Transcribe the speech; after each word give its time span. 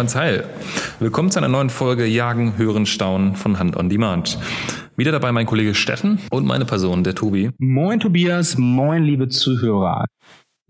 Weidmanns 0.00 0.16
Heil. 0.16 0.44
Willkommen 0.98 1.30
zu 1.30 1.40
einer 1.40 1.48
neuen 1.48 1.68
Folge 1.68 2.06
Jagen, 2.06 2.56
Hören, 2.56 2.86
Staunen 2.86 3.34
von 3.34 3.58
Hand 3.58 3.76
on 3.76 3.90
Demand. 3.90 4.38
Wieder 4.96 5.12
dabei 5.12 5.30
mein 5.30 5.44
Kollege 5.44 5.74
Steffen 5.74 6.18
und 6.30 6.46
meine 6.46 6.64
Person, 6.64 7.04
der 7.04 7.14
Tobi. 7.14 7.50
Moin 7.58 8.00
Tobias, 8.00 8.56
moin 8.56 9.02
liebe 9.02 9.28
Zuhörer. 9.28 10.06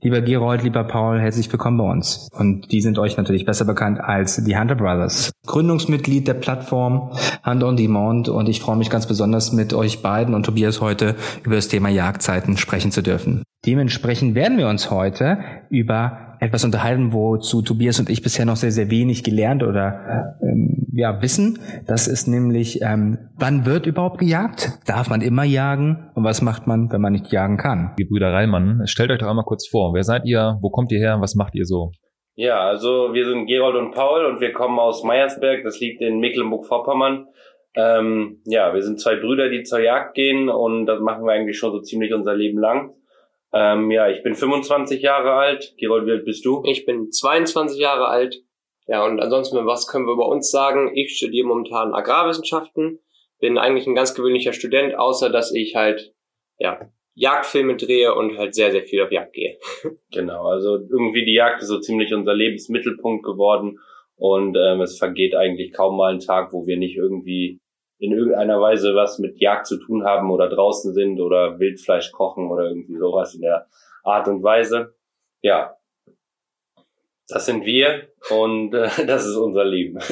Lieber 0.03 0.20
Gerold, 0.20 0.65
lieber 0.65 0.83
Paul, 0.83 1.20
herzlich 1.20 1.53
willkommen 1.53 1.79
bei 1.79 1.84
uns. 1.84 2.29
Und 2.33 2.73
die 2.73 2.80
sind 2.80 2.98
euch 2.98 3.19
natürlich 3.19 3.45
besser 3.45 3.65
bekannt 3.65 4.01
als 4.01 4.43
die 4.43 4.59
Hunter 4.59 4.75
Brothers. 4.75 5.31
Gründungsmitglied 5.47 6.27
der 6.27 6.34
Plattform 6.34 7.12
Hand 7.45 7.62
on 7.62 7.77
Demand 7.77 8.28
und 8.28 8.48
ich 8.48 8.59
freue 8.59 8.78
mich 8.78 8.91
ganz 8.91 9.06
besonders 9.06 9.53
mit 9.53 9.73
euch 9.75 10.03
beiden 10.03 10.34
und 10.34 10.45
Tobias 10.45 10.81
heute 10.81 11.15
über 11.45 11.55
das 11.55 11.69
Thema 11.69 11.89
Jagdzeiten 11.89 12.56
sprechen 12.56 12.91
zu 12.91 13.01
dürfen. 13.01 13.45
Dementsprechend 13.65 14.34
werden 14.34 14.59
wir 14.59 14.67
uns 14.67 14.91
heute 14.91 15.39
über 15.69 16.30
etwas 16.41 16.65
unterhalten, 16.65 17.12
wozu 17.12 17.62
Tobias 17.62 18.01
und 18.01 18.11
ich 18.11 18.23
bisher 18.23 18.47
noch 18.47 18.57
sehr, 18.57 18.73
sehr 18.73 18.91
wenig 18.91 19.23
gelernt 19.23 19.62
oder 19.62 20.37
ähm, 20.43 20.89
ja, 20.93 21.21
wissen. 21.23 21.59
Das 21.87 22.09
ist 22.09 22.27
nämlich, 22.27 22.81
ähm, 22.83 23.19
wann 23.37 23.67
wird 23.67 23.87
überhaupt 23.87 24.19
gejagt? 24.19 24.71
Darf 24.87 25.11
man 25.11 25.20
immer 25.20 25.45
jagen? 25.45 26.11
Und 26.14 26.25
was 26.25 26.42
macht 26.42 26.67
man, 26.67 26.91
wenn 26.91 27.01
man 27.01 27.12
nicht 27.12 27.31
jagen 27.31 27.59
kann? 27.59 27.95
Die 27.98 28.05
Brüder 28.05 28.33
Reilmann, 28.33 28.83
stellt 28.87 29.11
euch 29.11 29.19
doch 29.19 29.29
einmal 29.29 29.45
kurz 29.45 29.69
vor. 29.69 29.95
Wer 29.95 30.03
seid 30.03 30.25
ihr? 30.25 30.59
Wo 30.62 30.70
kommt 30.70 30.91
ihr 30.92 30.98
her? 30.98 31.19
Was 31.20 31.34
macht 31.34 31.55
ihr 31.55 31.67
so? 31.67 31.92
Ja, 32.34 32.61
also 32.61 33.12
wir 33.12 33.27
sind 33.27 33.47
Gerold 33.47 33.77
und 33.77 33.92
Paul 33.92 34.25
und 34.25 34.41
wir 34.41 34.53
kommen 34.53 34.79
aus 34.79 35.05
Meiersberg, 35.05 35.62
das 35.62 35.79
liegt 35.79 36.01
in 36.01 36.20
Mecklenburg-Vorpommern. 36.20 37.27
Ähm, 37.77 38.41
ja, 38.47 38.73
wir 38.73 38.83
sind 38.83 38.98
zwei 38.98 39.17
Brüder, 39.17 39.51
die 39.51 39.62
zur 39.62 39.81
Jagd 39.81 40.14
gehen 40.14 40.48
und 40.48 40.86
das 40.86 41.01
machen 41.01 41.25
wir 41.25 41.33
eigentlich 41.33 41.59
schon 41.59 41.73
so 41.73 41.81
ziemlich 41.81 42.14
unser 42.14 42.34
Leben 42.34 42.59
lang. 42.59 42.92
Ähm, 43.53 43.91
ja, 43.91 44.09
ich 44.09 44.23
bin 44.23 44.34
25 44.34 45.03
Jahre 45.03 45.33
alt. 45.33 45.75
Gerold, 45.79 46.06
wie 46.06 46.12
alt 46.12 46.25
bist 46.25 46.45
du? 46.45 46.62
Ich 46.67 46.87
bin 46.87 47.11
22 47.11 47.79
Jahre 47.79 48.09
alt. 48.09 48.42
Ja, 48.87 49.05
und 49.05 49.20
ansonsten, 49.20 49.65
was 49.67 49.87
können 49.87 50.07
wir 50.07 50.15
über 50.15 50.29
uns 50.29 50.51
sagen? 50.51 50.91
Ich 50.95 51.17
studiere 51.17 51.47
momentan 51.47 51.95
Agrarwissenschaften, 51.95 52.98
bin 53.39 53.59
eigentlich 53.59 53.87
ein 53.87 53.95
ganz 53.95 54.15
gewöhnlicher 54.15 54.53
Student, 54.53 54.98
außer 54.98 55.31
dass 55.31 55.55
ich 55.55 55.77
halt, 55.77 56.12
ja, 56.59 56.91
Jagdfilme 57.15 57.77
drehe 57.77 58.15
und 58.15 58.39
halt 58.39 58.55
sehr, 58.55 58.70
sehr 58.73 58.83
viel 58.83 59.03
auf 59.03 59.12
Jagd 59.12 59.34
gehe. 59.34 59.59
Genau, 60.12 60.47
also 60.47 60.77
irgendwie 60.77 61.25
die 61.25 61.35
Jagd 61.35 61.62
ist 61.62 61.69
so 61.69 61.79
ziemlich 61.79 62.12
unser 62.12 62.35
Lebensmittelpunkt 62.35 63.25
geworden 63.25 63.79
und 64.17 64.57
ähm, 64.57 64.81
es 64.81 64.98
vergeht 64.98 65.35
eigentlich 65.35 65.73
kaum 65.73 65.97
mal 65.97 66.12
ein 66.12 66.20
Tag, 66.20 66.53
wo 66.53 66.67
wir 66.67 66.77
nicht 66.77 66.97
irgendwie 66.97 67.59
in 68.01 68.12
irgendeiner 68.12 68.61
Weise 68.61 68.95
was 68.95 69.19
mit 69.19 69.41
Jagd 69.41 69.67
zu 69.67 69.79
tun 69.79 70.05
haben 70.05 70.31
oder 70.31 70.48
draußen 70.48 70.95
sind 70.95 71.20
oder 71.20 71.61
Wildfleisch 71.61 72.11
kochen 72.12 72.51
oder 72.51 72.65
irgendwie 72.65 72.97
sowas 72.97 73.34
in 73.34 73.42
der 73.42 73.67
Art 74.03 74.27
und 74.27 74.42
Weise. 74.42 74.95
Ja, 75.42 75.77
das 77.29 77.47
sind 77.47 77.65
wir 77.65 78.09
und 78.31 78.75
äh, 78.75 78.89
das 79.07 79.27
ist 79.27 79.37
unser 79.37 79.65
Leben. 79.65 79.98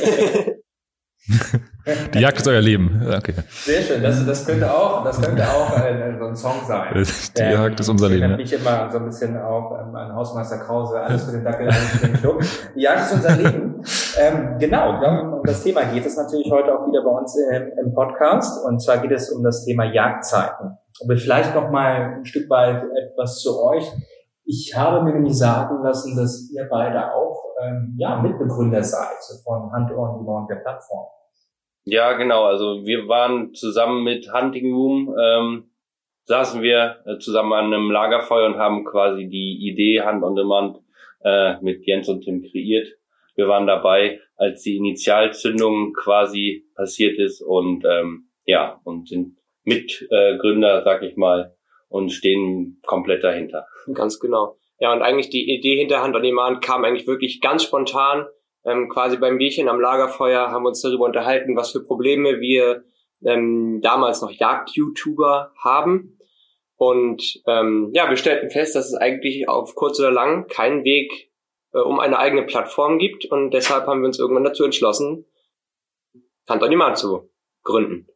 Die 2.15 2.21
Jagd 2.21 2.39
ist 2.39 2.49
euer 2.49 2.61
Leben. 2.61 3.03
Okay. 3.07 3.35
Sehr 3.51 3.83
schön. 3.83 4.03
Das, 4.03 4.25
das 4.25 4.47
könnte 4.47 4.71
auch, 4.73 5.05
das 5.05 5.21
könnte 5.21 5.43
auch 5.49 5.77
äh, 5.79 6.17
so 6.19 6.27
ein 6.27 6.37
Song 6.37 6.61
sein. 6.67 6.93
Die 7.37 7.43
Jagd 7.43 7.81
ist 7.81 7.89
unser 7.89 8.09
Leben. 8.09 8.33
Ich 8.33 8.51
mich 8.51 8.61
immer 8.61 8.91
so 8.91 8.99
ein 8.99 9.07
bisschen 9.07 9.37
auch 9.37 9.79
ähm, 9.81 9.95
an 9.95 10.15
Hausmeister 10.15 10.59
Krause, 10.59 11.01
alles 11.01 11.25
für 11.25 11.33
den 11.33 11.45
Dackel, 11.45 11.69
alles 11.69 11.89
für 11.91 12.07
den 12.07 12.17
Club. 12.17 12.43
Die 12.75 12.81
Jagd 12.81 13.07
ist 13.07 13.13
unser 13.15 13.37
Leben. 13.37 13.83
Ähm, 14.21 14.59
genau, 14.59 15.37
um 15.37 15.45
das 15.45 15.63
Thema 15.63 15.85
geht 15.85 16.05
es 16.05 16.17
natürlich 16.17 16.51
heute 16.51 16.77
auch 16.77 16.89
wieder 16.89 17.05
bei 17.05 17.11
uns 17.11 17.37
im, 17.53 17.71
im 17.79 17.95
Podcast. 17.95 18.67
Und 18.67 18.81
zwar 18.81 18.99
geht 18.99 19.13
es 19.13 19.31
um 19.31 19.45
das 19.45 19.65
Thema 19.65 19.85
Jagdzeiten. 19.85 20.77
Aber 21.05 21.17
vielleicht 21.17 21.55
noch 21.55 21.71
mal 21.71 22.17
ein 22.19 22.25
Stück 22.25 22.51
weit 22.51 22.83
etwas 22.97 23.41
zu 23.41 23.63
euch. 23.63 23.85
Ich 24.45 24.75
habe 24.77 25.05
mir 25.05 25.13
nämlich 25.13 25.39
sagen 25.39 25.85
lassen, 25.85 26.17
dass 26.17 26.51
ihr 26.53 26.67
beide 26.69 27.15
auch 27.15 27.45
ähm, 27.63 27.95
ja, 27.97 28.21
Mitbegründer 28.21 28.83
seid 28.83 29.19
von 29.45 29.71
Hand 29.73 29.93
on 29.93 30.19
Demand 30.19 30.51
der 30.51 30.57
Plattform. 30.57 31.07
Ja, 31.85 32.15
genau. 32.15 32.45
Also 32.45 32.85
wir 32.85 33.07
waren 33.07 33.55
zusammen 33.55 34.03
mit 34.03 34.33
Hunting 34.33 34.75
Room, 34.75 35.15
ähm, 35.17 35.71
saßen 36.25 36.61
wir 36.61 36.97
äh, 37.07 37.19
zusammen 37.19 37.53
an 37.53 37.67
einem 37.67 37.91
Lagerfeuer 37.91 38.47
und 38.47 38.59
haben 38.59 38.85
quasi 38.85 39.29
die 39.29 39.71
Idee 39.71 40.01
Hand 40.01 40.25
on 40.25 40.35
Demand 40.35 40.81
äh, 41.23 41.61
mit 41.61 41.87
Jens 41.87 42.09
und 42.09 42.23
Tim 42.23 42.43
kreiert. 42.43 42.98
Wir 43.39 43.47
waren 43.47 43.69
dabei, 43.69 44.19
als 44.37 44.63
die 44.63 44.77
Initialzündung 44.77 45.93
quasi 45.93 46.67
passiert 46.75 47.21
ist 47.21 47.41
und 47.41 47.85
ähm, 47.85 48.31
ja, 48.45 48.81
und 48.83 49.09
sind 49.09 49.37
Mitgründer, 49.63 50.81
äh, 50.81 50.83
sag 50.83 51.05
ich 51.05 51.17
mal, 51.17 51.55
und 51.89 52.11
stehen 52.11 52.81
komplett 52.85 53.23
dahinter. 53.23 53.69
Ganz 53.95 54.19
genau. 54.19 54.57
Ja, 54.81 54.93
und 54.93 55.03
eigentlich 55.03 55.31
die 55.31 55.55
Idee 55.55 55.79
hinter 55.79 56.03
Hand 56.03 56.17
on 56.17 56.23
Demand 56.23 56.63
kam 56.63 56.85
eigentlich 56.85 57.07
wirklich 57.07 57.41
ganz 57.41 57.63
spontan. 57.63 58.27
Ähm, 58.65 58.89
quasi 58.89 59.19
beim 59.19 59.39
Bierchen 59.39 59.69
am 59.69 59.81
Lagerfeuer 59.81 60.51
haben 60.51 60.65
wir 60.65 60.71
uns 60.71 60.83
darüber 60.83 61.05
unterhalten, 61.05 61.57
was 61.57 61.71
für 61.71 61.85
Probleme 61.85 62.41
wir 62.41 62.83
ähm, 63.25 63.79
damals 63.85 64.21
noch 64.21 64.33
Jagd-YouTuber 64.33 65.53
haben. 65.63 66.19
Und 66.75 67.41
ähm, 67.47 67.93
ja, 67.95 68.09
wir 68.09 68.17
stellten 68.17 68.51
fest, 68.51 68.75
dass 68.75 68.89
es 68.89 68.95
eigentlich 68.95 69.49
auf 69.49 69.77
kurz 69.77 70.01
oder 70.01 70.11
lang 70.11 70.49
keinen 70.49 70.83
Weg 70.83 71.28
äh, 71.73 71.79
um 71.79 72.01
eine 72.01 72.19
eigene 72.19 72.43
Plattform 72.43 72.99
gibt. 72.99 73.27
Und 73.27 73.51
deshalb 73.53 73.87
haben 73.87 74.01
wir 74.01 74.07
uns 74.07 74.19
irgendwann 74.19 74.45
dazu 74.45 74.65
entschlossen, 74.65 75.25
Hand 76.49 76.63
on 76.63 76.71
Demand 76.71 76.97
zu 76.97 77.31
gründen. 77.63 78.09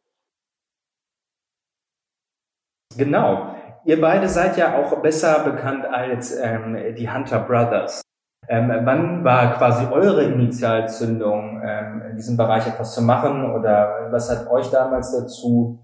Genau. 2.97 3.55
Ihr 3.85 3.99
beide 3.99 4.29
seid 4.29 4.57
ja 4.57 4.77
auch 4.77 5.01
besser 5.01 5.43
bekannt 5.43 5.85
als 5.85 6.35
ähm, 6.37 6.95
die 6.95 7.11
Hunter 7.11 7.39
Brothers. 7.39 8.01
Ähm, 8.47 8.71
wann 8.83 9.23
war 9.23 9.53
quasi 9.53 9.85
eure 9.91 10.23
Initialzündung, 10.23 11.61
ähm, 11.65 12.01
in 12.11 12.15
diesem 12.17 12.37
Bereich 12.37 12.67
etwas 12.67 12.93
zu 12.93 13.01
machen 13.01 13.51
oder 13.51 14.09
was 14.11 14.29
hat 14.29 14.49
euch 14.49 14.69
damals 14.69 15.11
dazu 15.17 15.79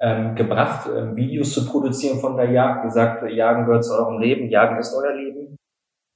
ähm, 0.00 0.34
gebracht, 0.34 0.88
ähm, 0.94 1.16
Videos 1.16 1.52
zu 1.52 1.66
produzieren 1.66 2.18
von 2.18 2.36
der 2.36 2.50
Jagd? 2.50 2.84
Gesagt, 2.84 3.30
Jagen 3.30 3.66
gehört 3.66 3.84
zu 3.84 3.94
eurem 3.94 4.18
Leben, 4.20 4.48
Jagen 4.48 4.78
ist 4.78 4.94
euer 4.94 5.14
Leben. 5.14 5.47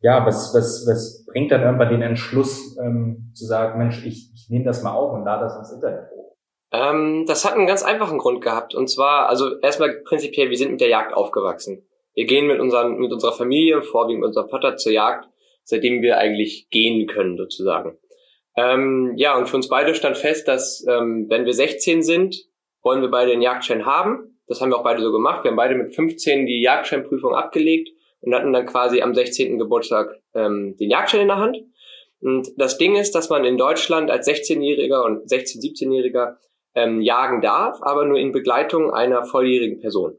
Ja, 0.02 0.26
was, 0.26 0.52
was, 0.52 0.84
was 0.86 1.24
bringt 1.26 1.52
dann 1.52 1.62
irgendwann 1.62 1.88
den 1.88 2.02
Entschluss 2.02 2.76
ähm, 2.78 3.30
zu 3.34 3.46
sagen, 3.46 3.78
Mensch, 3.78 4.04
ich, 4.04 4.32
ich 4.34 4.50
nehme 4.50 4.64
das 4.64 4.82
mal 4.82 4.92
auf 4.92 5.12
und 5.12 5.24
lade 5.24 5.44
das 5.44 5.56
ins 5.56 5.72
Internet 5.72 6.10
hoch? 6.10 6.36
Ähm, 6.72 7.24
das 7.28 7.44
hat 7.44 7.54
einen 7.54 7.68
ganz 7.68 7.84
einfachen 7.84 8.18
Grund 8.18 8.42
gehabt. 8.42 8.74
Und 8.74 8.88
zwar, 8.88 9.28
also 9.28 9.60
erstmal 9.60 10.02
prinzipiell, 10.02 10.50
wir 10.50 10.56
sind 10.56 10.72
mit 10.72 10.80
der 10.80 10.88
Jagd 10.88 11.14
aufgewachsen. 11.14 11.86
Wir 12.14 12.26
gehen 12.26 12.48
mit, 12.48 12.58
unseren, 12.58 12.98
mit 12.98 13.12
unserer 13.12 13.32
Familie, 13.32 13.82
vorwiegend 13.82 14.20
mit 14.20 14.28
unserem 14.28 14.48
Vater 14.48 14.76
zur 14.76 14.92
Jagd, 14.92 15.28
seitdem 15.62 16.02
wir 16.02 16.19
eigentlich 16.19 16.69
gehen 16.70 17.06
können, 17.06 17.36
sozusagen. 17.36 17.96
Ähm, 18.56 19.12
ja, 19.16 19.38
und 19.38 19.48
für 19.48 19.56
uns 19.56 19.69
beide 19.69 19.94
stand 19.94 20.16
fest, 20.16 20.48
dass 20.48 20.84
ähm, 20.88 21.26
wenn 21.28 21.44
wir 21.44 21.54
16 21.54 22.02
sind, 22.02 22.36
wollen 22.82 23.02
wir 23.02 23.10
beide 23.10 23.30
den 23.30 23.40
Jagdschein 23.40 23.86
haben. 23.86 24.40
Das 24.48 24.60
haben 24.60 24.70
wir 24.70 24.78
auch 24.78 24.84
beide 24.84 25.00
so 25.00 25.12
gemacht. 25.12 25.44
Wir 25.44 25.52
haben 25.52 25.56
beide 25.56 25.76
mit 25.76 25.94
15 25.94 26.46
die 26.46 26.60
Jagdscheinprüfung 26.60 27.34
abgelegt 27.34 27.88
und 28.22 28.34
hatten 28.34 28.52
dann 28.52 28.66
quasi 28.66 29.02
am 29.02 29.14
16. 29.14 29.58
Geburtstag 29.58 30.08
ähm, 30.34 30.76
den 30.78 30.90
Jagdschein 30.90 31.20
in 31.20 31.28
der 31.28 31.38
Hand. 31.38 31.58
Und 32.20 32.48
das 32.56 32.78
Ding 32.78 32.96
ist, 32.96 33.14
dass 33.14 33.28
man 33.28 33.44
in 33.44 33.58
Deutschland 33.58 34.10
als 34.10 34.26
16-Jähriger 34.26 35.04
und 35.04 35.28
16-, 35.28 35.60
17-Jähriger 35.60 36.36
ähm, 36.74 37.00
jagen 37.00 37.40
darf, 37.40 37.78
aber 37.82 38.04
nur 38.04 38.19
in 38.19 38.32
Begleitung 38.32 38.92
einer 38.92 39.24
volljährigen 39.24 39.80
Person. 39.80 40.16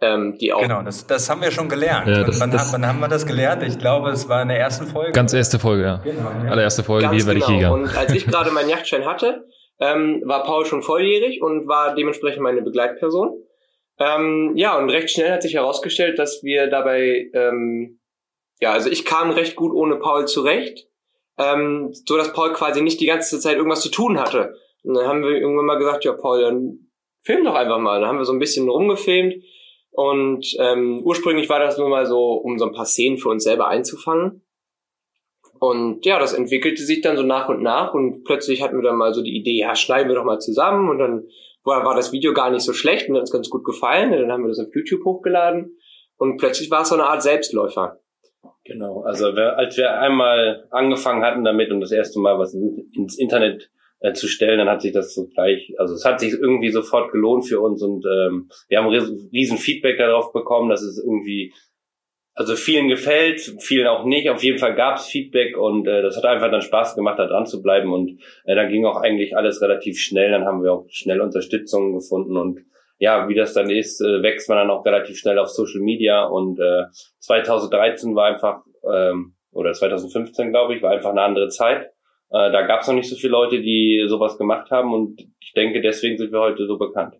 Ähm, 0.00 0.38
die 0.38 0.52
auch 0.52 0.60
genau, 0.60 0.82
das, 0.82 1.08
das 1.08 1.28
haben 1.28 1.42
wir 1.42 1.50
schon 1.50 1.68
gelernt. 1.68 2.06
Ja, 2.06 2.22
das, 2.22 2.40
wann, 2.40 2.52
das, 2.52 2.72
wann 2.72 2.86
haben 2.86 3.00
wir 3.00 3.08
das 3.08 3.26
gelernt? 3.26 3.64
Ich 3.64 3.80
glaube, 3.80 4.10
es 4.10 4.28
war 4.28 4.42
in 4.42 4.48
der 4.48 4.58
ersten 4.58 4.86
Folge. 4.86 5.10
Ganz 5.10 5.32
erste 5.32 5.58
Folge, 5.58 5.82
ja. 5.82 5.96
Genau, 6.04 6.30
ja. 6.44 6.50
Allererste 6.52 6.84
Folge, 6.84 7.06
Ganz 7.06 7.16
hier 7.16 7.26
werde 7.26 7.40
genau. 7.40 7.50
ich 7.50 7.56
Jäger. 7.56 7.72
Und 7.72 7.96
als 7.96 8.12
ich 8.12 8.26
gerade 8.26 8.52
meinen 8.52 8.68
Yachtschein 8.68 9.06
hatte, 9.06 9.44
ähm, 9.80 10.22
war 10.24 10.44
Paul 10.44 10.66
schon 10.66 10.82
volljährig 10.82 11.42
und 11.42 11.66
war 11.66 11.96
dementsprechend 11.96 12.42
meine 12.42 12.62
Begleitperson. 12.62 13.42
Ähm, 13.98 14.52
ja, 14.54 14.78
und 14.78 14.90
recht 14.90 15.10
schnell 15.10 15.32
hat 15.32 15.42
sich 15.42 15.54
herausgestellt, 15.54 16.18
dass 16.18 16.42
wir 16.42 16.68
dabei, 16.68 17.30
ähm, 17.32 18.00
ja, 18.60 18.72
also 18.72 18.90
ich 18.90 19.04
kam 19.04 19.30
recht 19.30 19.56
gut 19.56 19.72
ohne 19.72 19.96
Paul 19.96 20.26
zurecht, 20.26 20.88
ähm, 21.36 21.92
so 21.92 22.16
dass 22.16 22.32
Paul 22.32 22.52
quasi 22.52 22.80
nicht 22.80 23.00
die 23.00 23.06
ganze 23.06 23.40
Zeit 23.40 23.56
irgendwas 23.56 23.82
zu 23.82 23.90
tun 23.90 24.18
hatte. 24.18 24.54
Und 24.84 24.94
dann 24.94 25.06
haben 25.06 25.22
wir 25.22 25.30
irgendwann 25.30 25.66
mal 25.66 25.78
gesagt, 25.78 26.04
ja 26.04 26.12
Paul, 26.12 26.40
dann 26.40 26.90
film 27.22 27.44
doch 27.44 27.54
einfach 27.54 27.78
mal. 27.78 28.00
Dann 28.00 28.08
haben 28.08 28.18
wir 28.18 28.24
so 28.24 28.32
ein 28.32 28.38
bisschen 28.38 28.68
rumgefilmt 28.68 29.42
und 29.90 30.46
ähm, 30.60 31.00
ursprünglich 31.02 31.48
war 31.48 31.58
das 31.58 31.76
nur 31.76 31.88
mal 31.88 32.06
so, 32.06 32.34
um 32.34 32.58
so 32.58 32.66
ein 32.66 32.72
paar 32.72 32.86
Szenen 32.86 33.18
für 33.18 33.30
uns 33.30 33.42
selber 33.42 33.66
einzufangen. 33.66 34.42
Und 35.58 36.06
ja, 36.06 36.20
das 36.20 36.34
entwickelte 36.34 36.84
sich 36.84 37.00
dann 37.00 37.16
so 37.16 37.24
nach 37.24 37.48
und 37.48 37.62
nach 37.62 37.94
und 37.94 38.22
plötzlich 38.22 38.62
hatten 38.62 38.76
wir 38.76 38.82
dann 38.84 38.96
mal 38.96 39.12
so 39.12 39.22
die 39.22 39.36
Idee, 39.36 39.58
ja, 39.58 39.74
schneiden 39.74 40.08
wir 40.08 40.14
doch 40.14 40.24
mal 40.24 40.38
zusammen 40.38 40.88
und 40.88 40.98
dann 40.98 41.28
war, 41.68 41.84
war 41.84 41.94
das 41.94 42.10
Video 42.10 42.32
gar 42.32 42.50
nicht 42.50 42.62
so 42.62 42.72
schlecht 42.72 43.08
und 43.08 43.14
hat 43.14 43.20
uns 43.20 43.30
ganz 43.30 43.48
gut 43.48 43.64
gefallen. 43.64 44.12
Und 44.12 44.18
dann 44.20 44.32
haben 44.32 44.42
wir 44.42 44.48
das 44.48 44.58
auf 44.58 44.74
YouTube 44.74 45.04
hochgeladen 45.04 45.76
und 46.16 46.38
plötzlich 46.38 46.70
war 46.70 46.82
es 46.82 46.88
so 46.88 46.96
eine 46.96 47.04
Art 47.04 47.22
Selbstläufer. 47.22 48.00
Genau, 48.64 49.02
also 49.02 49.34
wir, 49.34 49.56
als 49.56 49.76
wir 49.76 49.98
einmal 49.98 50.66
angefangen 50.70 51.24
hatten 51.24 51.44
damit 51.44 51.70
und 51.70 51.80
das 51.80 51.92
erste 51.92 52.18
Mal 52.20 52.38
was 52.38 52.54
ins 52.54 53.18
Internet 53.18 53.70
äh, 54.00 54.12
zu 54.12 54.28
stellen, 54.28 54.58
dann 54.58 54.68
hat 54.68 54.82
sich 54.82 54.92
das 54.92 55.14
so 55.14 55.26
gleich, 55.26 55.74
also 55.78 55.94
es 55.94 56.04
hat 56.04 56.20
sich 56.20 56.32
irgendwie 56.32 56.70
sofort 56.70 57.10
gelohnt 57.10 57.46
für 57.46 57.60
uns 57.60 57.82
und 57.82 58.04
ähm, 58.04 58.50
wir 58.68 58.78
haben 58.78 58.88
riesen 58.88 59.58
Feedback 59.58 59.96
darauf 59.98 60.32
bekommen, 60.32 60.68
dass 60.68 60.82
es 60.82 61.02
irgendwie 61.02 61.54
also 62.38 62.54
vielen 62.54 62.86
gefällt, 62.86 63.40
vielen 63.58 63.88
auch 63.88 64.04
nicht. 64.04 64.30
Auf 64.30 64.44
jeden 64.44 64.58
Fall 64.58 64.76
gab 64.76 64.98
es 64.98 65.06
Feedback 65.06 65.56
und 65.56 65.88
äh, 65.88 66.02
das 66.02 66.16
hat 66.16 66.24
einfach 66.24 66.52
dann 66.52 66.62
Spaß 66.62 66.94
gemacht, 66.94 67.18
da 67.18 67.26
dran 67.26 67.46
zu 67.46 67.60
bleiben. 67.60 67.92
Und 67.92 68.20
äh, 68.44 68.54
dann 68.54 68.68
ging 68.68 68.86
auch 68.86 69.02
eigentlich 69.02 69.36
alles 69.36 69.60
relativ 69.60 69.98
schnell. 69.98 70.30
Dann 70.30 70.44
haben 70.44 70.62
wir 70.62 70.72
auch 70.72 70.86
schnell 70.88 71.20
Unterstützung 71.20 71.94
gefunden 71.94 72.36
und 72.36 72.60
ja, 73.00 73.28
wie 73.28 73.34
das 73.34 73.54
dann 73.54 73.70
ist, 73.70 74.00
äh, 74.00 74.22
wächst 74.22 74.48
man 74.48 74.58
dann 74.58 74.70
auch 74.70 74.86
relativ 74.86 75.18
schnell 75.18 75.36
auf 75.40 75.48
Social 75.48 75.80
Media. 75.80 76.26
Und 76.26 76.60
äh, 76.60 76.84
2013 77.18 78.14
war 78.14 78.26
einfach, 78.26 78.62
ähm, 78.88 79.34
oder 79.50 79.72
2015 79.72 80.50
glaube 80.50 80.76
ich, 80.76 80.82
war 80.82 80.92
einfach 80.92 81.10
eine 81.10 81.22
andere 81.22 81.48
Zeit. 81.48 81.86
Äh, 82.30 82.52
da 82.52 82.62
gab 82.62 82.82
es 82.82 82.86
noch 82.86 82.94
nicht 82.94 83.10
so 83.10 83.16
viele 83.16 83.32
Leute, 83.32 83.60
die 83.60 84.04
sowas 84.06 84.38
gemacht 84.38 84.70
haben 84.70 84.94
und 84.94 85.22
ich 85.40 85.54
denke, 85.54 85.80
deswegen 85.80 86.16
sind 86.16 86.30
wir 86.30 86.38
heute 86.38 86.68
so 86.68 86.78
bekannt. 86.78 87.16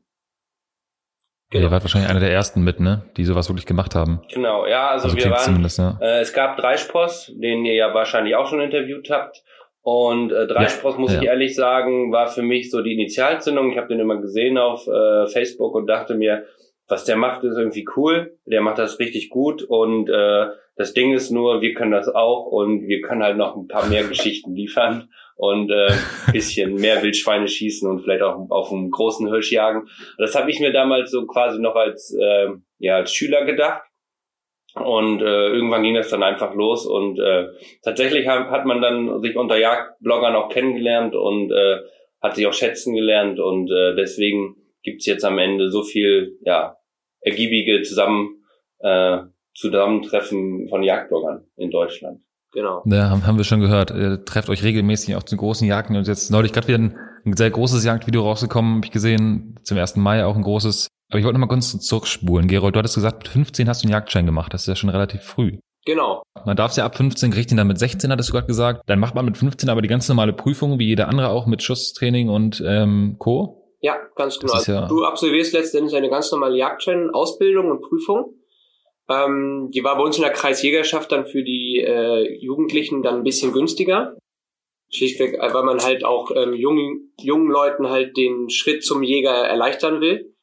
Genau. 1.51 1.65
Ihr 1.65 1.71
wart 1.71 1.83
wahrscheinlich 1.83 2.11
einer 2.11 2.21
der 2.21 2.31
ersten 2.31 2.63
mit, 2.63 2.79
ne? 2.79 3.03
Die 3.17 3.25
sowas 3.25 3.49
wirklich 3.49 3.65
gemacht 3.65 3.95
haben. 3.95 4.21
Genau, 4.33 4.67
ja, 4.67 4.89
also, 4.89 5.09
also 5.09 5.17
wir 5.17 5.31
waren, 5.31 5.67
ja. 5.67 5.99
äh, 6.01 6.21
es 6.21 6.35
gab 6.35 6.59
Dreispros, 6.59 7.33
den 7.35 7.65
ihr 7.65 7.75
ja 7.75 7.95
wahrscheinlich 7.95 8.37
auch 8.37 8.47
schon 8.47 8.61
interviewt 8.61 9.09
habt. 9.11 9.43
Und 9.81 10.31
äh, 10.33 10.47
Dreispros, 10.47 10.95
ja, 10.95 11.01
muss 11.01 11.13
ja. 11.15 11.21
ich 11.21 11.27
ehrlich 11.27 11.55
sagen, 11.55 12.13
war 12.13 12.27
für 12.27 12.43
mich 12.43 12.71
so 12.71 12.83
die 12.83 12.93
Initialzündung. 12.93 13.71
Ich 13.71 13.79
habe 13.79 13.89
den 13.89 14.01
immer 14.01 14.21
gesehen 14.21 14.59
auf 14.59 14.87
äh, 14.87 15.27
Facebook 15.29 15.75
und 15.75 15.87
dachte 15.87 16.15
mir, 16.15 16.45
was 16.87 17.05
der 17.05 17.17
macht, 17.17 17.45
ist 17.45 17.57
irgendwie 17.57 17.87
cool. 17.97 18.37
Der 18.45 18.61
macht 18.61 18.79
das 18.79 18.99
richtig 18.99 19.31
gut 19.31 19.63
und 19.63 20.11
äh, 20.11 20.49
das 20.79 20.95
Ding 20.95 21.13
ist 21.13 21.31
nur, 21.31 21.61
wir 21.61 21.75
können 21.75 21.91
das 21.91 22.09
auch 22.09 22.47
und 22.47 22.87
wir 22.87 23.01
können 23.03 23.23
halt 23.23 23.37
noch 23.37 23.57
ein 23.57 23.67
paar 23.67 23.89
mehr 23.89 24.05
Geschichten 24.09 24.55
liefern 24.55 25.11
und 25.37 25.71
äh, 25.71 25.93
bisschen 26.33 26.75
mehr 26.75 27.03
Wildschweine 27.03 27.49
schießen 27.49 27.89
und 27.91 28.01
vielleicht 28.01 28.23
auch 28.23 28.49
auf 28.51 28.73
einen 28.73 28.91
großen 28.91 29.29
Hirsch 29.29 29.53
jagen. 29.53 29.89
Das 30.19 30.37
habe 30.37 30.51
ich 30.51 30.61
mir 30.61 30.73
damals 30.73 31.11
so 31.11 31.27
quasi 31.27 31.61
noch 31.61 31.75
als 31.75 32.15
äh, 32.15 32.49
ja 32.79 32.97
als 32.97 33.13
Schüler 33.13 33.45
gedacht. 33.45 33.83
Und 34.75 35.23
äh, 35.23 35.49
irgendwann 35.49 35.83
ging 35.83 35.95
das 35.95 36.11
dann 36.11 36.23
einfach 36.23 36.55
los 36.55 36.87
und 36.87 37.19
äh, 37.19 37.49
tatsächlich 37.83 38.29
hat, 38.29 38.51
hat 38.51 38.65
man 38.65 38.81
dann 38.81 39.21
sich 39.23 39.37
unter 39.37 39.57
Jagdbloggern 39.57 40.37
auch 40.37 40.51
kennengelernt 40.51 41.17
und 41.17 41.51
äh, 41.51 41.79
hat 42.21 42.37
sich 42.37 42.47
auch 42.47 42.53
schätzen 42.53 42.95
gelernt 42.95 43.41
und 43.41 43.71
äh, 43.71 43.97
deswegen 43.97 44.57
gibt's 44.83 45.07
jetzt 45.07 45.25
am 45.25 45.39
Ende 45.39 45.71
so 45.71 45.83
viel 45.83 46.39
ja 46.43 46.77
ergiebige 47.21 47.83
zusammen 47.83 48.45
äh, 48.81 49.19
Zusammentreffen 49.59 50.69
von 50.69 50.83
Jagdbloggern 50.83 51.45
in 51.57 51.71
Deutschland. 51.71 52.21
Genau. 52.53 52.83
Ja, 52.87 53.11
haben, 53.11 53.37
wir 53.37 53.45
schon 53.45 53.61
gehört. 53.61 53.91
Ihr 53.91 54.25
trefft 54.25 54.49
euch 54.49 54.63
regelmäßig 54.63 55.17
auch 55.17 55.23
zu 55.23 55.37
großen 55.37 55.67
Jagden 55.67 55.97
und 55.97 56.07
jetzt 56.07 56.31
neulich 56.31 56.53
gerade 56.53 56.69
wieder 56.69 56.79
ein, 56.79 56.97
ein, 57.27 57.37
sehr 57.37 57.51
großes 57.51 57.85
Jagdvideo 57.85 58.23
rausgekommen, 58.23 58.77
habe 58.77 58.87
ich 58.87 58.93
gesehen, 58.93 59.61
zum 59.65 59.77
1. 59.77 59.97
Mai 59.97 60.25
auch 60.25 60.35
ein 60.35 60.43
großes. 60.43 60.89
Aber 61.11 61.19
ich 61.19 61.25
wollte 61.25 61.39
noch 61.39 61.47
mal 61.47 61.53
kurz 61.53 61.79
zurückspulen. 61.79 62.49
Gerold, 62.49 62.75
du 62.75 62.79
hattest 62.79 62.95
gesagt, 62.95 63.19
mit 63.19 63.29
15 63.29 63.69
hast 63.69 63.83
du 63.83 63.87
einen 63.87 63.93
Jagdschein 63.93 64.25
gemacht. 64.25 64.55
Das 64.55 64.63
ist 64.63 64.69
ja 64.69 64.77
schon 64.77 64.91
relativ 64.91 65.23
früh. 65.23 65.59
Genau. 65.85 66.23
Man 66.45 66.57
darf 66.57 66.71
es 66.71 66.77
ja 66.77 66.85
ab 66.85 66.97
15 66.97 67.31
kriegt 67.31 67.51
ihn 67.51 67.57
dann 67.57 67.67
mit 67.67 67.79
16, 67.79 68.11
hattest 68.11 68.29
du 68.29 68.35
gerade 68.35 68.47
gesagt. 68.47 68.83
Dann 68.87 68.99
macht 68.99 69.15
man 69.15 69.25
mit 69.25 69.37
15 69.37 69.69
aber 69.69 69.83
die 69.83 69.89
ganz 69.89 70.09
normale 70.09 70.33
Prüfung, 70.33 70.79
wie 70.79 70.87
jeder 70.87 71.09
andere 71.09 71.31
auch 71.31 71.47
mit 71.47 71.63
Schusstraining 71.63 72.29
und 72.29 72.63
ähm, 72.67 73.17
Co. 73.19 73.75
Ja, 73.81 73.97
ganz 74.17 74.39
genau. 74.39 74.61
Ja 74.67 74.87
du 74.87 75.05
absolvierst 75.05 75.53
letztendlich 75.53 75.97
eine 75.97 76.11
ganz 76.11 76.31
normale 76.33 76.57
Jagdschein-Ausbildung 76.57 77.71
und 77.71 77.83
Prüfung. 77.83 78.35
Ähm, 79.11 79.71
die 79.73 79.83
war 79.85 79.97
bei 79.97 80.03
uns 80.03 80.17
in 80.17 80.23
der 80.23 80.33
Kreisjägerschaft 80.33 81.11
dann 81.13 81.27
für 81.27 81.43
die 81.43 81.81
äh, 81.81 82.39
Jugendlichen 82.41 83.03
dann 83.03 83.17
ein 83.17 83.25
bisschen 83.25 83.53
günstiger. 83.53 84.17
Schlichtweg, 84.91 85.35
äh, 85.35 85.53
weil 85.53 85.65
man 85.65 85.81
halt 85.81 86.05
auch 86.05 86.31
ähm, 86.35 86.55
jungen, 86.55 87.13
jungen 87.21 87.51
Leuten 87.51 87.89
halt 87.89 88.17
den 88.17 88.51
Schritt 88.51 88.85
zum 88.85 89.03
Jäger 89.03 89.31
erleichtern 89.31 90.01
will. 90.01 90.35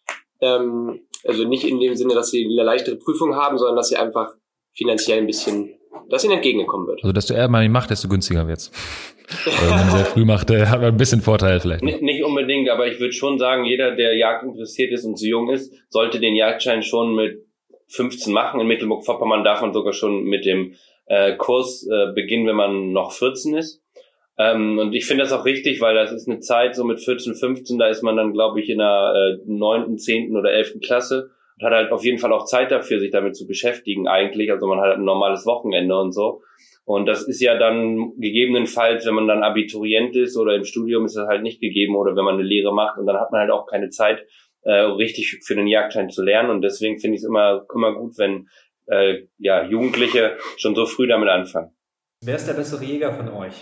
Ähm, 0.42 1.02
also 1.24 1.48
nicht 1.48 1.64
in 1.64 1.80
dem 1.80 1.96
Sinne, 1.96 2.14
dass 2.14 2.32
sie 2.32 2.46
eine 2.46 2.64
leichtere 2.64 2.98
Prüfung 2.98 3.36
haben, 3.36 3.58
sondern 3.58 3.76
dass 3.76 3.90
sie 3.90 3.98
einfach 3.98 4.34
finanziell 4.76 5.20
ein 5.20 5.28
bisschen, 5.28 5.74
dass 6.10 6.24
ihnen 6.24 6.34
entgegengekommen 6.34 6.88
wird. 6.88 7.04
Also 7.04 7.14
desto 7.14 7.34
eher 7.34 7.48
man 7.48 7.66
ihn 7.66 7.72
macht, 7.72 7.90
desto 7.90 8.08
günstiger 8.08 8.48
wird's. 8.48 8.72
wenn 9.46 9.70
man 9.70 9.90
sehr 9.90 10.06
früh 10.06 10.24
macht, 10.24 10.52
äh, 10.52 10.68
hat 10.68 10.82
man 10.82 10.90
ein 10.90 10.98
bisschen 10.98 11.22
Vorteil 11.22 11.60
vielleicht. 11.60 11.84
Nicht, 11.84 12.04
nicht 12.04 12.24
unbedingt, 12.24 12.70
aber 12.70 12.88
ich 12.88 13.00
würde 13.00 13.14
schon 13.14 13.40
sagen, 13.40 13.66
jeder, 13.66 13.96
der 13.96 14.16
Jagd 14.16 14.44
interessiert 14.44 14.92
ist 14.92 15.04
und 15.04 15.18
zu 15.18 15.28
jung 15.28 15.50
ist, 15.50 15.74
sollte 15.90 16.20
den 16.20 16.36
Jagdschein 16.36 16.84
schon 16.84 17.16
mit 17.16 17.45
15 17.88 18.34
machen. 18.34 18.60
In 18.60 18.68
Mecklenburg-Vorpommern 18.68 19.44
darf 19.44 19.62
man 19.62 19.74
sogar 19.74 19.94
schon 19.94 20.24
mit 20.24 20.46
dem 20.46 20.76
äh, 21.06 21.36
Kurs 21.36 21.88
äh, 21.88 22.14
beginnen, 22.14 22.48
wenn 22.48 22.56
man 22.56 22.92
noch 22.92 23.12
14 23.12 23.56
ist. 23.56 23.82
Ähm, 24.38 24.80
und 24.80 24.94
ich 24.94 25.06
finde 25.06 25.24
das 25.24 25.32
auch 25.32 25.46
richtig, 25.46 25.80
weil 25.82 25.96
das 25.96 26.12
ist 26.12 26.28
eine 26.28 26.40
Zeit 26.40 26.76
so 26.76 26.84
mit 26.84 27.00
14, 27.00 27.36
15, 27.36 27.78
da 27.78 27.88
ist 27.88 28.04
man 28.04 28.18
dann, 28.18 28.34
glaube 28.34 28.60
ich, 28.60 28.70
in 28.70 28.80
der 28.80 29.40
äh, 29.46 29.50
9., 29.50 29.98
10. 29.98 30.36
oder 30.36 30.52
11. 30.52 30.80
Klasse 30.82 31.30
und 31.58 31.66
hat 31.66 31.74
halt 31.74 31.92
auf 31.92 32.04
jeden 32.04 32.18
Fall 32.18 32.34
auch 32.34 32.46
Zeit 32.46 32.72
dafür, 32.72 33.00
sich 33.00 33.12
damit 33.12 33.36
zu 33.36 33.48
beschäftigen 33.48 34.08
eigentlich. 34.08 34.52
Also 34.52 34.68
man 34.68 34.80
hat 34.80 34.88
halt 34.88 34.98
ein 34.98 35.06
normales 35.06 35.46
Wochenende 35.46 35.98
und 35.98 36.12
so. 36.12 36.42
Und 36.84 37.08
das 37.08 37.24
ist 37.28 37.42
ja 37.42 37.58
dann 37.58 38.14
gegebenenfalls, 38.18 39.08
wenn 39.08 39.16
man 39.16 39.28
dann 39.28 39.42
Abiturient 39.42 40.16
ist 40.16 40.38
oder 40.38 40.54
im 40.54 40.66
Studium 40.66 41.06
ist 41.06 41.16
das 41.16 41.28
halt 41.28 41.42
nicht 41.42 41.60
gegeben 41.60 41.96
oder 41.96 42.16
wenn 42.16 42.26
man 42.26 42.36
eine 42.36 42.44
Lehre 42.44 42.74
macht 42.74 43.00
und 43.00 43.08
dann 43.08 43.20
hat 43.20 43.32
man 43.32 43.42
halt 43.42 43.52
auch 43.52 43.66
keine 43.66 43.90
Zeit, 43.90 44.24
äh, 44.66 44.74
richtig 44.74 45.40
für 45.46 45.56
den 45.56 45.68
Jagdschein 45.68 46.10
zu 46.10 46.24
lernen. 46.24 46.50
Und 46.50 46.62
deswegen 46.62 47.00
finde 47.00 47.16
ich 47.16 47.22
es 47.22 47.28
immer, 47.28 47.66
immer 47.74 47.96
gut, 47.96 48.18
wenn 48.18 48.50
äh, 48.88 49.24
ja, 49.38 49.64
Jugendliche 49.64 50.38
schon 50.58 50.76
so 50.76 50.86
früh 50.86 51.08
damit 51.08 51.30
anfangen. 51.30 51.72
Wer 52.24 52.38
ist 52.38 52.48
der 52.48 52.54
bessere 52.54 52.84
Jäger 52.84 53.14
von 53.14 53.30
euch? 53.30 53.54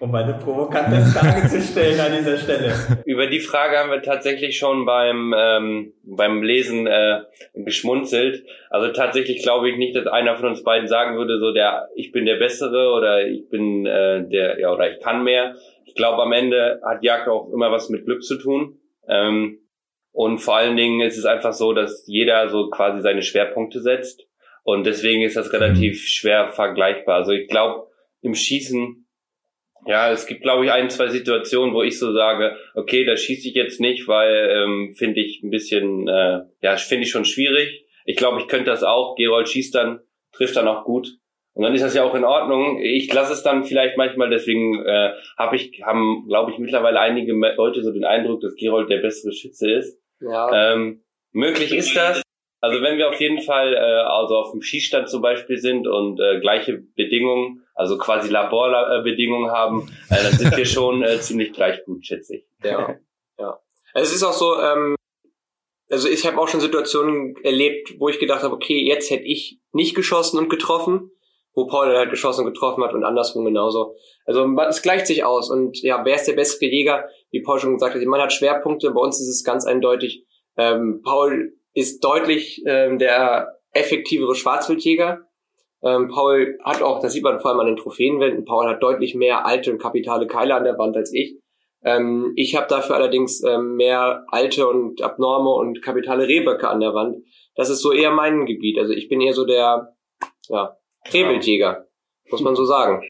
Um 0.00 0.12
eine 0.12 0.34
provokante 0.34 0.96
Frage 1.02 1.46
zu 1.46 1.60
stellen 1.60 2.00
an 2.00 2.16
dieser 2.18 2.36
Stelle. 2.36 2.72
Über 3.04 3.28
die 3.28 3.38
Frage 3.38 3.78
haben 3.78 3.90
wir 3.90 4.02
tatsächlich 4.02 4.58
schon 4.58 4.86
beim, 4.86 5.32
ähm, 5.36 5.92
beim 6.02 6.42
Lesen 6.42 6.88
äh, 6.88 7.20
geschmunzelt. 7.54 8.44
Also 8.70 8.92
tatsächlich 8.92 9.42
glaube 9.42 9.70
ich 9.70 9.76
nicht, 9.76 9.94
dass 9.94 10.08
einer 10.08 10.34
von 10.36 10.48
uns 10.48 10.64
beiden 10.64 10.88
sagen 10.88 11.16
würde, 11.16 11.38
so 11.38 11.52
der 11.52 11.90
ich 11.94 12.10
bin 12.10 12.24
der 12.24 12.38
Bessere 12.38 12.92
oder 12.92 13.24
ich 13.24 13.48
bin 13.50 13.86
äh, 13.86 14.26
der, 14.28 14.58
ja, 14.58 14.72
oder 14.72 14.90
ich 14.90 15.00
kann 15.00 15.22
mehr. 15.22 15.54
Ich 15.84 15.94
glaube, 15.94 16.20
am 16.22 16.32
Ende 16.32 16.80
hat 16.84 17.04
Jagd 17.04 17.28
auch 17.28 17.52
immer 17.52 17.70
was 17.70 17.88
mit 17.88 18.04
Glück 18.04 18.24
zu 18.24 18.36
tun. 18.36 18.80
Ähm, 19.06 19.60
und 20.12 20.38
vor 20.38 20.56
allen 20.56 20.76
Dingen 20.76 21.00
ist 21.00 21.18
es 21.18 21.24
einfach 21.24 21.52
so, 21.52 21.72
dass 21.72 22.04
jeder 22.06 22.48
so 22.48 22.70
quasi 22.70 23.00
seine 23.02 23.22
Schwerpunkte 23.22 23.80
setzt. 23.80 24.26
Und 24.64 24.84
deswegen 24.84 25.22
ist 25.22 25.36
das 25.36 25.52
relativ 25.52 25.94
mhm. 25.94 26.06
schwer 26.06 26.48
vergleichbar. 26.48 27.16
Also 27.16 27.32
ich 27.32 27.48
glaube, 27.48 27.86
im 28.20 28.34
Schießen, 28.34 29.06
ja, 29.86 30.10
es 30.10 30.26
gibt, 30.26 30.42
glaube 30.42 30.64
ich, 30.64 30.72
ein, 30.72 30.90
zwei 30.90 31.08
Situationen, 31.08 31.74
wo 31.74 31.82
ich 31.82 31.98
so 31.98 32.12
sage, 32.12 32.56
okay, 32.74 33.04
da 33.04 33.16
schieße 33.16 33.48
ich 33.48 33.54
jetzt 33.54 33.80
nicht, 33.80 34.08
weil 34.08 34.50
ähm, 34.50 34.94
finde 34.94 35.20
ich 35.20 35.42
ein 35.42 35.50
bisschen, 35.50 36.08
äh, 36.08 36.40
ja, 36.60 36.76
finde 36.76 37.04
ich 37.04 37.10
schon 37.10 37.24
schwierig. 37.24 37.86
Ich 38.04 38.16
glaube, 38.16 38.40
ich 38.40 38.48
könnte 38.48 38.70
das 38.70 38.82
auch. 38.82 39.14
Gerold 39.16 39.48
schießt 39.48 39.74
dann, 39.74 40.00
trifft 40.32 40.56
dann 40.56 40.68
auch 40.68 40.84
gut. 40.84 41.08
Und 41.58 41.64
dann 41.64 41.74
ist 41.74 41.82
das 41.82 41.94
ja 41.94 42.04
auch 42.04 42.14
in 42.14 42.22
Ordnung. 42.22 42.78
Ich 42.80 43.12
lasse 43.12 43.32
es 43.32 43.42
dann 43.42 43.64
vielleicht 43.64 43.96
manchmal, 43.96 44.30
deswegen 44.30 44.80
äh, 44.86 45.10
habe 45.36 45.56
ich, 45.56 45.82
haben, 45.84 46.24
glaube 46.28 46.52
ich, 46.52 46.58
mittlerweile 46.58 47.00
einige 47.00 47.32
Leute 47.32 47.82
so 47.82 47.90
den 47.90 48.04
Eindruck, 48.04 48.40
dass 48.42 48.54
Gerold 48.54 48.88
der 48.88 48.98
bessere 48.98 49.32
Schütze 49.32 49.68
ist. 49.68 50.00
Ja. 50.20 50.72
Ähm, 50.72 51.02
möglich 51.32 51.74
ist 51.74 51.96
das. 51.96 52.22
Also 52.60 52.80
wenn 52.80 52.96
wir 52.96 53.08
auf 53.08 53.18
jeden 53.18 53.42
Fall 53.42 53.74
äh, 53.74 53.76
also 53.76 54.36
auf 54.36 54.52
dem 54.52 54.62
Schießstand 54.62 55.08
zum 55.08 55.20
Beispiel 55.20 55.58
sind 55.58 55.88
und 55.88 56.20
äh, 56.20 56.38
gleiche 56.38 56.78
Bedingungen, 56.94 57.66
also 57.74 57.98
quasi 57.98 58.30
Laborbedingungen 58.30 59.50
haben, 59.50 59.90
äh, 60.10 60.22
dann 60.22 60.34
sind 60.34 60.56
wir 60.56 60.64
schon 60.64 61.02
äh, 61.02 61.18
ziemlich 61.20 61.52
gleich 61.52 61.84
gut, 61.84 62.06
schätze 62.06 62.36
ich. 62.36 62.44
Ja, 62.62 62.94
ja. 63.36 63.58
Also 63.94 64.10
es 64.10 64.14
ist 64.14 64.22
auch 64.22 64.32
so, 64.32 64.62
ähm, 64.62 64.94
also 65.90 66.08
ich 66.08 66.24
habe 66.24 66.38
auch 66.38 66.46
schon 66.46 66.60
Situationen 66.60 67.34
erlebt, 67.42 67.96
wo 67.98 68.08
ich 68.08 68.20
gedacht 68.20 68.44
habe, 68.44 68.54
okay, 68.54 68.86
jetzt 68.86 69.10
hätte 69.10 69.24
ich 69.24 69.58
nicht 69.72 69.96
geschossen 69.96 70.38
und 70.38 70.50
getroffen, 70.50 71.10
wo 71.58 71.66
Paul 71.66 71.88
halt 71.96 72.10
geschossen 72.10 72.46
und 72.46 72.52
getroffen 72.52 72.84
hat 72.84 72.94
und 72.94 73.02
andersrum 73.02 73.44
genauso. 73.44 73.96
Also 74.24 74.46
es 74.68 74.80
gleicht 74.80 75.08
sich 75.08 75.24
aus 75.24 75.50
und 75.50 75.82
ja, 75.82 76.04
wer 76.04 76.14
ist 76.14 76.28
der 76.28 76.34
bessere 76.34 76.66
Jäger? 76.66 77.08
Wie 77.32 77.42
Paul 77.42 77.58
schon 77.58 77.74
gesagt 77.74 77.96
hat, 77.96 78.02
man 78.02 78.20
hat 78.20 78.32
Schwerpunkte, 78.32 78.92
bei 78.92 79.00
uns 79.00 79.20
ist 79.20 79.28
es 79.28 79.42
ganz 79.42 79.66
eindeutig. 79.66 80.24
Ähm, 80.56 81.02
Paul 81.02 81.52
ist 81.74 82.04
deutlich 82.04 82.62
ähm, 82.64 82.98
der 82.98 83.58
effektivere 83.72 84.36
Schwarzwildjäger. 84.36 85.26
Ähm, 85.82 86.08
Paul 86.08 86.58
hat 86.62 86.80
auch, 86.80 87.00
das 87.00 87.12
sieht 87.12 87.24
man 87.24 87.40
vor 87.40 87.50
allem 87.50 87.60
an 87.60 87.66
den 87.66 87.76
Trophäenwänden, 87.76 88.44
Paul 88.44 88.68
hat 88.68 88.82
deutlich 88.82 89.16
mehr 89.16 89.44
alte 89.44 89.72
und 89.72 89.82
kapitale 89.82 90.28
Keile 90.28 90.54
an 90.54 90.64
der 90.64 90.78
Wand 90.78 90.96
als 90.96 91.12
ich. 91.12 91.40
Ähm, 91.84 92.34
ich 92.36 92.54
habe 92.54 92.68
dafür 92.68 92.94
allerdings 92.94 93.42
ähm, 93.42 93.74
mehr 93.74 94.24
alte 94.28 94.68
und 94.68 95.02
abnorme 95.02 95.50
und 95.50 95.82
kapitale 95.82 96.28
Rehböcke 96.28 96.68
an 96.68 96.80
der 96.80 96.94
Wand. 96.94 97.16
Das 97.56 97.68
ist 97.68 97.80
so 97.80 97.92
eher 97.92 98.12
mein 98.12 98.46
Gebiet. 98.46 98.78
Also 98.78 98.92
ich 98.92 99.08
bin 99.08 99.20
eher 99.20 99.34
so 99.34 99.44
der 99.44 99.96
ja, 100.48 100.77
Rehwildjäger, 101.12 101.86
muss 102.30 102.40
man 102.40 102.54
so 102.54 102.64
sagen. 102.64 103.08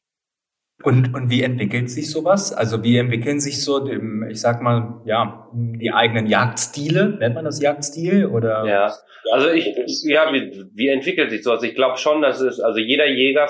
Und, 0.81 1.13
und 1.13 1.29
wie 1.29 1.41
entwickelt 1.41 1.89
sich 1.89 2.09
sowas? 2.09 2.53
Also 2.53 2.83
wie 2.83 2.97
entwickeln 2.97 3.41
sich 3.41 3.63
so, 3.63 3.79
dem, 3.79 4.23
ich 4.29 4.39
sag 4.39 4.61
mal, 4.61 5.01
ja, 5.05 5.49
die 5.53 5.91
eigenen 5.91 6.27
Jagdstile? 6.27 7.17
Nennt 7.19 7.35
man 7.35 7.43
das 7.43 7.61
Jagdstil 7.61 8.27
oder? 8.27 8.65
Ja, 8.65 8.93
also 9.31 9.49
ich, 9.49 9.65
ja, 10.03 10.31
wie, 10.31 10.65
wie 10.73 10.87
entwickelt 10.87 11.31
sich 11.31 11.43
sowas? 11.43 11.63
Ich 11.63 11.75
glaube 11.75 11.97
schon, 11.97 12.21
dass 12.21 12.39
es, 12.39 12.61
also 12.61 12.79
jeder 12.79 13.07
Jäger 13.07 13.49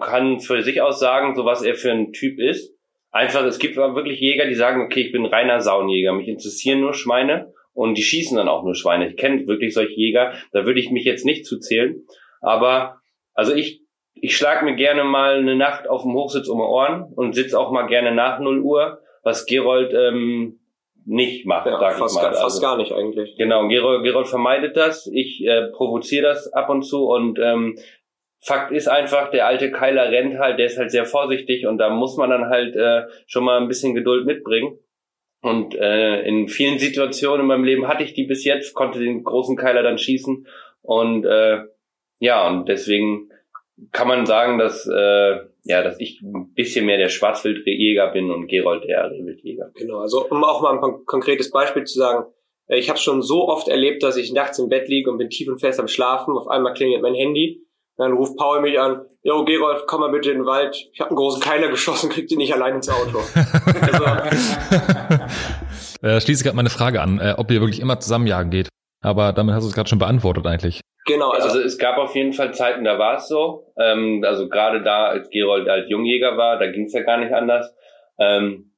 kann 0.00 0.40
für 0.40 0.62
sich 0.62 0.80
aus 0.80 0.98
sagen, 0.98 1.34
so 1.34 1.44
was 1.44 1.62
er 1.62 1.74
für 1.74 1.90
ein 1.90 2.12
Typ 2.12 2.38
ist. 2.38 2.74
einfach, 3.10 3.44
es 3.44 3.58
gibt 3.58 3.76
wirklich 3.76 4.20
Jäger, 4.20 4.46
die 4.46 4.54
sagen, 4.54 4.80
okay, 4.82 5.00
ich 5.00 5.12
bin 5.12 5.26
reiner 5.26 5.60
Saunjäger, 5.60 6.12
mich 6.12 6.28
interessieren 6.28 6.80
nur 6.80 6.94
Schweine 6.94 7.52
und 7.72 7.98
die 7.98 8.02
schießen 8.02 8.36
dann 8.36 8.48
auch 8.48 8.64
nur 8.64 8.74
Schweine. 8.74 9.08
Ich 9.10 9.16
kenne 9.16 9.46
wirklich 9.46 9.74
solche 9.74 9.94
Jäger, 9.94 10.32
da 10.52 10.64
würde 10.64 10.80
ich 10.80 10.90
mich 10.90 11.04
jetzt 11.04 11.26
nicht 11.26 11.44
zuzählen. 11.44 12.02
Aber 12.40 12.99
also 13.40 13.54
ich, 13.54 13.82
ich 14.14 14.36
schlag 14.36 14.62
mir 14.62 14.74
gerne 14.76 15.02
mal 15.04 15.36
eine 15.38 15.56
Nacht 15.56 15.88
auf 15.88 16.02
dem 16.02 16.12
Hochsitz 16.14 16.46
um 16.48 16.58
die 16.58 16.64
Ohren 16.64 17.12
und 17.14 17.34
sitze 17.34 17.58
auch 17.58 17.72
mal 17.72 17.86
gerne 17.86 18.12
nach 18.14 18.38
0 18.38 18.60
Uhr, 18.60 19.00
was 19.22 19.46
Gerold 19.46 19.92
ähm, 19.94 20.60
nicht 21.06 21.46
macht, 21.46 21.66
Ja, 21.66 21.78
sag 21.80 21.94
fast, 21.98 22.16
ich 22.16 22.22
mal. 22.22 22.28
gar, 22.30 22.32
fast 22.34 22.44
Also- 22.44 22.60
gar 22.60 22.76
nicht 22.76 22.92
eigentlich. 22.92 23.36
Genau, 23.38 23.66
Gerold, 23.68 24.04
Gerold 24.04 24.28
vermeidet 24.28 24.76
das. 24.76 25.06
Ich 25.12 25.42
äh, 25.46 25.68
provoziere 25.72 26.24
das 26.28 26.52
ab 26.52 26.68
und 26.68 26.82
zu 26.82 27.06
und 27.08 27.38
ähm, 27.38 27.78
Fakt 28.42 28.72
ist 28.72 28.88
einfach, 28.88 29.30
der 29.30 29.46
alte 29.46 29.70
Keiler 29.70 30.10
rennt 30.10 30.38
halt, 30.38 30.58
der 30.58 30.66
ist 30.66 30.78
halt 30.78 30.90
sehr 30.90 31.04
vorsichtig 31.04 31.66
und 31.66 31.76
da 31.78 31.90
muss 31.90 32.16
man 32.16 32.30
dann 32.30 32.48
halt 32.48 32.74
äh, 32.76 33.02
schon 33.26 33.44
mal 33.44 33.58
ein 33.60 33.68
bisschen 33.68 33.94
Geduld 33.94 34.24
mitbringen. 34.26 34.78
Und 35.42 35.74
äh, 35.74 36.22
in 36.22 36.48
vielen 36.48 36.78
Situationen 36.78 37.40
in 37.42 37.46
meinem 37.46 37.64
Leben 37.64 37.88
hatte 37.88 38.02
ich 38.04 38.12
die 38.12 38.24
bis 38.24 38.44
jetzt, 38.44 38.74
konnte 38.74 38.98
den 38.98 39.24
großen 39.24 39.56
Keiler 39.56 39.82
dann 39.82 39.96
schießen 39.98 40.46
und 40.82 41.24
äh, 41.24 41.60
ja, 42.18 42.46
und 42.46 42.68
deswegen 42.68 43.29
kann 43.92 44.08
man 44.08 44.26
sagen, 44.26 44.58
dass 44.58 44.86
äh, 44.86 45.36
ja, 45.64 45.82
dass 45.82 46.00
ich 46.00 46.20
ein 46.22 46.52
bisschen 46.54 46.86
mehr 46.86 46.98
der 46.98 47.08
Schwarzwildjäger 47.08 48.08
bin 48.12 48.30
und 48.30 48.48
Gerold 48.48 48.84
der 48.84 49.10
Rehwildjäger. 49.10 49.70
Genau, 49.74 49.98
also 49.98 50.26
um 50.28 50.42
auch 50.44 50.62
mal 50.62 50.74
ein 50.74 50.80
kon- 50.80 51.04
konkretes 51.06 51.50
Beispiel 51.50 51.84
zu 51.84 51.98
sagen, 51.98 52.24
äh, 52.68 52.78
ich 52.78 52.88
habe 52.88 52.98
schon 52.98 53.22
so 53.22 53.48
oft 53.48 53.68
erlebt, 53.68 54.02
dass 54.02 54.16
ich 54.16 54.32
nachts 54.32 54.58
im 54.58 54.68
Bett 54.68 54.88
liege 54.88 55.10
und 55.10 55.18
bin 55.18 55.28
tief 55.30 55.48
und 55.48 55.58
fest 55.60 55.78
am 55.80 55.88
Schlafen, 55.88 56.36
auf 56.36 56.48
einmal 56.48 56.74
klingelt 56.74 57.02
mein 57.02 57.14
Handy, 57.14 57.62
dann 57.96 58.12
ruft 58.14 58.36
Paul 58.38 58.62
mich 58.62 58.80
an, 58.80 59.02
Jo 59.22 59.44
Gerold, 59.44 59.82
komm 59.86 60.00
mal 60.00 60.10
bitte 60.10 60.30
in 60.30 60.38
den 60.38 60.46
Wald, 60.46 60.74
ich 60.92 61.00
habe 61.00 61.10
einen 61.10 61.16
großen 61.16 61.42
Keiler 61.42 61.68
geschossen, 61.68 62.08
kriegt 62.08 62.30
ihr 62.30 62.38
nicht 62.38 62.54
allein 62.54 62.76
ins 62.76 62.88
Auto. 62.88 63.18
also, 63.92 64.04
äh, 66.02 66.20
schließe 66.20 66.42
gerade 66.44 66.56
meine 66.56 66.70
Frage 66.70 67.02
an, 67.02 67.18
äh, 67.18 67.34
ob 67.36 67.50
ihr 67.50 67.60
wirklich 67.60 67.80
immer 67.80 68.00
zusammen 68.00 68.26
jagen 68.26 68.50
geht. 68.50 68.68
Aber 69.02 69.32
damit 69.32 69.54
hast 69.54 69.64
du 69.64 69.68
es 69.68 69.74
gerade 69.74 69.88
schon 69.88 69.98
beantwortet 69.98 70.46
eigentlich. 70.46 70.80
Genau, 71.12 71.30
also, 71.30 71.48
Also 71.48 71.60
es 71.60 71.78
gab 71.78 71.98
auf 71.98 72.14
jeden 72.14 72.32
Fall 72.32 72.52
Zeiten, 72.54 72.84
da 72.84 72.98
war 72.98 73.16
es 73.16 73.28
so. 73.28 73.72
Ähm, 73.78 74.24
also 74.26 74.48
gerade 74.48 74.82
da, 74.82 75.06
als 75.06 75.30
Gerold 75.30 75.68
als 75.68 75.88
Jungjäger 75.88 76.36
war, 76.36 76.58
da 76.58 76.66
ging 76.70 76.84
es 76.84 76.92
ja 76.92 77.02
gar 77.02 77.18
nicht 77.18 77.32
anders. 77.32 77.74
Ähm, 78.18 78.72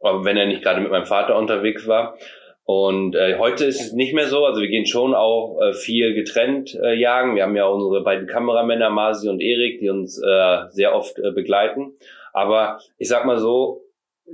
aber 0.00 0.24
wenn 0.24 0.36
er 0.36 0.46
nicht 0.46 0.62
gerade 0.62 0.80
mit 0.80 0.90
meinem 0.90 1.06
Vater 1.06 1.36
unterwegs 1.36 1.86
war. 1.86 2.16
Und 2.64 3.16
äh, 3.16 3.36
heute 3.36 3.64
ist 3.64 3.80
es 3.80 3.92
nicht 3.92 4.14
mehr 4.14 4.26
so. 4.26 4.44
Also 4.44 4.60
wir 4.60 4.68
gehen 4.68 4.86
schon 4.86 5.14
auch 5.14 5.60
äh, 5.60 5.72
viel 5.72 6.14
getrennt 6.14 6.78
äh, 6.80 6.94
jagen. 6.94 7.34
Wir 7.34 7.42
haben 7.42 7.56
ja 7.56 7.66
unsere 7.66 8.02
beiden 8.02 8.28
Kameramänner, 8.28 8.90
Masi 8.90 9.28
und 9.28 9.40
Erik, 9.40 9.80
die 9.80 9.90
uns 9.90 10.22
äh, 10.22 10.58
sehr 10.68 10.94
oft 10.94 11.18
äh, 11.18 11.32
begleiten. 11.32 11.94
Aber 12.32 12.78
ich 12.96 13.08
sag 13.08 13.26
mal 13.26 13.38
so, 13.38 13.82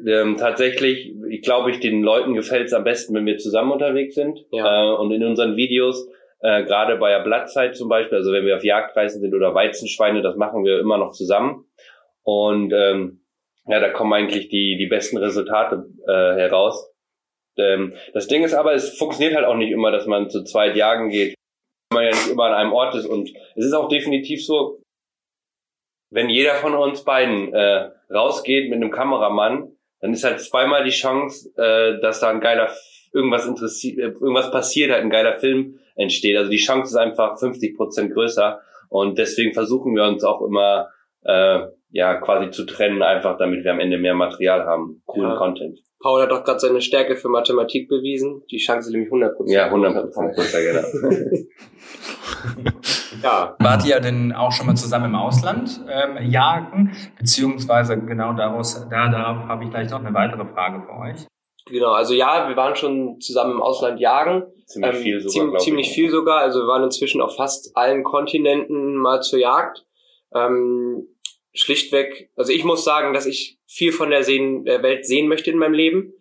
ähm, 0.06 0.36
tatsächlich, 0.36 1.14
ich 1.30 1.40
glaube, 1.40 1.70
ich 1.70 1.80
den 1.80 2.02
Leuten 2.02 2.34
gefällt 2.34 2.66
es 2.66 2.74
am 2.74 2.84
besten, 2.84 3.14
wenn 3.14 3.24
wir 3.24 3.38
zusammen 3.38 3.72
unterwegs 3.72 4.14
sind. 4.14 4.44
Ja. 4.50 4.92
Äh, 4.92 4.96
und 4.96 5.10
in 5.12 5.24
unseren 5.24 5.56
Videos, 5.56 6.06
äh, 6.40 6.64
gerade 6.64 6.96
bei 6.96 7.10
der 7.10 7.24
Blattzeit 7.24 7.76
zum 7.76 7.88
Beispiel, 7.88 8.18
also 8.18 8.32
wenn 8.32 8.44
wir 8.44 8.56
auf 8.56 8.64
Jagdreisen 8.64 9.20
sind 9.20 9.34
oder 9.34 9.54
Weizenschweine, 9.54 10.22
das 10.22 10.36
machen 10.36 10.64
wir 10.64 10.80
immer 10.80 10.98
noch 10.98 11.12
zusammen. 11.12 11.64
Und 12.22 12.72
ähm, 12.72 13.22
ja, 13.66 13.80
da 13.80 13.90
kommen 13.90 14.12
eigentlich 14.12 14.48
die, 14.48 14.76
die 14.76 14.86
besten 14.86 15.16
Resultate 15.16 15.86
äh, 16.06 16.36
heraus. 16.38 16.92
Ähm, 17.56 17.94
das 18.12 18.26
Ding 18.26 18.44
ist 18.44 18.54
aber, 18.54 18.74
es 18.74 18.96
funktioniert 18.96 19.34
halt 19.34 19.46
auch 19.46 19.56
nicht 19.56 19.72
immer, 19.72 19.90
dass 19.90 20.06
man 20.06 20.30
zu 20.30 20.44
zweit 20.44 20.76
jagen 20.76 21.08
geht, 21.08 21.34
wenn 21.90 22.02
man 22.02 22.04
ja 22.04 22.10
nicht 22.10 22.30
immer 22.30 22.44
an 22.44 22.54
einem 22.54 22.72
Ort 22.72 22.94
ist. 22.94 23.06
Und 23.06 23.30
es 23.54 23.64
ist 23.64 23.72
auch 23.72 23.88
definitiv 23.88 24.44
so, 24.44 24.82
wenn 26.10 26.30
jeder 26.30 26.54
von 26.54 26.74
uns 26.74 27.04
beiden 27.04 27.52
äh, 27.52 27.90
rausgeht 28.10 28.70
mit 28.70 28.76
einem 28.76 28.90
Kameramann, 28.90 29.72
dann 30.00 30.12
ist 30.12 30.24
halt 30.24 30.40
zweimal 30.40 30.84
die 30.84 30.90
Chance, 30.90 31.50
äh, 31.56 32.00
dass 32.00 32.20
da 32.20 32.28
ein 32.28 32.40
geiler 32.40 32.70
irgendwas 33.12 33.46
interessiert, 33.46 33.98
irgendwas 33.98 34.50
passiert, 34.50 34.90
halt 34.92 35.02
ein 35.02 35.10
geiler 35.10 35.36
Film 35.36 35.80
entsteht. 35.96 36.36
Also 36.36 36.50
die 36.50 36.56
Chance 36.58 36.90
ist 36.90 36.96
einfach 36.96 37.38
50 37.38 37.76
Prozent 37.76 38.12
größer 38.14 38.60
und 38.88 39.18
deswegen 39.18 39.52
versuchen 39.52 39.94
wir 39.94 40.04
uns 40.04 40.22
auch 40.24 40.40
immer 40.42 40.88
äh, 41.24 41.60
ja 41.90 42.14
quasi 42.20 42.50
zu 42.50 42.64
trennen, 42.64 43.02
einfach 43.02 43.36
damit 43.38 43.64
wir 43.64 43.72
am 43.72 43.80
Ende 43.80 43.98
mehr 43.98 44.14
Material 44.14 44.64
haben, 44.66 45.02
coolen 45.06 45.30
Ja. 45.30 45.36
Content. 45.36 45.78
Paul 45.98 46.22
hat 46.22 46.30
doch 46.30 46.44
gerade 46.44 46.60
seine 46.60 46.80
Stärke 46.82 47.16
für 47.16 47.28
Mathematik 47.28 47.88
bewiesen, 47.88 48.42
die 48.50 48.58
Chance 48.58 48.90
ist 48.90 48.94
nämlich 48.94 49.10
100%. 49.10 49.50
Ja, 49.50 49.64
100 49.66 49.94
Prozent 49.94 50.34
größer, 50.34 50.58
genau. 50.62 51.16
Ja, 53.22 53.56
Wart 53.58 53.86
ihr 53.86 53.98
denn 54.00 54.32
auch 54.32 54.52
schon 54.52 54.66
mal 54.66 54.76
zusammen 54.76 55.06
im 55.06 55.14
Ausland 55.14 55.80
ähm, 55.88 56.30
jagen? 56.30 56.92
Beziehungsweise 57.18 57.98
genau 57.98 58.34
daraus, 58.34 58.86
da, 58.90 59.08
da 59.08 59.48
habe 59.48 59.64
ich 59.64 59.70
gleich 59.70 59.90
noch 59.90 60.00
eine 60.04 60.12
weitere 60.14 60.44
Frage 60.44 60.82
für 60.82 60.92
euch. 60.98 61.26
genau, 61.66 61.92
also 61.92 62.14
ja, 62.14 62.46
wir 62.48 62.56
waren 62.56 62.76
schon 62.76 63.18
zusammen 63.20 63.52
im 63.52 63.62
Ausland 63.62 63.98
jagen, 64.00 64.44
Ziemlich 64.66 64.94
Ähm, 64.96 65.02
viel 65.02 65.20
sogar, 65.20 65.32
ziem- 65.32 65.58
ziemlich 65.58 65.88
ich. 65.88 65.94
viel 65.94 66.10
sogar. 66.10 66.40
Also 66.40 66.60
wir 66.60 66.66
waren 66.66 66.82
inzwischen 66.84 67.20
auf 67.20 67.36
fast 67.36 67.76
allen 67.76 68.02
Kontinenten 68.04 68.96
mal 68.96 69.22
zur 69.22 69.38
Jagd. 69.38 69.84
Ähm, 70.34 71.08
schlichtweg, 71.54 72.30
also 72.36 72.52
ich 72.52 72.64
muss 72.64 72.84
sagen, 72.84 73.14
dass 73.14 73.26
ich 73.26 73.58
viel 73.66 73.92
von 73.92 74.10
der, 74.10 74.22
sehen, 74.22 74.64
der 74.64 74.82
Welt 74.82 75.06
sehen 75.06 75.28
möchte 75.28 75.50
in 75.50 75.58
meinem 75.58 75.72
Leben. 75.74 76.12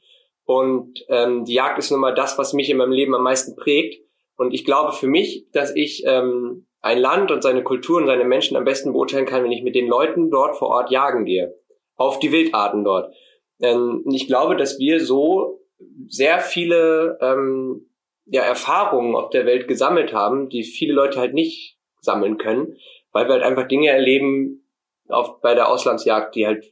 Und 0.46 1.04
ähm, 1.10 1.44
die 1.46 1.56
Jagd 1.56 1.80
ist 1.80 1.92
nun 1.92 2.00
mal 2.00 2.14
das, 2.14 2.38
was 2.38 2.54
mich 2.54 2.70
in 2.70 2.78
meinem 2.78 2.92
Leben 2.92 3.16
am 3.16 3.24
meisten 3.24 3.56
prägt. 3.56 4.00
Und 4.38 4.54
ich 4.54 4.64
glaube 4.64 4.92
für 4.94 5.08
mich, 5.08 5.48
dass 5.52 5.76
ich 5.76 6.04
ähm, 6.06 6.68
ein 6.82 7.00
Land 7.00 7.32
und 7.32 7.42
seine 7.42 7.64
Kultur 7.64 7.98
und 7.98 8.06
seine 8.06 8.26
Menschen 8.26 8.56
am 8.56 8.64
besten 8.64 8.94
beurteilen 8.94 9.26
kann, 9.26 9.44
wenn 9.44 9.52
ich 9.52 9.64
mit 9.64 9.74
den 9.76 9.88
Leuten 9.88 10.30
dort 10.30 10.56
vor 10.56 10.68
Ort 10.70 10.92
jagen 10.92 11.26
gehe. 11.26 11.56
Auf 11.96 12.20
die 12.20 12.32
Wildarten 12.32 12.84
dort. 12.84 13.14
Ähm, 13.60 14.04
und 14.06 14.14
ich 14.14 14.28
glaube, 14.28 14.56
dass 14.56 14.78
wir 14.78 15.00
so 15.04 15.62
sehr 16.08 16.40
viele 16.40 17.18
ähm, 17.22 17.90
ja, 18.26 18.44
Erfahrungen 18.44 19.16
auf 19.16 19.30
der 19.30 19.46
Welt 19.46 19.68
gesammelt 19.68 20.14
haben, 20.14 20.50
die 20.50 20.64
viele 20.64 20.94
Leute 20.94 21.20
halt 21.20 21.34
nicht 21.34 21.78
sammeln 22.02 22.38
können, 22.38 22.78
weil 23.12 23.28
wir 23.28 23.34
halt 23.34 23.44
einfach 23.44 23.68
Dinge 23.68 23.90
erleben 23.90 24.68
auf, 25.08 25.42
bei 25.42 25.56
der 25.56 25.70
Auslandsjagd, 25.70 26.36
die 26.36 26.48
halt 26.48 26.66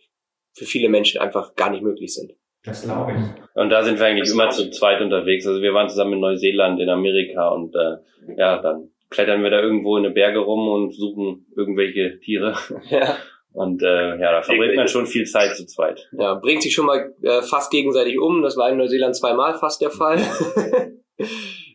für 0.54 0.66
viele 0.66 0.90
Menschen 0.90 1.22
einfach 1.22 1.56
gar 1.56 1.70
nicht 1.70 1.84
möglich 1.84 2.14
sind. 2.14 2.34
Das 2.64 2.84
glaube 2.84 3.12
ich. 3.12 3.56
Und 3.56 3.70
da 3.70 3.84
sind 3.84 4.00
wir 4.00 4.06
eigentlich 4.06 4.32
immer 4.32 4.50
zu 4.50 4.70
zweit 4.72 5.02
unterwegs. 5.02 5.46
Also 5.46 5.62
wir 5.62 5.74
waren 5.74 5.90
zusammen 5.90 6.14
in 6.14 6.20
Neuseeland, 6.22 6.80
in 6.80 6.90
Amerika 6.90 7.50
und 7.50 7.76
äh, 7.76 8.38
ja, 8.38 8.62
dann 8.62 8.90
klettern 9.10 9.44
wir 9.44 9.50
da 9.50 9.60
irgendwo 9.60 9.98
in 9.98 10.04
den 10.04 10.14
Berge 10.14 10.40
rum 10.40 10.68
und 10.70 10.94
suchen 10.94 11.46
irgendwelche 11.56 12.20
Tiere. 12.20 12.56
Ja. 12.90 13.18
Und 13.56 13.84
äh, 13.84 14.20
ja, 14.20 14.32
da 14.32 14.42
verbringt 14.42 14.76
man 14.76 14.88
schon 14.88 15.06
viel 15.06 15.26
Zeit 15.26 15.56
zu 15.56 15.68
zweit. 15.68 16.10
ja, 16.14 16.34
bringt 16.34 16.64
sich 16.64 16.74
schon 16.74 16.88
mal 16.88 17.14
äh, 17.22 17.44
fast 17.44 17.72
gegenseitig 17.72 18.20
um. 18.20 18.42
Das 18.42 18.58
war 18.58 18.72
in 18.72 18.78
Neuseeland 18.78 19.16
zweimal 19.16 19.54
fast 19.60 19.80
der 19.80 19.92
Fall. 19.92 20.18
äh, 21.18 21.26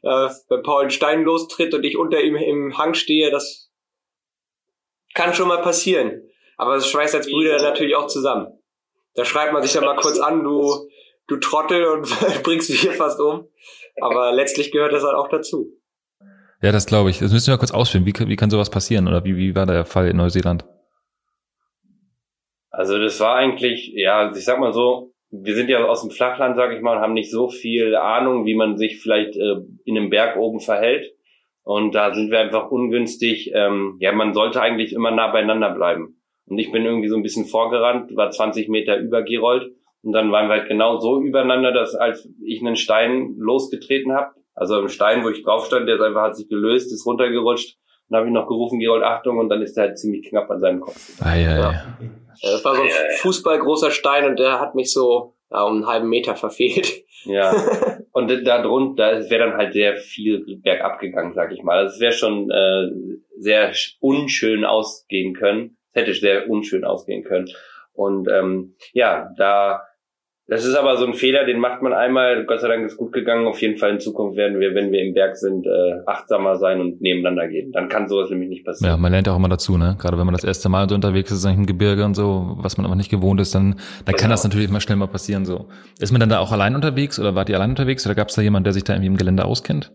wenn 0.03 0.63
Paul 0.63 0.83
einen 0.83 0.91
Stein 0.91 1.23
lostritt 1.23 1.75
und 1.75 1.85
ich 1.85 1.97
unter 1.97 2.21
ihm 2.21 2.37
im 2.37 2.77
Hang 2.79 2.95
stehe, 2.95 3.31
das 3.31 3.71
kann 5.15 5.35
schon 5.35 5.49
mal 5.49 5.63
passieren. 5.63 6.23
Aber 6.57 6.75
es 6.77 6.89
schweißt 6.89 7.15
als 7.15 7.29
Brüder 7.31 7.61
natürlich 7.63 7.95
auch 7.97 8.07
zusammen. 8.09 8.49
Da 9.15 9.25
schreibt 9.25 9.53
man 9.53 9.63
sich 9.63 9.73
dann 9.73 9.85
mal 9.85 9.97
kurz 9.97 10.19
an, 10.19 10.43
du, 10.45 10.89
du 11.29 11.37
Trottel 11.37 11.87
und 11.87 12.09
bringst 12.43 12.71
mich 12.71 12.81
hier 12.81 12.93
fast 12.93 13.21
um. 13.21 13.49
Aber 14.01 14.33
letztlich 14.33 14.71
gehört 14.73 14.93
das 14.93 15.03
halt 15.05 15.15
auch 15.15 15.29
dazu. 15.29 15.73
Ja, 16.61 16.73
das 16.73 16.87
glaube 16.87 17.11
ich. 17.11 17.19
Das 17.21 17.33
müssen 17.33 17.47
wir 17.49 17.55
mal 17.55 17.59
kurz 17.59 17.71
ausführen. 17.71 18.05
Wie, 18.07 18.13
kann- 18.13 18.29
wie 18.29 18.37
kann 18.37 18.51
sowas 18.51 18.71
passieren? 18.71 19.07
Oder 19.09 19.25
wie, 19.25 19.37
wie 19.37 19.55
war 19.55 19.67
der 19.67 19.85
Fall 19.85 20.09
in 20.09 20.17
Neuseeland? 20.17 20.65
Also 22.71 22.99
das 22.99 23.19
war 23.21 23.37
eigentlich, 23.37 23.91
ja, 23.95 24.31
ich 24.33 24.45
sag 24.45 24.59
mal 24.61 24.73
so, 24.73 25.13
wir 25.31 25.55
sind 25.55 25.69
ja 25.69 25.85
aus 25.85 26.03
dem 26.03 26.11
Flachland, 26.11 26.57
sag 26.57 26.73
ich 26.73 26.81
mal, 26.81 26.97
und 26.97 27.03
haben 27.03 27.13
nicht 27.13 27.31
so 27.31 27.49
viel 27.49 27.95
Ahnung, 27.97 28.47
wie 28.47 28.55
man 28.55 28.79
sich 28.79 29.01
vielleicht 29.01 29.37
äh, 29.37 29.57
in 29.85 29.97
einem 29.97 30.11
Berg 30.11 30.37
oben 30.37 30.61
verhält. 30.61 31.13
Und 31.63 31.95
da 31.95 32.15
sind 32.15 32.31
wir 32.31 32.41
einfach 32.41 32.71
ungünstig. 32.71 33.51
Ähm, 33.55 33.97
ja, 34.01 34.13
man 34.13 34.33
sollte 34.33 34.63
eigentlich 34.63 34.95
immer 34.95 35.11
nah 35.11 35.31
beieinander 35.31 35.71
bleiben. 35.71 36.17
Und 36.47 36.59
ich 36.59 36.73
bin 36.73 36.85
irgendwie 36.85 37.09
so 37.09 37.17
ein 37.17 37.23
bisschen 37.23 37.45
vorgerannt, 37.45 38.17
war 38.17 38.31
20 38.31 38.69
Meter 38.69 38.97
über 38.97 39.23
Gerold. 39.23 39.71
Und 40.03 40.13
dann 40.13 40.33
waren 40.33 40.49
wir 40.49 40.61
halt 40.61 40.69
genau 40.69 40.99
so 40.99 41.21
übereinander, 41.21 41.73
dass 41.73 41.95
als 41.95 42.29
ich 42.43 42.61
einen 42.61 42.77
Stein 42.77 43.35
losgetreten 43.37 44.13
habe, 44.13 44.33
also 44.55 44.81
ein 44.81 44.89
Stein, 44.89 45.23
wo 45.25 45.29
ich 45.29 45.43
drauf 45.43 45.67
stand, 45.67 45.87
der 45.87 45.97
ist 45.97 46.03
einfach 46.03 46.23
hat 46.23 46.37
sich 46.37 46.49
gelöst, 46.49 46.91
ist 46.93 47.07
runtergerutscht. 47.07 47.77
Dann 48.11 48.19
habe 48.21 48.29
ich 48.29 48.33
noch 48.35 48.47
gerufen, 48.49 48.79
Gerold, 48.81 49.03
Achtung, 49.03 49.39
und 49.39 49.49
dann 49.49 49.61
ist 49.63 49.77
er 49.77 49.85
halt 49.89 49.99
ziemlich 49.99 50.29
knapp 50.29 50.51
an 50.51 50.61
seinem 50.61 50.81
Kopf. 50.81 51.21
Ei, 51.23 51.47
ei, 51.47 51.59
Ja. 51.61 51.71
ei. 51.71 52.05
Äh, 52.05 52.53
Das 52.53 52.65
war 52.65 52.75
so 52.77 52.83
ein 52.83 52.89
fußballgroßer 53.19 53.91
Stein 53.91 54.25
und 54.27 54.39
der 54.39 54.61
hat 54.61 54.75
mich 54.75 54.93
so 54.93 55.35
ja, 55.51 55.63
um 55.63 55.77
einen 55.77 55.87
halben 55.87 56.09
Meter 56.09 56.35
verfehlt. 56.37 57.05
Ja. 57.25 57.53
Und 58.13 58.29
da 58.47 58.63
drunter 58.63 59.29
wäre 59.29 59.49
dann 59.49 59.57
halt 59.59 59.73
sehr 59.73 59.97
viel 59.97 60.61
bergab 60.63 61.01
gegangen, 61.01 61.33
sag 61.35 61.51
ich 61.53 61.65
mal. 61.65 61.79
Also 61.79 61.95
es 61.97 62.01
wäre 62.01 62.13
schon 62.13 62.49
äh, 62.49 62.91
sehr 63.39 63.73
sch- 63.75 63.97
unschön 63.99 64.65
ausgehen 64.65 65.35
können. 65.35 65.77
Es 65.93 66.01
hätte 66.03 66.15
sehr 66.15 66.49
unschön 66.49 66.85
ausgehen 66.85 67.25
können. 67.25 67.49
Und 67.93 68.29
ähm, 68.31 68.77
ja, 68.93 69.31
da 69.37 69.83
Das 70.51 70.65
ist 70.65 70.75
aber 70.75 70.97
so 70.97 71.05
ein 71.05 71.13
Fehler, 71.13 71.45
den 71.45 71.61
macht 71.61 71.83
man 71.83 71.93
einmal. 71.93 72.47
Gott 72.47 72.61
sei 72.63 72.69
Dank 72.69 72.87
ist 72.87 72.97
gut 72.97 73.13
gegangen. 73.13 73.47
Auf 73.47 73.61
jeden 73.61 73.77
Fall 73.77 73.91
in 73.91 74.01
Zukunft 74.01 74.39
werden 74.39 74.59
wir, 74.61 74.75
wenn 74.75 74.91
wir 74.91 75.03
im 75.03 75.13
Berg 75.13 75.37
sind, 75.37 75.67
äh, 75.67 76.01
achtsamer 76.07 76.57
sein 76.57 76.81
und 76.81 77.03
nebeneinander 77.03 77.49
gehen. 77.49 77.71
Dann 77.73 77.91
kann 77.91 78.09
sowas 78.09 78.31
nämlich 78.31 78.49
nicht 78.49 78.65
passieren. 78.65 78.93
Ja, 78.93 78.97
man 78.97 79.13
lernt 79.13 79.27
ja 79.27 79.35
auch 79.35 79.37
immer 79.37 79.51
dazu, 79.51 79.77
ne? 79.77 79.97
Gerade 80.01 80.17
wenn 80.17 80.25
man 80.25 80.35
das 80.35 80.45
erste 80.45 80.71
Mal 80.71 80.89
so 80.89 80.95
unterwegs 80.95 81.31
ist 81.31 81.45
im 81.45 81.67
Gebirge 81.67 82.03
und 82.03 82.15
so, 82.15 82.57
was 82.61 82.79
man 82.79 82.87
aber 82.87 82.97
nicht 82.97 83.11
gewohnt 83.11 83.41
ist, 83.41 83.55
dann, 83.55 83.79
dann 84.07 84.15
kann 84.17 84.31
das 84.31 84.41
Genau. 84.43 84.49
natürlich 84.49 84.71
immer 84.71 84.81
schnell 84.81 84.97
mal 84.97 85.07
passieren. 85.07 85.45
So, 85.45 85.67
ist 86.01 86.13
man 86.13 86.21
dann 86.21 86.31
da 86.31 86.39
auch 86.39 86.51
allein 86.51 86.75
unterwegs 86.75 87.21
oder 87.21 87.35
wart 87.35 87.51
ihr 87.51 87.57
allein 87.57 87.71
unterwegs 87.71 88.07
oder 88.07 88.15
gab 88.15 88.29
es 88.29 88.35
da 88.35 88.41
jemanden, 88.41 88.65
der 88.65 88.73
sich 88.73 88.85
da 88.85 88.95
irgendwie 88.95 89.09
im 89.09 89.17
Gelände 89.19 89.45
auskennt? 89.45 89.93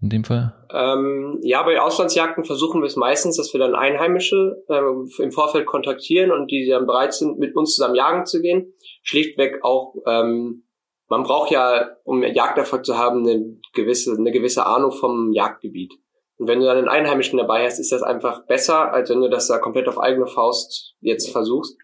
In 0.00 0.08
dem 0.08 0.24
Fall? 0.24 0.52
Ähm, 0.74 1.38
ja, 1.42 1.62
bei 1.62 1.80
Auslandsjagden 1.80 2.44
versuchen 2.44 2.82
wir 2.82 2.86
es 2.86 2.96
meistens, 2.96 3.36
dass 3.36 3.52
wir 3.52 3.60
dann 3.60 3.76
Einheimische 3.76 4.56
ähm, 4.68 5.08
im 5.18 5.30
Vorfeld 5.30 5.64
kontaktieren 5.64 6.32
und 6.32 6.50
die 6.50 6.68
dann 6.68 6.86
bereit 6.86 7.14
sind, 7.14 7.38
mit 7.38 7.54
uns 7.54 7.76
zusammen 7.76 7.94
jagen 7.94 8.26
zu 8.26 8.40
gehen. 8.40 8.72
Schlichtweg 9.02 9.62
auch, 9.62 9.94
ähm, 10.06 10.64
man 11.08 11.24
braucht 11.24 11.50
ja, 11.50 11.90
um 12.04 12.22
Jagderfolg 12.22 12.86
zu 12.86 12.96
haben, 12.96 13.28
eine 13.28 13.58
gewisse, 13.74 14.16
eine 14.16 14.32
gewisse 14.32 14.64
Ahnung 14.64 14.92
vom 14.92 15.32
Jagdgebiet. 15.32 15.92
Und 16.38 16.48
wenn 16.48 16.60
du 16.60 16.66
dann 16.66 16.78
einen 16.78 16.88
Einheimischen 16.88 17.38
dabei 17.38 17.64
hast, 17.66 17.78
ist 17.78 17.92
das 17.92 18.02
einfach 18.02 18.46
besser, 18.46 18.92
als 18.92 19.10
wenn 19.10 19.20
du 19.20 19.28
das 19.28 19.46
da 19.46 19.58
komplett 19.58 19.88
auf 19.88 20.00
eigene 20.00 20.26
Faust 20.26 20.94
jetzt 21.00 21.30
versuchst. 21.30 21.76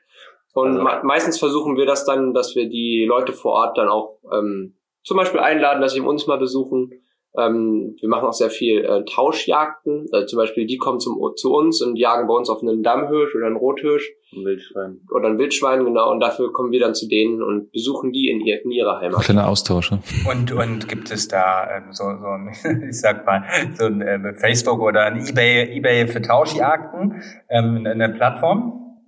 Und 0.54 0.78
Also- 0.78 0.82
me 0.82 1.00
meistens 1.04 1.38
versuchen 1.38 1.76
wir 1.76 1.86
das 1.86 2.04
dann, 2.04 2.32
dass 2.32 2.56
wir 2.56 2.68
die 2.68 3.04
Leute 3.06 3.32
vor 3.32 3.52
Ort 3.52 3.76
dann 3.78 3.88
auch 3.88 4.18
ähm, 4.32 4.76
zum 5.04 5.16
Beispiel 5.16 5.40
einladen, 5.40 5.80
dass 5.82 5.92
sie 5.92 6.00
uns 6.00 6.26
mal 6.26 6.38
besuchen. 6.38 6.90
Ähm, 7.36 7.96
wir 8.00 8.08
machen 8.08 8.26
auch 8.26 8.32
sehr 8.32 8.50
viel 8.50 8.84
äh, 8.84 9.04
Tauschjagden. 9.04 10.06
Äh, 10.12 10.26
zum 10.26 10.38
Beispiel, 10.38 10.66
die 10.66 10.78
kommen 10.78 10.98
zum, 11.00 11.20
zu 11.36 11.52
uns 11.52 11.82
und 11.82 11.96
jagen 11.96 12.26
bei 12.26 12.34
uns 12.34 12.50
auf 12.50 12.62
einen 12.62 12.82
Dammhirsch 12.82 13.34
oder 13.34 13.46
einen 13.46 13.56
Rothirsch 13.56 14.10
Ein 14.30 14.44
Wildschwein. 14.44 15.00
oder 15.10 15.28
ein 15.28 15.38
Wildschwein, 15.38 15.84
genau. 15.86 16.10
Und 16.10 16.20
dafür 16.20 16.52
kommen 16.52 16.70
wir 16.70 16.80
dann 16.80 16.94
zu 16.94 17.08
denen 17.08 17.42
und 17.42 17.72
besuchen 17.72 18.12
die 18.12 18.28
in, 18.28 18.40
ihr, 18.40 18.62
in 18.62 18.70
ihrer 18.70 19.00
Heimat. 19.00 19.22
Kleiner 19.22 19.48
Austausch. 19.48 19.90
Ne? 19.90 20.00
Und, 20.30 20.52
und 20.52 20.86
gibt 20.86 21.10
es 21.10 21.28
da 21.28 21.78
ähm, 21.78 21.92
so, 21.92 22.04
so 22.04 22.26
ein, 22.26 22.88
ich 22.90 23.00
sag 23.00 23.24
mal, 23.24 23.44
so 23.74 23.86
ein 23.86 24.02
ähm, 24.02 24.34
Facebook 24.36 24.80
oder 24.80 25.06
ein 25.06 25.26
eBay, 25.26 25.74
eBay 25.78 26.08
für 26.08 26.20
Tauschjagden, 26.20 27.22
ähm, 27.48 27.86
eine 27.86 28.10
Plattform? 28.10 29.00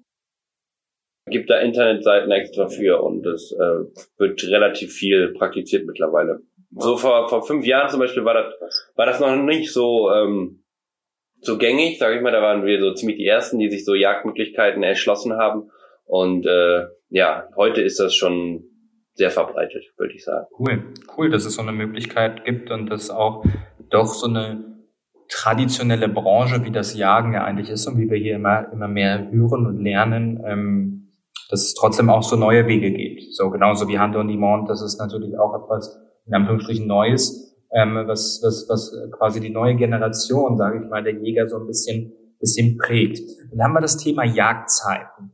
Gibt 1.27 1.51
da 1.51 1.59
Internetseiten 1.61 2.31
extra 2.31 2.69
für 2.69 3.03
und 3.03 3.27
es 3.27 3.53
äh, 3.53 4.19
wird 4.19 4.43
relativ 4.45 4.93
viel 4.93 5.35
praktiziert 5.35 5.87
mittlerweile. 5.87 6.41
So 6.77 6.97
vor, 6.97 7.29
vor 7.29 7.43
fünf 7.43 7.67
Jahren 7.67 7.91
zum 7.91 8.01
Beispiel 8.01 8.25
war 8.25 8.35
das, 8.35 8.55
war 8.95 9.05
das 9.05 9.21
noch 9.21 9.37
nicht 9.37 9.73
so, 9.73 10.11
ähm, 10.11 10.60
so 11.43 11.59
gängig, 11.59 11.99
sage 11.99 12.17
ich 12.17 12.23
mal. 12.23 12.33
Da 12.33 12.43
waren 12.43 12.65
wir 12.65 12.81
so 12.81 12.93
ziemlich 12.95 13.19
die 13.19 13.27
Ersten, 13.27 13.59
die 13.59 13.71
sich 13.71 13.85
so 13.85 13.95
Jagdmöglichkeiten 13.95 14.83
erschlossen 14.83 15.35
haben. 15.35 15.71
Und 16.05 16.47
äh, 16.47 16.87
ja, 17.09 17.49
heute 17.57 17.81
ist 17.83 18.01
das 18.01 18.15
schon 18.15 18.65
sehr 19.15 19.31
verbreitet, 19.31 19.85
würde 19.97 20.15
ich 20.15 20.25
sagen. 20.25 20.47
Cool, 20.59 20.85
cool, 21.17 21.31
dass 21.31 21.45
es 21.45 21.55
so 21.55 21.63
eine 21.63 21.73
Möglichkeit 21.73 22.45
gibt 22.45 22.71
und 22.71 22.87
dass 22.87 23.11
auch 23.11 23.45
doch 23.91 24.07
so 24.07 24.29
eine 24.29 24.65
traditionelle 25.29 26.09
Branche, 26.09 26.65
wie 26.65 26.71
das 26.71 26.97
Jagen 26.97 27.35
ja 27.35 27.45
eigentlich 27.45 27.71
ist 27.71 27.87
und 27.87 27.99
wie 27.99 28.11
wir 28.11 28.19
hier 28.19 28.35
immer, 28.35 28.73
immer 28.73 28.89
mehr 28.89 29.31
hören 29.31 29.67
und 29.67 29.83
lernen, 29.83 30.43
ähm, 30.45 31.13
dass 31.49 31.63
es 31.63 31.75
trotzdem 31.75 32.11
auch 32.11 32.23
so 32.23 32.37
neue 32.37 32.67
Wege 32.67 32.91
gibt. 32.93 33.35
So 33.35 33.51
genauso 33.51 33.89
wie 33.89 33.99
Hunter 33.99 34.21
on 34.21 34.29
Demand, 34.29 34.69
das 34.69 34.83
ist 34.83 34.99
natürlich 34.99 35.39
auch 35.39 35.63
etwas 35.63 36.01
in 36.27 36.35
Anführungsstrichen 36.35 36.87
Neues, 36.87 37.50
ähm, 37.73 37.95
was, 38.07 38.41
was, 38.43 38.67
was 38.69 38.93
quasi 39.13 39.41
die 39.41 39.51
neue 39.51 39.77
Generation, 39.77 40.57
sage 40.57 40.83
ich 40.83 40.91
mal, 40.91 41.03
der 41.03 41.15
Jäger 41.15 41.49
so 41.49 41.59
ein 41.59 41.67
bisschen, 41.67 42.13
bisschen 42.39 42.77
prägt. 42.79 43.21
Dann 43.51 43.63
haben 43.63 43.73
wir 43.75 43.81
das 43.81 43.97
Thema 43.97 44.25
Jagdzeiten. 44.25 45.33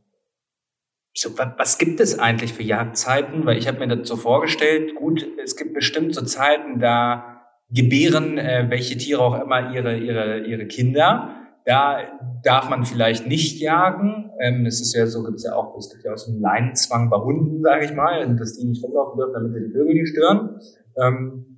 So, 1.15 1.37
wa- 1.37 1.55
was 1.57 1.77
gibt 1.79 1.99
es 1.99 2.19
eigentlich 2.19 2.53
für 2.53 2.63
Jagdzeiten? 2.63 3.45
Weil 3.45 3.57
ich 3.57 3.67
habe 3.67 3.79
mir 3.79 3.87
das 3.97 4.07
so 4.07 4.15
vorgestellt, 4.15 4.95
gut, 4.95 5.25
es 5.43 5.55
gibt 5.55 5.73
bestimmt 5.73 6.13
so 6.13 6.21
Zeiten, 6.23 6.79
da 6.79 7.41
gebären 7.69 8.37
äh, 8.37 8.67
welche 8.69 8.97
Tiere 8.97 9.21
auch 9.21 9.41
immer 9.41 9.73
ihre, 9.73 9.97
ihre, 9.97 10.41
ihre 10.45 10.67
Kinder. 10.67 11.33
Da 11.65 11.97
darf 12.43 12.69
man 12.69 12.85
vielleicht 12.85 13.27
nicht 13.27 13.59
jagen. 13.59 14.31
Ähm, 14.39 14.65
es 14.65 14.79
ist 14.79 14.93
ja 14.95 15.05
so, 15.07 15.23
gibt 15.23 15.37
es 15.37 15.43
ja 15.43 15.53
auch, 15.55 15.75
es 15.77 15.89
gibt 15.91 16.05
ja 16.05 16.13
auch 16.13 16.17
so 16.17 16.31
einen 16.31 16.39
Leinenzwang 16.39 17.09
bei 17.09 17.17
Hunden, 17.17 17.61
sage 17.63 17.85
ich 17.85 17.93
mal, 17.93 18.35
dass 18.37 18.57
die 18.57 18.65
nicht 18.67 18.81
rumlaufen 18.83 19.17
dürfen, 19.17 19.33
damit 19.33 19.53
sie 19.53 19.67
die 19.67 19.73
Vögel 19.73 19.93
nicht 19.95 20.09
stören. 20.09 20.59
Ähm, 21.01 21.56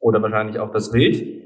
oder 0.00 0.22
wahrscheinlich 0.22 0.58
auch 0.58 0.72
das 0.72 0.92
Wild. 0.92 1.44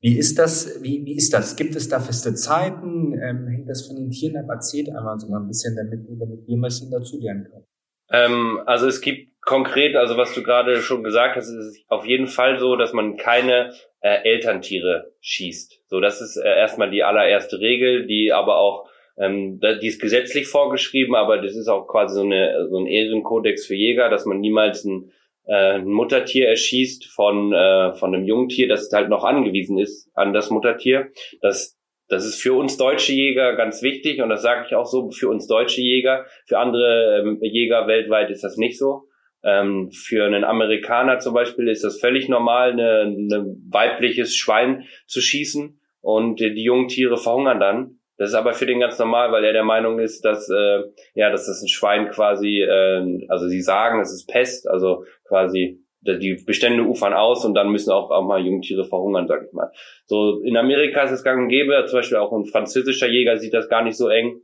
Wie 0.00 0.18
ist 0.18 0.38
das, 0.38 0.82
wie, 0.82 1.04
wie 1.06 1.16
ist 1.16 1.32
das? 1.32 1.56
Gibt 1.56 1.76
es 1.76 1.88
da 1.88 1.98
feste 1.98 2.34
Zeiten? 2.34 3.14
Ähm, 3.14 3.46
hängt 3.48 3.68
das 3.68 3.86
von 3.86 3.96
den 3.96 4.10
Tieren 4.10 4.36
ab? 4.36 4.50
Erzählt 4.50 4.90
einmal 4.90 5.18
so 5.18 5.28
mal 5.28 5.40
ein 5.40 5.48
bisschen, 5.48 5.74
damit, 5.76 6.06
damit 6.20 6.46
wir 6.46 6.56
ein 6.56 6.60
bisschen 6.60 6.90
dazulernen 6.90 7.48
können. 7.50 7.64
Ähm, 8.10 8.60
also 8.66 8.86
es 8.86 9.00
gibt 9.00 9.40
konkret, 9.40 9.96
also 9.96 10.16
was 10.16 10.34
du 10.34 10.42
gerade 10.42 10.76
schon 10.82 11.04
gesagt 11.04 11.36
hast, 11.36 11.48
ist 11.48 11.54
es 11.54 11.84
auf 11.88 12.04
jeden 12.06 12.26
Fall 12.26 12.58
so, 12.58 12.76
dass 12.76 12.92
man 12.92 13.16
keine 13.16 13.72
äh, 14.00 14.22
Elterntiere 14.24 15.12
schießt. 15.20 15.82
So, 15.86 16.00
das 16.00 16.20
ist 16.20 16.36
äh, 16.36 16.48
erstmal 16.48 16.90
die 16.90 17.02
allererste 17.02 17.58
Regel, 17.58 18.06
die 18.06 18.32
aber 18.32 18.58
auch, 18.58 18.88
ähm, 19.16 19.60
die 19.60 19.86
ist 19.86 20.00
gesetzlich 20.00 20.48
vorgeschrieben, 20.48 21.14
aber 21.14 21.40
das 21.40 21.56
ist 21.56 21.68
auch 21.68 21.86
quasi 21.86 22.14
so, 22.14 22.22
eine, 22.22 22.68
so 22.68 22.78
ein 22.78 22.86
Ehrenkodex 22.86 23.66
für 23.66 23.74
Jäger, 23.74 24.10
dass 24.10 24.26
man 24.26 24.40
niemals 24.40 24.84
ein, 24.84 25.12
äh, 25.46 25.74
ein 25.74 25.86
Muttertier 25.86 26.48
erschießt 26.48 27.06
von, 27.06 27.52
äh, 27.52 27.94
von 27.94 28.14
einem 28.14 28.24
Jungtier, 28.24 28.68
das 28.68 28.90
halt 28.92 29.08
noch 29.08 29.24
angewiesen 29.24 29.78
ist 29.78 30.10
an 30.14 30.32
das 30.32 30.50
Muttertier. 30.50 31.08
Das 31.40 31.78
das 32.08 32.26
ist 32.26 32.40
für 32.40 32.52
uns 32.52 32.76
deutsche 32.76 33.12
Jäger 33.12 33.56
ganz 33.56 33.82
wichtig 33.82 34.20
und 34.20 34.28
das 34.28 34.42
sage 34.42 34.66
ich 34.66 34.74
auch 34.74 34.84
so 34.84 35.10
für 35.10 35.28
uns 35.28 35.46
deutsche 35.46 35.80
Jäger. 35.80 36.26
Für 36.46 36.58
andere 36.58 37.22
ähm, 37.22 37.38
Jäger 37.40 37.86
weltweit 37.86 38.30
ist 38.30 38.44
das 38.44 38.56
nicht 38.56 38.78
so. 38.78 39.08
Ähm, 39.42 39.90
für 39.90 40.24
einen 40.24 40.44
Amerikaner 40.44 41.18
zum 41.18 41.34
Beispiel 41.34 41.68
ist 41.68 41.82
das 41.82 41.98
völlig 41.98 42.28
normal, 42.28 42.72
eine, 42.72 43.00
eine 43.02 43.56
weibliches 43.70 44.36
Schwein 44.36 44.84
zu 45.06 45.20
schießen 45.20 45.80
und 46.00 46.40
die 46.40 46.62
jungen 46.62 46.88
Tiere 46.88 47.16
verhungern 47.16 47.60
dann. 47.60 47.93
Das 48.16 48.30
ist 48.30 48.34
aber 48.34 48.52
für 48.52 48.66
den 48.66 48.80
ganz 48.80 48.98
normal, 48.98 49.32
weil 49.32 49.44
er 49.44 49.52
der 49.52 49.64
Meinung 49.64 49.98
ist, 49.98 50.24
dass 50.24 50.48
äh, 50.48 50.82
ja, 51.14 51.30
dass 51.30 51.46
das 51.46 51.62
ein 51.62 51.68
Schwein 51.68 52.10
quasi, 52.10 52.60
äh, 52.60 53.26
also 53.28 53.48
sie 53.48 53.60
sagen, 53.60 54.00
es 54.00 54.12
ist 54.12 54.28
Pest, 54.28 54.68
also 54.68 55.04
quasi 55.26 55.80
die 56.06 56.42
Bestände 56.46 56.82
ufern 56.82 57.14
aus 57.14 57.44
und 57.44 57.54
dann 57.54 57.70
müssen 57.70 57.90
auch, 57.90 58.10
auch 58.10 58.24
mal 58.24 58.44
Jungtiere 58.44 58.84
verhungern, 58.84 59.26
sag 59.26 59.46
ich 59.46 59.52
mal. 59.52 59.72
So 60.06 60.40
in 60.42 60.56
Amerika 60.56 61.02
ist 61.02 61.12
es 61.12 61.24
gang 61.24 61.42
und 61.42 61.48
gäbe, 61.48 61.84
zum 61.86 61.98
Beispiel 61.98 62.18
auch 62.18 62.32
ein 62.32 62.44
französischer 62.44 63.08
Jäger 63.08 63.38
sieht 63.38 63.54
das 63.54 63.68
gar 63.68 63.82
nicht 63.82 63.96
so 63.96 64.08
eng, 64.08 64.42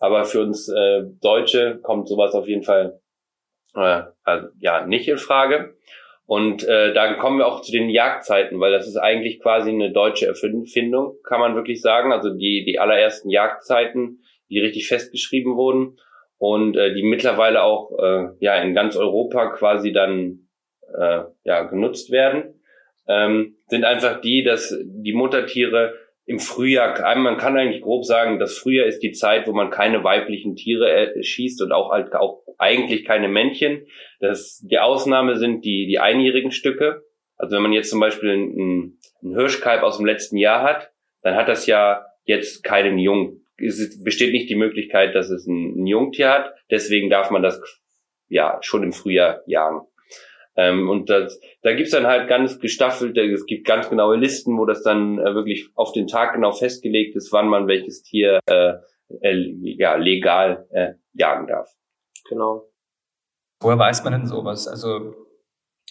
aber 0.00 0.24
für 0.24 0.40
uns 0.40 0.68
äh, 0.68 1.02
Deutsche 1.20 1.78
kommt 1.82 2.08
sowas 2.08 2.34
auf 2.34 2.48
jeden 2.48 2.62
Fall 2.62 3.00
äh, 3.74 4.02
also, 4.22 4.48
ja 4.58 4.86
nicht 4.86 5.08
in 5.08 5.18
Frage. 5.18 5.76
Und 6.26 6.66
äh, 6.66 6.94
dann 6.94 7.18
kommen 7.18 7.38
wir 7.38 7.46
auch 7.46 7.60
zu 7.60 7.70
den 7.70 7.90
Jagdzeiten, 7.90 8.58
weil 8.58 8.72
das 8.72 8.88
ist 8.88 8.96
eigentlich 8.96 9.40
quasi 9.40 9.70
eine 9.70 9.92
deutsche 9.92 10.26
Erfindung, 10.26 11.16
kann 11.22 11.40
man 11.40 11.54
wirklich 11.54 11.82
sagen. 11.82 12.12
Also 12.12 12.30
die 12.30 12.64
die 12.64 12.78
allerersten 12.78 13.28
Jagdzeiten, 13.28 14.22
die 14.48 14.60
richtig 14.60 14.88
festgeschrieben 14.88 15.56
wurden 15.56 15.98
und 16.38 16.76
äh, 16.76 16.94
die 16.94 17.02
mittlerweile 17.02 17.62
auch 17.62 17.92
äh, 17.98 18.28
ja 18.40 18.56
in 18.62 18.74
ganz 18.74 18.96
Europa 18.96 19.50
quasi 19.50 19.92
dann 19.92 20.48
äh, 20.98 21.24
ja 21.44 21.62
genutzt 21.64 22.10
werden, 22.10 22.60
ähm, 23.06 23.56
sind 23.66 23.84
einfach 23.84 24.22
die, 24.22 24.42
dass 24.42 24.74
die 24.82 25.12
Muttertiere 25.12 25.94
im 26.26 26.38
Frühjahr, 26.38 27.16
man 27.16 27.36
kann 27.36 27.56
eigentlich 27.56 27.82
grob 27.82 28.04
sagen, 28.04 28.38
das 28.38 28.56
Frühjahr 28.56 28.86
ist 28.86 29.00
die 29.00 29.12
Zeit, 29.12 29.46
wo 29.46 29.52
man 29.52 29.70
keine 29.70 30.04
weiblichen 30.04 30.56
Tiere 30.56 30.90
äh, 30.90 31.22
schießt 31.22 31.60
und 31.62 31.72
auch 31.72 31.90
halt 31.90 32.14
auch 32.14 32.42
eigentlich 32.58 33.04
keine 33.04 33.28
Männchen. 33.28 33.86
Das, 34.20 34.60
die 34.64 34.78
Ausnahme 34.78 35.36
sind 35.36 35.64
die, 35.64 35.86
die 35.86 35.98
einjährigen 35.98 36.50
Stücke. 36.50 37.02
Also 37.36 37.56
wenn 37.56 37.62
man 37.62 37.72
jetzt 37.72 37.90
zum 37.90 38.00
Beispiel 38.00 38.30
einen, 38.30 38.98
einen 39.22 39.36
Hirschkalb 39.36 39.82
aus 39.82 39.98
dem 39.98 40.06
letzten 40.06 40.38
Jahr 40.38 40.62
hat, 40.62 40.92
dann 41.22 41.34
hat 41.34 41.48
das 41.48 41.66
ja 41.66 42.06
jetzt 42.24 42.62
keinen 42.64 42.98
Jung. 42.98 43.40
Es 43.58 44.02
besteht 44.02 44.32
nicht 44.32 44.48
die 44.48 44.56
Möglichkeit, 44.56 45.14
dass 45.14 45.30
es 45.30 45.46
ein, 45.46 45.82
ein 45.82 45.86
Jungtier 45.86 46.30
hat. 46.30 46.54
Deswegen 46.70 47.10
darf 47.10 47.30
man 47.30 47.42
das 47.42 47.60
ja 48.28 48.58
schon 48.62 48.82
im 48.82 48.92
Frühjahr 48.92 49.42
jagen. 49.46 49.82
Ähm, 50.56 50.88
und 50.88 51.10
das, 51.10 51.40
da 51.62 51.74
gibt's 51.74 51.90
dann 51.90 52.06
halt 52.06 52.28
ganz 52.28 52.60
gestaffelt, 52.60 53.18
es 53.18 53.46
gibt 53.46 53.66
ganz 53.66 53.90
genaue 53.90 54.16
Listen, 54.16 54.56
wo 54.56 54.66
das 54.66 54.82
dann 54.82 55.18
äh, 55.18 55.34
wirklich 55.34 55.68
auf 55.74 55.92
den 55.92 56.06
Tag 56.06 56.34
genau 56.34 56.52
festgelegt 56.52 57.16
ist, 57.16 57.32
wann 57.32 57.48
man 57.48 57.66
welches 57.66 58.02
Tier 58.02 58.38
äh, 58.46 58.74
äh, 59.20 59.54
ja, 59.78 59.96
legal 59.96 60.66
äh, 60.70 60.94
jagen 61.12 61.46
darf. 61.48 61.68
Genau. 62.28 62.68
Woher 63.60 63.78
weiß 63.78 64.04
man 64.04 64.12
denn 64.12 64.26
sowas? 64.26 64.68
Also 64.68 65.14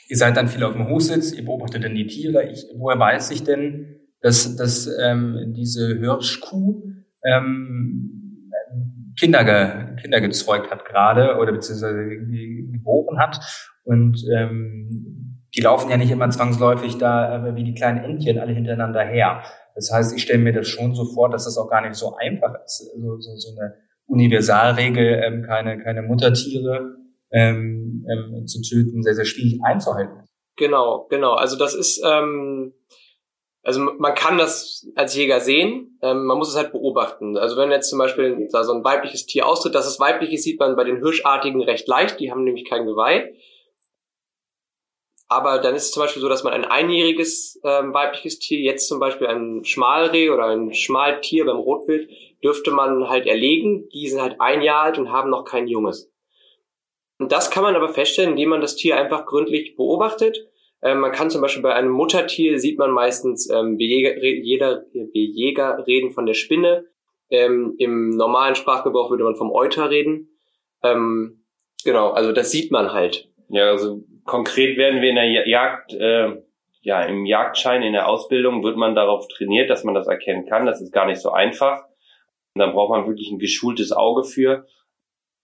ihr 0.07 0.17
seid 0.17 0.37
dann 0.37 0.47
viel 0.47 0.63
auf 0.63 0.73
dem 0.73 0.87
Hochsitz, 0.87 1.33
ihr 1.33 1.43
beobachtet 1.43 1.83
dann 1.83 1.95
die 1.95 2.07
Tiere. 2.07 2.49
Ich, 2.49 2.65
woher 2.75 2.99
weiß 2.99 3.31
ich 3.31 3.43
denn, 3.43 3.99
dass, 4.21 4.55
dass 4.55 4.89
ähm, 5.01 5.53
diese 5.55 5.97
Hirschkuh 5.99 6.83
ähm, 7.25 8.49
Kinder, 9.19 9.43
ge, 9.43 10.01
Kinder 10.01 10.21
gezeugt 10.21 10.71
hat 10.71 10.85
gerade 10.85 11.37
oder 11.37 11.51
beziehungsweise 11.51 12.03
ge- 12.07 12.71
geboren 12.71 13.19
hat 13.19 13.39
und 13.83 14.23
ähm, 14.35 15.39
die 15.55 15.61
laufen 15.61 15.89
ja 15.89 15.97
nicht 15.97 16.11
immer 16.11 16.29
zwangsläufig 16.29 16.97
da 16.97 17.47
äh, 17.47 17.55
wie 17.55 17.63
die 17.63 17.73
kleinen 17.73 18.03
Entchen 18.03 18.39
alle 18.39 18.53
hintereinander 18.53 19.01
her. 19.01 19.43
Das 19.75 19.91
heißt, 19.91 20.15
ich 20.15 20.23
stelle 20.23 20.39
mir 20.39 20.53
das 20.53 20.67
schon 20.67 20.95
so 20.95 21.05
vor, 21.05 21.29
dass 21.29 21.45
das 21.45 21.57
auch 21.57 21.69
gar 21.69 21.81
nicht 21.81 21.95
so 21.95 22.15
einfach 22.15 22.53
ist. 22.63 22.89
Also, 22.93 23.19
so, 23.19 23.35
so 23.35 23.49
eine 23.57 23.75
Universalregel, 24.07 25.21
ähm, 25.23 25.43
keine, 25.43 25.81
keine 25.81 26.01
Muttertiere 26.01 26.95
ähm, 27.31 28.05
ähm, 28.09 28.45
zu 28.47 28.61
töten, 28.61 29.01
sehr, 29.03 29.15
sehr 29.15 29.25
schwierig 29.25 29.59
einzuhalten. 29.63 30.27
Genau, 30.55 31.07
genau. 31.09 31.33
Also 31.33 31.57
das 31.57 31.73
ist, 31.73 32.03
ähm, 32.05 32.73
also 33.63 33.79
man 33.79 34.13
kann 34.13 34.37
das 34.37 34.87
als 34.95 35.15
Jäger 35.15 35.39
sehen, 35.39 35.97
ähm, 36.01 36.25
man 36.25 36.37
muss 36.37 36.49
es 36.49 36.57
halt 36.57 36.71
beobachten. 36.71 37.37
Also 37.37 37.57
wenn 37.57 37.71
jetzt 37.71 37.89
zum 37.89 37.97
Beispiel 37.97 38.47
da 38.51 38.63
so 38.63 38.73
ein 38.73 38.83
weibliches 38.83 39.25
Tier 39.25 39.47
austritt, 39.47 39.73
dass 39.73 39.87
es 39.87 39.99
weiblich 39.99 40.33
ist, 40.33 40.43
sieht 40.43 40.59
man 40.59 40.75
bei 40.75 40.83
den 40.83 40.97
Hirschartigen 40.97 41.61
recht 41.61 41.87
leicht, 41.87 42.19
die 42.19 42.31
haben 42.31 42.43
nämlich 42.43 42.69
kein 42.69 42.85
Geweih. 42.85 43.33
Aber 45.27 45.59
dann 45.59 45.75
ist 45.75 45.85
es 45.85 45.91
zum 45.91 46.03
Beispiel 46.03 46.21
so, 46.21 46.29
dass 46.29 46.43
man 46.43 46.53
ein 46.53 46.65
einjähriges 46.65 47.59
ähm, 47.63 47.93
weibliches 47.93 48.39
Tier, 48.39 48.59
jetzt 48.59 48.87
zum 48.87 48.99
Beispiel 48.99 49.27
ein 49.27 49.63
Schmalreh 49.63 50.29
oder 50.29 50.45
ein 50.47 50.73
Schmaltier 50.73 51.45
beim 51.45 51.57
Rotwild, 51.57 52.09
dürfte 52.43 52.71
man 52.71 53.09
halt 53.09 53.25
erlegen. 53.25 53.89
Die 53.89 54.07
sind 54.07 54.21
halt 54.21 54.39
ein 54.39 54.61
Jahr 54.61 54.83
alt 54.83 54.97
und 54.99 55.11
haben 55.11 55.29
noch 55.29 55.45
kein 55.45 55.67
Junges. 55.67 56.11
Und 57.19 57.31
das 57.31 57.49
kann 57.49 57.63
man 57.63 57.75
aber 57.75 57.89
feststellen, 57.89 58.31
indem 58.31 58.49
man 58.49 58.61
das 58.61 58.75
Tier 58.75 58.97
einfach 58.97 59.25
gründlich 59.25 59.75
beobachtet. 59.75 60.37
Ähm, 60.81 60.99
man 60.99 61.13
kann 61.13 61.29
zum 61.29 61.41
Beispiel 61.41 61.63
bei 61.63 61.73
einem 61.73 61.91
Muttertier 61.91 62.59
sieht 62.59 62.77
man 62.77 62.91
meistens 62.91 63.49
ähm, 63.49 63.77
Bejäger, 63.77 64.21
jeder, 64.21 64.83
Bejäger 64.93 65.85
reden 65.87 66.11
von 66.11 66.25
der 66.25 66.33
Spinne. 66.33 66.85
Ähm, 67.29 67.75
Im 67.77 68.09
normalen 68.09 68.55
Sprachgebrauch 68.55 69.09
würde 69.09 69.23
man 69.23 69.35
vom 69.35 69.51
Euter 69.51 69.89
reden. 69.89 70.29
Ähm, 70.83 71.45
genau, 71.85 72.11
also 72.11 72.33
das 72.33 72.51
sieht 72.51 72.71
man 72.71 72.91
halt. 72.91 73.29
Ja, 73.47 73.69
also 73.69 74.03
konkret 74.25 74.77
werden 74.77 75.01
wir 75.01 75.09
in 75.09 75.15
der 75.15 75.47
Jagd, 75.47 75.93
äh, 75.93 76.29
ja, 76.81 77.01
im 77.03 77.25
Jagdschein, 77.25 77.81
in 77.81 77.93
der 77.93 78.07
Ausbildung 78.07 78.63
wird 78.63 78.77
man 78.77 78.95
darauf 78.95 79.27
trainiert, 79.27 79.69
dass 79.69 79.83
man 79.83 79.95
das 79.95 80.07
erkennen 80.07 80.45
kann. 80.45 80.65
Das 80.65 80.81
ist 80.81 80.91
gar 80.91 81.05
nicht 81.05 81.21
so 81.21 81.31
einfach. 81.31 81.83
Und 82.53 82.59
da 82.59 82.67
braucht 82.67 82.91
man 82.91 83.07
wirklich 83.07 83.31
ein 83.31 83.39
geschultes 83.39 83.91
Auge 83.91 84.23
für. 84.23 84.65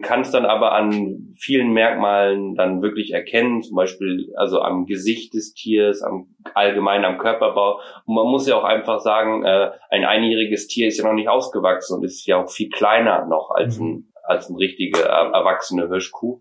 Kann 0.01 0.21
es 0.21 0.31
dann 0.31 0.45
aber 0.45 0.73
an 0.73 1.33
vielen 1.37 1.73
Merkmalen 1.73 2.55
dann 2.55 2.81
wirklich 2.81 3.11
erkennen, 3.11 3.61
zum 3.61 3.75
Beispiel 3.75 4.31
also 4.37 4.61
am 4.61 4.85
Gesicht 4.85 5.33
des 5.33 5.53
Tiers, 5.53 6.01
am 6.01 6.35
allgemein 6.53 7.03
am 7.03 7.17
Körperbau. 7.17 7.81
Und 8.05 8.15
man 8.15 8.27
muss 8.27 8.47
ja 8.47 8.55
auch 8.55 8.63
einfach 8.63 9.01
sagen, 9.01 9.43
äh, 9.43 9.71
ein 9.89 10.05
einjähriges 10.05 10.67
Tier 10.67 10.87
ist 10.87 10.99
ja 10.99 11.05
noch 11.05 11.13
nicht 11.13 11.27
ausgewachsen 11.27 11.97
und 11.97 12.05
ist 12.05 12.25
ja 12.25 12.41
auch 12.41 12.49
viel 12.49 12.69
kleiner 12.69 13.25
noch 13.25 13.51
als 13.51 13.77
ein, 13.79 13.87
mhm. 13.87 14.13
als 14.23 14.49
ein 14.49 14.55
richtige 14.55 14.99
äh, 14.99 15.03
erwachsene 15.03 15.89
Hirschkuh. 15.89 16.39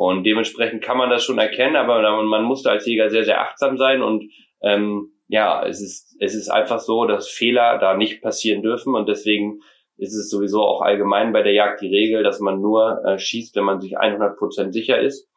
Und 0.00 0.24
dementsprechend 0.24 0.82
kann 0.82 0.96
man 0.96 1.10
das 1.10 1.24
schon 1.24 1.36
erkennen, 1.36 1.76
aber 1.76 2.00
man 2.22 2.42
muss 2.42 2.62
da 2.62 2.70
als 2.70 2.86
Jäger 2.86 3.10
sehr, 3.10 3.24
sehr 3.24 3.42
achtsam 3.42 3.76
sein 3.76 4.00
und 4.00 4.32
ähm, 4.62 5.12
ja, 5.28 5.62
es 5.66 5.82
ist, 5.82 6.16
es 6.20 6.34
ist 6.34 6.48
einfach 6.48 6.78
so, 6.78 7.04
dass 7.04 7.28
Fehler 7.28 7.76
da 7.76 7.94
nicht 7.94 8.22
passieren 8.22 8.62
dürfen 8.62 8.94
und 8.94 9.10
deswegen 9.10 9.60
ist 9.98 10.14
es 10.14 10.30
sowieso 10.30 10.62
auch 10.62 10.80
allgemein 10.80 11.34
bei 11.34 11.42
der 11.42 11.52
Jagd 11.52 11.82
die 11.82 11.94
Regel, 11.94 12.22
dass 12.22 12.40
man 12.40 12.62
nur 12.62 13.04
äh, 13.04 13.18
schießt, 13.18 13.54
wenn 13.56 13.64
man 13.64 13.82
sich 13.82 13.98
100% 13.98 14.72
sicher 14.72 14.98
ist. 14.98 15.28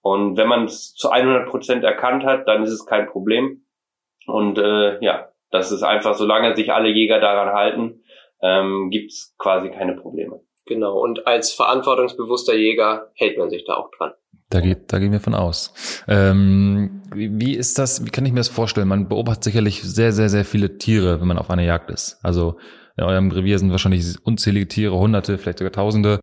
Und 0.00 0.38
wenn 0.38 0.48
man 0.48 0.64
es 0.64 0.94
zu 0.94 1.10
100% 1.12 1.84
erkannt 1.84 2.24
hat, 2.24 2.48
dann 2.48 2.62
ist 2.62 2.72
es 2.72 2.86
kein 2.86 3.08
Problem. 3.08 3.66
Und 4.26 4.56
äh, 4.56 4.98
ja, 5.04 5.28
das 5.50 5.72
ist 5.72 5.82
einfach, 5.82 6.14
solange 6.14 6.56
sich 6.56 6.72
alle 6.72 6.88
Jäger 6.88 7.20
daran 7.20 7.52
halten, 7.52 8.02
ähm, 8.40 8.88
gibt 8.90 9.10
es 9.10 9.34
quasi 9.36 9.68
keine 9.68 9.94
Probleme. 9.94 10.40
Genau, 10.66 10.98
und 10.98 11.26
als 11.26 11.52
verantwortungsbewusster 11.52 12.54
Jäger 12.54 13.10
hält 13.14 13.38
man 13.38 13.50
sich 13.50 13.64
da 13.64 13.74
auch 13.74 13.90
dran. 13.96 14.12
Da 14.50 14.60
geht, 14.60 14.92
da 14.92 14.98
gehen 14.98 15.12
wir 15.12 15.20
von 15.20 15.34
aus. 15.34 15.74
Ähm, 16.06 17.02
wie, 17.12 17.30
wie 17.40 17.54
ist 17.54 17.78
das, 17.78 18.04
wie 18.04 18.10
kann 18.10 18.26
ich 18.26 18.32
mir 18.32 18.40
das 18.40 18.48
vorstellen? 18.48 18.88
Man 18.88 19.08
beobachtet 19.08 19.44
sicherlich 19.44 19.82
sehr, 19.82 20.12
sehr, 20.12 20.28
sehr 20.28 20.44
viele 20.44 20.78
Tiere, 20.78 21.20
wenn 21.20 21.26
man 21.26 21.38
auf 21.38 21.50
einer 21.50 21.62
Jagd 21.64 21.90
ist. 21.90 22.18
Also 22.22 22.56
in 22.96 23.04
eurem 23.04 23.30
Revier 23.30 23.58
sind 23.58 23.70
wahrscheinlich 23.70 24.16
unzählige 24.24 24.68
Tiere, 24.68 24.96
hunderte, 24.96 25.38
vielleicht 25.38 25.58
sogar 25.58 25.72
tausende. 25.72 26.20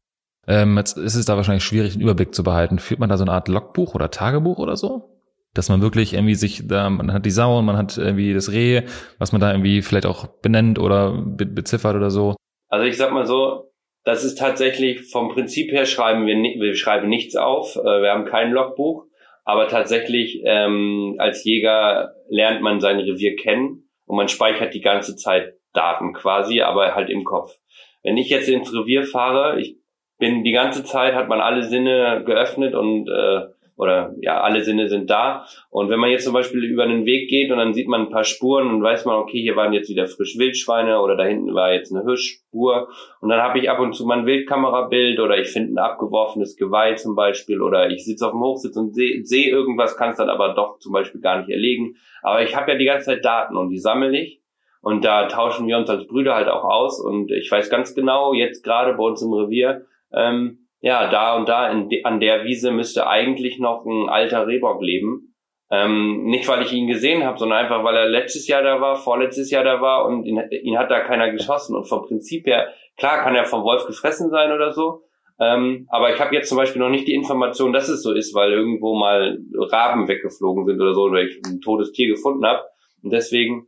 Ähm, 0.47 0.77
jetzt 0.77 0.97
ist 0.97 1.15
es 1.15 1.25
da 1.25 1.35
wahrscheinlich 1.35 1.63
schwierig, 1.63 1.93
einen 1.93 2.01
Überblick 2.01 2.33
zu 2.33 2.43
behalten. 2.43 2.79
Führt 2.79 2.99
man 2.99 3.09
da 3.09 3.17
so 3.17 3.23
eine 3.23 3.33
Art 3.33 3.47
Logbuch 3.47 3.93
oder 3.95 4.09
Tagebuch 4.09 4.57
oder 4.57 4.77
so? 4.77 5.19
Dass 5.53 5.69
man 5.69 5.81
wirklich 5.81 6.13
irgendwie 6.13 6.35
sich 6.35 6.67
da, 6.67 6.89
man 6.89 7.13
hat 7.13 7.25
die 7.25 7.31
Sau 7.31 7.59
und 7.59 7.65
man 7.65 7.77
hat 7.77 7.97
irgendwie 7.97 8.33
das 8.33 8.51
Reh, 8.51 8.83
was 9.19 9.31
man 9.31 9.41
da 9.41 9.51
irgendwie 9.51 9.81
vielleicht 9.81 10.05
auch 10.05 10.25
benennt 10.25 10.79
oder 10.79 11.11
be 11.11 11.45
beziffert 11.45 11.95
oder 11.95 12.09
so. 12.09 12.35
Also 12.69 12.85
ich 12.85 12.97
sag 12.97 13.11
mal 13.13 13.25
so, 13.27 13.72
das 14.03 14.23
ist 14.23 14.35
tatsächlich 14.35 15.09
vom 15.09 15.29
Prinzip 15.29 15.71
her 15.71 15.85
schreiben 15.85 16.25
wir, 16.25 16.35
wir 16.35 16.75
schreiben 16.75 17.07
nichts 17.07 17.35
auf. 17.35 17.75
Äh, 17.75 18.01
wir 18.01 18.11
haben 18.11 18.25
kein 18.25 18.51
Logbuch, 18.51 19.05
aber 19.45 19.67
tatsächlich 19.67 20.41
ähm, 20.45 21.15
als 21.19 21.43
Jäger 21.43 22.13
lernt 22.29 22.61
man 22.61 22.79
sein 22.79 22.99
Revier 22.99 23.35
kennen 23.35 23.89
und 24.05 24.17
man 24.17 24.27
speichert 24.27 24.73
die 24.73 24.81
ganze 24.81 25.15
Zeit 25.15 25.53
Daten 25.73 26.13
quasi, 26.13 26.61
aber 26.61 26.95
halt 26.95 27.09
im 27.09 27.23
Kopf. 27.23 27.57
Wenn 28.03 28.17
ich 28.17 28.29
jetzt 28.29 28.49
ins 28.49 28.73
Revier 28.73 29.03
fahre, 29.03 29.59
ich 29.59 29.77
bin 30.19 30.43
die 30.43 30.51
ganze 30.51 30.83
Zeit, 30.83 31.15
hat 31.15 31.29
man 31.29 31.41
alle 31.41 31.63
Sinne 31.63 32.23
geöffnet 32.25 32.75
und 32.75 33.09
äh, 33.09 33.41
oder 33.75 34.13
ja, 34.21 34.41
alle 34.41 34.63
Sinne 34.63 34.87
sind 34.87 35.09
da. 35.09 35.45
Und 35.69 35.89
wenn 35.89 35.99
man 35.99 36.11
jetzt 36.11 36.25
zum 36.25 36.33
Beispiel 36.33 36.63
über 36.63 36.83
einen 36.83 37.05
Weg 37.05 37.29
geht 37.29 37.51
und 37.51 37.57
dann 37.57 37.73
sieht 37.73 37.87
man 37.87 38.01
ein 38.01 38.09
paar 38.09 38.23
Spuren 38.23 38.69
und 38.69 38.83
weiß 38.83 39.05
man, 39.05 39.15
okay, 39.15 39.41
hier 39.41 39.55
waren 39.55 39.73
jetzt 39.73 39.89
wieder 39.89 40.07
frisch 40.07 40.37
Wildschweine 40.37 41.01
oder 41.01 41.15
da 41.15 41.23
hinten 41.23 41.53
war 41.53 41.73
jetzt 41.73 41.93
eine 41.93 42.03
Hirschspur. 42.03 42.89
Und 43.21 43.29
dann 43.29 43.41
habe 43.41 43.59
ich 43.59 43.69
ab 43.69 43.79
und 43.79 43.93
zu 43.93 44.05
mal 44.05 44.19
ein 44.19 44.25
Wildkamerabild 44.25 45.19
oder 45.19 45.37
ich 45.37 45.49
finde 45.49 45.73
ein 45.73 45.77
abgeworfenes 45.79 46.55
Geweih 46.55 46.95
zum 46.95 47.15
Beispiel 47.15 47.61
oder 47.61 47.89
ich 47.89 48.05
sitze 48.05 48.25
auf 48.25 48.31
dem 48.31 48.41
Hochsitz 48.41 48.77
und 48.77 48.93
sehe 48.93 49.23
seh 49.25 49.49
irgendwas, 49.49 49.97
kann 49.97 50.11
es 50.11 50.17
dann 50.17 50.29
aber 50.29 50.53
doch 50.53 50.79
zum 50.79 50.93
Beispiel 50.93 51.21
gar 51.21 51.39
nicht 51.39 51.49
erlegen. 51.49 51.95
Aber 52.21 52.43
ich 52.43 52.55
habe 52.55 52.71
ja 52.71 52.77
die 52.77 52.85
ganze 52.85 53.05
Zeit 53.07 53.25
Daten 53.25 53.57
und 53.57 53.69
die 53.69 53.79
sammle 53.79 54.17
ich. 54.17 54.41
Und 54.81 55.05
da 55.05 55.27
tauschen 55.27 55.65
wir 55.65 55.77
uns 55.77 55.89
als 55.89 56.05
Brüder 56.07 56.35
halt 56.35 56.49
auch 56.49 56.65
aus. 56.65 56.99
Und 56.99 57.31
ich 57.31 57.49
weiß 57.49 57.69
ganz 57.69 57.95
genau, 57.95 58.33
jetzt 58.33 58.63
gerade 58.63 58.93
bei 58.93 59.03
uns 59.03 59.21
im 59.21 59.31
Revier, 59.31 59.85
ähm, 60.13 60.62
ja, 60.83 61.09
da 61.09 61.37
und 61.37 61.47
da 61.47 61.73
de, 61.73 62.03
an 62.03 62.19
der 62.19 62.43
Wiese 62.43 62.71
müsste 62.71 63.07
eigentlich 63.07 63.57
noch 63.57 63.85
ein 63.85 64.09
alter 64.09 64.45
Rehbock 64.47 64.81
leben. 64.81 65.33
Ähm, 65.71 66.25
nicht, 66.25 66.47
weil 66.49 66.61
ich 66.61 66.73
ihn 66.73 66.87
gesehen 66.87 67.23
habe, 67.23 67.39
sondern 67.39 67.59
einfach, 67.59 67.85
weil 67.85 67.95
er 67.95 68.05
letztes 68.05 68.47
Jahr 68.47 68.61
da 68.61 68.81
war, 68.81 68.97
vorletztes 68.97 69.49
Jahr 69.49 69.63
da 69.63 69.79
war 69.79 70.05
und 70.05 70.25
ihn, 70.25 70.43
ihn 70.51 70.77
hat 70.77 70.91
da 70.91 70.99
keiner 70.99 71.31
geschossen. 71.31 71.75
Und 71.75 71.85
vom 71.87 72.05
Prinzip 72.05 72.45
her, 72.45 72.67
klar 72.97 73.23
kann 73.23 73.33
er 73.33 73.45
vom 73.45 73.63
Wolf 73.63 73.87
gefressen 73.87 74.29
sein 74.29 74.51
oder 74.51 74.73
so, 74.73 75.03
ähm, 75.39 75.87
aber 75.89 76.13
ich 76.13 76.19
habe 76.19 76.35
jetzt 76.35 76.49
zum 76.49 76.57
Beispiel 76.57 76.81
noch 76.81 76.89
nicht 76.89 77.07
die 77.07 77.15
Information, 77.15 77.71
dass 77.71 77.87
es 77.87 78.03
so 78.03 78.11
ist, 78.11 78.35
weil 78.35 78.51
irgendwo 78.51 78.93
mal 78.93 79.39
Raben 79.55 80.07
weggeflogen 80.07 80.65
sind 80.65 80.81
oder 80.81 80.93
so, 80.93 81.03
oder 81.03 81.21
ich 81.21 81.39
ein 81.45 81.61
totes 81.61 81.93
Tier 81.93 82.09
gefunden 82.09 82.45
habe. 82.45 82.63
Und 83.01 83.11
deswegen, 83.11 83.67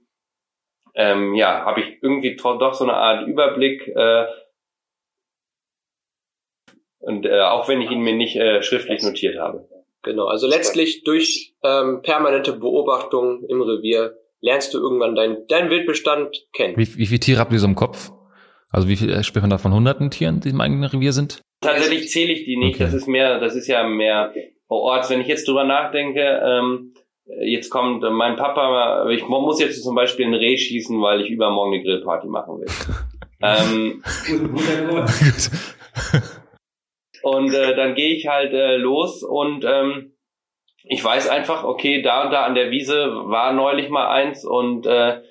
ähm, 0.95 1.33
ja, 1.33 1.65
habe 1.65 1.79
ich 1.79 1.97
irgendwie 2.01 2.35
doch 2.35 2.73
so 2.73 2.83
eine 2.83 2.93
Art 2.93 3.27
Überblick, 3.27 3.87
äh, 3.87 4.25
und 7.05 7.25
äh, 7.25 7.39
auch 7.41 7.67
wenn 7.67 7.81
ich 7.81 7.91
ihn 7.91 8.01
mir 8.01 8.15
nicht 8.15 8.35
äh, 8.35 8.61
schriftlich 8.63 9.03
notiert 9.03 9.37
habe. 9.37 9.67
Genau, 10.01 10.25
also 10.25 10.47
letztlich 10.47 11.03
durch 11.03 11.53
ähm, 11.63 12.01
permanente 12.01 12.53
Beobachtung 12.53 13.43
im 13.47 13.61
Revier 13.61 14.15
lernst 14.41 14.73
du 14.73 14.79
irgendwann 14.79 15.15
deinen 15.15 15.47
dein 15.47 15.69
Wildbestand 15.69 16.35
kennen. 16.53 16.75
Wie, 16.77 16.97
wie 16.97 17.05
viele 17.05 17.19
Tiere 17.19 17.39
habt 17.39 17.53
ihr 17.53 17.59
so 17.59 17.67
im 17.67 17.75
Kopf? 17.75 18.11
Also 18.71 18.87
wie 18.87 18.95
viel 18.95 19.11
äh, 19.11 19.23
spricht 19.23 19.43
man 19.43 19.49
da 19.49 19.57
von 19.57 19.73
hunderten 19.73 20.09
Tieren, 20.09 20.41
die 20.41 20.49
im 20.49 20.61
eigenen 20.61 20.83
Revier 20.83 21.13
sind? 21.13 21.41
Tatsächlich 21.61 22.09
zähle 22.09 22.33
ich 22.33 22.45
die 22.45 22.57
nicht. 22.57 22.75
Okay. 22.75 22.83
Das 22.83 22.93
ist 22.93 23.07
mehr, 23.07 23.39
das 23.39 23.55
ist 23.55 23.67
ja 23.67 23.87
mehr 23.87 24.33
vor 24.67 24.81
Ort. 24.81 25.09
Wenn 25.09 25.21
ich 25.21 25.27
jetzt 25.27 25.47
drüber 25.47 25.63
nachdenke, 25.63 26.41
ähm, 26.43 26.93
jetzt 27.41 27.69
kommt 27.69 28.03
mein 28.03 28.35
Papa, 28.35 29.09
ich 29.09 29.27
muss 29.27 29.59
jetzt 29.59 29.83
zum 29.83 29.95
Beispiel 29.95 30.25
ein 30.25 30.33
Reh 30.33 30.57
schießen, 30.57 31.01
weil 31.01 31.21
ich 31.21 31.29
übermorgen 31.29 31.73
eine 31.73 31.83
Grillparty 31.83 32.27
machen 32.27 32.59
will. 32.59 32.67
ähm, 33.41 34.03
Und 37.25 37.55
äh, 37.55 37.75
dann 37.75 37.95
gehe 37.95 38.15
ich 38.15 38.27
halt 38.27 38.53
äh, 38.53 38.77
los 38.77 39.23
und 39.23 39.65
ähm, 39.67 40.13
ich 40.83 41.03
weiß 41.03 41.27
einfach, 41.27 41.63
okay, 41.63 42.03
da 42.03 42.25
und 42.25 42.31
da 42.31 42.43
an 42.43 42.53
der 42.53 42.69
Wiese 42.69 43.09
war 43.25 43.51
neulich 43.51 43.89
mal 43.89 44.09
eins 44.09 44.45
und 44.45 44.85
äh, 44.85 45.23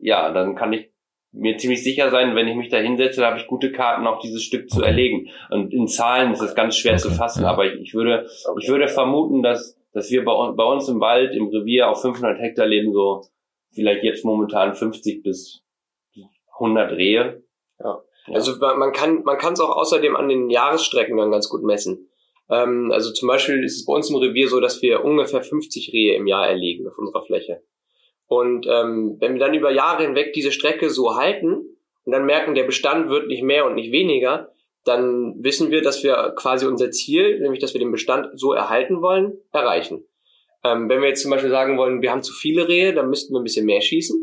ja, 0.00 0.30
dann 0.32 0.54
kann 0.54 0.72
ich 0.72 0.92
mir 1.32 1.56
ziemlich 1.56 1.82
sicher 1.82 2.10
sein, 2.10 2.36
wenn 2.36 2.46
ich 2.46 2.54
mich 2.54 2.68
da 2.68 2.76
hinsetze, 2.76 3.22
da 3.22 3.30
habe 3.30 3.40
ich 3.40 3.48
gute 3.48 3.72
Karten, 3.72 4.06
auch 4.06 4.20
dieses 4.20 4.44
Stück 4.44 4.70
zu 4.70 4.82
erlegen. 4.84 5.30
Und 5.50 5.74
in 5.74 5.88
Zahlen 5.88 6.32
ist 6.32 6.42
es 6.42 6.54
ganz 6.54 6.76
schwer 6.76 6.96
zu 6.98 7.10
fassen, 7.10 7.44
aber 7.44 7.66
ich, 7.66 7.80
ich 7.80 7.94
würde, 7.94 8.28
ich 8.60 8.68
würde 8.68 8.86
vermuten, 8.86 9.42
dass, 9.42 9.76
dass 9.92 10.12
wir 10.12 10.24
bei, 10.24 10.52
bei 10.52 10.64
uns 10.64 10.88
im 10.88 11.00
Wald, 11.00 11.34
im 11.34 11.48
Revier 11.48 11.90
auf 11.90 12.02
500 12.02 12.38
Hektar 12.38 12.66
leben, 12.66 12.92
so 12.92 13.22
vielleicht 13.72 14.04
jetzt 14.04 14.24
momentan 14.24 14.76
50 14.76 15.24
bis 15.24 15.64
100 16.60 16.92
Rehe. 16.92 17.42
Also 18.26 18.56
man 18.58 18.92
kann 18.92 19.22
man 19.24 19.38
kann 19.38 19.54
es 19.54 19.60
auch 19.60 19.76
außerdem 19.76 20.14
an 20.16 20.28
den 20.28 20.50
Jahresstrecken 20.50 21.16
dann 21.16 21.30
ganz 21.30 21.48
gut 21.48 21.62
messen. 21.62 22.08
Ähm, 22.48 22.90
also 22.92 23.12
zum 23.12 23.28
Beispiel 23.28 23.64
ist 23.64 23.76
es 23.76 23.84
bei 23.84 23.92
uns 23.94 24.10
im 24.10 24.16
Revier 24.16 24.48
so, 24.48 24.60
dass 24.60 24.82
wir 24.82 25.04
ungefähr 25.04 25.42
50 25.42 25.92
Rehe 25.92 26.14
im 26.14 26.26
Jahr 26.26 26.46
erlegen 26.46 26.86
auf 26.86 26.98
unserer 26.98 27.24
Fläche. 27.24 27.62
Und 28.26 28.66
ähm, 28.66 29.16
wenn 29.20 29.34
wir 29.34 29.40
dann 29.40 29.54
über 29.54 29.70
Jahre 29.70 30.04
hinweg 30.04 30.32
diese 30.32 30.52
Strecke 30.52 30.90
so 30.90 31.16
halten 31.16 31.76
und 32.04 32.12
dann 32.12 32.24
merken, 32.24 32.54
der 32.54 32.64
Bestand 32.64 33.10
wird 33.10 33.26
nicht 33.26 33.42
mehr 33.42 33.66
und 33.66 33.74
nicht 33.74 33.92
weniger, 33.92 34.52
dann 34.84 35.34
wissen 35.42 35.70
wir, 35.70 35.82
dass 35.82 36.02
wir 36.02 36.32
quasi 36.36 36.66
unser 36.66 36.90
Ziel, 36.90 37.40
nämlich 37.40 37.60
dass 37.60 37.74
wir 37.74 37.78
den 37.78 37.92
Bestand 37.92 38.28
so 38.34 38.52
erhalten 38.52 39.00
wollen, 39.00 39.38
erreichen. 39.52 40.04
Ähm, 40.64 40.88
wenn 40.88 41.00
wir 41.00 41.08
jetzt 41.08 41.22
zum 41.22 41.30
Beispiel 41.30 41.50
sagen 41.50 41.76
wollen, 41.76 42.02
wir 42.02 42.10
haben 42.10 42.22
zu 42.22 42.32
viele 42.32 42.68
Rehe, 42.68 42.94
dann 42.94 43.10
müssten 43.10 43.34
wir 43.34 43.40
ein 43.40 43.44
bisschen 43.44 43.66
mehr 43.66 43.80
schießen. 43.80 44.22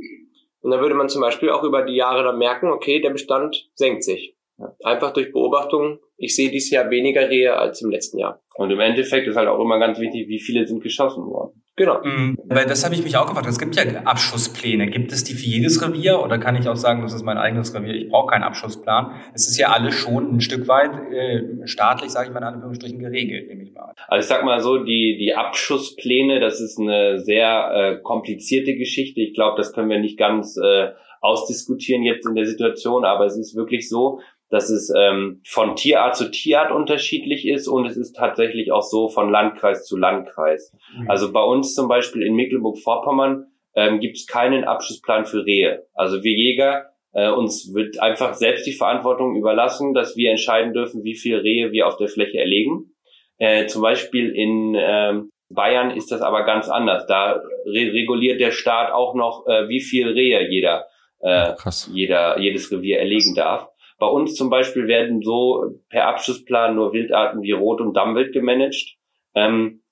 Und 0.61 0.71
dann 0.71 0.81
würde 0.81 0.95
man 0.95 1.09
zum 1.09 1.21
Beispiel 1.21 1.49
auch 1.49 1.63
über 1.63 1.83
die 1.83 1.95
Jahre 1.95 2.23
dann 2.23 2.37
merken, 2.37 2.69
okay, 2.69 3.01
der 3.01 3.11
Bestand 3.11 3.69
senkt 3.73 4.03
sich. 4.03 4.35
Einfach 4.83 5.13
durch 5.13 5.31
Beobachtung. 5.31 5.99
Ich 6.17 6.35
sehe 6.35 6.51
dieses 6.51 6.71
Jahr 6.71 6.89
weniger 6.89 7.29
Rehe 7.29 7.55
als 7.55 7.81
im 7.81 7.89
letzten 7.89 8.19
Jahr. 8.19 8.41
Und 8.55 8.71
im 8.71 8.79
Endeffekt 8.79 9.27
ist 9.27 9.37
halt 9.37 9.47
auch 9.47 9.59
immer 9.59 9.79
ganz 9.79 9.99
wichtig, 9.99 10.27
wie 10.27 10.39
viele 10.39 10.67
sind 10.67 10.83
geschossen 10.83 11.25
worden. 11.25 11.63
Genau. 11.79 12.01
Mhm, 12.03 12.37
weil 12.43 12.65
das 12.65 12.83
habe 12.83 12.93
ich 12.93 13.05
mich 13.05 13.15
auch 13.15 13.25
gefragt. 13.25 13.47
Es 13.47 13.57
gibt 13.57 13.77
ja 13.77 13.83
Abschusspläne. 14.03 14.87
Gibt 14.87 15.13
es 15.13 15.23
die 15.23 15.33
für 15.33 15.45
jedes 15.45 15.81
Revier 15.81 16.19
oder 16.19 16.37
kann 16.37 16.57
ich 16.57 16.67
auch 16.67 16.75
sagen, 16.75 17.01
das 17.03 17.13
ist 17.13 17.23
mein 17.23 17.37
eigenes 17.37 17.73
Revier? 17.73 17.93
Ich 17.93 18.09
brauche 18.09 18.31
keinen 18.31 18.43
Abschussplan. 18.43 19.13
Es 19.33 19.47
ist 19.47 19.57
ja 19.57 19.69
alles 19.69 19.95
schon 19.95 20.35
ein 20.35 20.41
Stück 20.41 20.67
weit 20.67 20.91
äh, 21.13 21.65
staatlich, 21.65 22.11
sage 22.11 22.27
ich 22.27 22.33
mal 22.33 22.41
in 22.41 22.47
Anführungsstrichen, 22.47 22.99
geregelt, 22.99 23.47
nehme 23.47 23.63
ich 23.63 23.71
mal 23.71 23.83
an. 23.83 23.95
Also 24.09 24.25
ich 24.25 24.27
sag 24.27 24.43
mal 24.43 24.59
so, 24.59 24.83
die, 24.83 25.15
die 25.17 25.35
Abschusspläne, 25.35 26.41
das 26.41 26.59
ist 26.59 26.77
eine 26.77 27.21
sehr 27.21 27.71
äh, 27.73 28.03
komplizierte 28.03 28.75
Geschichte. 28.75 29.21
Ich 29.21 29.33
glaube, 29.33 29.55
das 29.55 29.71
können 29.71 29.89
wir 29.89 29.99
nicht 29.99 30.19
ganz 30.19 30.57
äh, 30.57 30.89
ausdiskutieren 31.21 32.03
jetzt 32.03 32.27
in 32.27 32.35
der 32.35 32.45
Situation, 32.45 33.05
aber 33.05 33.25
es 33.25 33.37
ist 33.37 33.55
wirklich 33.55 33.87
so, 33.87 34.19
dass 34.49 34.69
es 34.69 34.91
ähm, 34.95 35.41
von 35.45 35.75
Tierart 35.75 36.15
zu 36.15 36.31
Tierart 36.31 36.71
unterschiedlich 36.71 37.47
ist 37.47 37.67
und 37.67 37.85
es 37.85 37.97
ist 37.97 38.15
tatsächlich 38.15 38.71
auch 38.71 38.81
so 38.81 39.09
von 39.09 39.29
Landkreis 39.29 39.85
zu 39.85 39.95
Landkreis. 39.95 40.73
Mhm. 40.97 41.09
Also 41.09 41.31
bei 41.31 41.43
uns 41.43 41.75
zum 41.75 41.87
Beispiel 41.87 42.23
in 42.23 42.35
Mecklenburg-Vorpommern 42.35 43.45
ähm, 43.75 43.99
gibt 43.99 44.17
es 44.17 44.25
keinen 44.27 44.63
Abschlussplan 44.63 45.25
für 45.25 45.45
Rehe. 45.45 45.85
Also 45.93 46.23
wir 46.23 46.31
Jäger, 46.31 46.89
äh, 47.13 47.29
uns 47.29 47.73
wird 47.73 47.99
einfach 47.99 48.33
selbst 48.33 48.65
die 48.65 48.73
Verantwortung 48.73 49.35
überlassen, 49.35 49.93
dass 49.93 50.15
wir 50.15 50.31
entscheiden 50.31 50.73
dürfen, 50.73 51.03
wie 51.03 51.15
viel 51.15 51.37
Rehe 51.37 51.71
wir 51.71 51.87
auf 51.87 51.97
der 51.97 52.07
Fläche 52.07 52.39
erlegen. 52.39 52.95
Äh, 53.37 53.67
zum 53.67 53.81
Beispiel 53.81 54.31
in 54.35 54.75
ähm, 54.77 55.29
Bayern 55.49 55.91
ist 55.91 56.11
das 56.11 56.21
aber 56.21 56.43
ganz 56.43 56.69
anders. 56.69 57.05
Da 57.07 57.41
re 57.65 57.93
reguliert 57.93 58.39
der 58.39 58.51
Staat 58.51 58.91
auch 58.91 59.15
noch, 59.15 59.47
äh, 59.47 59.67
wie 59.69 59.81
viel 59.81 60.09
Rehe 60.09 60.47
jeder, 60.49 60.85
äh, 61.21 61.53
jeder, 61.91 62.39
jedes 62.39 62.71
Revier 62.71 62.99
erlegen 62.99 63.33
darf. 63.35 63.68
Bei 63.99 64.07
uns 64.07 64.35
zum 64.35 64.49
Beispiel 64.49 64.87
werden 64.87 65.21
so 65.21 65.75
per 65.89 66.07
Abschlussplan 66.07 66.73
nur 66.73 66.93
Wildarten 66.93 67.41
wie 67.41 67.51
Rot- 67.51 67.81
und 67.81 67.93
Dammwild 67.93 68.33
gemanagt. 68.33 68.95
Ähm, 69.35 69.83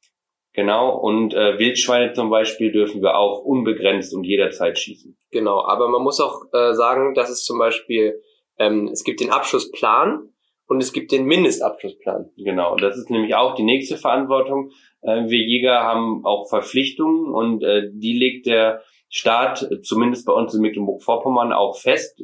genau, 0.53 0.97
und 0.97 1.33
äh, 1.33 1.59
Wildschweine 1.59 2.13
zum 2.13 2.29
Beispiel 2.29 2.71
dürfen 2.71 3.01
wir 3.01 3.17
auch 3.17 3.43
unbegrenzt 3.43 4.15
und 4.15 4.23
jederzeit 4.23 4.79
schießen. 4.79 5.17
Genau, 5.31 5.61
aber 5.61 5.89
man 5.89 6.01
muss 6.01 6.21
auch 6.21 6.45
äh, 6.53 6.73
sagen, 6.73 7.15
dass 7.15 7.29
es 7.29 7.43
zum 7.43 7.59
Beispiel, 7.59 8.21
ähm, 8.57 8.87
es 8.87 9.03
gibt 9.03 9.19
den 9.19 9.29
Abschlussplan 9.29 10.29
und 10.67 10.81
es 10.81 10.93
gibt 10.93 11.11
den 11.11 11.25
Mindestabschlussplan. 11.25 12.31
Genau, 12.37 12.77
das 12.77 12.97
ist 12.97 13.09
nämlich 13.09 13.35
auch 13.35 13.55
die 13.55 13.63
nächste 13.63 13.97
Verantwortung. 13.97 14.71
Äh, 15.01 15.27
wir 15.27 15.39
Jäger 15.39 15.83
haben 15.83 16.25
auch 16.25 16.47
Verpflichtungen 16.47 17.33
und 17.33 17.61
äh, 17.63 17.89
die 17.91 18.17
legt 18.17 18.45
der 18.45 18.81
Staat, 19.09 19.67
zumindest 19.83 20.25
bei 20.25 20.33
uns 20.33 20.53
in 20.53 20.61
Mecklenburg-Vorpommern, 20.61 21.53
auch 21.53 21.77
fest. 21.77 22.21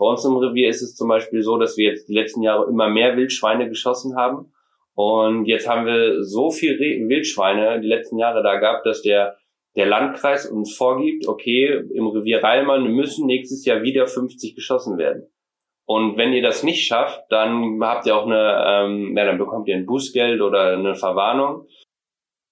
Bei 0.00 0.06
uns 0.06 0.24
im 0.24 0.34
Revier 0.38 0.70
ist 0.70 0.80
es 0.80 0.96
zum 0.96 1.08
Beispiel 1.08 1.42
so, 1.42 1.58
dass 1.58 1.76
wir 1.76 1.90
jetzt 1.90 2.08
die 2.08 2.14
letzten 2.14 2.42
Jahre 2.42 2.66
immer 2.70 2.88
mehr 2.88 3.18
Wildschweine 3.18 3.68
geschossen 3.68 4.16
haben. 4.16 4.50
Und 4.94 5.44
jetzt 5.44 5.68
haben 5.68 5.84
wir 5.84 6.24
so 6.24 6.50
viel 6.50 6.78
Wildschweine 6.78 7.82
die 7.82 7.86
letzten 7.86 8.16
Jahre 8.16 8.42
da 8.42 8.56
gehabt, 8.56 8.86
dass 8.86 9.02
der, 9.02 9.36
der 9.76 9.84
Landkreis 9.84 10.46
uns 10.46 10.74
vorgibt, 10.74 11.28
okay, 11.28 11.84
im 11.92 12.06
Revier 12.06 12.42
Reilmann 12.42 12.90
müssen 12.90 13.26
nächstes 13.26 13.66
Jahr 13.66 13.82
wieder 13.82 14.06
50 14.06 14.54
geschossen 14.54 14.96
werden. 14.96 15.26
Und 15.84 16.16
wenn 16.16 16.32
ihr 16.32 16.42
das 16.42 16.62
nicht 16.62 16.86
schafft, 16.86 17.20
dann 17.28 17.78
habt 17.82 18.06
ihr 18.06 18.16
auch 18.16 18.24
eine, 18.24 18.64
ähm, 18.66 19.14
ja, 19.14 19.26
dann 19.26 19.36
bekommt 19.36 19.68
ihr 19.68 19.74
ein 19.74 19.84
Bußgeld 19.84 20.40
oder 20.40 20.78
eine 20.78 20.94
Verwarnung, 20.94 21.66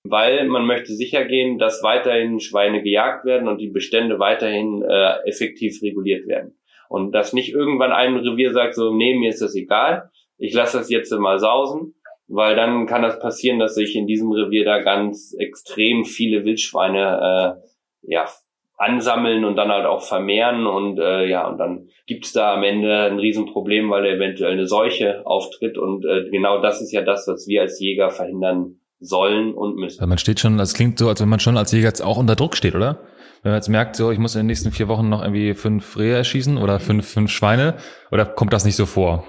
weil 0.04 0.46
man 0.48 0.66
möchte 0.66 0.92
sicher 0.92 1.24
gehen, 1.24 1.56
dass 1.56 1.82
weiterhin 1.82 2.40
Schweine 2.40 2.82
gejagt 2.82 3.24
werden 3.24 3.48
und 3.48 3.58
die 3.58 3.70
Bestände 3.70 4.18
weiterhin 4.18 4.82
äh, 4.82 5.26
effektiv 5.26 5.80
reguliert 5.82 6.26
werden. 6.26 6.58
Und 6.88 7.12
dass 7.12 7.32
nicht 7.32 7.52
irgendwann 7.52 7.92
ein 7.92 8.16
Revier 8.16 8.52
sagt, 8.52 8.74
so, 8.74 8.94
nee, 8.94 9.16
mir 9.16 9.30
ist 9.30 9.42
das 9.42 9.54
egal, 9.54 10.10
ich 10.38 10.54
lasse 10.54 10.78
das 10.78 10.88
jetzt 10.88 11.12
mal 11.12 11.38
sausen, 11.38 11.94
weil 12.28 12.54
dann 12.56 12.86
kann 12.86 13.02
das 13.02 13.18
passieren, 13.18 13.58
dass 13.58 13.74
sich 13.74 13.96
in 13.96 14.06
diesem 14.06 14.30
Revier 14.30 14.64
da 14.64 14.80
ganz 14.80 15.34
extrem 15.38 16.04
viele 16.04 16.44
Wildschweine 16.44 17.58
äh, 17.62 18.12
ja, 18.12 18.26
ansammeln 18.76 19.44
und 19.44 19.56
dann 19.56 19.70
halt 19.70 19.86
auch 19.86 20.02
vermehren 20.02 20.66
und 20.66 21.00
äh, 21.00 21.26
ja, 21.26 21.48
und 21.48 21.58
dann 21.58 21.88
gibt's 22.06 22.32
da 22.32 22.54
am 22.54 22.62
Ende 22.62 23.06
ein 23.06 23.18
Riesenproblem, 23.18 23.90
weil 23.90 24.06
eventuell 24.06 24.52
eine 24.52 24.66
Seuche 24.66 25.26
auftritt 25.26 25.76
und 25.76 26.04
äh, 26.04 26.30
genau 26.30 26.62
das 26.62 26.80
ist 26.80 26.92
ja 26.92 27.02
das, 27.02 27.26
was 27.26 27.48
wir 27.48 27.62
als 27.62 27.80
Jäger 27.80 28.10
verhindern 28.10 28.76
sollen 29.00 29.54
und 29.54 29.76
müssen. 29.76 30.08
Man 30.08 30.18
steht 30.18 30.38
schon, 30.38 30.58
das 30.58 30.74
klingt 30.74 30.98
so, 30.98 31.08
als 31.08 31.20
wenn 31.20 31.28
man 31.28 31.40
schon 31.40 31.56
als 31.56 31.72
Jäger 31.72 31.88
jetzt 31.88 32.02
auch 32.02 32.18
unter 32.18 32.36
Druck 32.36 32.56
steht, 32.56 32.74
oder? 32.74 33.00
Wenn 33.42 33.52
man 33.52 33.58
jetzt 33.58 33.68
merkt, 33.68 33.96
so, 33.96 34.10
ich 34.10 34.18
muss 34.18 34.34
in 34.34 34.40
den 34.40 34.46
nächsten 34.46 34.72
vier 34.72 34.88
Wochen 34.88 35.08
noch 35.08 35.22
irgendwie 35.22 35.54
fünf 35.54 35.96
Rehe 35.96 36.16
erschießen 36.16 36.58
oder 36.58 36.80
fünf, 36.80 37.08
fünf 37.08 37.30
Schweine, 37.30 37.76
oder 38.10 38.24
kommt 38.24 38.52
das 38.52 38.64
nicht 38.64 38.76
so 38.76 38.86
vor? 38.86 39.24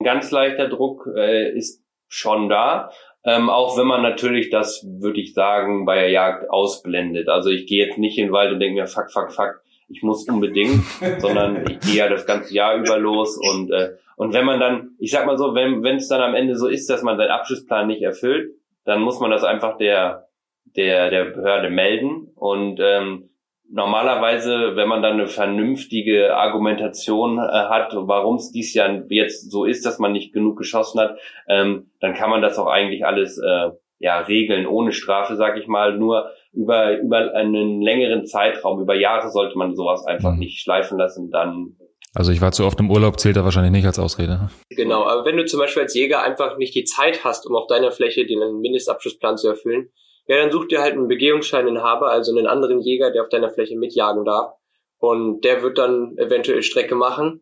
Ein 0.00 0.04
ganz 0.04 0.30
leichter 0.30 0.68
Druck 0.68 1.08
äh, 1.16 1.50
ist 1.56 1.82
schon 2.08 2.48
da. 2.48 2.90
Ähm, 3.24 3.50
auch 3.50 3.78
wenn 3.78 3.86
man 3.86 4.02
natürlich 4.02 4.50
das, 4.50 4.84
würde 4.84 5.20
ich 5.20 5.32
sagen, 5.32 5.86
bei 5.86 5.94
der 5.94 6.10
Jagd 6.10 6.50
ausblendet. 6.50 7.28
Also 7.28 7.50
ich 7.50 7.66
gehe 7.66 7.86
jetzt 7.86 7.98
nicht 7.98 8.18
in 8.18 8.26
den 8.26 8.32
Wald 8.32 8.52
und 8.52 8.58
denke 8.58 8.80
mir, 8.80 8.86
fuck, 8.88 9.12
fuck, 9.12 9.32
fuck, 9.32 9.62
ich 9.88 10.02
muss 10.02 10.28
unbedingt, 10.28 10.82
sondern 11.18 11.68
ich 11.68 11.80
gehe 11.80 11.96
ja 11.96 12.08
das 12.08 12.26
ganze 12.26 12.52
Jahr 12.54 12.76
über 12.76 12.98
los 12.98 13.38
und 13.38 13.70
äh, 13.70 13.96
und 14.16 14.34
wenn 14.34 14.44
man 14.44 14.60
dann, 14.60 14.90
ich 14.98 15.10
sag 15.10 15.26
mal 15.26 15.38
so, 15.38 15.54
wenn 15.54 15.82
wenn 15.82 15.96
es 15.96 16.08
dann 16.08 16.20
am 16.20 16.34
Ende 16.34 16.56
so 16.56 16.68
ist, 16.68 16.88
dass 16.90 17.02
man 17.02 17.16
seinen 17.16 17.30
Abschlussplan 17.30 17.86
nicht 17.86 18.02
erfüllt, 18.02 18.54
dann 18.84 19.00
muss 19.00 19.20
man 19.20 19.30
das 19.30 19.44
einfach 19.44 19.78
der 19.78 20.28
der, 20.76 21.10
der 21.10 21.24
Behörde 21.26 21.70
melden. 21.70 22.28
Und 22.34 22.80
ähm, 22.80 23.30
normalerweise, 23.70 24.76
wenn 24.76 24.88
man 24.88 25.02
dann 25.02 25.14
eine 25.14 25.26
vernünftige 25.26 26.36
Argumentation 26.36 27.38
äh, 27.38 27.42
hat, 27.42 27.92
warum 27.94 28.36
es 28.36 28.52
dies 28.52 28.74
Jahr 28.74 29.02
jetzt 29.08 29.50
so 29.50 29.64
ist, 29.64 29.86
dass 29.86 29.98
man 29.98 30.12
nicht 30.12 30.32
genug 30.32 30.58
geschossen 30.58 31.00
hat, 31.00 31.18
ähm, 31.48 31.90
dann 32.00 32.14
kann 32.14 32.30
man 32.30 32.42
das 32.42 32.58
auch 32.58 32.68
eigentlich 32.68 33.06
alles 33.06 33.38
äh, 33.38 33.70
ja 33.98 34.18
regeln 34.18 34.66
ohne 34.66 34.92
Strafe, 34.92 35.36
sag 35.36 35.56
ich 35.56 35.66
mal. 35.66 35.96
Nur 35.96 36.30
über 36.52 36.98
über 36.98 37.34
einen 37.34 37.80
längeren 37.80 38.26
Zeitraum, 38.26 38.80
über 38.80 38.94
Jahre 38.94 39.30
sollte 39.30 39.56
man 39.56 39.74
sowas 39.74 40.04
einfach 40.04 40.32
mhm. 40.32 40.40
nicht 40.40 40.60
schleifen 40.60 40.98
lassen. 40.98 41.30
Dann 41.30 41.76
also 42.14 42.30
ich 42.30 42.42
war 42.42 42.52
zu 42.52 42.66
oft 42.66 42.78
im 42.78 42.90
Urlaub, 42.90 43.18
zählt 43.18 43.36
er 43.36 43.44
wahrscheinlich 43.44 43.72
nicht 43.72 43.86
als 43.86 43.98
Ausrede. 43.98 44.50
Genau, 44.68 45.06
aber 45.06 45.24
wenn 45.24 45.38
du 45.38 45.46
zum 45.46 45.60
Beispiel 45.60 45.84
als 45.84 45.94
Jäger 45.94 46.22
einfach 46.22 46.58
nicht 46.58 46.74
die 46.74 46.84
Zeit 46.84 47.24
hast, 47.24 47.46
um 47.46 47.56
auf 47.56 47.66
deiner 47.68 47.90
Fläche 47.90 48.26
den 48.26 48.60
Mindestabschlussplan 48.60 49.38
zu 49.38 49.48
erfüllen, 49.48 49.88
ja, 50.26 50.36
dann 50.38 50.52
such 50.52 50.66
dir 50.66 50.80
halt 50.80 50.94
einen 50.94 51.08
Begehungsscheininhaber, 51.08 52.10
also 52.10 52.36
einen 52.36 52.46
anderen 52.46 52.80
Jäger, 52.80 53.10
der 53.10 53.22
auf 53.22 53.28
deiner 53.28 53.50
Fläche 53.50 53.76
mitjagen 53.76 54.24
darf. 54.24 54.54
Und 54.98 55.44
der 55.44 55.62
wird 55.62 55.78
dann 55.78 56.16
eventuell 56.16 56.62
Strecke 56.62 56.94
machen 56.94 57.40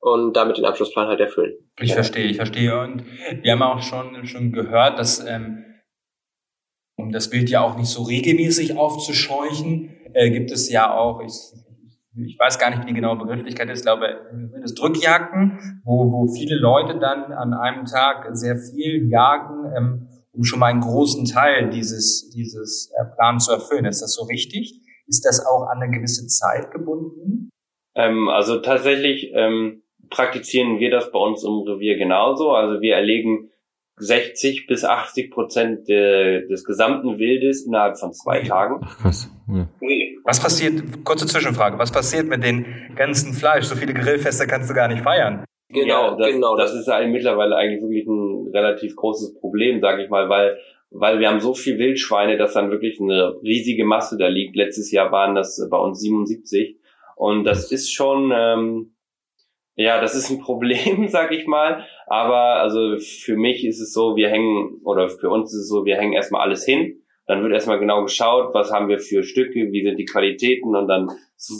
und 0.00 0.36
damit 0.36 0.58
den 0.58 0.66
Abschlussplan 0.66 1.08
halt 1.08 1.20
erfüllen. 1.20 1.54
Ich 1.80 1.94
verstehe, 1.94 2.26
ich 2.26 2.36
verstehe. 2.36 2.78
Und 2.78 3.04
wir 3.42 3.52
haben 3.52 3.62
auch 3.62 3.80
schon, 3.80 4.26
schon 4.26 4.52
gehört, 4.52 4.98
dass 4.98 5.24
ähm, 5.26 5.64
um 6.96 7.10
das 7.10 7.30
Bild 7.30 7.48
ja 7.48 7.62
auch 7.62 7.76
nicht 7.76 7.88
so 7.88 8.02
regelmäßig 8.02 8.76
aufzuscheuchen, 8.76 9.96
äh, 10.12 10.30
gibt 10.30 10.50
es 10.50 10.70
ja 10.70 10.94
auch, 10.94 11.20
ich, 11.22 11.32
ich 12.16 12.38
weiß 12.38 12.58
gar 12.58 12.70
nicht, 12.70 12.82
wie 12.82 12.86
die 12.86 12.94
genaue 12.94 13.16
Begrifflichkeit 13.16 13.70
ist, 13.70 13.80
ich 13.80 13.84
glaube, 13.84 14.20
das 14.60 14.74
Drückjagden, 14.74 15.80
wo, 15.84 16.12
wo 16.12 16.28
viele 16.28 16.56
Leute 16.56 16.98
dann 16.98 17.32
an 17.32 17.54
einem 17.54 17.86
Tag 17.86 18.28
sehr 18.32 18.56
viel 18.58 19.08
jagen, 19.08 19.72
ähm, 19.76 20.08
um 20.32 20.44
schon 20.44 20.58
mal 20.58 20.66
einen 20.68 20.80
großen 20.80 21.24
Teil 21.24 21.70
dieses, 21.70 22.30
dieses 22.30 22.92
äh, 22.96 23.04
Plans 23.16 23.46
zu 23.46 23.52
erfüllen. 23.52 23.84
Ist 23.84 24.00
das 24.00 24.14
so 24.14 24.24
richtig? 24.24 24.80
Ist 25.06 25.24
das 25.24 25.44
auch 25.44 25.68
an 25.68 25.82
eine 25.82 25.92
gewisse 25.92 26.26
Zeit 26.26 26.70
gebunden? 26.70 27.50
Ähm, 27.94 28.28
also 28.28 28.60
tatsächlich 28.60 29.32
ähm, 29.34 29.82
praktizieren 30.08 30.78
wir 30.78 30.90
das 30.90 31.10
bei 31.10 31.18
uns 31.18 31.42
im 31.44 31.62
Revier 31.66 31.96
genauso. 31.96 32.52
Also 32.52 32.80
wir 32.80 32.94
erlegen 32.94 33.50
60 33.96 34.66
bis 34.66 34.84
80 34.84 35.30
Prozent 35.30 35.88
de, 35.88 36.46
des 36.48 36.64
gesamten 36.64 37.18
Wildes 37.18 37.66
innerhalb 37.66 37.98
von 37.98 38.12
zwei 38.12 38.42
Tagen. 38.42 38.80
Krass. 38.80 39.28
Ja. 39.48 39.68
Was 40.24 40.40
passiert, 40.40 41.04
kurze 41.04 41.26
Zwischenfrage, 41.26 41.78
was 41.78 41.90
passiert 41.90 42.26
mit 42.26 42.44
dem 42.44 42.64
ganzen 42.94 43.32
Fleisch? 43.32 43.64
So 43.66 43.74
viele 43.74 43.94
Grillfeste 43.94 44.46
kannst 44.46 44.70
du 44.70 44.74
gar 44.74 44.88
nicht 44.88 45.02
feiern. 45.02 45.44
Genau, 45.72 46.10
ja, 46.10 46.16
das, 46.16 46.30
genau. 46.30 46.56
Das 46.56 46.74
ist 46.74 46.88
ja 46.88 47.06
mittlerweile 47.06 47.56
eigentlich 47.56 47.82
wirklich 47.82 48.06
ein 48.06 48.50
relativ 48.52 48.96
großes 48.96 49.38
Problem, 49.38 49.80
sage 49.80 50.04
ich 50.04 50.10
mal, 50.10 50.28
weil 50.28 50.58
weil 50.92 51.20
wir 51.20 51.28
haben 51.28 51.38
so 51.38 51.54
viel 51.54 51.78
Wildschweine, 51.78 52.36
dass 52.36 52.54
dann 52.54 52.72
wirklich 52.72 53.00
eine 53.00 53.36
riesige 53.44 53.84
Masse 53.84 54.18
da 54.18 54.26
liegt. 54.26 54.56
Letztes 54.56 54.90
Jahr 54.90 55.12
waren 55.12 55.36
das 55.36 55.64
bei 55.70 55.78
uns 55.78 56.00
77 56.00 56.76
und 57.14 57.44
das 57.44 57.70
ist 57.70 57.92
schon 57.92 58.32
ähm, 58.34 58.94
ja, 59.76 60.00
das 60.00 60.14
ist 60.14 60.30
ein 60.30 60.40
Problem, 60.40 61.06
sag 61.08 61.32
ich 61.32 61.46
mal. 61.46 61.84
Aber 62.06 62.60
also 62.60 62.98
für 62.98 63.36
mich 63.36 63.64
ist 63.64 63.80
es 63.80 63.92
so, 63.92 64.16
wir 64.16 64.28
hängen 64.28 64.80
oder 64.84 65.08
für 65.08 65.30
uns 65.30 65.54
ist 65.54 65.60
es 65.60 65.68
so, 65.68 65.84
wir 65.84 65.96
hängen 65.96 66.12
erstmal 66.12 66.42
alles 66.42 66.64
hin 66.64 67.00
dann 67.26 67.42
wird 67.42 67.52
erstmal 67.52 67.78
genau 67.78 68.02
geschaut, 68.02 68.54
was 68.54 68.72
haben 68.72 68.88
wir 68.88 68.98
für 68.98 69.22
Stücke, 69.22 69.70
wie 69.70 69.84
sind 69.84 69.98
die 69.98 70.04
Qualitäten 70.04 70.74
und 70.74 70.88
dann 70.88 71.10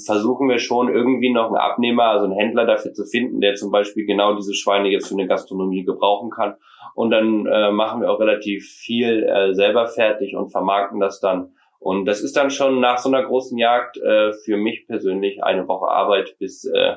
versuchen 0.04 0.48
wir 0.48 0.58
schon 0.58 0.88
irgendwie 0.88 1.32
noch 1.32 1.46
einen 1.46 1.56
Abnehmer, 1.56 2.04
also 2.04 2.24
einen 2.24 2.34
Händler 2.34 2.66
dafür 2.66 2.92
zu 2.92 3.04
finden, 3.04 3.40
der 3.40 3.54
zum 3.54 3.70
Beispiel 3.70 4.04
genau 4.04 4.34
diese 4.34 4.54
Schweine 4.54 4.88
jetzt 4.88 5.08
für 5.08 5.14
eine 5.14 5.26
Gastronomie 5.26 5.84
gebrauchen 5.84 6.30
kann. 6.30 6.56
Und 6.94 7.10
dann 7.10 7.46
äh, 7.46 7.70
machen 7.70 8.02
wir 8.02 8.10
auch 8.10 8.20
relativ 8.20 8.68
viel 8.68 9.22
äh, 9.22 9.54
selber 9.54 9.86
fertig 9.86 10.34
und 10.36 10.50
vermarkten 10.50 11.00
das 11.00 11.20
dann. 11.20 11.52
Und 11.78 12.04
das 12.04 12.20
ist 12.20 12.36
dann 12.36 12.50
schon 12.50 12.80
nach 12.80 12.98
so 12.98 13.08
einer 13.08 13.24
großen 13.24 13.56
Jagd 13.56 13.96
äh, 13.96 14.32
für 14.44 14.58
mich 14.58 14.86
persönlich 14.86 15.42
eine 15.42 15.66
Woche 15.66 15.88
Arbeit, 15.88 16.36
bis 16.38 16.64
äh, 16.64 16.96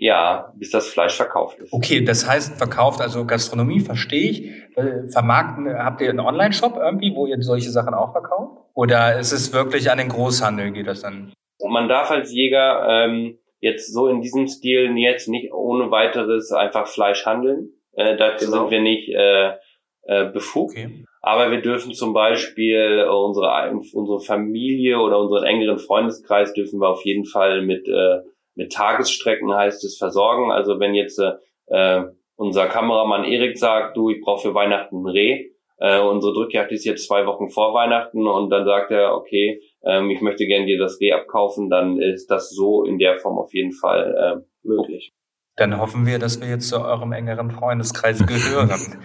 Ja, 0.00 0.52
bis 0.56 0.70
das 0.70 0.86
Fleisch 0.88 1.16
verkauft 1.16 1.58
ist. 1.58 1.72
Okay, 1.72 2.04
das 2.04 2.28
heißt 2.28 2.56
verkauft, 2.56 3.00
also 3.00 3.26
Gastronomie 3.26 3.80
verstehe 3.80 4.30
ich. 4.30 4.46
Äh, 4.76 5.08
Vermarkten, 5.10 5.68
habt 5.76 6.00
ihr 6.00 6.10
einen 6.10 6.20
Online-Shop 6.20 6.76
irgendwie, 6.76 7.12
wo 7.16 7.26
ihr 7.26 7.36
solche 7.42 7.70
Sachen 7.70 7.94
auch 7.94 8.12
verkauft? 8.12 8.58
Oder 8.74 9.18
ist 9.18 9.32
es 9.32 9.52
wirklich 9.52 9.90
an 9.90 9.98
den 9.98 10.08
Großhandel, 10.08 10.70
geht 10.70 10.86
das 10.86 11.02
dann? 11.02 11.32
Man 11.68 11.88
darf 11.88 12.12
als 12.12 12.32
Jäger 12.32 12.86
ähm, 12.88 13.38
jetzt 13.58 13.92
so 13.92 14.06
in 14.06 14.20
diesem 14.20 14.46
Stil 14.46 14.96
jetzt 14.96 15.28
nicht 15.28 15.52
ohne 15.52 15.90
weiteres 15.90 16.52
einfach 16.52 16.86
Fleisch 16.86 17.26
handeln. 17.26 17.70
Äh, 17.94 18.16
dazu 18.16 18.46
Genau. 18.46 18.58
sind 18.62 18.70
wir 18.70 18.80
nicht 18.80 19.08
äh, 19.08 19.48
äh, 20.04 20.30
befugt. 20.32 20.76
Okay. 20.76 21.04
Aber 21.22 21.50
wir 21.50 21.60
dürfen 21.60 21.92
zum 21.92 22.12
Beispiel 22.14 23.04
unsere, 23.10 23.72
unsere 23.92 24.20
Familie 24.20 25.00
oder 25.00 25.18
unseren 25.18 25.42
engeren 25.44 25.78
Freundeskreis 25.80 26.52
dürfen 26.52 26.80
wir 26.80 26.88
auf 26.88 27.04
jeden 27.04 27.24
Fall 27.24 27.62
mit, 27.62 27.88
äh, 27.88 28.18
mit 28.58 28.72
Tagesstrecken, 28.72 29.54
heißt 29.54 29.84
es, 29.84 29.96
versorgen. 29.96 30.50
Also 30.50 30.80
wenn 30.80 30.94
jetzt 30.94 31.18
äh, 31.66 32.02
unser 32.36 32.66
Kameramann 32.66 33.24
Erik 33.24 33.56
sagt, 33.56 33.96
du, 33.96 34.10
ich 34.10 34.20
brauche 34.20 34.48
für 34.48 34.54
Weihnachten 34.54 34.96
ein 34.96 35.08
Reh, 35.08 35.46
äh, 35.78 36.00
unsere 36.00 36.34
Drückjagd 36.34 36.72
ist 36.72 36.84
jetzt 36.84 37.06
zwei 37.06 37.24
Wochen 37.24 37.50
vor 37.50 37.72
Weihnachten 37.72 38.26
und 38.26 38.50
dann 38.50 38.64
sagt 38.64 38.90
er, 38.90 39.14
okay, 39.14 39.62
ähm, 39.84 40.10
ich 40.10 40.20
möchte 40.20 40.44
gerne 40.46 40.66
dir 40.66 40.78
das 40.78 41.00
Reh 41.00 41.12
abkaufen, 41.12 41.70
dann 41.70 42.00
ist 42.00 42.26
das 42.26 42.50
so 42.50 42.82
in 42.84 42.98
der 42.98 43.18
Form 43.20 43.38
auf 43.38 43.54
jeden 43.54 43.72
Fall 43.72 44.42
äh, 44.44 44.66
möglich. 44.66 45.12
Dann 45.56 45.80
hoffen 45.80 46.04
wir, 46.04 46.18
dass 46.18 46.40
wir 46.40 46.48
jetzt 46.48 46.68
zu 46.68 46.80
eurem 46.80 47.12
engeren 47.12 47.52
Freundeskreis 47.52 48.26
gehören. 48.26 48.70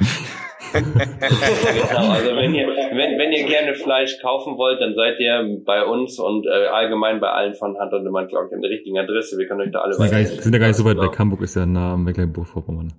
Genau, 0.73 2.09
also 2.09 2.35
wenn 2.35 2.55
ihr, 2.55 2.67
wenn, 2.97 3.17
wenn 3.19 3.31
ihr 3.31 3.45
gerne 3.45 3.73
Fleisch 3.75 4.19
kaufen 4.21 4.57
wollt, 4.57 4.81
dann 4.81 4.95
seid 4.95 5.19
ihr 5.19 5.59
bei 5.65 5.83
uns 5.85 6.19
und 6.19 6.45
äh, 6.45 6.67
allgemein 6.67 7.19
bei 7.19 7.29
allen 7.29 7.53
von 7.55 7.77
Hand 7.79 7.93
und 7.93 8.09
Mann, 8.11 8.27
glaube 8.27 8.47
ich, 8.47 8.53
an 8.55 8.61
der 8.61 8.71
richtigen 8.71 8.97
Adresse. 8.97 9.37
Wir 9.37 9.47
können 9.47 9.61
euch 9.61 9.71
da 9.71 9.79
alle 9.81 9.91
nicht, 9.97 10.11
wir 10.11 10.41
sind 10.41 10.53
ja 10.53 10.59
gar 10.59 10.67
nicht 10.67 10.77
so 10.77 10.85
weit 10.85 10.97
Genau. 10.97 11.11
weg. 11.11 11.19
Hamburg 11.19 11.41
ist 11.41 11.55
ja 11.55 11.65
nah 11.65 11.93
am 11.93 12.03
Mecklenburg-Vorpommern. 12.03 12.93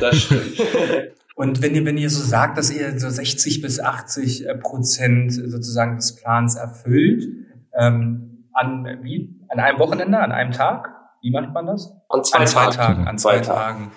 Das 0.00 0.16
stimmt. 0.16 0.60
Und 1.36 1.62
wenn 1.62 1.74
ihr, 1.74 1.86
wenn 1.86 1.96
ihr 1.96 2.10
so 2.10 2.22
sagt, 2.22 2.58
dass 2.58 2.70
ihr 2.70 2.98
so 2.98 3.08
60 3.08 3.62
bis 3.62 3.80
80 3.80 4.46
Prozent 4.62 5.32
sozusagen 5.32 5.96
des 5.96 6.16
Plans 6.16 6.56
erfüllt, 6.56 7.24
ähm, 7.78 8.46
an, 8.52 8.98
wie, 9.02 9.40
an 9.48 9.58
einem 9.58 9.78
Wochenende, 9.78 10.18
an 10.18 10.32
einem 10.32 10.52
Tag? 10.52 10.90
Wie 11.22 11.30
macht 11.30 11.52
man 11.54 11.66
das? 11.66 11.94
An 12.08 12.24
zwei 12.24 12.38
an 12.40 12.46
zwei 12.46 12.64
Tagen. 12.66 12.76
Tagen. 12.76 13.08
An 13.08 13.18
zwei 13.18 13.38
Zwei 13.40 13.54
Tagen. 13.54 13.92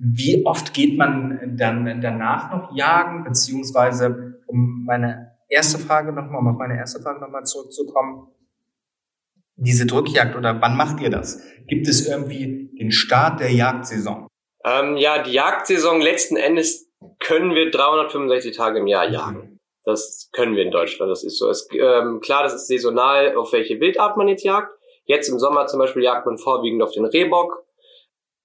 Wie 0.00 0.44
oft 0.46 0.74
geht 0.74 0.96
man 0.96 1.56
dann 1.56 2.00
danach 2.00 2.50
noch 2.50 2.76
jagen? 2.76 3.24
Beziehungsweise, 3.24 4.40
um 4.46 4.84
meine 4.84 5.32
erste 5.48 5.78
Frage 5.78 6.12
nochmal, 6.12 6.40
um 6.40 6.48
auf 6.48 6.58
meine 6.58 6.76
erste 6.76 7.00
Frage 7.00 7.20
nochmal 7.20 7.44
zurückzukommen. 7.44 8.28
Diese 9.56 9.86
Drückjagd 9.86 10.36
oder 10.36 10.60
wann 10.60 10.76
macht 10.76 11.00
ihr 11.00 11.10
das? 11.10 11.42
Gibt 11.66 11.88
es 11.88 12.06
irgendwie 12.06 12.70
den 12.78 12.92
Start 12.92 13.40
der 13.40 13.52
Jagdsaison? 13.52 14.28
Ähm, 14.64 14.96
ja, 14.96 15.22
die 15.22 15.32
Jagdsaison 15.32 16.00
letzten 16.00 16.36
Endes 16.36 16.88
können 17.18 17.54
wir 17.54 17.70
365 17.70 18.56
Tage 18.56 18.78
im 18.78 18.86
Jahr 18.86 19.08
jagen. 19.08 19.58
Das 19.84 20.28
können 20.32 20.54
wir 20.54 20.62
in 20.62 20.70
Deutschland, 20.70 21.10
das 21.10 21.24
ist 21.24 21.38
so. 21.38 21.48
Es, 21.48 21.66
ähm, 21.72 22.20
klar, 22.20 22.42
das 22.42 22.54
ist 22.54 22.68
saisonal, 22.68 23.34
auf 23.36 23.52
welche 23.52 23.80
Wildart 23.80 24.16
man 24.16 24.28
jetzt 24.28 24.44
jagt. 24.44 24.70
Jetzt 25.04 25.28
im 25.28 25.38
Sommer 25.38 25.66
zum 25.66 25.78
Beispiel 25.78 26.02
jagt 26.02 26.26
man 26.26 26.36
vorwiegend 26.36 26.82
auf 26.82 26.92
den 26.92 27.06
Rehbock. 27.06 27.64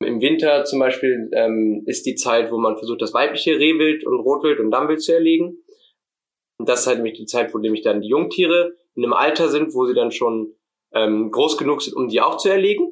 Im 0.04 0.22
Winter 0.22 0.66
zum 0.66 0.80
Beispiel 0.80 1.30
ähm, 1.34 1.84
ist 1.86 2.06
die 2.06 2.16
Zeit, 2.16 2.52
wo 2.52 2.58
man 2.58 2.78
versucht, 2.78 3.02
das 3.02 3.13
weibliche 3.13 3.58
Rehwild 3.58 4.06
und 4.06 4.20
Rotwild 4.20 4.60
und 4.60 4.72
Dammwild 4.72 5.02
zu 5.02 5.13
erlegen. 5.13 5.58
Und 6.58 6.70
das 6.70 6.82
ist 6.82 6.88
halt 6.88 6.98
nämlich 6.98 7.18
die 7.18 7.26
Zeit, 7.26 7.54
wo 7.54 7.58
nämlich 7.58 7.82
dann 7.82 8.02
die 8.02 8.10
Jungtiere 8.10 8.76
in 8.96 9.04
einem 9.04 9.13
Alter 9.13 9.50
sind, 9.50 9.74
wo 9.74 9.86
sie 9.86 9.94
dann 9.94 10.12
schon 10.12 10.56
ähm, 10.94 11.32
groß 11.32 11.58
genug 11.58 11.82
sind, 11.82 11.96
um 11.96 12.08
die 12.08 12.22
auch 12.22 12.38
zu 12.38 12.50
erlegen. 12.50 12.92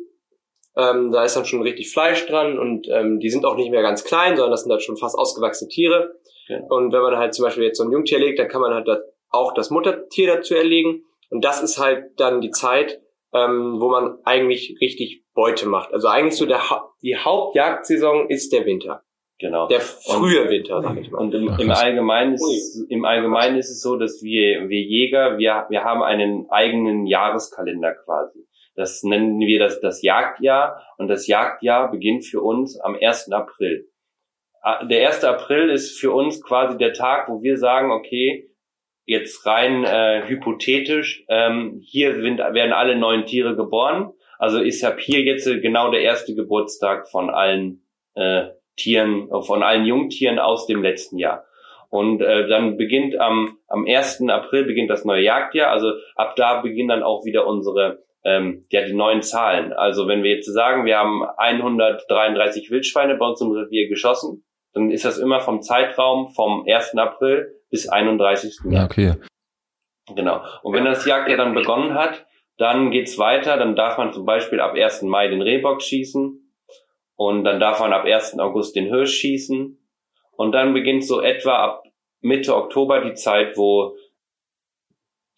Ähm, 0.75 1.11
da 1.11 1.23
ist 1.23 1.35
dann 1.35 1.45
schon 1.45 1.61
richtig 1.61 1.91
Fleisch 1.91 2.25
dran 2.25 2.57
und 2.57 2.87
ähm, 2.89 3.19
die 3.19 3.29
sind 3.29 3.45
auch 3.45 3.55
nicht 3.55 3.71
mehr 3.71 3.81
ganz 3.81 4.03
klein, 4.03 4.35
sondern 4.35 4.51
das 4.51 4.63
sind 4.63 4.71
halt 4.71 4.81
schon 4.81 4.97
fast 4.97 5.17
ausgewachsene 5.17 5.69
Tiere. 5.69 6.15
Genau. 6.47 6.75
Und 6.75 6.91
wenn 6.91 7.01
man 7.01 7.17
halt 7.17 7.33
zum 7.33 7.43
Beispiel 7.43 7.65
jetzt 7.65 7.77
so 7.77 7.83
ein 7.83 7.91
Jungtier 7.91 8.19
legt, 8.19 8.39
dann 8.39 8.47
kann 8.47 8.61
man 8.61 8.73
halt 8.73 8.87
auch 9.29 9.53
das 9.53 9.69
Muttertier 9.69 10.35
dazu 10.35 10.55
erlegen. 10.55 11.03
Und 11.29 11.43
das 11.45 11.61
ist 11.61 11.77
halt 11.77 12.19
dann 12.19 12.41
die 12.41 12.51
Zeit, 12.51 13.01
ähm, 13.33 13.79
wo 13.79 13.89
man 13.89 14.19
eigentlich 14.23 14.77
richtig 14.81 15.23
Beute 15.33 15.67
macht. 15.67 15.93
Also 15.93 16.07
eigentlich 16.07 16.37
so 16.37 16.45
der 16.45 16.69
ha 16.69 16.89
die 17.01 17.15
Hauptjagdsaison 17.15 18.29
ist 18.29 18.51
der 18.51 18.65
Winter. 18.65 19.03
Genau. 19.39 19.67
Der 19.67 19.81
frühe 19.81 20.49
Winter, 20.49 20.83
sag 20.83 20.97
ich 20.97 21.09
mal. 21.09 21.17
Und 21.17 21.33
im, 21.33 21.47
im. 21.57 21.71
Allgemeinen 21.71 22.35
ist 22.35 22.43
es, 22.43 22.85
im 22.89 23.05
Allgemeinen 23.05 23.57
ist 23.57 23.71
es 23.71 23.81
so, 23.81 23.97
dass 23.97 24.21
wir, 24.21 24.69
wir 24.69 24.81
Jäger, 24.81 25.39
wir, 25.39 25.65
wir 25.69 25.83
haben 25.83 26.03
einen 26.03 26.45
eigenen 26.51 27.07
Jahreskalender 27.07 27.95
quasi. 28.05 28.45
Das 28.75 29.01
nennen 29.01 29.39
wir 29.39 29.59
das, 29.59 29.81
das 29.81 30.03
Jagdjahr. 30.03 30.85
Und 30.97 31.07
das 31.07 31.25
Jagdjahr 31.25 31.89
beginnt 31.89 32.23
für 32.23 32.41
uns 32.41 32.79
am 32.79 32.95
1. 33.01 33.31
April. 33.31 33.89
Ah, 34.61 34.85
Der 34.85 35.07
1. 35.07 35.23
April 35.23 35.71
ist 35.71 35.99
für 35.99 36.11
uns 36.11 36.43
quasi 36.43 36.77
der 36.77 36.93
Tag, 36.93 37.27
wo 37.27 37.41
wir 37.41 37.57
sagen, 37.57 37.89
okay, 37.89 38.50
jetzt 39.11 39.45
rein 39.45 39.83
äh, 39.83 40.23
hypothetisch, 40.25 41.25
ähm, 41.27 41.81
hier 41.83 42.15
sind, 42.15 42.39
werden 42.39 42.73
alle 42.73 42.95
neuen 42.95 43.25
Tiere 43.25 43.55
geboren. 43.55 44.13
Also 44.39 44.59
ist 44.59 44.83
ab 44.83 44.99
hier 44.99 45.21
jetzt 45.21 45.45
äh, 45.45 45.59
genau 45.59 45.91
der 45.91 46.01
erste 46.01 46.33
Geburtstag 46.33 47.09
von 47.09 47.29
allen 47.29 47.85
äh, 48.15 48.47
Tieren, 48.77 49.29
äh, 49.29 49.41
von 49.43 49.63
allen 49.63 49.85
Jungtieren 49.85 50.39
aus 50.39 50.65
dem 50.65 50.81
letzten 50.81 51.17
Jahr. 51.17 51.43
Und 51.89 52.21
äh, 52.21 52.47
dann 52.47 52.77
beginnt 52.77 53.19
am, 53.19 53.57
am 53.67 53.85
1. 53.85 54.23
April 54.29 54.63
beginnt 54.63 54.89
das 54.89 55.03
neue 55.03 55.23
Jagdjahr. 55.23 55.71
Also 55.71 55.91
ab 56.15 56.35
da 56.37 56.61
beginnen 56.61 56.87
dann 56.87 57.03
auch 57.03 57.25
wieder 57.25 57.45
unsere, 57.45 58.03
ähm, 58.23 58.65
ja, 58.71 58.85
die 58.85 58.93
neuen 58.93 59.21
Zahlen. 59.21 59.73
Also 59.73 60.07
wenn 60.07 60.23
wir 60.23 60.31
jetzt 60.31 60.45
sagen, 60.45 60.85
wir 60.85 60.97
haben 60.97 61.21
133 61.37 62.71
Wildschweine 62.71 63.15
bei 63.15 63.25
uns 63.25 63.41
im 63.41 63.51
Revier 63.51 63.89
geschossen, 63.89 64.45
dann 64.73 64.89
ist 64.89 65.03
das 65.03 65.17
immer 65.17 65.41
vom 65.41 65.61
Zeitraum 65.61 66.29
vom 66.29 66.63
1. 66.65 66.97
April 66.97 67.60
bis 67.71 67.89
31. 67.89 68.59
Ja, 68.65 68.69
März. 68.69 68.85
okay. 68.91 69.13
Genau. 70.15 70.43
Und 70.61 70.73
wenn 70.73 70.85
das 70.85 71.05
Jagdjahr 71.05 71.37
dann 71.37 71.55
begonnen 71.55 71.95
hat, 71.95 72.25
dann 72.57 72.91
geht's 72.91 73.17
weiter. 73.17 73.57
Dann 73.57 73.75
darf 73.75 73.97
man 73.97 74.13
zum 74.13 74.25
Beispiel 74.25 74.59
ab 74.59 74.75
1. 74.75 75.03
Mai 75.03 75.27
den 75.27 75.41
Rehbock 75.41 75.81
schießen. 75.81 76.37
Und 77.15 77.43
dann 77.43 77.59
darf 77.59 77.79
man 77.79 77.93
ab 77.93 78.05
1. 78.05 78.39
August 78.39 78.75
den 78.75 78.85
Hirsch 78.85 79.15
schießen. 79.15 79.77
Und 80.31 80.51
dann 80.51 80.73
beginnt 80.73 81.05
so 81.05 81.21
etwa 81.21 81.55
ab 81.55 81.83
Mitte 82.21 82.55
Oktober 82.55 83.01
die 83.03 83.13
Zeit, 83.13 83.57
wo 83.57 83.95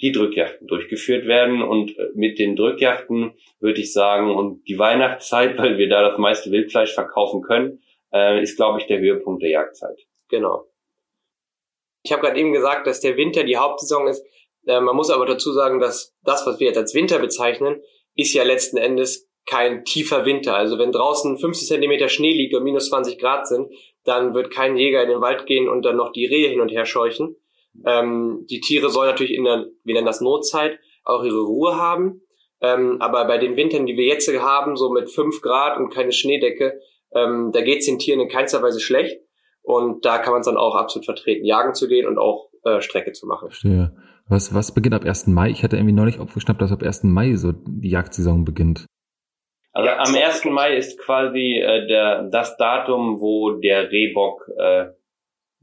die 0.02 0.12
Drückjachten 0.12 0.68
durchgeführt 0.68 1.26
werden. 1.26 1.62
Und 1.62 1.98
äh, 1.98 2.10
mit 2.14 2.40
den 2.40 2.56
Drückjachten 2.56 3.34
würde 3.60 3.80
ich 3.80 3.94
sagen, 3.94 4.36
und 4.36 4.68
die 4.68 4.80
Weihnachtszeit, 4.80 5.58
weil 5.58 5.78
wir 5.78 5.90
da 5.90 6.10
das 6.10 6.18
meiste 6.18 6.52
Wildfleisch 6.52 6.94
verkaufen 6.94 7.42
können, 7.42 7.82
äh, 8.14 8.42
ist, 8.42 8.58
glaube 8.58 8.80
ich, 8.80 8.88
der 8.88 9.00
Höhepunkt 9.00 9.44
der 9.44 9.50
Jagdzeit. 9.50 10.00
Genau. 10.30 10.66
Ich 12.04 12.12
habe 12.12 12.22
gerade 12.22 12.40
eben 12.40 12.54
gesagt, 12.54 12.86
dass 12.86 13.00
der 13.00 13.18
Winter 13.18 13.44
die 13.44 13.58
Hauptsaison 13.58 14.08
ist. 14.08 14.24
Äh, 14.68 14.82
man 14.82 14.96
muss 14.96 15.10
aber 15.10 15.26
dazu 15.26 15.52
sagen, 15.52 15.80
dass 15.80 16.14
das, 16.24 16.46
was 16.46 16.60
wir 16.60 16.68
jetzt 16.68 16.78
als 16.78 16.94
Winter 16.94 17.20
bezeichnen, 17.20 17.82
ist 18.16 18.34
ja 18.34 18.44
letzten 18.44 18.78
Endes 18.78 19.30
kein 19.46 19.84
tiefer 19.84 20.26
Winter. 20.26 20.56
Also 20.56 20.78
wenn 20.78 20.92
draußen 20.92 21.38
50 21.38 21.68
Zentimeter 21.68 22.10
Schnee 22.10 22.34
liegt 22.34 22.54
und 22.54 22.64
minus 22.64 22.90
20 22.90 23.18
Grad 23.18 23.48
sind, 23.48 23.70
dann 24.04 24.34
wird 24.34 24.52
kein 24.52 24.78
Jäger 24.78 25.02
in 25.04 25.10
den 25.10 25.22
Wald 25.22 25.46
gehen 25.46 25.68
und 25.68 25.84
dann 25.84 25.98
noch 25.98 26.12
die 26.12 26.26
Rehe 26.26 26.50
hin 26.50 26.62
und 26.62 26.70
her 26.70 26.86
scheuchen. 26.86 27.36
Ähm, 27.86 28.46
die 28.50 28.62
Tiere 28.62 28.90
sollen 28.90 29.10
natürlich 29.10 29.34
in 29.34 29.44
der, 29.44 29.66
wir 29.84 29.94
nennen 29.94 30.06
das 30.06 30.22
Notzeit, 30.22 30.80
auch 31.04 31.24
ihre 31.24 31.42
Ruhe 31.42 31.76
haben. 31.78 32.22
Ähm, 32.62 33.02
aber 33.02 33.26
bei 33.26 33.38
den 33.38 33.58
Wintern, 33.58 33.86
die 33.86 33.98
wir 33.98 34.06
jetzt 34.06 34.30
haben, 34.30 34.78
so 34.78 34.90
mit 34.90 35.10
5 35.10 35.42
Grad 35.42 35.78
und 35.78 35.90
keine 35.90 36.14
Schneedecke, 36.14 36.80
ähm, 37.14 37.52
da 37.54 37.62
geht's 37.62 37.86
den 37.86 38.00
Tieren 38.00 38.22
in 38.22 38.30
keinster 38.30 38.62
Weise 38.62 38.80
schlecht. 38.80 39.20
Und 39.64 40.06
da 40.06 40.18
kann 40.20 40.32
man 40.34 40.42
es 40.42 40.46
dann 40.46 40.58
auch 40.58 40.76
absolut 40.76 41.06
vertreten, 41.06 41.46
jagen 41.46 41.74
zu 41.74 41.88
gehen 41.88 42.06
und 42.08 42.18
auch 42.18 42.50
äh, 42.66 42.82
Strecke 42.82 43.12
zu 43.14 43.26
machen. 43.28 43.50
Verstehe. 43.50 43.96
Was, 44.28 44.54
was 44.54 44.74
beginnt 44.74 44.96
ab 44.96 45.04
1. 45.06 45.28
Mai? 45.28 45.50
Ich 45.50 45.64
hatte 45.64 45.76
irgendwie 45.78 45.94
neulich 45.94 46.20
aufgeschnappt, 46.20 46.62
dass 46.62 46.72
ab 46.72 46.82
1. 46.84 47.04
Mai 47.04 47.36
so 47.36 47.52
die 47.54 47.90
Jagdsaison 47.90 48.46
beginnt. 48.46 48.86
Also 49.74 49.90
am 49.90 50.16
1. 50.16 50.46
Mai 50.46 50.76
ist 50.76 51.00
quasi 51.00 51.58
äh, 51.60 51.88
der, 51.88 52.24
das 52.30 52.56
Datum, 52.58 53.20
wo 53.22 53.52
der 53.54 53.90
Rehbock 53.92 54.48
äh, 54.58 54.86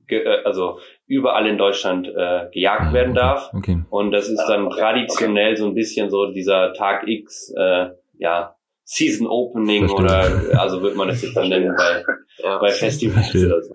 ge, 0.08 0.24
äh, 0.24 0.42
also 0.44 0.78
überall 1.06 1.46
in 1.46 1.58
Deutschland 1.58 2.08
äh, 2.08 2.48
gejagt 2.52 2.86
Ah, 2.88 2.92
werden 2.92 3.12
okay. 3.12 3.20
darf. 3.20 3.50
Okay. 3.54 3.82
Und 3.88 4.10
das 4.12 4.28
ist 4.28 4.44
dann 4.46 4.68
traditionell 4.70 5.56
so 5.56 5.66
ein 5.66 5.74
bisschen 5.74 6.10
so 6.10 6.32
dieser 6.32 6.72
Tag 6.74 7.06
X, 7.06 7.52
äh, 7.56 7.90
ja, 8.18 8.56
Season 8.84 9.26
Opening 9.28 9.88
Verstehe. 9.88 10.04
oder 10.04 10.60
also 10.60 10.82
wird 10.82 10.96
man 10.96 11.08
das 11.08 11.22
jetzt 11.22 11.36
dann 11.36 11.48
nennen 11.48 11.74
bei, 11.76 12.04
Ja. 12.42 12.58
bei 12.58 12.70
Festivals 12.72 13.30
Verstehe. 13.30 13.46
oder 13.46 13.62
so. 13.62 13.74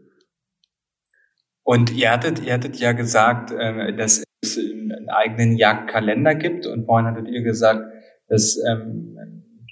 Und 1.65 1.91
ihr 1.91 2.11
hattet, 2.11 2.45
ihr 2.45 2.53
hattet 2.53 2.77
ja 2.77 2.91
gesagt, 2.91 3.51
ähm, 3.59 3.97
dass 3.97 4.23
es 4.41 4.57
einen 4.57 5.09
eigenen 5.09 5.57
Jagdkalender 5.57 6.35
gibt 6.35 6.67
und 6.67 6.85
vorhin 6.85 7.07
hattet 7.07 7.27
ihr 7.27 7.41
gesagt, 7.41 7.81
dass, 8.29 8.57
ähm, 8.69 9.17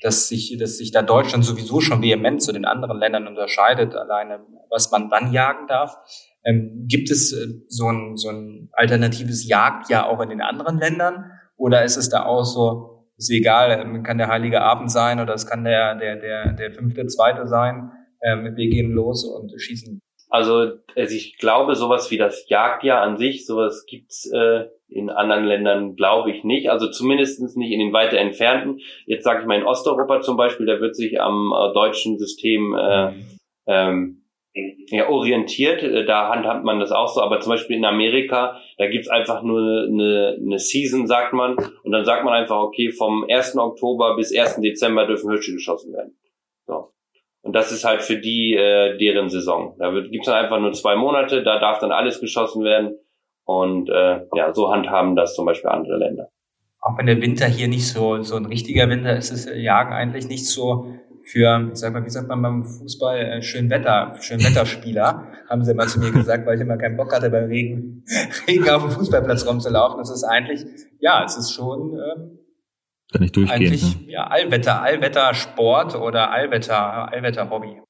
dass 0.01 0.27
sich, 0.27 0.57
dass 0.59 0.77
sich 0.77 0.91
da 0.91 1.03
Deutschland 1.03 1.45
sowieso 1.45 1.81
schon 1.81 2.01
vehement 2.01 2.41
zu 2.41 2.51
den 2.51 2.65
anderen 2.65 2.97
Ländern 2.97 3.27
unterscheidet, 3.27 3.95
alleine 3.95 4.39
was 4.71 4.89
man 4.91 5.11
wann 5.11 5.31
jagen 5.31 5.67
darf. 5.67 5.95
Ähm, 6.43 6.85
gibt 6.87 7.11
es 7.11 7.31
äh, 7.31 7.61
so 7.67 7.89
ein, 7.89 8.17
so 8.17 8.29
ein 8.29 8.69
alternatives 8.71 9.47
Jagdjahr 9.47 10.09
auch 10.09 10.19
in 10.19 10.29
den 10.29 10.41
anderen 10.41 10.79
Ländern? 10.79 11.25
Oder 11.57 11.83
ist 11.83 11.97
es 11.97 12.09
da 12.09 12.25
auch 12.25 12.43
so, 12.43 13.05
ist 13.17 13.29
egal, 13.29 13.69
ähm, 13.79 14.01
kann 14.01 14.17
der 14.17 14.29
heilige 14.29 14.61
Abend 14.61 14.91
sein 14.91 15.19
oder 15.19 15.35
es 15.35 15.45
kann 15.45 15.63
der, 15.63 15.93
der, 15.95 16.15
der, 16.15 16.53
der 16.53 16.71
fünfte, 16.71 17.05
zweite 17.05 17.47
sein. 17.47 17.91
Ähm, 18.23 18.55
wir 18.55 18.69
gehen 18.69 18.91
los 18.91 19.25
und 19.25 19.53
schießen. 19.55 20.01
Also, 20.33 20.71
also 20.95 21.15
ich 21.15 21.37
glaube, 21.37 21.75
sowas 21.75 22.09
wie 22.09 22.17
das 22.17 22.49
Jagdjahr 22.49 23.03
an 23.03 23.17
sich, 23.17 23.45
sowas 23.45 23.85
gibt's 23.87 24.27
äh, 24.33 24.65
in 24.87 25.11
anderen 25.11 25.45
Ländern, 25.45 25.95
glaube 25.95 26.31
ich, 26.31 26.43
nicht. 26.43 26.71
Also 26.71 26.89
zumindestens 26.89 27.55
nicht 27.55 27.71
in 27.71 27.79
den 27.79 27.93
weiter 27.93 28.17
entfernten. 28.17 28.79
Jetzt 29.05 29.25
sage 29.25 29.41
ich 29.41 29.45
mal 29.45 29.59
in 29.59 29.63
Osteuropa 29.63 30.21
zum 30.21 30.35
Beispiel, 30.35 30.65
da 30.65 30.79
wird 30.79 30.95
sich 30.95 31.21
am 31.21 31.53
äh, 31.53 31.71
deutschen 31.75 32.17
System 32.17 32.73
äh, 32.73 33.13
ähm, 33.67 34.23
ja, 34.87 35.07
orientiert, 35.07 35.83
äh, 35.83 36.03
da 36.03 36.29
handhabt 36.29 36.63
man 36.63 36.79
das 36.79 36.91
auch 36.91 37.09
so, 37.09 37.21
aber 37.21 37.39
zum 37.39 37.51
Beispiel 37.51 37.77
in 37.77 37.85
Amerika, 37.85 38.59
da 38.79 38.87
gibt's 38.87 39.09
einfach 39.09 39.43
nur 39.43 39.83
eine, 39.87 40.39
eine 40.41 40.57
Season, 40.57 41.05
sagt 41.05 41.33
man, 41.33 41.57
und 41.83 41.91
dann 41.91 42.05
sagt 42.05 42.25
man 42.25 42.33
einfach, 42.33 42.57
okay, 42.57 42.91
vom 42.91 43.23
1. 43.29 43.55
Oktober 43.55 44.15
bis 44.15 44.35
1. 44.35 44.61
Dezember 44.61 45.05
dürfen 45.05 45.29
Hirsche 45.29 45.53
geschossen 45.53 45.93
werden. 45.93 46.17
So. 46.65 46.92
Und 47.43 47.53
das 47.53 47.73
ist 47.73 47.83
halt 47.83 48.01
für 48.01 48.17
die 48.17 48.55
äh, 48.55 48.97
deren 48.97 49.29
Saison. 49.29 49.75
Da 49.77 49.93
wird, 49.93 50.11
gibt's 50.11 50.27
dann 50.27 50.43
einfach 50.43 50.59
nur 50.59 50.71
zwei 50.71 50.95
Monate, 50.95 51.43
da 51.43 51.59
darf 51.59 51.79
dann 51.79 51.91
alles 51.91 52.21
geschossen 52.21 52.63
werden. 52.63 52.95
Und 53.43 53.89
äh, 53.89 54.21
ja, 54.33 54.53
so 54.53 54.71
handhaben 54.71 55.17
das 55.17 55.35
zum 55.35 55.45
Beispiel 55.45 55.69
andere 55.69 55.97
Länder. 55.97 56.29
Auch 56.79 56.97
wenn 56.97 57.05
der 57.05 57.21
Winter 57.21 57.45
hier 57.45 57.67
nicht 57.67 57.87
so, 57.87 58.21
so 58.23 58.37
ein 58.37 58.45
richtiger 58.45 58.89
Winter 58.89 59.15
ist, 59.15 59.31
ist 59.31 59.49
Jagen 59.53 59.93
eigentlich 59.93 60.29
nicht 60.29 60.47
so 60.47 60.87
für, 61.23 61.69
sag 61.73 61.93
mal, 61.93 62.05
wie 62.05 62.09
sagt 62.09 62.29
man 62.29 62.41
beim 62.41 62.65
Fußball, 62.65 63.17
äh, 63.17 63.41
schön 63.41 63.69
Wetter, 63.69 64.15
schön 64.21 64.39
Wetterspieler, 64.39 65.27
haben 65.49 65.63
sie 65.63 65.71
immer 65.71 65.87
zu 65.87 65.99
mir 65.99 66.11
gesagt, 66.11 66.45
weil 66.45 66.55
ich 66.55 66.61
immer 66.61 66.77
keinen 66.77 66.97
Bock 66.97 67.13
hatte, 67.13 67.29
bei 67.29 67.45
Regen, 67.45 68.05
Regen 68.47 68.69
auf 68.69 68.83
dem 68.83 68.91
Fußballplatz 68.91 69.45
rumzulaufen. 69.45 69.97
Das 69.97 70.11
ist 70.11 70.23
eigentlich, 70.23 70.65
ja, 70.99 71.23
es 71.25 71.37
ist 71.37 71.51
schon 71.51 71.93
ähm, 71.93 72.39
Kann 73.13 73.21
nicht 73.21 73.35
durchgehen. 73.35 73.55
eigentlich 73.55 73.83
Ne? 73.83 74.11
ja, 74.11 74.23
Allwetter, 74.25 74.81
Allwettersport 74.81 75.95
oder 75.95 76.31
Allwetter, 76.31 77.11
Allwetter-Hobby. 77.13 77.81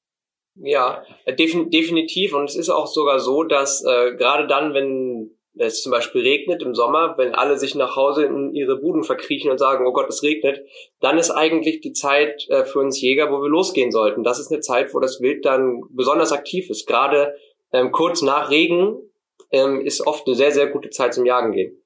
Ja, 0.56 1.02
defin 1.38 1.70
definitiv. 1.70 2.34
Und 2.34 2.44
es 2.44 2.56
ist 2.56 2.68
auch 2.68 2.86
sogar 2.86 3.18
so, 3.18 3.42
dass 3.42 3.82
äh, 3.84 4.14
gerade 4.16 4.46
dann, 4.46 4.74
wenn 4.74 5.30
es 5.56 5.82
zum 5.82 5.92
Beispiel 5.92 6.20
regnet 6.20 6.62
im 6.62 6.74
Sommer, 6.74 7.14
wenn 7.16 7.34
alle 7.34 7.58
sich 7.58 7.74
nach 7.74 7.96
Hause 7.96 8.24
in 8.24 8.52
ihre 8.52 8.76
Buden 8.76 9.02
verkriechen 9.02 9.50
und 9.50 9.58
sagen, 9.58 9.86
oh 9.86 9.92
Gott, 9.92 10.08
es 10.08 10.22
regnet, 10.22 10.60
dann 11.00 11.16
ist 11.16 11.30
eigentlich 11.30 11.80
die 11.80 11.92
Zeit 11.92 12.46
äh, 12.50 12.64
für 12.64 12.80
uns 12.80 13.00
Jäger, 13.00 13.30
wo 13.30 13.40
wir 13.40 13.48
losgehen 13.48 13.92
sollten. 13.92 14.24
Das 14.24 14.38
ist 14.38 14.52
eine 14.52 14.60
Zeit, 14.60 14.92
wo 14.92 15.00
das 15.00 15.20
Wild 15.20 15.44
dann 15.44 15.80
besonders 15.90 16.32
aktiv 16.32 16.68
ist. 16.70 16.86
Gerade 16.86 17.34
ähm, 17.72 17.92
kurz 17.92 18.20
nach 18.20 18.50
Regen 18.50 18.96
ähm, 19.50 19.80
ist 19.80 20.06
oft 20.06 20.26
eine 20.26 20.36
sehr, 20.36 20.52
sehr 20.52 20.66
gute 20.66 20.90
Zeit 20.90 21.14
zum 21.14 21.24
Jagen 21.24 21.52
gehen. 21.52 21.83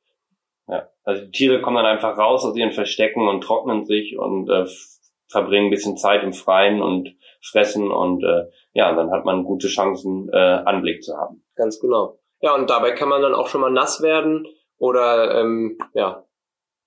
Also 1.09 1.25
die 1.25 1.31
Tiere 1.31 1.63
kommen 1.63 1.77
dann 1.77 1.87
einfach 1.87 2.19
raus 2.19 2.45
aus 2.45 2.55
ihren 2.55 2.73
Verstecken 2.73 3.27
und 3.29 3.41
trocknen 3.41 3.87
sich 3.87 4.19
und 4.19 4.51
äh, 4.51 4.67
verbringen 5.27 5.69
ein 5.69 5.71
bisschen 5.71 5.97
Zeit 5.97 6.23
im 6.23 6.35
Freien 6.35 6.83
und 6.83 7.15
fressen 7.41 7.91
und 7.91 8.23
äh, 8.23 8.45
ja, 8.75 8.93
dann 8.95 9.11
hat 9.11 9.25
man 9.25 9.45
gute 9.45 9.69
Chancen, 9.69 10.29
äh, 10.31 10.37
Anblick 10.37 11.03
zu 11.03 11.17
haben. 11.17 11.43
Ganz 11.57 11.81
genau. 11.81 12.19
Ja, 12.43 12.55
und 12.55 12.69
dabei 12.69 12.91
kann 12.91 13.09
man 13.09 13.23
dann 13.23 13.35
auch 13.35 13.49
schon 13.49 13.63
mal 13.63 13.71
nass 13.71 14.03
werden 14.03 14.47
oder 14.77 15.41
ähm, 15.41 15.79
ja, 15.95 16.25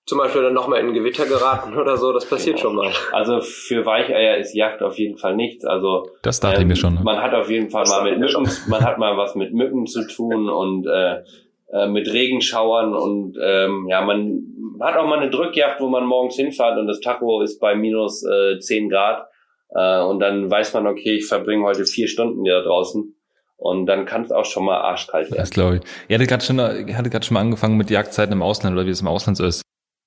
zum 0.05 0.19
Beispiel 0.19 0.43
dann 0.43 0.53
nochmal 0.53 0.81
in 0.81 0.89
ein 0.89 0.93
Gewitter 0.93 1.25
geraten 1.25 1.75
oder 1.81 1.97
so. 1.97 2.13
Das 2.13 2.29
passiert 2.29 2.57
Genau. 2.57 2.69
schon 2.69 2.75
mal. 2.75 2.91
Also 3.13 3.41
für 3.41 3.87
Weicheier 3.87 4.37
ist 4.37 4.53
Jagd 4.53 4.83
auf 4.83 4.99
jeden 4.99 5.17
Fall 5.17 5.35
nichts. 5.35 5.65
Also 5.65 6.07
Das 6.21 6.39
dachte 6.39 6.61
ich 6.61 6.67
mir 6.67 6.75
schon. 6.75 7.01
Man 7.03 7.19
hat 7.23 7.33
auf 7.33 7.49
jeden 7.49 7.71
Fall 7.71 7.85
mal 7.87 8.03
mit 8.03 8.19
Mücken, 8.19 8.47
man 8.67 8.83
hat 8.85 8.99
mal 8.99 9.17
was 9.17 9.33
mit 9.33 9.51
Mücken 9.51 9.87
zu 9.87 10.05
tun 10.07 10.47
und 10.47 10.85
äh, 10.85 11.23
äh, 11.71 11.87
mit 11.87 12.11
Regenschauern 12.11 12.93
und 12.93 13.37
ähm, 13.41 13.87
ja, 13.89 14.01
man 14.01 14.43
hat 14.81 14.95
auch 14.97 15.05
mal 15.05 15.19
eine 15.19 15.29
Drückjagd, 15.29 15.79
wo 15.79 15.87
man 15.87 16.05
morgens 16.05 16.35
hinfährt 16.35 16.77
und 16.77 16.87
das 16.87 16.99
Tacho 16.99 17.41
ist 17.41 17.59
bei 17.59 17.75
minus 17.75 18.23
äh, 18.25 18.59
10 18.59 18.89
Grad 18.89 19.27
äh, 19.69 20.01
und 20.01 20.19
dann 20.19 20.49
weiß 20.49 20.73
man, 20.73 20.87
okay, 20.87 21.15
ich 21.15 21.27
verbringe 21.27 21.63
heute 21.65 21.85
vier 21.85 22.07
Stunden 22.07 22.43
da 22.43 22.61
draußen 22.61 23.15
und 23.57 23.85
dann 23.85 24.05
kann 24.05 24.23
es 24.23 24.31
auch 24.31 24.45
schon 24.45 24.65
mal 24.65 24.79
arschkalt 24.79 25.29
werden. 25.29 25.39
Das 25.39 25.51
glaube 25.51 25.77
ich. 25.77 25.81
Ihr 26.09 26.15
hattet 26.15 26.29
gerade 26.29 26.43
schon, 26.43 26.57
ihr 26.57 26.97
hattet 26.97 27.11
gerade 27.11 27.25
schon 27.25 27.35
mal 27.35 27.41
angefangen 27.41 27.77
mit 27.77 27.89
Jagdzeiten 27.89 28.33
im 28.33 28.41
Ausland 28.41 28.75
oder 28.75 28.85
wie 28.85 28.89
es 28.89 29.01
im 29.01 29.07
Ausland 29.07 29.37
so 29.37 29.45
ist. 29.45 29.61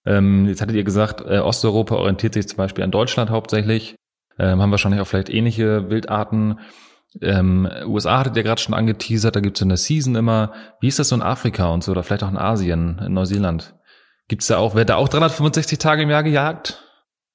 Ähm, 0.06 0.46
jetzt 0.48 0.60
hattet 0.60 0.76
ihr 0.76 0.84
gesagt, 0.84 1.22
äh, 1.26 1.38
Osteuropa 1.38 1.94
orientiert 1.94 2.34
sich 2.34 2.48
zum 2.48 2.56
Beispiel 2.56 2.84
an 2.84 2.90
Deutschland 2.90 3.30
hauptsächlich. 3.30 3.94
Ähm, 4.38 4.60
haben 4.60 4.70
wahrscheinlich 4.70 5.00
auch 5.00 5.06
vielleicht 5.06 5.30
ähnliche 5.30 5.88
Wildarten. 5.88 6.58
Ähm, 7.22 7.68
USA 7.86 8.18
hattet 8.18 8.36
ihr 8.36 8.42
gerade 8.42 8.60
schon 8.60 8.74
angeteasert, 8.74 9.36
da 9.36 9.40
gibt's 9.40 9.60
so 9.60 9.64
eine 9.64 9.76
Season 9.76 10.14
immer. 10.16 10.52
Wie 10.80 10.88
ist 10.88 10.98
das 10.98 11.08
so 11.10 11.16
in 11.16 11.22
Afrika 11.22 11.72
und 11.72 11.84
so 11.84 11.92
oder 11.92 12.02
vielleicht 12.02 12.24
auch 12.24 12.30
in 12.30 12.36
Asien, 12.36 13.00
in 13.06 13.12
Neuseeland? 13.14 13.74
Gibt's 14.28 14.46
da 14.48 14.58
auch, 14.58 14.74
wird 14.74 14.88
da 14.88 14.96
auch 14.96 15.08
365 15.08 15.78
Tage 15.78 16.02
im 16.02 16.10
Jahr 16.10 16.22
gejagt? 16.22 16.80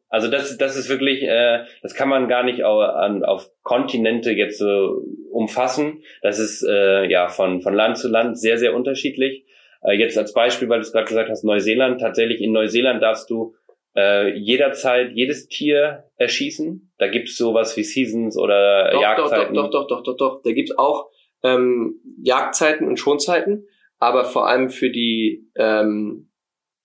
Also 0.10 0.28
das, 0.28 0.58
das 0.58 0.76
ist 0.76 0.90
wirklich, 0.90 1.22
äh, 1.22 1.60
das 1.84 1.94
kann 1.94 2.10
man 2.10 2.28
gar 2.28 2.44
nicht 2.44 2.64
au- 2.64 2.80
an, 2.82 3.24
auf 3.24 3.48
Kontinente 3.62 4.32
jetzt 4.32 4.58
so 4.58 5.04
umfassen. 5.32 6.02
Das 6.24 6.40
ist 6.40 6.64
äh, 6.68 7.06
ja 7.10 7.30
von, 7.30 7.62
von 7.62 7.76
Land 7.76 8.00
zu 8.00 8.10
Land 8.10 8.40
sehr, 8.40 8.58
sehr 8.58 8.76
unterschiedlich. 8.76 9.46
Äh, 9.84 9.94
jetzt 9.94 10.18
als 10.18 10.34
Beispiel, 10.34 10.68
weil 10.68 10.80
du 10.80 10.86
es 10.86 10.92
gerade 10.92 11.06
gesagt 11.08 11.30
hast, 11.30 11.44
Neuseeland. 11.44 12.02
Tatsächlich 12.02 12.42
in 12.42 12.52
Neuseeland 12.52 13.04
darfst 13.04 13.30
du 13.30 13.54
äh, 13.96 14.36
jederzeit 14.36 15.12
jedes 15.14 15.48
Tier 15.48 16.06
erschießen. 16.18 16.89
Da 17.00 17.08
gibt's 17.08 17.38
sowas 17.38 17.76
wie 17.78 17.84
Seasons 17.84 18.38
oder 18.38 18.92
Doch, 18.92 18.94
doch, 18.94 19.02
Jagdzeiten. 19.02 19.56
doch, 19.56 19.72
doch, 19.72 19.88
doch, 19.88 20.04
doch, 20.04 20.18
doch. 20.18 20.42
Da 20.44 20.52
gibt's 20.52 20.78
auch 20.78 21.10
ähm, 21.44 22.02
Jagdzeiten 22.22 22.88
und 22.88 23.00
Schonzeiten, 23.00 23.66
aber 23.98 24.26
vor 24.26 24.48
allem 24.48 24.70
für 24.70 24.90
die 24.90 25.50
ähm, 25.56 26.30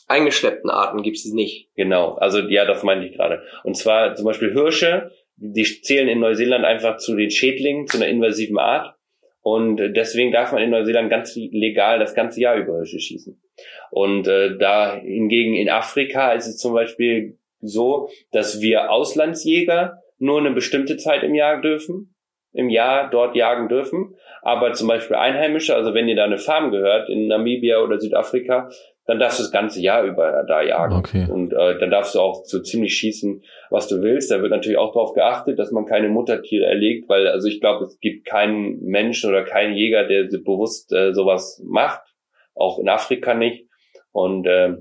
eingeschleppten 0.06 0.70
Arten 0.70 1.02
gibt's 1.02 1.24
sie 1.24 1.34
nicht. 1.34 1.68
Genau, 1.74 2.14
also 2.14 2.38
ja, 2.38 2.64
das 2.64 2.82
meinte 2.84 3.06
ich 3.06 3.14
gerade. 3.14 3.42
Und 3.64 3.76
zwar 3.76 4.14
zum 4.14 4.24
Beispiel 4.24 4.52
Hirsche, 4.52 5.10
die 5.36 5.64
zählen 5.64 6.08
in 6.08 6.20
Neuseeland 6.20 6.64
einfach 6.64 6.98
zu 6.98 7.16
den 7.16 7.30
Schädlingen, 7.30 7.86
zu 7.86 7.96
einer 7.96 8.08
invasiven 8.08 8.58
Art. 8.58 8.94
Und 9.40 9.76
deswegen 9.76 10.32
darf 10.32 10.52
man 10.52 10.62
in 10.62 10.70
Neuseeland 10.70 11.10
ganz 11.10 11.34
legal 11.36 11.98
das 11.98 12.14
ganze 12.14 12.40
Jahr 12.40 12.56
über 12.56 12.76
Hirsche 12.76 13.00
schießen. 13.00 13.42
Und 13.90 14.26
äh, 14.26 14.56
da 14.56 14.96
hingegen 14.96 15.54
in 15.54 15.68
Afrika 15.68 16.32
ist 16.32 16.46
es 16.46 16.56
zum 16.56 16.72
Beispiel 16.72 17.38
so, 17.60 18.08
dass 18.32 18.60
wir 18.60 18.90
Auslandsjäger 18.90 20.00
nur 20.18 20.38
eine 20.38 20.52
bestimmte 20.52 20.96
Zeit 20.96 21.22
im 21.22 21.34
Jahr 21.34 21.60
dürfen, 21.60 22.14
im 22.52 22.70
Jahr 22.70 23.10
dort 23.10 23.34
jagen 23.36 23.68
dürfen. 23.68 24.14
Aber 24.42 24.72
zum 24.72 24.88
Beispiel 24.88 25.16
Einheimische, 25.16 25.74
also 25.74 25.94
wenn 25.94 26.08
ihr 26.08 26.16
da 26.16 26.24
eine 26.24 26.38
Farm 26.38 26.70
gehört 26.70 27.08
in 27.08 27.26
Namibia 27.26 27.80
oder 27.80 27.98
Südafrika, 27.98 28.68
dann 29.06 29.18
darfst 29.18 29.38
du 29.38 29.42
das 29.42 29.52
ganze 29.52 29.82
Jahr 29.82 30.04
über 30.04 30.44
da 30.48 30.62
jagen. 30.62 30.94
Okay. 30.94 31.26
Und 31.30 31.52
äh, 31.52 31.78
dann 31.78 31.90
darfst 31.90 32.14
du 32.14 32.20
auch 32.20 32.44
so 32.44 32.60
ziemlich 32.60 32.94
schießen, 32.96 33.42
was 33.70 33.88
du 33.88 34.00
willst. 34.00 34.30
Da 34.30 34.40
wird 34.40 34.50
natürlich 34.50 34.78
auch 34.78 34.92
darauf 34.94 35.12
geachtet, 35.12 35.58
dass 35.58 35.72
man 35.72 35.84
keine 35.84 36.08
Muttertiere 36.08 36.64
erlegt, 36.64 37.08
weil 37.08 37.26
also 37.26 37.48
ich 37.48 37.60
glaube, 37.60 37.84
es 37.84 37.98
gibt 38.00 38.24
keinen 38.24 38.80
Menschen 38.82 39.28
oder 39.28 39.44
keinen 39.44 39.74
Jäger, 39.74 40.06
der 40.06 40.24
bewusst 40.24 40.92
äh, 40.92 41.12
sowas 41.12 41.62
macht. 41.66 42.00
Auch 42.54 42.78
in 42.78 42.88
Afrika 42.88 43.34
nicht. 43.34 43.68
Und 44.12 44.46
äh, 44.46 44.76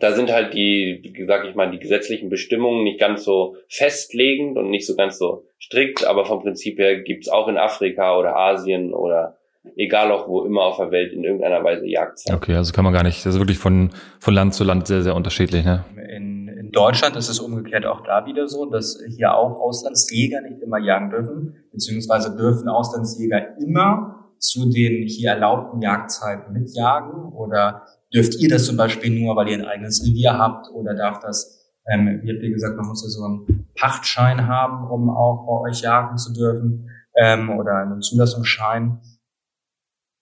da 0.00 0.12
sind 0.12 0.32
halt 0.32 0.54
die, 0.54 1.00
wie 1.02 1.24
sag 1.26 1.44
ich 1.46 1.54
mal, 1.54 1.70
die 1.70 1.78
gesetzlichen 1.78 2.28
Bestimmungen 2.28 2.84
nicht 2.84 3.00
ganz 3.00 3.24
so 3.24 3.56
festlegend 3.68 4.56
und 4.56 4.70
nicht 4.70 4.86
so 4.86 4.96
ganz 4.96 5.18
so 5.18 5.44
strikt, 5.60 6.06
aber 6.06 6.24
vom 6.24 6.42
Prinzip 6.42 6.78
her 6.78 7.02
gibt's 7.02 7.28
auch 7.28 7.48
in 7.48 7.58
Afrika 7.58 8.18
oder 8.18 8.36
Asien 8.36 8.92
oder 8.92 9.36
egal 9.76 10.12
auch 10.12 10.28
wo 10.28 10.44
immer 10.44 10.62
auf 10.62 10.76
der 10.76 10.90
Welt 10.90 11.12
in 11.12 11.24
irgendeiner 11.24 11.62
Weise 11.64 11.86
Jagdzeit. 11.86 12.34
Okay, 12.34 12.54
also 12.54 12.72
kann 12.72 12.84
man 12.84 12.92
gar 12.92 13.02
nicht, 13.02 13.24
das 13.26 13.34
ist 13.34 13.40
wirklich 13.40 13.58
von, 13.58 13.90
von 14.20 14.34
Land 14.34 14.54
zu 14.54 14.64
Land 14.64 14.86
sehr, 14.86 15.02
sehr 15.02 15.14
unterschiedlich, 15.14 15.64
ne? 15.64 15.84
In, 16.14 16.48
in 16.48 16.70
Deutschland 16.70 17.16
ist 17.16 17.28
es 17.28 17.40
umgekehrt 17.40 17.86
auch 17.86 18.02
da 18.02 18.26
wieder 18.26 18.46
so, 18.48 18.66
dass 18.66 19.02
hier 19.16 19.34
auch 19.34 19.60
Auslandsjäger 19.60 20.40
nicht 20.42 20.62
immer 20.62 20.78
jagen 20.78 21.10
dürfen, 21.10 21.56
beziehungsweise 21.72 22.36
dürfen 22.36 22.68
Auslandsjäger 22.68 23.58
immer 23.58 24.16
zu 24.38 24.70
den 24.70 25.06
hier 25.06 25.30
erlaubten 25.30 25.80
Jagdzeiten 25.80 26.52
mitjagen 26.52 27.32
oder 27.32 27.82
dürft 28.12 28.34
ihr 28.36 28.48
das 28.48 28.66
zum 28.66 28.76
Beispiel 28.76 29.10
nur, 29.10 29.36
weil 29.36 29.48
ihr 29.48 29.58
ein 29.58 29.64
eigenes 29.64 30.04
Revier 30.04 30.38
habt 30.38 30.70
oder 30.72 30.94
darf 30.94 31.20
das, 31.20 31.72
ähm, 31.86 32.20
wie 32.22 32.32
habt 32.32 32.42
ihr 32.42 32.50
gesagt, 32.50 32.76
man 32.76 32.86
muss 32.86 33.02
ja 33.02 33.08
so 33.08 33.24
einen 33.24 33.68
Pachtschein 33.74 34.46
haben, 34.46 34.90
um 34.90 35.10
auch 35.10 35.46
bei 35.46 35.70
euch 35.70 35.82
jagen 35.82 36.16
zu 36.16 36.32
dürfen 36.32 36.90
ähm, 37.16 37.50
oder 37.50 37.76
einen 37.76 38.00
Zulassungsschein. 38.00 39.00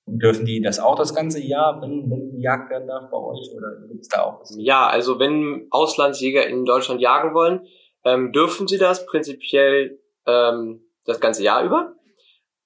Dürfen 0.07 0.45
die 0.45 0.61
das 0.61 0.81
auch 0.81 0.97
das 0.97 1.15
ganze 1.15 1.41
Jahr, 1.43 1.81
wenn, 1.81 2.11
wenn 2.11 2.33
gejagt 2.33 2.71
werden 2.71 2.87
darf 2.87 3.11
bei 3.11 3.17
euch 3.17 3.51
oder 3.57 3.89
gibt 3.89 4.03
es 4.03 4.09
da 4.09 4.23
auch 4.23 4.41
was? 4.41 4.55
Ja, 4.59 4.87
also 4.87 5.19
wenn 5.19 5.67
Auslandsjäger 5.71 6.47
in 6.47 6.67
Deutschland 6.67 7.01
jagen 7.01 7.33
wollen, 7.33 7.63
ähm, 8.05 8.33
dürfen 8.33 8.69
sie 8.69 8.77
das 8.77 9.07
prinzipiell 9.07 9.99
ähm, 10.27 10.83
das 11.07 11.21
ganze 11.21 11.43
Jahr 11.43 11.65
über. 11.65 11.95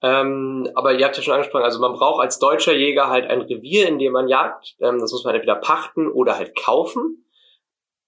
Ähm, 0.01 0.69
aber 0.75 0.95
ihr 0.95 1.05
habt 1.05 1.17
ja 1.17 1.23
schon 1.23 1.35
angesprochen, 1.35 1.65
also 1.65 1.81
man 1.81 1.95
braucht 1.95 2.23
als 2.23 2.39
deutscher 2.39 2.75
Jäger 2.75 3.09
halt 3.09 3.29
ein 3.29 3.43
Revier, 3.43 3.89
in 3.89 3.99
dem 3.99 4.13
man 4.13 4.29
jagt. 4.29 4.77
Ähm, 4.81 5.01
das 5.01 5.13
muss 5.13 5.25
man 5.25 5.35
entweder 5.35 5.57
pachten 5.57 6.09
oder 6.09 6.37
halt 6.37 6.57
kaufen. 6.57 7.25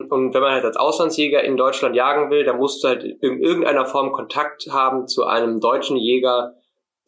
Und 0.09 0.33
wenn 0.33 0.41
man 0.41 0.53
halt 0.53 0.65
als 0.65 0.77
Auslandsjäger 0.77 1.43
in 1.43 1.57
Deutschland 1.57 1.95
jagen 1.95 2.31
will, 2.31 2.45
dann 2.45 2.57
musst 2.57 2.83
du 2.83 2.89
halt 2.89 3.05
in 3.05 3.43
irgendeiner 3.43 3.85
Form 3.85 4.13
Kontakt 4.13 4.69
haben 4.71 5.09
zu 5.09 5.25
einem 5.25 5.61
deutschen 5.61 5.97
Jäger, 5.97 6.55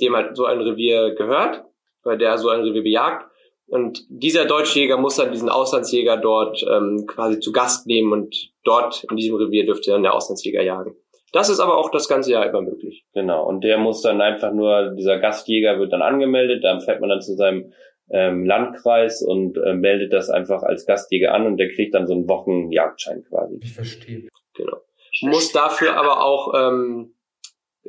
dem 0.01 0.14
halt 0.14 0.37
so 0.37 0.45
ein 0.45 0.61
Revier 0.61 1.14
gehört, 1.14 1.64
oder 2.05 2.16
der 2.16 2.37
so 2.39 2.51
ein 2.51 2.61
Revier 2.61 2.83
bejagt. 2.83 3.26
Und 3.66 4.05
dieser 4.11 4.45
Deutschjäger 4.45 4.99
muss 4.99 5.16
dann 5.16 5.33
diesen 5.33 5.49
Auslandsjäger 5.49 6.18
dort 6.18 6.62
ähm, 6.68 7.07
quasi 7.07 7.41
zu 7.41 7.53
Gast 7.53 7.87
nehmen 7.87 8.12
und 8.12 8.51
dort 8.64 9.05
in 9.05 9.16
diesem 9.16 9.37
Revier 9.37 9.64
dürfte 9.64 9.93
dann 9.93 10.03
der 10.03 10.14
Auslandsjäger 10.14 10.62
jagen. 10.62 10.95
Das 11.33 11.49
ist 11.49 11.61
aber 11.61 11.78
auch 11.78 11.91
das 11.91 12.09
ganze 12.09 12.33
Jahr 12.33 12.49
über 12.49 12.61
möglich. 12.61 13.05
Genau. 13.14 13.47
Und 13.47 13.64
der 13.64 13.78
muss 13.78 14.03
dann 14.03 14.20
einfach 14.20 14.53
nur, 14.53 14.91
dieser 14.91 15.18
Gastjäger 15.18 15.78
wird 15.78 15.93
dann 15.93 16.03
angemeldet, 16.03 16.62
dann 16.62 16.80
fährt 16.80 17.01
man 17.01 17.09
dann 17.09 17.22
zu 17.22 17.35
seinem 17.35 17.72
ähm, 18.11 18.45
Landkreis 18.45 19.22
und 19.22 19.57
äh, 19.57 19.72
meldet 19.72 20.12
das 20.12 20.28
einfach 20.28 20.62
als 20.62 20.85
Gastjäger 20.85 21.33
an 21.33 21.47
und 21.47 21.57
der 21.57 21.70
kriegt 21.70 21.95
dann 21.95 22.07
so 22.07 22.12
einen 22.12 22.28
Wochenjagdschein 22.28 23.24
quasi. 23.24 23.59
Ich 23.62 23.72
verstehe. 23.72 24.28
Genau. 24.55 24.76
Muss 25.22 25.53
dafür 25.53 25.97
aber 25.97 26.22
auch 26.22 26.53
ähm, 26.55 27.14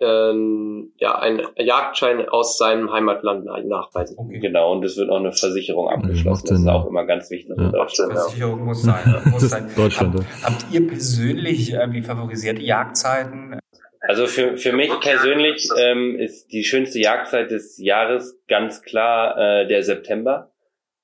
ähm, 0.01 0.91
ja, 0.97 1.17
einen 1.19 1.41
Jagdschein 1.57 2.27
aus 2.27 2.57
seinem 2.57 2.91
Heimatland 2.91 3.45
nachweisen. 3.67 4.17
Okay. 4.17 4.39
Genau, 4.39 4.71
und 4.73 4.83
es 4.83 4.97
wird 4.97 5.09
auch 5.09 5.17
eine 5.19 5.31
Versicherung 5.31 5.89
abgeschlossen. 5.89 6.47
Das 6.49 6.59
ist 6.59 6.67
auch 6.67 6.87
immer 6.87 7.05
ganz 7.05 7.29
wichtig 7.29 7.55
Ja. 7.57 7.65
in 7.65 7.71
Deutschland. 7.71 8.13
Ja. 8.13 8.19
Versicherung 8.21 8.59
muss 8.65 8.81
sein. 8.83 9.21
Muss 9.25 9.41
sein. 9.49 9.69
Deutschland, 9.75 10.15
Habt, 10.15 10.25
ja. 10.41 10.47
habt 10.47 10.65
ihr 10.71 10.87
persönlich 10.87 11.73
äh, 11.73 11.91
wie 11.91 12.01
favorisierte 12.01 12.61
Jagdzeiten? 12.61 13.59
Also 14.05 14.25
für, 14.27 14.57
für 14.57 14.73
mich 14.73 14.91
persönlich 14.99 15.69
ähm, 15.77 16.19
ist 16.19 16.47
die 16.51 16.63
schönste 16.65 16.99
Jagdzeit 16.99 17.51
des 17.51 17.77
Jahres 17.77 18.37
ganz 18.49 18.81
klar 18.81 19.37
äh, 19.37 19.67
der 19.67 19.81
September. 19.83 20.51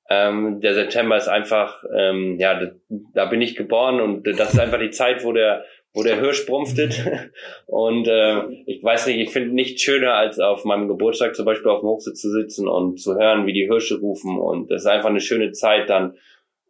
Ähm, 0.09 0.59
der 0.59 0.73
September 0.73 1.15
ist 1.15 1.29
einfach, 1.29 1.83
ähm, 1.95 2.37
ja, 2.39 2.59
da, 2.59 2.71
da 3.13 3.25
bin 3.27 3.41
ich 3.41 3.55
geboren 3.55 4.01
und 4.01 4.23
das 4.25 4.53
ist 4.53 4.59
einfach 4.59 4.79
die 4.79 4.89
Zeit, 4.89 5.23
wo 5.23 5.31
der 5.31 5.63
wo 5.93 6.03
der 6.03 6.19
Hirsch 6.19 6.45
brumpftet. 6.45 7.03
Und 7.65 8.07
äh, 8.07 8.43
ich 8.65 8.83
weiß 8.83 9.07
nicht, 9.07 9.19
ich 9.19 9.31
finde 9.31 9.53
nichts 9.53 9.81
schöner, 9.81 10.13
als 10.13 10.39
auf 10.39 10.65
meinem 10.65 10.87
Geburtstag 10.87 11.35
zum 11.35 11.45
Beispiel 11.45 11.71
auf 11.71 11.81
dem 11.81 11.89
Hochsitz 11.89 12.21
zu 12.21 12.29
sitzen 12.29 12.67
und 12.67 12.99
zu 12.99 13.15
hören, 13.15 13.45
wie 13.45 13.53
die 13.53 13.67
Hirsche 13.67 13.99
rufen. 13.99 14.37
Und 14.37 14.69
das 14.71 14.81
ist 14.81 14.87
einfach 14.87 15.09
eine 15.09 15.21
schöne 15.21 15.51
Zeit. 15.51 15.89
Dann 15.89 16.15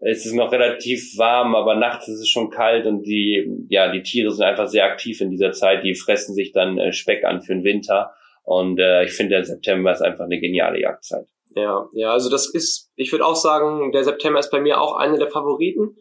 es 0.02 0.26
ist 0.26 0.34
noch 0.34 0.52
relativ 0.52 1.18
warm, 1.18 1.56
aber 1.56 1.76
nachts 1.76 2.08
ist 2.08 2.22
es 2.22 2.30
schon 2.30 2.50
kalt 2.50 2.86
und 2.86 3.04
die, 3.04 3.66
ja, 3.68 3.92
die 3.92 4.02
Tiere 4.02 4.32
sind 4.32 4.46
einfach 4.46 4.68
sehr 4.68 4.86
aktiv 4.86 5.20
in 5.20 5.30
dieser 5.30 5.52
Zeit. 5.52 5.84
Die 5.84 5.94
fressen 5.94 6.34
sich 6.34 6.54
dann 6.54 6.78
äh, 6.78 6.94
Speck 6.94 7.26
an 7.26 7.42
für 7.42 7.54
den 7.54 7.66
Winter. 7.66 8.14
Und 8.44 8.80
äh, 8.80 9.04
ich 9.04 9.12
finde, 9.12 9.36
der 9.36 9.44
September 9.44 9.92
ist 9.92 10.02
einfach 10.02 10.24
eine 10.24 10.40
geniale 10.40 10.80
Jagdzeit. 10.80 11.28
Ja, 11.56 11.88
ja, 11.94 12.14
also 12.14 12.30
das 12.30 12.50
ist, 12.50 12.92
ich 12.96 13.12
würde 13.12 13.26
auch 13.26 13.36
sagen, 13.36 13.92
der 13.92 14.04
September 14.04 14.40
ist 14.40 14.52
bei 14.52 14.62
mir 14.62 14.80
auch 14.80 14.96
eine 14.96 15.18
der 15.18 15.30
Favoriten. 15.30 15.98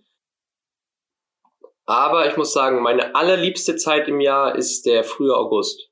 Aber 1.89 2.29
ich 2.29 2.37
muss 2.37 2.53
sagen, 2.53 2.83
meine 2.83 3.15
allerliebste 3.15 3.77
Zeit 3.77 4.09
im 4.09 4.21
Jahr 4.21 4.55
ist 4.55 4.85
der 4.85 5.05
frühe 5.05 5.35
August. 5.35 5.91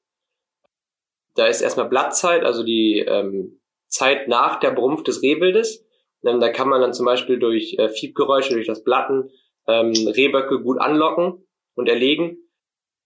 Da 1.36 1.46
ist 1.46 1.62
erstmal 1.62 1.88
Blattzeit, 1.88 2.44
also 2.44 2.62
die 2.62 2.98
ähm, 2.98 3.62
Zeit 3.88 4.28
nach 4.28 4.60
der 4.60 4.72
Brumpf 4.72 5.04
des 5.04 5.22
Rehwildes. 5.22 5.86
Ähm, 6.22 6.38
da 6.38 6.50
kann 6.50 6.68
man 6.68 6.82
dann 6.82 6.92
zum 6.92 7.06
Beispiel 7.06 7.38
durch 7.38 7.78
äh, 7.78 7.88
Fiebgeräusche, 7.88 8.52
durch 8.52 8.66
das 8.66 8.84
Blatten 8.84 9.30
ähm, 9.66 9.94
Rehböcke 10.06 10.60
gut 10.60 10.78
anlocken 10.78 11.46
und 11.76 11.88
erlegen. 11.88 12.36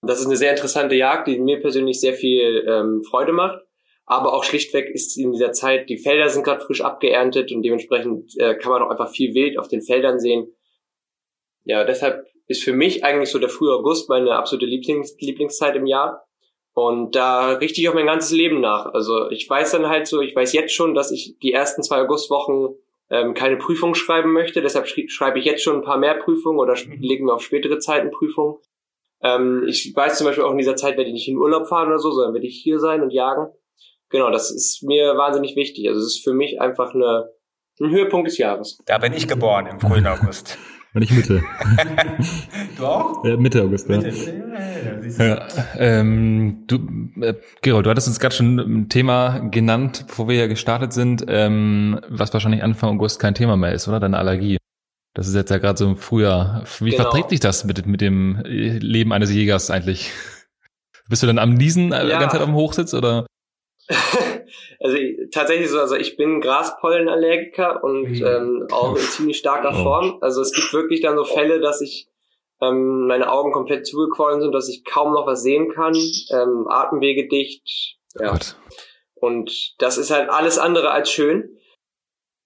Das 0.03 0.19
ist 0.19 0.27
eine 0.27 0.37
sehr 0.37 0.51
interessante 0.51 0.97
Jagd, 0.97 1.29
die 1.29 1.39
mir 1.39 1.61
persönlich 1.61 2.01
sehr 2.01 2.15
viel 2.15 2.67
ähm, 2.69 3.05
Freude 3.05 3.31
macht. 3.31 3.61
Aber 4.05 4.35
auch 4.35 4.43
schlichtweg 4.43 4.91
ist 4.93 5.17
in 5.17 5.31
dieser 5.31 5.53
Zeit, 5.53 5.89
die 5.89 5.99
Felder 5.99 6.29
sind 6.29 6.43
gerade 6.43 6.65
frisch 6.65 6.81
abgeerntet 6.81 7.53
und 7.53 7.63
dementsprechend 7.63 8.37
äh, 8.39 8.57
kann 8.57 8.73
man 8.73 8.83
auch 8.83 8.91
einfach 8.91 9.11
viel 9.13 9.33
Wild 9.33 9.59
auf 9.59 9.69
den 9.69 9.81
Feldern 9.81 10.19
sehen. 10.19 10.53
Ja, 11.63 11.85
deshalb 11.85 12.27
ist 12.51 12.63
für 12.65 12.73
mich 12.73 13.05
eigentlich 13.05 13.31
so 13.31 13.39
der 13.39 13.49
frühe 13.49 13.73
August 13.73 14.09
meine 14.09 14.33
absolute 14.37 14.67
Lieblings 14.67 15.17
Lieblingszeit 15.19 15.77
im 15.77 15.87
Jahr. 15.87 16.27
Und 16.73 17.17
da 17.17 17.53
richte 17.55 17.81
ich 17.81 17.89
auch 17.89 17.95
mein 17.95 18.07
ganzes 18.07 18.31
Leben 18.33 18.61
nach. 18.61 18.87
Also 18.87 19.31
ich 19.31 19.49
weiß 19.49 19.73
dann 19.73 19.89
halt 19.89 20.07
so, 20.07 20.21
ich 20.21 20.35
weiß 20.37 20.53
jetzt 20.53 20.73
schon, 20.73 20.95
dass 20.95 21.11
ich 21.11 21.37
die 21.43 21.53
ersten 21.53 21.83
zwei 21.83 22.01
Augustwochen 22.03 22.77
ähm, 23.11 23.35
keine 23.35 23.57
Prüfung 23.57 23.95
schreiben 23.95 24.33
möchte. 24.33 24.63
Deshalb 24.63 24.87
schreibe 24.89 25.39
ich 25.41 25.45
jetzt 25.45 25.63
schon 25.63 25.77
ein 25.77 25.83
paar 25.83 25.99
mehr 25.99 26.15
Prüfungen 26.15 26.59
oder 26.61 26.75
sch- 26.75 26.89
lege 27.01 27.25
mir 27.25 27.35
auf 27.35 27.43
spätere 27.43 27.79
Zeiten 27.81 28.11
Prüfungen. 28.13 28.57
Ähm, 29.23 29.65
ich 29.69 29.93
weiß 29.95 30.17
zum 30.19 30.27
Beispiel 30.29 30.45
auch 30.45 30.53
in 30.53 30.59
dieser 30.59 30.77
Zeit 30.77 30.97
werde 30.97 31.09
ich 31.09 31.15
nicht 31.15 31.29
in 31.29 31.37
Urlaub 31.37 31.67
fahren 31.69 31.89
oder 31.89 31.99
so, 31.99 32.11
sondern 32.13 32.35
werde 32.35 32.47
ich 32.47 32.61
hier 32.63 32.79
sein 32.79 33.03
und 33.03 33.11
jagen. 33.11 33.49
Genau, 34.09 34.31
das 34.31 34.51
ist 34.51 34.83
mir 34.83 35.17
wahnsinnig 35.17 35.57
wichtig. 35.57 35.89
Also 35.89 36.01
es 36.01 36.07
ist 36.17 36.25
für 36.25 36.33
mich 36.33 36.61
einfach 36.61 36.95
eine, 36.95 37.31
ein 37.81 37.91
Höhepunkt 37.91 38.29
des 38.29 38.39
Jahres. 38.39 38.79
Da 38.87 38.99
bin 38.99 39.13
ich 39.13 39.27
geboren 39.29 39.67
im 39.67 39.81
frühen 39.81 40.07
August. 40.07 40.57
Und 40.93 41.01
nicht 41.01 41.13
Mitte. 41.13 41.43
du 42.77 42.85
auch? 42.87 43.25
Äh, 43.25 43.37
Mitte 43.37 43.63
August, 43.63 43.89
ja. 43.89 44.01
Bitte. 44.01 44.45
Ja, 44.83 44.95
du. 44.97 45.25
Ja, 45.25 45.49
ähm, 45.77 46.65
du, 46.67 46.79
äh, 47.21 47.35
Gerold, 47.63 47.87
du 47.87 47.91
hattest 47.91 48.09
uns 48.09 48.19
gerade 48.19 48.35
schon 48.35 48.59
ein 48.59 48.89
Thema 48.89 49.39
genannt, 49.51 50.05
bevor 50.09 50.27
wir 50.29 50.35
ja 50.37 50.47
gestartet 50.49 50.93
sind, 50.93 51.25
ähm, 51.29 52.01
was 52.09 52.33
wahrscheinlich 52.33 52.65
Anfang 52.65 52.91
August 52.97 53.21
kein 53.21 53.35
Thema 53.35 53.57
mehr 53.57 53.73
ist, 53.73 53.87
oder? 53.87 54.01
Deine 54.01 54.19
Allergie. 54.19 54.57
Das 55.15 55.29
ist 55.29 55.35
jetzt 55.35 55.51
ja 55.51 55.59
gerade 55.59 55.79
so 55.79 55.87
im 55.89 55.97
Frühjahr. 55.97 56.65
Wie 56.81 56.91
Genau. 56.91 57.03
verträgt 57.05 57.31
sich 57.31 57.41
das 57.41 57.65
mit, 57.65 57.87
mit 57.87 58.01
dem 58.01 58.37
äh, 58.45 58.79
Leben 58.79 59.13
eines 59.13 59.33
Jägers 59.33 59.71
eigentlich? 59.71 60.11
Bist 61.09 61.23
du 61.23 61.27
dann 61.29 61.39
am 61.39 61.55
Niesen 61.55 61.93
äh, 61.93 62.05
die 62.05 62.11
Ja. 62.11 62.19
ganze 62.21 62.35
Zeit 62.35 62.43
auf 62.43 62.49
dem 62.49 62.55
Hochsitz 62.57 62.95
oder? 62.95 63.27
also 64.81 64.97
ich- 64.97 65.31
tatsächlich 65.31 65.69
so, 65.69 65.79
also 65.79 65.95
ich 65.97 66.17
bin 66.17 66.41
Graspollenallergiker 66.41 67.83
und 67.85 68.05
Ui. 68.11 68.23
ähm, 68.23 68.67
auch 68.73 68.97
in 68.97 69.03
ziemlich 69.03 69.39
starker 69.39 69.71
Oh. 69.79 69.83
Form. 69.83 70.19
Also 70.21 70.41
es 70.43 70.53
gibt 70.53 70.73
wirklich 70.73 71.01
dann 71.01 71.17
so 71.17 71.25
Fälle, 71.25 71.61
dass 71.61 71.81
ich 71.81 72.09
ähm, 72.63 73.07
meine 73.07 73.31
Augen 73.33 73.53
komplett 73.53 73.87
zugequollen 73.87 74.41
sind, 74.41 74.53
dass 74.53 74.69
ich 74.69 74.85
kaum 74.85 75.13
noch 75.15 75.27
was 75.27 75.43
sehen 75.43 75.71
kann, 75.73 75.95
ähm, 76.31 76.67
Atemwege 76.69 77.27
dicht. 77.29 77.97
Ja. 78.19 78.33
Gott. 78.33 78.57
Und 79.15 79.75
das 79.79 79.97
ist 79.99 80.11
halt 80.11 80.29
alles 80.31 80.59
andere 80.59 80.91
als 80.91 81.11
schön. 81.11 81.57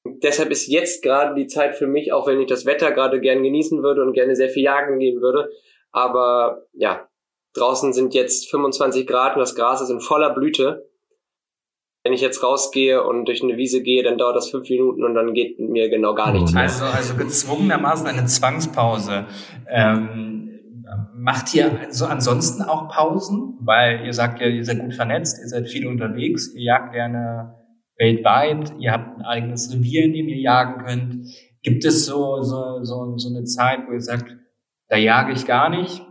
Deshalb 0.07 0.51
ist 0.51 0.66
jetzt 0.68 1.03
gerade 1.03 1.35
die 1.35 1.47
Zeit 1.47 1.76
für 1.76 1.87
mich, 1.87 2.12
auch 2.12 2.26
wenn 2.26 2.41
ich 2.41 2.47
das 2.47 2.66
Wetter 2.66 2.93
gerade 2.93 3.20
gern 3.20 3.43
genießen 3.43 3.82
würde 3.82 4.03
und 4.03 4.12
gerne 4.12 4.37
sehr 4.37 4.51
viel 4.51 4.62
jagen 4.64 4.99
gehen 4.99 5.20
würde. 5.22 5.51
Aber 5.93 6.66
ja, 6.72 7.09
draußen 7.55 7.93
sind 7.93 8.14
jetzt 8.14 8.51
25 8.51 9.07
Grad 9.07 9.35
und 9.35 9.41
das 9.41 9.55
Gras 9.55 9.80
ist 9.80 9.91
in 9.91 10.01
voller 10.01 10.30
Blüte. 10.35 10.91
Wenn 12.05 12.12
ich 12.12 12.20
jetzt 12.20 12.42
rausgehe 12.42 13.02
und 13.02 13.24
durch 13.24 13.42
eine 13.42 13.57
Wiese 13.57 13.82
gehe, 13.82 14.02
dann 14.02 14.18
dauert 14.18 14.36
das 14.36 14.50
fünf 14.50 14.68
Minuten 14.68 15.05
und 15.05 15.14
dann 15.14 15.32
geht 15.32 15.59
mir 15.59 15.88
genau 15.88 16.14
gar 16.14 16.28
Oh, 16.28 16.32
nichts 16.32 16.52
mehr. 16.52 16.64
Also, 16.64 16.84
also 16.84 17.14
gezwungenermaßen 17.14 18.07
eine 18.07 18.26
Zwangspause. 18.26 19.24
Ähm, 19.68 20.61
macht 21.14 21.55
ihr 21.55 21.70
so 21.90 22.05
ansonsten 22.05 22.62
auch 22.62 22.90
Pausen? 22.90 23.59
Weil 23.61 24.05
ihr 24.05 24.12
sagt 24.12 24.40
ja, 24.42 24.48
ihr 24.48 24.64
seid 24.64 24.80
gut 24.80 24.94
vernetzt, 24.94 25.38
ihr 25.40 25.48
seid 25.48 25.68
viel 25.68 25.86
unterwegs, 25.86 26.55
ihr 26.55 26.64
jagt 26.64 26.92
gerne 26.92 27.55
weltweit, 27.96 28.74
ihr 28.78 28.92
habt 28.92 29.18
ein 29.18 29.24
eigenes 29.24 29.72
Revier, 29.72 30.05
in 30.05 30.12
dem 30.12 30.28
ihr 30.28 30.40
jagen 30.40 30.84
könnt. 30.84 31.26
Gibt 31.62 31.86
es 31.86 32.05
so, 32.05 32.42
so, 32.42 32.84
so, 32.84 33.16
so 33.16 33.28
eine 33.30 33.44
Zeit, 33.44 33.80
wo 33.88 33.92
ihr 33.92 34.00
sagt, 34.02 34.36
da 34.88 34.96
jage 34.96 35.32
ich 35.32 35.46
gar 35.46 35.70
nicht? 35.70 36.02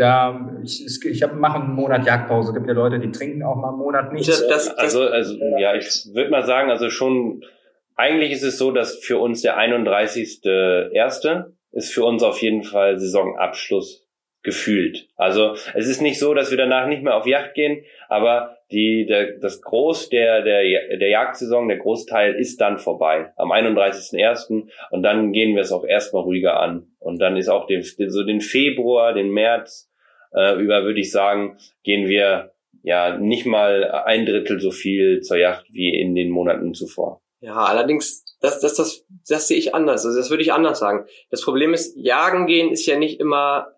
Da, 0.00 0.48
ich, 0.64 1.04
ich, 1.04 1.22
hab, 1.22 1.34
mache 1.34 1.60
einen 1.60 1.74
Monat 1.74 2.06
Jagdpause. 2.06 2.52
Es 2.52 2.54
gibt 2.54 2.66
ja 2.66 2.72
Leute, 2.72 2.98
die 3.00 3.12
trinken 3.12 3.42
auch 3.42 3.56
mal 3.56 3.68
einen 3.68 3.76
Monat 3.76 4.14
nichts. 4.14 4.28
Das, 4.28 4.48
das, 4.48 4.68
das, 4.68 4.78
Also, 4.78 5.02
also 5.02 5.36
ja, 5.58 5.74
ich 5.74 6.06
würde 6.14 6.30
mal 6.30 6.46
sagen, 6.46 6.70
also 6.70 6.88
schon, 6.88 7.44
eigentlich 7.96 8.32
ist 8.32 8.42
es 8.42 8.56
so, 8.56 8.70
dass 8.70 8.96
für 8.96 9.18
uns 9.18 9.42
der 9.42 9.58
31.1. 9.58 11.44
ist 11.72 11.92
für 11.92 12.04
uns 12.04 12.22
auf 12.22 12.40
jeden 12.40 12.62
Fall 12.62 12.98
Saisonabschluss 12.98 14.08
gefühlt. 14.42 15.06
Also 15.16 15.52
es 15.74 15.86
ist 15.86 16.00
nicht 16.00 16.18
so, 16.18 16.32
dass 16.32 16.50
wir 16.50 16.56
danach 16.56 16.86
nicht 16.86 17.02
mehr 17.02 17.16
auf 17.16 17.26
Yacht 17.26 17.52
gehen, 17.52 17.84
aber 18.08 18.56
die, 18.70 19.04
der, 19.04 19.38
das 19.38 19.60
Groß 19.60 20.08
der, 20.08 20.40
der, 20.40 20.62
der 20.96 21.08
Jagdsaison, 21.10 21.68
der 21.68 21.76
Großteil 21.76 22.36
ist 22.36 22.58
dann 22.62 22.78
vorbei 22.78 23.34
am 23.36 23.52
31.01. 23.52 24.66
und 24.88 25.02
dann 25.02 25.32
gehen 25.32 25.56
wir 25.56 25.60
es 25.60 25.72
auch 25.72 25.84
erstmal 25.84 26.22
ruhiger 26.22 26.58
an. 26.58 26.86
Und 27.00 27.20
dann 27.20 27.36
ist 27.36 27.50
auch 27.50 27.66
den, 27.66 27.82
so 27.82 28.24
den 28.24 28.40
Februar, 28.40 29.12
den 29.12 29.28
März 29.28 29.89
äh, 30.32 30.60
über, 30.60 30.84
würde 30.84 31.00
ich 31.00 31.10
sagen, 31.10 31.58
gehen 31.82 32.08
wir 32.08 32.52
ja 32.82 33.18
nicht 33.18 33.46
mal 33.46 33.84
ein 34.06 34.26
Drittel 34.26 34.60
so 34.60 34.70
viel 34.70 35.20
zur 35.20 35.36
Yacht 35.36 35.66
wie 35.70 35.94
in 36.00 36.14
den 36.14 36.30
Monaten 36.30 36.74
zuvor. 36.74 37.20
Ja, 37.40 37.56
allerdings, 37.56 38.24
das, 38.40 38.60
das, 38.60 38.74
das, 38.74 39.06
das 39.28 39.48
sehe 39.48 39.56
ich 39.56 39.74
anders. 39.74 40.04
Also 40.04 40.18
das 40.18 40.30
würde 40.30 40.42
ich 40.42 40.52
anders 40.52 40.78
sagen. 40.78 41.06
Das 41.30 41.42
Problem 41.42 41.72
ist, 41.72 41.96
jagen 41.96 42.46
gehen 42.46 42.70
ist 42.70 42.86
ja 42.86 42.98
nicht 42.98 43.18
immer 43.18 43.68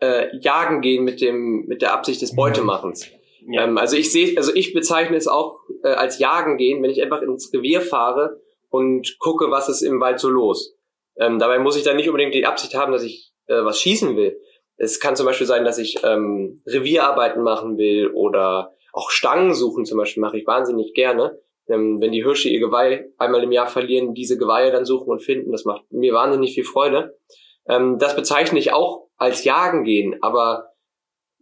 äh, 0.00 0.36
jagen 0.38 0.80
gehen 0.80 1.04
mit 1.04 1.20
dem 1.20 1.66
mit 1.66 1.82
der 1.82 1.92
Absicht 1.92 2.22
des 2.22 2.34
Beutemachens. 2.34 3.10
Ja. 3.46 3.64
Ähm, 3.64 3.78
also 3.78 3.96
ich 3.96 4.10
sehe, 4.10 4.36
also 4.36 4.54
ich 4.54 4.72
bezeichne 4.72 5.16
es 5.16 5.28
auch 5.28 5.58
äh, 5.82 5.88
als 5.88 6.18
jagen 6.18 6.56
gehen, 6.56 6.82
wenn 6.82 6.90
ich 6.90 7.02
einfach 7.02 7.22
ins 7.22 7.52
Revier 7.52 7.80
fahre 7.80 8.40
und 8.68 9.18
gucke, 9.18 9.50
was 9.50 9.68
ist 9.68 9.82
im 9.82 10.00
Wald 10.00 10.18
so 10.18 10.28
los. 10.28 10.76
Ähm, 11.16 11.38
dabei 11.38 11.58
muss 11.58 11.76
ich 11.76 11.84
dann 11.84 11.96
nicht 11.96 12.08
unbedingt 12.08 12.34
die 12.34 12.46
Absicht 12.46 12.74
haben, 12.74 12.92
dass 12.92 13.04
ich 13.04 13.32
äh, 13.46 13.64
was 13.64 13.80
schießen 13.80 14.16
will. 14.16 14.36
Es 14.76 15.00
kann 15.00 15.16
zum 15.16 15.26
Beispiel 15.26 15.46
sein, 15.46 15.64
dass 15.64 15.78
ich 15.78 16.02
ähm, 16.04 16.62
Revierarbeiten 16.66 17.42
machen 17.42 17.78
will 17.78 18.08
oder 18.08 18.74
auch 18.92 19.10
Stangen 19.10 19.54
suchen 19.54 19.84
zum 19.84 19.98
Beispiel 19.98 20.20
mache 20.20 20.38
ich 20.38 20.46
wahnsinnig 20.46 20.94
gerne 20.94 21.38
ähm, 21.68 22.00
wenn 22.00 22.12
die 22.12 22.22
Hirsche 22.22 22.48
ihr 22.48 22.60
Geweih 22.60 23.06
einmal 23.18 23.42
im 23.42 23.52
Jahr 23.52 23.66
verlieren, 23.66 24.14
diese 24.14 24.38
Geweihe 24.38 24.70
dann 24.70 24.84
suchen 24.84 25.10
und 25.10 25.22
finden. 25.22 25.52
Das 25.52 25.64
macht 25.64 25.90
mir 25.90 26.12
wahnsinnig 26.12 26.54
viel 26.54 26.64
Freude. 26.64 27.18
Ähm, 27.66 27.98
das 27.98 28.16
bezeichne 28.16 28.58
ich 28.58 28.72
auch 28.72 29.08
als 29.16 29.44
Jagen 29.44 29.84
gehen, 29.84 30.22
aber 30.22 30.74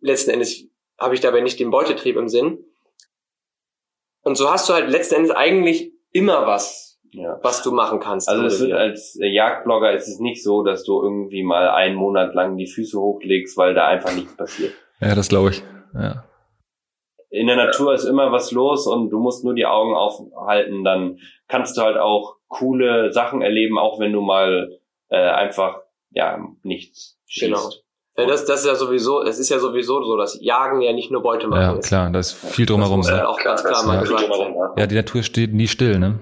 letzten 0.01 0.31
Endes 0.31 0.69
habe 0.99 1.15
ich 1.15 1.21
dabei 1.21 1.41
nicht 1.41 1.59
den 1.59 1.71
Beutetrieb 1.71 2.17
im 2.17 2.29
Sinn. 2.29 2.65
Und 4.23 4.37
so 4.37 4.51
hast 4.51 4.69
du 4.69 4.75
halt 4.75 4.89
letzten 4.89 5.17
Endes 5.17 5.33
eigentlich 5.33 5.93
immer 6.13 6.47
was 6.47 6.92
Ja. 7.15 7.39
was 7.43 7.63
du 7.63 7.73
machen 7.73 8.01
kannst. 8.01 8.29
Also 8.29 8.45
es 8.47 8.63
Revier. 8.63 8.79
als 8.79 9.19
äh, 9.21 9.27
Jagdblogger 9.27 9.93
ist 9.93 10.09
es 10.09 10.19
nicht 10.19 10.43
so, 10.43 10.63
dass 10.63 10.83
du 10.85 11.03
irgendwie 11.03 11.43
mal 11.43 11.69
einen 11.69 11.95
Monat 11.95 12.35
lang 12.35 12.57
die 12.57 12.67
Füße 12.67 12.99
hochlegst, 12.99 13.57
weil 13.59 13.75
da 13.75 13.87
einfach 13.87 14.15
nichts 14.15 14.35
passiert. 14.37 14.73
Ja, 15.01 15.15
das 15.15 15.29
glaube 15.29 15.51
ich. 15.51 15.63
Ja. 15.95 16.25
In 17.31 17.47
der 17.47 17.57
Natur 17.57 17.95
ist 17.95 18.05
immer 18.05 18.31
was 18.33 18.51
los 18.53 18.87
und 18.87 19.11
du 19.11 19.19
musst 19.19 19.45
nur 19.45 19.55
die 19.55 19.67
Augen 19.67 19.95
aufhalten, 19.95 20.85
dann 20.85 21.19
kannst 21.49 21.77
du 21.77 21.83
halt 21.83 21.97
auch 21.99 22.37
coole 22.49 23.13
Sachen 23.13 23.41
erleben, 23.43 23.79
auch 23.79 23.99
wenn 24.01 24.13
du 24.13 24.21
mal 24.21 24.79
äh, 25.09 25.17
einfach 25.17 25.81
ja 26.11 26.39
nichts 26.63 27.19
schießt. 27.27 27.47
Genau. 27.53 27.71
Ja, 28.19 28.27
das, 28.27 28.45
das 28.45 28.61
ist 28.61 28.67
ja 28.67 28.75
sowieso, 28.75 29.23
es 29.23 29.39
ist 29.39 29.49
ja 29.49 29.59
sowieso 29.59 30.03
so, 30.03 30.19
dass 30.19 30.39
Jagen 30.43 30.83
ja 30.83 30.93
nicht 30.93 31.11
nur 31.11 31.23
Beute 31.23 31.49
machen 31.49 31.63
Ja, 31.63 31.73
ist. 31.73 31.89
klar, 31.89 32.11
da 32.11 32.19
ist 32.19 32.33
viel 32.33 32.67
Das 32.67 32.73
drumherum. 32.75 32.99
muss 32.99 33.09
ja 33.09 33.17
Ja. 33.19 33.29
auch 33.29 33.43
ganz 33.43 33.65
klar 33.65 33.87
mal 33.87 33.95
Ja. 33.97 34.01
gesagt 34.03 34.29
ja, 34.79 34.87
die 34.87 34.95
Natur 34.95 35.23
steht 35.23 35.55
nie 35.55 35.69
still, 35.69 35.99
ne? 35.99 36.19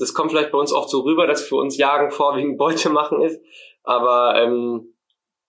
Das 0.00 0.14
kommt 0.14 0.30
vielleicht 0.30 0.52
bei 0.52 0.58
uns 0.58 0.72
oft 0.72 0.90
so 0.90 1.00
rüber, 1.00 1.26
dass 1.26 1.42
für 1.42 1.56
uns 1.56 1.76
Jagen 1.76 2.10
vorwiegend 2.10 2.58
Beute 2.58 2.90
machen 2.90 3.22
ist, 3.22 3.40
aber 3.82 4.40
ähm, 4.42 4.94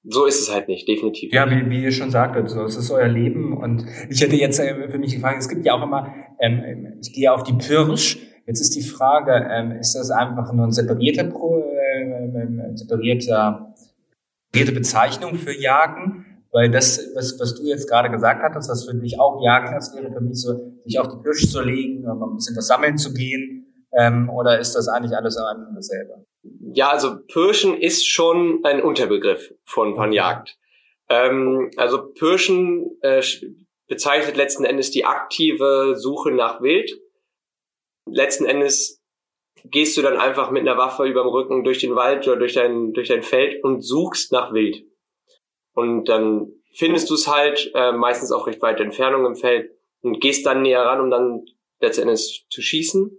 so 0.04 0.26
ist 0.26 0.42
es 0.42 0.54
halt 0.54 0.68
nicht, 0.68 0.88
definitiv. 0.88 1.34
Ja, 1.34 1.50
wie, 1.50 1.70
wie 1.70 1.84
ihr 1.84 1.92
schon 1.92 2.10
sagtet, 2.10 2.50
so, 2.50 2.64
es 2.64 2.76
ist 2.76 2.92
euer 2.92 3.08
Leben 3.08 3.58
und 3.58 3.86
ich 4.10 4.22
hätte 4.22 4.36
jetzt 4.36 4.60
äh, 4.60 4.90
für 4.90 4.98
mich 4.98 5.12
die 5.12 5.20
Frage, 5.20 5.40
es 5.40 5.50
gibt 5.50 5.66
ja 5.66 5.74
auch 5.74 5.84
immer, 5.84 6.14
ähm, 6.40 6.98
ich 7.02 7.14
gehe 7.14 7.32
auf 7.32 7.44
die 7.44 7.54
Pirsch, 7.54 8.18
jetzt 8.46 8.62
ist 8.62 8.76
die 8.76 8.82
Frage, 8.82 9.48
ähm, 9.52 9.72
ist 9.74 9.94
das 9.94 10.10
einfach 10.10 10.54
nur 10.54 10.68
ein 10.68 10.72
separierter, 10.72 11.26
Pro, 11.26 11.60
äh, 11.60 12.76
separierter, 12.76 13.74
separierte 14.52 14.72
Bezeichnung 14.72 15.36
für 15.36 15.56
Jagen? 15.58 16.26
Weil 16.52 16.72
das, 16.72 17.00
was, 17.16 17.40
was 17.40 17.56
du 17.56 17.68
jetzt 17.68 17.88
gerade 17.88 18.10
gesagt 18.10 18.42
hattest, 18.42 18.70
was 18.72 18.90
für 18.90 18.96
dich 18.96 19.20
auch 19.20 19.44
Jagen 19.44 19.78
ist, 19.78 19.96
wäre 19.96 20.12
für 20.12 20.22
mich 20.22 20.42
so, 20.42 20.74
sich 20.84 21.00
auf 21.00 21.08
die 21.10 21.22
Pirsch 21.22 21.48
zu 21.48 21.62
legen, 21.62 22.08
um 22.08 22.24
ein 22.24 22.36
bisschen 22.38 22.58
was 22.58 22.66
sammeln 22.66 22.98
zu 22.98 23.14
gehen, 23.14 23.59
ähm, 23.98 24.30
oder 24.30 24.60
ist 24.60 24.74
das 24.74 24.88
eigentlich 24.88 25.16
alles 25.16 25.38
ein 25.38 25.68
und 25.68 25.76
dasselbe? 25.76 26.26
Ja, 26.74 26.90
also 26.90 27.18
Pirschen 27.28 27.78
ist 27.78 28.08
schon 28.08 28.62
ein 28.64 28.82
Unterbegriff 28.82 29.54
von, 29.66 29.96
von 29.96 30.14
Jagd. 30.14 30.58
Ähm, 31.10 31.72
also 31.78 32.12
Pirschen 32.12 32.98
äh, 33.02 33.24
bezeichnet 33.88 34.38
letzten 34.38 34.64
Endes 34.64 34.92
die 34.92 35.06
aktive 35.06 35.96
Suche 35.98 36.32
nach 36.32 36.62
Wild. 36.62 37.02
Letzten 38.06 38.46
Endes 38.46 39.02
gehst 39.66 39.98
du 39.98 40.02
dann 40.02 40.18
einfach 40.18 40.52
mit 40.52 40.62
einer 40.62 40.78
Waffe 40.78 41.06
überm 41.06 41.28
Rücken 41.28 41.64
durch 41.64 41.80
den 41.80 41.96
Wald 41.96 42.28
oder 42.28 42.38
durch 42.38 42.54
dein, 42.54 42.94
durch 42.94 43.10
dein 43.10 43.24
Feld 43.24 43.64
und 43.64 43.82
suchst 43.82 44.32
nach 44.32 44.54
Wild. 44.54 44.86
Und 45.74 46.06
dann 46.06 46.54
findest 46.72 47.10
du 47.10 47.16
es 47.16 47.28
halt 47.28 47.72
äh, 47.74 47.92
meistens 47.92 48.32
auch 48.32 48.48
recht 48.48 48.62
weite 48.62 48.84
Entfernung 48.84 49.26
im 49.26 49.36
Feld 49.36 49.72
und 50.02 50.22
gehst 50.22 50.46
dann 50.46 50.62
näher 50.62 50.82
ran, 50.82 51.02
um 51.02 51.10
dann 51.10 51.46
letzten 51.82 52.04
Endes 52.04 52.46
zu 52.50 52.62
schießen. 52.62 53.12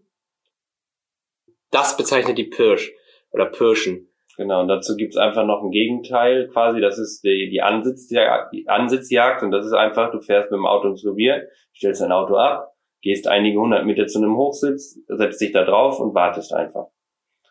Das 1.71 1.97
bezeichnet 1.97 2.39
die 2.39 2.45
Pirsch 2.45 2.93
oder 3.33 3.47
Pirschen. 3.47 4.09
Genau, 4.37 4.62
und 4.62 4.68
dazu 4.68 4.97
gibt's 4.97 5.16
einfach 5.16 5.45
noch 5.45 5.62
ein 5.62 5.71
Gegenteil 5.71 6.49
quasi, 6.49 6.81
das 6.81 6.99
ist 6.99 7.23
die, 7.23 7.51
die, 7.51 7.61
Ansitzjagd, 7.61 8.55
die 8.55 8.66
Ansitzjagd 8.68 9.43
und 9.43 9.51
das 9.51 9.66
ist 9.66 9.75
einfach, 9.75 10.11
du 10.12 10.21
fährst 10.21 10.51
mit 10.51 10.59
dem 10.59 10.66
Auto 10.66 10.89
ins 10.89 11.05
Revier, 11.05 11.49
stellst 11.77 12.01
dein 12.01 12.12
Auto 12.12 12.37
ab, 12.37 12.73
gehst 13.03 13.29
einige 13.29 13.61
hundert 13.61 13.85
Meter 13.85 14.07
zu 14.07 14.18
einem 14.18 14.37
Hochsitz, 14.37 14.99
setzt 15.09 15.43
dich 15.43 15.53
da 15.53 15.64
drauf 15.64 16.01
und 16.01 16.14
wartest 16.14 16.55
einfach 16.55 16.87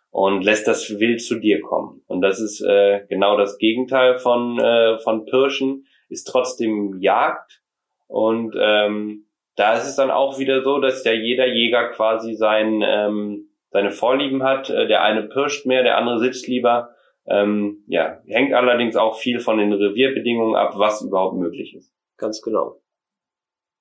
und 0.09 0.43
lässt 0.43 0.67
das 0.67 0.89
Wild 0.99 1.21
zu 1.21 1.39
dir 1.39 1.61
kommen. 1.61 2.01
Und 2.07 2.21
das 2.21 2.39
ist 2.39 2.61
äh, 2.61 3.05
genau 3.07 3.37
das 3.37 3.59
Gegenteil 3.59 4.17
von, 4.17 4.57
äh, 4.57 4.97
von 4.99 5.25
Pirschen, 5.25 5.85
ist 6.07 6.23
trotzdem 6.23 6.97
Jagd 6.99 7.61
und 8.07 8.55
ähm, 8.59 9.27
da 9.55 9.73
ist 9.73 9.87
es 9.87 9.95
dann 9.95 10.09
auch 10.09 10.39
wieder 10.39 10.63
so, 10.63 10.79
dass 10.79 11.03
ja 11.03 11.11
jeder 11.11 11.45
Jäger 11.45 11.89
quasi 11.89 12.33
sein 12.33 12.81
ähm, 12.83 13.48
seine 13.71 13.91
Vorlieben 13.91 14.43
hat. 14.43 14.69
Äh, 14.69 14.87
Der 14.87 15.03
eine 15.03 15.23
pirscht 15.23 15.65
mehr, 15.65 15.83
der 15.83 15.97
andere 15.97 16.19
sitzt 16.19 16.47
lieber. 16.47 16.95
Ähm, 17.27 17.83
ja, 17.87 18.21
hängt 18.27 18.53
allerdings 18.53 18.95
auch 18.95 19.17
viel 19.19 19.39
von 19.39 19.57
den 19.57 19.71
Revierbedingungen 19.71 20.55
ab, 20.55 20.73
was 20.77 21.01
überhaupt 21.01 21.37
möglich 21.37 21.75
ist. 21.75 21.93
Ganz 22.17 22.41
genau. 22.41 22.81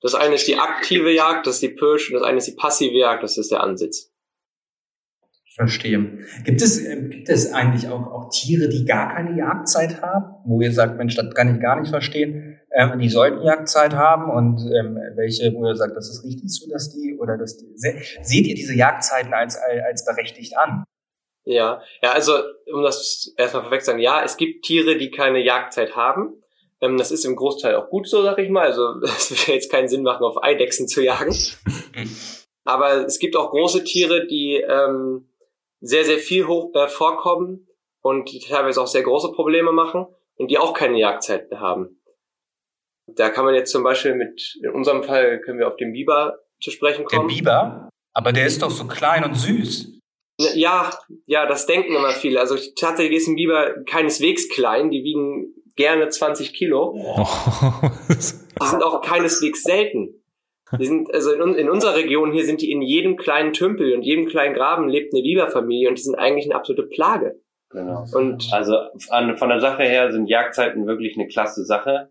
Das 0.01 0.14
eine 0.14 0.34
ist 0.34 0.47
die 0.47 0.57
aktive 0.57 1.12
Jagd, 1.12 1.47
das 1.47 1.55
ist 1.57 1.62
die 1.62 1.74
Pirsch, 1.74 2.11
und 2.11 2.20
das 2.20 2.22
eine 2.22 2.39
ist 2.39 2.47
die 2.47 2.55
passive 2.57 2.97
Jagd, 2.97 3.22
das 3.22 3.36
ist 3.36 3.51
der 3.51 3.62
Ansitz. 3.62 4.12
Ich 5.45 5.55
verstehe. 5.55 6.18
Gibt 6.45 6.62
es, 6.62 6.84
äh, 6.84 7.09
gibt 7.09 7.28
es 7.28 7.53
eigentlich 7.53 7.89
auch, 7.89 8.07
auch 8.07 8.30
Tiere, 8.30 8.68
die 8.68 8.84
gar 8.84 9.12
keine 9.14 9.36
Jagdzeit 9.36 10.01
haben? 10.03 10.36
Wo 10.45 10.61
ihr 10.61 10.70
sagt, 10.70 10.97
Mensch, 10.99 11.16
das 11.16 11.34
kann 11.34 11.53
ich 11.53 11.61
gar 11.61 11.80
nicht 11.80 11.91
verstehen. 11.91 12.47
Ähm, 12.70 12.98
die 12.98 13.08
sollten 13.08 13.42
Jagdzeit 13.42 13.94
haben 13.94 14.30
und 14.30 14.60
ähm, 14.74 14.98
welche, 15.16 15.52
wo 15.54 15.66
ihr 15.66 15.74
sagt, 15.74 15.96
das 15.96 16.10
ist 16.10 16.24
richtig 16.24 16.50
so, 16.52 16.70
dass 16.70 16.90
die, 16.90 17.16
oder 17.18 17.38
dass 17.38 17.56
die, 17.56 17.72
se 17.76 17.94
seht 18.22 18.46
ihr 18.46 18.54
diese 18.54 18.74
Jagdzeiten 18.74 19.32
als, 19.32 19.56
als 19.56 20.04
berechtigt 20.04 20.56
an? 20.56 20.84
Ja, 21.44 21.80
ja, 22.02 22.12
also 22.12 22.34
um 22.70 22.82
das 22.82 23.32
erstmal 23.38 23.62
vorweg 23.62 23.80
zu 23.80 23.86
sagen, 23.86 24.00
ja, 24.00 24.22
es 24.22 24.36
gibt 24.36 24.66
Tiere, 24.66 24.98
die 24.98 25.10
keine 25.10 25.42
Jagdzeit 25.42 25.96
haben. 25.96 26.42
Ähm, 26.82 26.98
das 26.98 27.10
ist 27.10 27.24
im 27.24 27.36
Großteil 27.36 27.74
auch 27.76 27.88
gut 27.88 28.06
so, 28.06 28.22
sag 28.22 28.38
ich 28.38 28.50
mal. 28.50 28.66
Also 28.66 28.96
es 29.02 29.30
würde 29.30 29.52
jetzt 29.54 29.70
keinen 29.70 29.88
Sinn 29.88 30.02
machen, 30.02 30.24
auf 30.24 30.42
Eidechsen 30.42 30.88
zu 30.88 31.02
jagen. 31.02 31.34
Aber 32.64 33.06
es 33.06 33.18
gibt 33.18 33.34
auch 33.34 33.50
große 33.50 33.84
Tiere, 33.84 34.26
die 34.26 34.56
ähm, 34.56 35.30
sehr, 35.80 36.04
sehr 36.04 36.18
viel 36.18 36.46
hoch, 36.46 36.74
äh, 36.74 36.86
vorkommen 36.86 37.66
und 38.02 38.30
die 38.30 38.40
teilweise 38.40 38.82
auch 38.82 38.86
sehr 38.86 39.02
große 39.02 39.32
Probleme 39.32 39.72
machen 39.72 40.06
und 40.36 40.50
die 40.50 40.58
auch 40.58 40.74
keine 40.74 40.98
Jagdzeiten 40.98 41.60
haben. 41.60 41.97
Da 43.16 43.30
kann 43.30 43.44
man 43.44 43.54
jetzt 43.54 43.72
zum 43.72 43.82
Beispiel 43.82 44.14
mit, 44.14 44.59
in 44.62 44.70
unserem 44.70 45.02
Fall 45.02 45.40
können 45.40 45.59
wir 45.59 45.68
auf 45.68 45.76
den 45.76 45.92
Biber 45.92 46.38
zu 46.61 46.70
sprechen 46.70 47.06
Der 47.11 47.18
kommen. 47.18 47.28
Biber? 47.28 47.88
Aber 48.12 48.32
der 48.32 48.46
ist 48.46 48.62
doch 48.62 48.70
so 48.70 48.86
klein 48.86 49.24
und 49.24 49.34
süß. 49.34 49.92
Ja, 50.54 50.90
ja, 51.26 51.46
das 51.46 51.66
denken 51.66 51.94
immer 51.94 52.11
viele. 52.11 52.40
Also 52.40 52.56
tatsächlich 52.76 53.18
ist 53.18 53.28
ein 53.28 53.36
Biber 53.36 53.74
keineswegs 53.86 54.48
klein, 54.48 54.90
die 54.90 55.02
wiegen 55.02 55.54
gerne 55.74 56.09
20 56.09 56.52
Kilo. 56.52 56.94
Die 58.09 58.66
sind 58.66 58.82
auch 58.82 59.02
keineswegs 59.02 59.62
selten. 59.62 60.14
Die 60.78 60.84
sind, 60.84 61.12
also 61.14 61.32
in, 61.32 61.54
in 61.54 61.70
unserer 61.70 61.94
Region 61.96 62.32
hier 62.32 62.44
sind 62.44 62.61
die 62.61 62.70
in 62.70 62.82
jedem 62.82 63.16
kleinen 63.16 63.52
Tümpel 63.52 63.94
und 63.94 64.02
jedem 64.02 64.26
kleinen 64.26 64.54
Graben 64.54 64.88
lebt 64.88 65.14
eine 65.14 65.22
Biberfamilie 65.22 65.88
und 65.88 65.96
die 65.96 66.02
sind 66.02 66.16
eigentlich 66.16 66.44
eine 66.44 66.56
absolute 66.56 66.88
Plage. 66.88 67.40
Genau. 67.70 68.04
Und 68.12 68.48
Also 68.52 68.76
an, 69.11 69.36
von 69.36 69.48
der 69.48 69.61
Sache 69.61 69.84
her 69.84 70.12
sind 70.12 70.26
Jagdzeiten 70.26 70.86
wirklich 70.86 71.16
eine 71.16 71.28
klasse 71.28 71.64
Sache. 71.64 72.11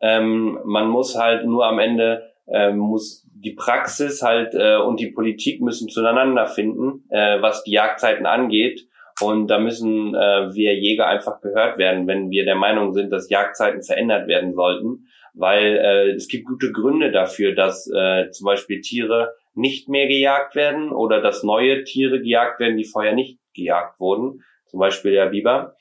Ähm, 0.00 0.58
man 0.64 0.88
muss 0.88 1.16
halt 1.16 1.44
nur 1.44 1.66
am 1.66 1.78
Ende 1.78 2.28
ähm, 2.50 2.78
muss 2.78 3.26
die 3.34 3.52
Praxis 3.52 4.22
halt 4.22 4.54
äh, 4.54 4.76
und 4.76 5.00
die 5.00 5.10
Politik 5.10 5.60
müssen 5.60 5.88
zueinander 5.88 6.46
finden, 6.46 7.04
äh, 7.10 7.40
was 7.40 7.62
die 7.64 7.72
Jagdzeiten 7.72 8.26
angeht. 8.26 8.88
Und 9.20 9.48
da 9.48 9.58
müssen 9.58 10.14
äh, 10.14 10.54
wir 10.54 10.74
Jäger 10.74 11.06
einfach 11.06 11.40
gehört 11.40 11.78
werden, 11.78 12.06
wenn 12.06 12.30
wir 12.30 12.44
der 12.44 12.54
Meinung 12.54 12.92
sind, 12.92 13.10
dass 13.10 13.30
Jagdzeiten 13.30 13.82
verändert 13.82 14.28
werden 14.28 14.54
sollten. 14.54 15.08
Weil 15.34 15.76
äh, 15.76 16.10
es 16.12 16.28
gibt 16.28 16.46
gute 16.46 16.72
Gründe 16.72 17.10
dafür, 17.10 17.54
dass 17.54 17.90
äh, 17.90 18.30
zum 18.30 18.46
Beispiel 18.46 18.80
Tiere 18.80 19.34
nicht 19.54 19.88
mehr 19.88 20.06
gejagt 20.06 20.54
werden 20.54 20.92
oder 20.92 21.20
dass 21.20 21.42
neue 21.42 21.82
Tiere 21.84 22.20
gejagt 22.20 22.60
werden, 22.60 22.76
die 22.76 22.84
vorher 22.84 23.12
nicht 23.12 23.38
gejagt 23.54 23.98
wurden. 23.98 24.44
Zum 24.66 24.78
Beispiel 24.80 25.12
der 25.12 25.26
Biber. 25.26 25.76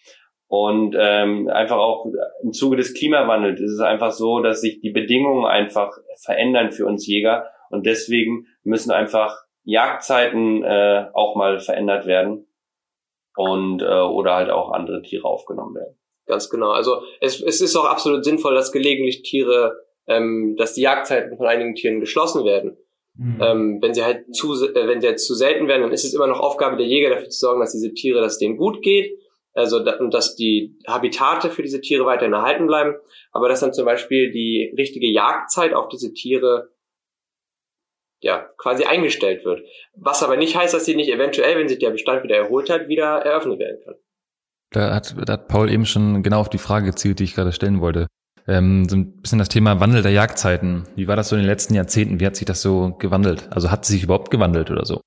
Und 0.50 0.95
ähm, 0.98 1.50
einfach 1.50 1.78
auch 1.78 2.06
im 2.41 2.54
Zuge 2.54 2.78
des 2.78 2.93
Klimawandels 2.93 3.60
ist 3.60 3.74
es 3.74 3.82
einfach 3.82 4.12
so, 4.12 4.39
dass 4.39 4.62
sich 4.62 4.80
die 4.80 4.91
Bedingungen 4.91 5.45
einfach 5.45 5.91
verändern 6.24 6.72
für 6.72 6.86
uns 6.86 7.06
Jäger. 7.06 7.48
Und 7.70 7.86
deswegen 7.86 8.48
müssen 8.64 8.91
einfach 8.91 9.36
Jagdzeiten 9.64 10.64
äh, 10.64 11.08
auch 11.14 11.36
mal 11.36 11.60
verändert 11.60 12.06
werden 12.06 12.48
und 13.36 13.82
äh, 13.82 13.86
oder 13.86 14.36
halt 14.36 14.50
auch 14.50 14.72
andere 14.72 15.02
Tiere 15.02 15.26
aufgenommen 15.26 15.76
werden. 15.76 15.98
ganz 16.26 16.50
genau. 16.50 16.72
Also 16.72 17.02
es, 17.20 17.41
es 17.41 17.60
ist 17.60 17.76
auch 17.76 17.86
absolut 17.86 18.24
sinnvoll, 18.24 18.56
dass 18.56 18.72
gelegentlich 18.72 19.24
Tiere, 19.24 19.76
ähm, 20.08 20.56
dass 20.58 20.74
die 20.74 20.82
Jagdzeiten 20.82 21.36
von 21.36 21.45
einigen 21.45 21.76
Tieren 21.76 22.00
geschlossen 22.00 22.45
werden. 22.45 22.78
Ähm, 23.41 23.80
wenn 23.82 23.95
sie 23.95 24.04
halt 24.04 24.34
zu, 24.36 24.54
äh, 24.54 24.88
wenn 24.88 25.02
sie 25.02 25.08
halt 25.08 25.20
zu 25.20 25.34
selten 25.34 25.68
werden, 25.68 25.82
dann 25.82 25.91
ist 25.91 26.06
es 26.06 26.14
immer 26.14 26.28
noch 26.28 26.39
Aufgabe 26.39 26.78
der 26.78 26.86
Jäger 26.86 27.10
dafür 27.10 27.30
zu 27.30 27.39
sorgen, 27.39 27.60
dass 27.60 27.72
diese 27.72 27.93
Tiere, 27.93 28.22
dass 28.22 28.34
es 28.34 28.38
denen 28.38 28.58
gut 28.58 28.84
geht, 28.84 29.12
also 29.58 29.84
dass 29.84 30.36
die 30.36 30.78
Habitate 30.88 31.49
für 31.49 31.64
diese 31.64 31.82
Tiere 31.82 32.05
weiterhin 32.05 32.34
erhalten 32.34 32.68
bleiben, 32.68 32.95
aber 33.32 33.49
dass 33.49 33.60
dann 33.60 33.74
zum 33.74 33.86
Beispiel 33.86 34.32
die 34.32 34.74
richtige 34.78 35.08
Jagdzeit 35.08 35.74
auf 35.74 35.89
diese 35.89 36.14
Tiere 36.14 36.70
ja 38.20 38.47
quasi 38.58 38.86
eingestellt 38.86 39.45
wird. 39.45 39.62
Was 39.95 40.24
aber 40.24 40.38
nicht 40.38 40.55
heißt, 40.55 40.74
dass 40.74 40.86
sie 40.86 40.95
nicht 40.95 41.10
eventuell, 41.10 41.58
wenn 41.58 41.68
sich 41.68 41.80
der 41.80 41.91
Bestand 41.91 42.24
wieder 42.24 42.38
erholt 42.38 42.70
hat, 42.70 42.88
wieder 42.88 43.18
eröffnet 43.20 43.60
werden 43.60 43.80
kann. 43.84 43.95
Da 44.72 44.93
hat, 44.93 45.16
da 45.26 45.34
hat 45.34 45.47
Paul 45.47 45.72
eben 45.72 45.86
schon 45.86 46.24
genau 46.24 46.39
auf 46.39 46.49
die 46.49 46.58
Frage 46.58 46.88
gezielt, 46.88 47.20
die 47.20 47.24
ich 47.24 47.36
gerade 47.36 47.51
stellen 47.51 47.82
wollte. 47.82 48.08
Ähm, 48.47 48.88
so 48.88 48.95
ein 48.95 49.22
bisschen 49.22 49.39
das 49.39 49.49
Thema 49.49 49.80
Wandel 49.80 50.01
der 50.03 50.12
Jagdzeiten. 50.12 50.88
Wie 50.95 51.08
war 51.08 51.16
das 51.16 51.30
so 51.30 51.36
in 51.36 51.41
den 51.41 51.49
letzten 51.49 51.74
Jahrzehnten? 51.74 52.20
Wie 52.20 52.26
hat 52.26 52.36
sich 52.36 52.45
das 52.45 52.62
so 52.62 52.95
gewandelt? 52.99 53.47
Also 53.51 53.72
hat 53.72 53.86
sie 53.86 53.93
sich 53.93 54.03
überhaupt 54.03 54.30
gewandelt 54.30 54.72
oder 54.72 54.86
so? 54.86 55.01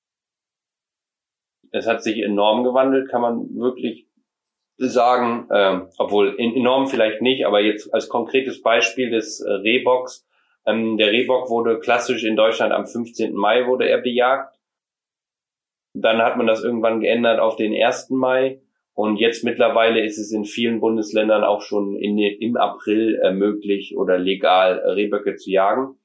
Es 1.71 1.87
hat 1.87 2.03
sich 2.03 2.19
enorm 2.19 2.63
gewandelt, 2.63 3.09
kann 3.09 3.21
man 3.21 3.55
wirklich 3.55 4.10
sagen, 4.89 5.47
ähm, 5.53 5.87
obwohl 5.97 6.35
enorm 6.39 6.87
vielleicht 6.87 7.21
nicht, 7.21 7.45
aber 7.45 7.61
jetzt 7.61 7.93
als 7.93 8.09
konkretes 8.09 8.61
Beispiel 8.61 9.09
des 9.09 9.41
äh, 9.41 9.51
Rehbocks. 9.51 10.27
Ähm, 10.65 10.97
der 10.97 11.11
Rehbock 11.11 11.49
wurde 11.49 11.79
klassisch 11.79 12.23
in 12.23 12.35
Deutschland 12.35 12.73
am 12.73 12.85
15. 12.85 13.33
Mai 13.33 13.67
wurde 13.67 13.87
er 13.87 13.99
bejagt. 13.99 14.57
Dann 15.93 16.21
hat 16.21 16.37
man 16.37 16.47
das 16.47 16.63
irgendwann 16.63 17.01
geändert 17.01 17.39
auf 17.39 17.55
den 17.55 17.73
1. 17.73 18.09
Mai. 18.11 18.61
Und 18.93 19.17
jetzt 19.17 19.43
mittlerweile 19.43 20.03
ist 20.03 20.17
es 20.17 20.31
in 20.31 20.45
vielen 20.45 20.79
Bundesländern 20.79 21.43
auch 21.43 21.61
schon 21.61 21.95
in, 21.95 22.17
im 22.17 22.57
April 22.57 23.19
äh, 23.23 23.31
möglich 23.31 23.95
oder 23.97 24.17
legal 24.17 24.79
äh, 24.79 24.91
Rehböcke 24.91 25.35
zu 25.35 25.49
jagen. 25.49 25.95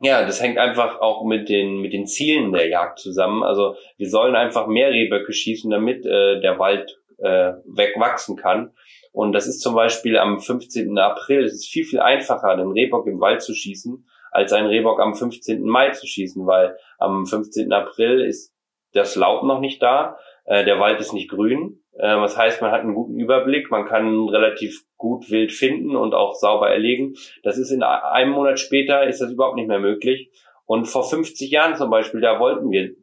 Ja, 0.00 0.24
das 0.24 0.42
hängt 0.42 0.58
einfach 0.58 1.00
auch 1.00 1.24
mit 1.24 1.48
den 1.48 1.80
mit 1.80 1.92
den 1.92 2.06
Zielen 2.06 2.52
der 2.52 2.68
Jagd 2.68 2.98
zusammen. 2.98 3.44
Also 3.44 3.76
wir 3.98 4.08
sollen 4.08 4.34
einfach 4.34 4.66
mehr 4.66 4.90
Rehböcke 4.90 5.32
schießen, 5.32 5.70
damit 5.70 6.04
äh, 6.04 6.40
der 6.40 6.58
Wald 6.58 6.98
äh, 7.22 7.54
wegwachsen 7.64 8.36
kann. 8.36 8.72
Und 9.12 9.32
das 9.32 9.46
ist 9.46 9.60
zum 9.60 9.74
Beispiel 9.74 10.18
am 10.18 10.40
15. 10.40 10.98
April. 10.98 11.44
Es 11.44 11.54
ist 11.54 11.68
viel 11.68 11.84
viel 11.84 12.00
einfacher, 12.00 12.56
den 12.56 12.70
Rehbock 12.70 13.06
im 13.06 13.20
Wald 13.20 13.42
zu 13.42 13.54
schießen, 13.54 14.06
als 14.30 14.52
einen 14.52 14.68
Rehbock 14.68 15.00
am 15.00 15.14
15. 15.14 15.64
Mai 15.64 15.90
zu 15.90 16.06
schießen, 16.06 16.46
weil 16.46 16.76
am 16.98 17.26
15. 17.26 17.72
April 17.72 18.20
ist 18.20 18.52
das 18.92 19.16
Laub 19.16 19.44
noch 19.44 19.60
nicht 19.60 19.82
da, 19.82 20.16
äh, 20.44 20.64
der 20.64 20.80
Wald 20.80 21.00
ist 21.00 21.12
nicht 21.12 21.30
grün. 21.30 21.80
Äh, 21.94 22.16
was 22.16 22.36
heißt, 22.36 22.62
man 22.62 22.70
hat 22.70 22.80
einen 22.80 22.94
guten 22.94 23.18
Überblick, 23.18 23.70
man 23.70 23.86
kann 23.86 24.28
relativ 24.28 24.84
gut 24.96 25.30
wild 25.30 25.52
finden 25.52 25.96
und 25.96 26.14
auch 26.14 26.34
sauber 26.34 26.70
erlegen. 26.70 27.14
Das 27.42 27.58
ist 27.58 27.70
in 27.70 27.82
einem 27.82 28.32
Monat 28.32 28.58
später 28.58 29.06
ist 29.06 29.20
das 29.20 29.30
überhaupt 29.30 29.56
nicht 29.56 29.68
mehr 29.68 29.80
möglich. 29.80 30.30
Und 30.64 30.86
vor 30.86 31.08
50 31.08 31.50
Jahren 31.50 31.76
zum 31.76 31.90
Beispiel, 31.90 32.20
da 32.20 32.40
wollten 32.40 32.70
wir 32.70 32.94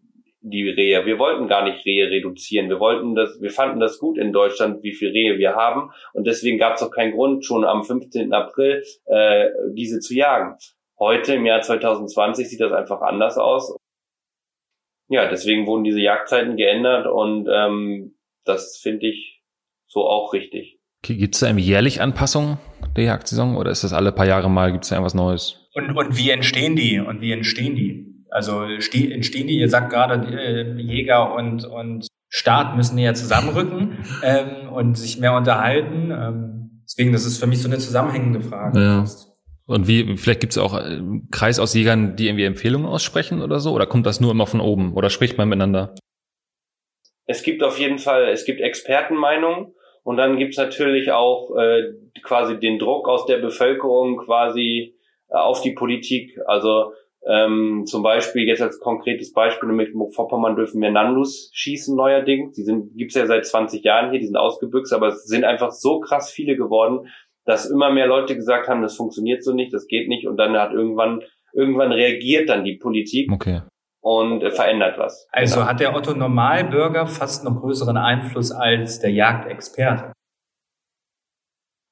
die 0.41 0.69
Rehe. 0.69 1.05
Wir 1.05 1.19
wollten 1.19 1.47
gar 1.47 1.63
nicht 1.63 1.85
Rehe 1.85 2.09
reduzieren. 2.09 2.69
Wir 2.69 2.79
wollten 2.79 3.15
das, 3.15 3.41
wir 3.41 3.49
fanden 3.49 3.79
das 3.79 3.99
gut 3.99 4.17
in 4.17 4.31
Deutschland, 4.31 4.83
wie 4.83 4.93
viel 4.93 5.09
Rehe 5.09 5.37
wir 5.37 5.55
haben. 5.55 5.91
Und 6.13 6.27
deswegen 6.27 6.57
gab 6.57 6.75
es 6.75 6.83
auch 6.83 6.91
keinen 6.91 7.13
Grund, 7.13 7.45
schon 7.45 7.65
am 7.65 7.83
15. 7.83 8.33
April 8.33 8.83
äh, 9.05 9.49
diese 9.73 9.99
zu 9.99 10.13
jagen. 10.15 10.55
Heute 10.97 11.35
im 11.35 11.45
Jahr 11.45 11.61
2020 11.61 12.49
sieht 12.49 12.61
das 12.61 12.71
einfach 12.71 13.01
anders 13.01 13.37
aus. 13.37 13.75
Ja, 15.09 15.27
deswegen 15.27 15.65
wurden 15.65 15.83
diese 15.83 15.99
Jagdzeiten 15.99 16.55
geändert 16.55 17.07
und 17.07 17.47
ähm, 17.51 18.15
das 18.45 18.77
finde 18.77 19.07
ich 19.07 19.41
so 19.87 20.05
auch 20.05 20.33
richtig. 20.33 20.79
Okay, 21.03 21.15
gibt 21.15 21.35
es 21.35 21.41
da 21.41 21.49
jährlich 21.49 22.01
Anpassungen 22.01 22.59
der 22.95 23.05
Jagdsaison 23.05 23.55
oder 23.55 23.71
ist 23.71 23.83
das 23.83 23.93
alle 23.93 24.11
paar 24.11 24.27
Jahre 24.27 24.49
mal, 24.49 24.71
gibt 24.71 24.83
es 24.83 24.89
da 24.89 24.95
irgendwas 24.95 25.15
Neues? 25.15 25.67
Und, 25.73 25.95
und 25.95 26.17
wie 26.17 26.29
entstehen 26.29 26.75
die? 26.75 26.99
Und 26.99 27.21
wie 27.21 27.31
entstehen 27.31 27.75
die? 27.75 28.18
Also 28.31 28.63
entstehen 28.63 29.47
die, 29.47 29.59
ihr 29.59 29.69
sagt 29.69 29.91
gerade, 29.91 30.27
äh, 30.27 30.81
Jäger 30.81 31.33
und, 31.35 31.65
und 31.65 32.07
Staat 32.29 32.75
müssen 32.77 32.95
näher 32.95 33.15
zusammenrücken 33.15 34.05
ähm, 34.23 34.69
und 34.71 34.97
sich 34.97 35.19
mehr 35.19 35.35
unterhalten. 35.35 36.11
Ähm, 36.11 36.83
deswegen, 36.83 37.11
das 37.11 37.25
ist 37.25 37.39
für 37.39 37.47
mich 37.47 37.61
so 37.61 37.67
eine 37.67 37.79
zusammenhängende 37.79 38.41
Frage. 38.41 38.79
Ja. 38.79 39.05
Und 39.65 39.87
wie, 39.87 40.17
vielleicht 40.17 40.39
gibt 40.39 40.53
es 40.53 40.57
auch 40.57 40.73
einen 40.73 41.17
äh, 41.17 41.21
Kreis 41.31 41.59
aus 41.59 41.73
Jägern, 41.73 42.15
die 42.15 42.27
irgendwie 42.27 42.45
Empfehlungen 42.45 42.87
aussprechen 42.87 43.41
oder 43.41 43.59
so? 43.59 43.71
Oder 43.71 43.87
kommt 43.87 44.05
das 44.05 44.19
nur 44.19 44.31
immer 44.31 44.47
von 44.47 44.61
oben? 44.61 44.93
Oder 44.93 45.09
spricht 45.09 45.37
man 45.37 45.49
miteinander? 45.49 45.95
Es 47.25 47.43
gibt 47.43 47.61
auf 47.61 47.79
jeden 47.79 47.99
Fall, 47.99 48.29
es 48.29 48.45
gibt 48.45 48.61
Expertenmeinungen 48.61 49.73
und 50.03 50.17
dann 50.17 50.37
gibt 50.37 50.53
es 50.53 50.57
natürlich 50.57 51.11
auch 51.11 51.55
äh, 51.55 51.93
quasi 52.23 52.59
den 52.59 52.79
Druck 52.79 53.07
aus 53.07 53.27
der 53.27 53.37
Bevölkerung 53.37 54.17
quasi 54.17 54.95
äh, 55.29 55.35
auf 55.35 55.61
die 55.61 55.73
Politik. 55.73 56.39
Also 56.47 56.93
ähm, 57.27 57.83
zum 57.85 58.01
Beispiel 58.01 58.47
jetzt 58.47 58.61
als 58.61 58.79
konkretes 58.79 59.33
Beispiel 59.33 59.69
in 59.69 59.75
Mecklenburg-Vorpommern 59.75 60.55
dürfen 60.55 60.81
wir 60.81 60.89
Nandus 60.89 61.51
schießen 61.53 61.95
neuerdings. 61.95 62.55
Die 62.55 62.63
sind 62.63 62.95
gibt's 62.95 63.15
ja 63.15 63.25
seit 63.25 63.45
20 63.45 63.83
Jahren 63.83 64.11
hier, 64.11 64.19
die 64.19 64.27
sind 64.27 64.37
ausgebüxt, 64.37 64.93
aber 64.93 65.07
es 65.07 65.25
sind 65.25 65.43
einfach 65.43 65.71
so 65.71 65.99
krass 65.99 66.31
viele 66.31 66.55
geworden, 66.55 67.09
dass 67.45 67.69
immer 67.69 67.91
mehr 67.91 68.07
Leute 68.07 68.35
gesagt 68.35 68.67
haben, 68.67 68.81
das 68.81 68.95
funktioniert 68.95 69.43
so 69.43 69.53
nicht, 69.53 69.73
das 69.73 69.87
geht 69.87 70.07
nicht. 70.07 70.27
Und 70.27 70.37
dann 70.37 70.57
hat 70.57 70.71
irgendwann, 70.71 71.21
irgendwann 71.53 71.91
reagiert 71.91 72.47
dann 72.47 72.63
die 72.63 72.77
Politik. 72.77 73.31
Okay. 73.31 73.61
Und 74.01 74.41
äh, 74.41 74.51
verändert 74.51 74.97
was. 74.97 75.27
Also 75.31 75.55
genau. 75.55 75.67
hat 75.67 75.81
der 75.81 75.93
Otto 75.93 76.13
Normalbürger 76.13 77.05
fast 77.05 77.43
noch 77.43 77.59
größeren 77.59 77.97
Einfluss 77.97 78.51
als 78.51 79.01
der 79.01 79.11
Jagdexperte? 79.11 80.13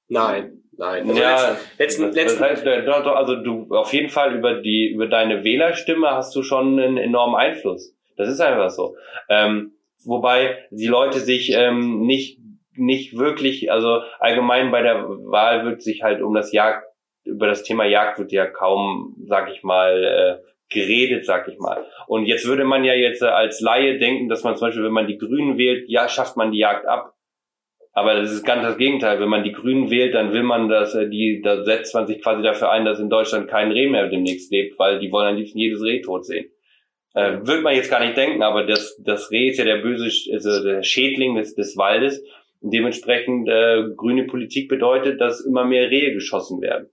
Nein, 0.08 0.64
nein. 0.78 1.08
Also 1.08 1.22
ja, 1.22 1.58
letzten, 1.78 2.12
letzten, 2.12 2.40
das 2.40 2.50
heißt, 2.50 2.66
äh, 2.66 2.86
doch, 2.86 3.04
doch, 3.04 3.16
also 3.16 3.36
du 3.36 3.68
auf 3.70 3.94
jeden 3.94 4.10
Fall 4.10 4.36
über 4.36 4.62
die 4.62 4.90
über 4.94 5.08
deine 5.08 5.44
Wählerstimme 5.44 6.12
hast 6.12 6.36
du 6.36 6.44
schon 6.44 6.80
einen 6.80 6.98
enormen 6.98 7.36
Einfluss. 7.36 7.94
Das 8.16 8.30
ist 8.30 8.40
einfach 8.40 8.70
so. 8.70 8.96
Ähm, 9.30 9.74
wobei 10.06 10.58
die 10.72 10.88
Leute 10.88 11.20
sich 11.20 11.52
ähm, 11.54 12.02
nicht 12.02 12.40
nicht 12.78 13.18
wirklich, 13.18 13.72
also 13.72 14.02
allgemein 14.20 14.72
bei 14.72 14.82
der 14.82 15.04
Wahl 15.08 15.66
wird 15.66 15.82
sich 15.82 16.04
halt 16.04 16.22
um 16.22 16.34
das 16.34 16.52
Jagd, 16.52 16.86
über 17.24 17.48
das 17.48 17.64
Thema 17.64 17.86
Jagd 17.86 18.20
wird 18.20 18.32
ja 18.32 18.46
kaum, 18.46 19.16
sag 19.28 19.52
ich 19.52 19.64
mal, 19.64 20.04
äh, 20.04 20.48
geredet, 20.70 21.26
sag 21.26 21.48
ich 21.48 21.58
mal. 21.60 21.86
Und 22.08 22.26
jetzt 22.26 22.46
würde 22.46 22.66
man 22.66 22.84
ja 22.84 22.94
jetzt 22.94 23.22
äh, 23.22 23.28
als 23.28 23.62
Laie 23.62 23.98
denken, 23.98 24.30
dass 24.30 24.44
man 24.44 24.56
zum 24.56 24.68
Beispiel, 24.68 24.84
wenn 24.84 24.92
man 24.92 25.08
die 25.08 25.18
Grünen 25.18 25.58
wählt, 25.58 25.90
ja, 25.90 26.08
schafft 26.08 26.38
man 26.38 26.52
die 26.52 26.60
Jagd 26.60 26.86
ab. 26.86 27.14
Aber 27.98 28.14
das 28.14 28.32
ist 28.32 28.46
ganz 28.46 28.62
das 28.62 28.78
Gegenteil. 28.78 29.20
Wenn 29.20 29.28
man 29.28 29.44
die 29.44 29.54
Grünen 29.54 29.90
wählt, 29.90 30.14
dann 30.14 30.32
will 30.32 30.44
man, 30.44 30.70
dass 30.70 30.94
äh, 30.94 31.10
die, 31.10 31.42
da 31.44 31.64
setzt 31.64 31.96
man 31.96 32.06
sich 32.06 32.22
quasi 32.22 32.44
dafür 32.44 32.70
ein, 32.70 32.86
dass 32.86 33.00
in 33.00 33.10
Deutschland 33.10 33.48
kein 33.48 33.72
Reh 33.72 33.90
mehr 33.90 34.08
demnächst 34.08 34.52
lebt, 34.52 34.78
weil 34.78 35.00
die 35.00 35.12
wollen 35.12 35.30
am 35.30 35.36
liebsten 35.36 35.58
jedes 35.58 35.82
Reh 35.82 36.02
tot 36.02 36.24
sehen. 36.24 36.46
Äh, 37.16 37.40
würde 37.42 37.64
man 37.64 37.74
jetzt 37.74 37.90
gar 37.90 38.00
nicht 38.00 38.16
denken, 38.16 38.44
aber 38.44 38.68
das, 38.68 39.02
das 39.04 39.32
Reh 39.32 39.48
ist 39.48 39.58
ja 39.58 39.66
der 39.66 39.78
böse, 39.78 40.12
also 40.32 40.64
der 40.64 40.84
Schädling 40.84 41.38
des, 41.38 41.56
des 41.56 41.76
Waldes. 41.76 42.24
Und 42.62 42.72
dementsprechend 42.72 43.50
äh, 43.50 43.86
grüne 43.96 44.26
Politik 44.26 44.70
bedeutet, 44.70 45.20
dass 45.20 45.44
immer 45.44 45.66
mehr 45.66 45.90
Rehe 45.90 46.14
geschossen 46.14 46.62
werden. 46.62 46.90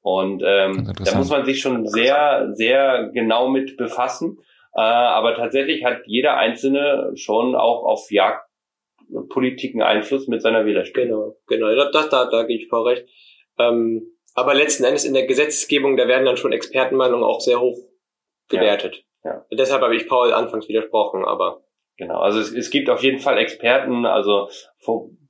Und 0.00 0.42
ähm, 0.44 0.92
da 1.04 1.16
muss 1.16 1.30
man 1.30 1.44
sich 1.44 1.60
schon 1.60 1.86
sehr, 1.86 2.48
sehr 2.54 3.10
genau 3.14 3.48
mit 3.48 3.76
befassen. 3.76 4.38
Äh, 4.74 4.80
aber 4.80 5.36
tatsächlich 5.36 5.84
hat 5.84 6.00
jeder 6.06 6.36
Einzelne 6.36 7.12
schon 7.14 7.54
auch 7.54 7.84
auf 7.84 8.10
Jagdpolitiken 9.08 9.82
Einfluss 9.82 10.28
mit 10.28 10.42
seiner 10.42 10.64
Wählerstimme. 10.64 11.06
Genau, 11.06 11.36
genau. 11.46 11.74
Da, 11.74 11.90
da, 11.90 12.06
da, 12.08 12.30
da 12.30 12.42
gehe 12.44 12.58
ich 12.58 12.68
vor 12.68 12.86
recht. 12.86 13.06
Ähm, 13.58 14.12
aber 14.34 14.54
letzten 14.54 14.84
Endes 14.84 15.04
in 15.04 15.14
der 15.14 15.26
Gesetzgebung, 15.26 15.96
da 15.96 16.06
werden 16.06 16.24
dann 16.24 16.36
schon 16.36 16.52
Expertenmeinungen 16.52 17.24
auch 17.24 17.40
sehr 17.40 17.60
hoch 17.60 17.78
gewertet. 18.48 19.04
Ja, 19.24 19.32
ja. 19.32 19.46
Deshalb 19.52 19.82
habe 19.82 19.96
ich 19.96 20.08
Paul 20.08 20.32
anfangs 20.32 20.68
widersprochen, 20.68 21.24
aber 21.24 21.62
Genau, 21.98 22.20
also 22.20 22.38
es, 22.38 22.52
es 22.52 22.70
gibt 22.70 22.88
auf 22.88 23.02
jeden 23.02 23.18
Fall 23.18 23.38
Experten, 23.38 24.06
also 24.06 24.48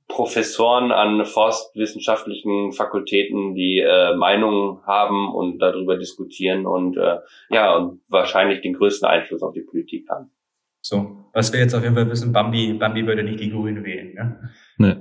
Professoren 0.07 0.91
an 0.91 1.25
forstwissenschaftlichen 1.25 2.71
Fakultäten, 2.71 3.55
die 3.55 3.79
äh, 3.79 4.15
Meinungen 4.15 4.85
haben 4.85 5.33
und 5.33 5.59
darüber 5.59 5.97
diskutieren 5.97 6.65
und 6.67 6.95
äh, 6.97 7.17
ja, 7.49 7.75
und 7.75 8.01
wahrscheinlich 8.07 8.61
den 8.61 8.73
größten 8.73 9.07
Einfluss 9.07 9.41
auf 9.41 9.53
die 9.53 9.61
Politik 9.61 10.07
haben. 10.09 10.31
So, 10.81 11.29
was 11.33 11.51
wir 11.51 11.59
jetzt 11.59 11.75
auf 11.75 11.83
jeden 11.83 11.95
Fall 11.95 12.09
wissen, 12.09 12.31
Bambi, 12.31 12.73
Bambi 12.73 13.05
würde 13.05 13.23
nicht 13.23 13.39
die 13.39 13.51
Grünen 13.51 13.83
wählen, 13.83 14.13
ne? 14.13 14.49
Nee. 14.77 14.95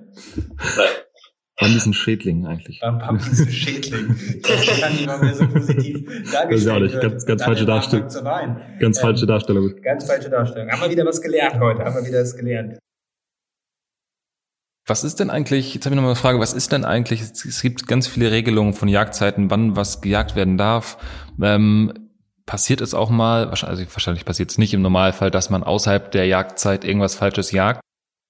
Bambi 1.61 1.77
ist 1.77 1.87
ein 1.87 1.95
Schädling 1.95 2.47
eigentlich. 2.47 2.81
Bambi 2.81 3.23
ist 3.31 3.41
ein 3.41 3.51
Schädling. 3.51 4.17
Das 4.43 4.81
kann 4.81 4.93
nicht 4.93 5.07
mal 5.07 5.19
mehr 5.19 5.35
so 5.35 5.47
positiv 5.49 6.31
dargestellt 6.33 6.83
nicht. 6.83 7.01
Ganz, 7.01 7.27
ganz 7.27 7.43
falsche 7.43 7.67
Darstellung. 7.67 8.09
Ganz 8.79 9.01
falsche 9.01 9.23
ähm, 9.23 9.29
Darstellung. 9.29 9.83
Ganz 9.83 10.05
falsche 10.05 10.31
Darstellung. 10.31 10.71
Haben 10.71 10.83
wir 10.83 10.91
wieder 10.91 11.07
was 11.07 11.21
gelernt 11.21 11.61
heute? 11.61 11.85
Haben 11.85 11.97
wir 11.97 12.07
wieder 12.07 12.21
was 12.21 12.37
gelernt? 12.37 12.79
Was 14.87 15.05
ist 15.05 15.21
denn 15.21 15.29
eigentlich, 15.29 15.75
jetzt 15.75 15.85
habe 15.85 15.95
ich 15.95 15.97
noch 15.97 16.03
mal 16.03 16.11
eine 16.11 16.17
Frage, 16.17 16.41
was 16.41 16.55
ist 16.55 16.73
denn 16.73 16.85
eigentlich, 16.87 17.21
es 17.21 17.61
gibt 17.61 17.87
ganz 17.87 18.07
viele 18.07 18.31
Regelungen 18.31 18.73
von 18.73 18.89
Jagdzeiten, 18.89 19.51
wann 19.51 19.77
was 19.77 20.01
gejagt 20.01 20.35
werden 20.35 20.57
darf. 20.57 20.97
Ähm, 21.43 22.08
passiert 22.49 22.81
es 22.81 22.95
auch 22.95 23.11
mal, 23.11 23.51
wahrscheinlich, 23.51 23.81
also 23.81 23.95
wahrscheinlich 23.95 24.25
passiert 24.25 24.51
es 24.51 24.57
nicht 24.57 24.73
im 24.73 24.81
Normalfall, 24.81 25.31
dass 25.31 25.51
man 25.51 25.63
außerhalb 25.63 26.11
der 26.11 26.27
Jagdzeit 26.27 26.83
irgendwas 26.83 27.15
Falsches 27.15 27.53
jagt. 27.53 27.81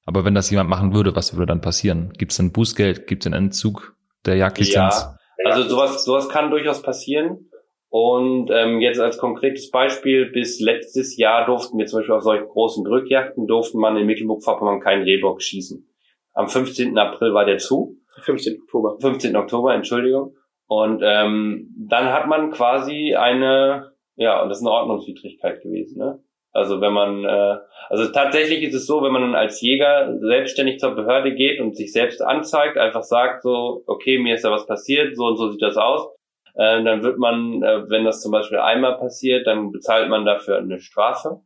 Aber 0.04 0.24
wenn 0.24 0.34
das 0.34 0.50
jemand 0.50 0.68
machen 0.68 0.92
würde, 0.92 1.14
was 1.14 1.34
würde 1.34 1.46
dann 1.46 1.60
passieren? 1.60 2.12
Gibt 2.18 2.32
es 2.32 2.38
ein 2.40 2.52
Bußgeld? 2.52 3.06
Gibt 3.06 3.22
es 3.22 3.32
einen 3.32 3.46
Entzug 3.46 3.94
der 4.26 4.34
Jagdlizenz? 4.34 5.06
Ja, 5.38 5.50
also 5.50 5.68
sowas, 5.68 6.04
sowas 6.04 6.28
kann 6.28 6.50
durchaus 6.50 6.82
passieren. 6.82 7.48
Und 7.90 8.50
ähm, 8.50 8.80
jetzt 8.80 8.98
als 8.98 9.18
konkretes 9.18 9.70
Beispiel, 9.70 10.26
bis 10.26 10.60
letztes 10.60 11.16
Jahr 11.16 11.46
durften 11.46 11.78
wir 11.78 11.86
zum 11.86 12.00
Beispiel 12.00 12.16
auf 12.16 12.24
solchen 12.24 12.48
großen 12.48 12.84
Drückjachten, 12.84 13.46
durften 13.46 13.78
man 13.78 13.96
in 13.96 14.06
Mecklenburg-Vorpommern 14.06 14.80
keinen 14.80 15.04
Rehbock 15.04 15.40
schießen. 15.42 15.88
Am 16.34 16.48
15. 16.48 16.98
April 16.98 17.34
war 17.34 17.44
der 17.44 17.58
zu. 17.58 17.96
15. 18.22 18.62
Oktober. 18.62 18.98
15. 19.00 19.36
Oktober, 19.36 19.74
Entschuldigung. 19.74 20.34
Und 20.66 21.02
ähm, 21.04 21.72
dann 21.78 22.12
hat 22.12 22.26
man 22.26 22.50
quasi 22.50 23.14
eine, 23.14 23.92
ja, 24.18 24.42
und 24.42 24.48
das 24.48 24.58
ist 24.58 24.66
eine 24.66 24.74
Ordnungswidrigkeit 24.74 25.62
gewesen, 25.62 25.98
ne? 25.98 26.22
Also 26.52 26.80
wenn 26.80 26.92
man, 26.92 27.24
äh, 27.24 27.58
also 27.88 28.10
tatsächlich 28.10 28.62
ist 28.62 28.74
es 28.74 28.86
so, 28.86 29.02
wenn 29.02 29.12
man 29.12 29.34
als 29.34 29.60
Jäger 29.60 30.18
selbstständig 30.18 30.80
zur 30.80 30.96
Behörde 30.96 31.34
geht 31.34 31.60
und 31.60 31.76
sich 31.76 31.92
selbst 31.92 32.20
anzeigt, 32.20 32.78
einfach 32.78 33.04
sagt 33.04 33.42
so, 33.42 33.84
okay, 33.86 34.18
mir 34.18 34.34
ist 34.34 34.44
da 34.44 34.50
was 34.50 34.66
passiert, 34.66 35.14
so 35.16 35.26
und 35.26 35.36
so 35.36 35.50
sieht 35.50 35.62
das 35.62 35.76
aus, 35.76 36.08
äh, 36.54 36.82
dann 36.82 37.04
wird 37.04 37.18
man, 37.18 37.62
äh, 37.62 37.88
wenn 37.88 38.04
das 38.04 38.20
zum 38.20 38.32
Beispiel 38.32 38.58
einmal 38.58 38.98
passiert, 38.98 39.46
dann 39.46 39.70
bezahlt 39.70 40.08
man 40.08 40.24
dafür 40.24 40.58
eine 40.58 40.80
Strafe 40.80 41.42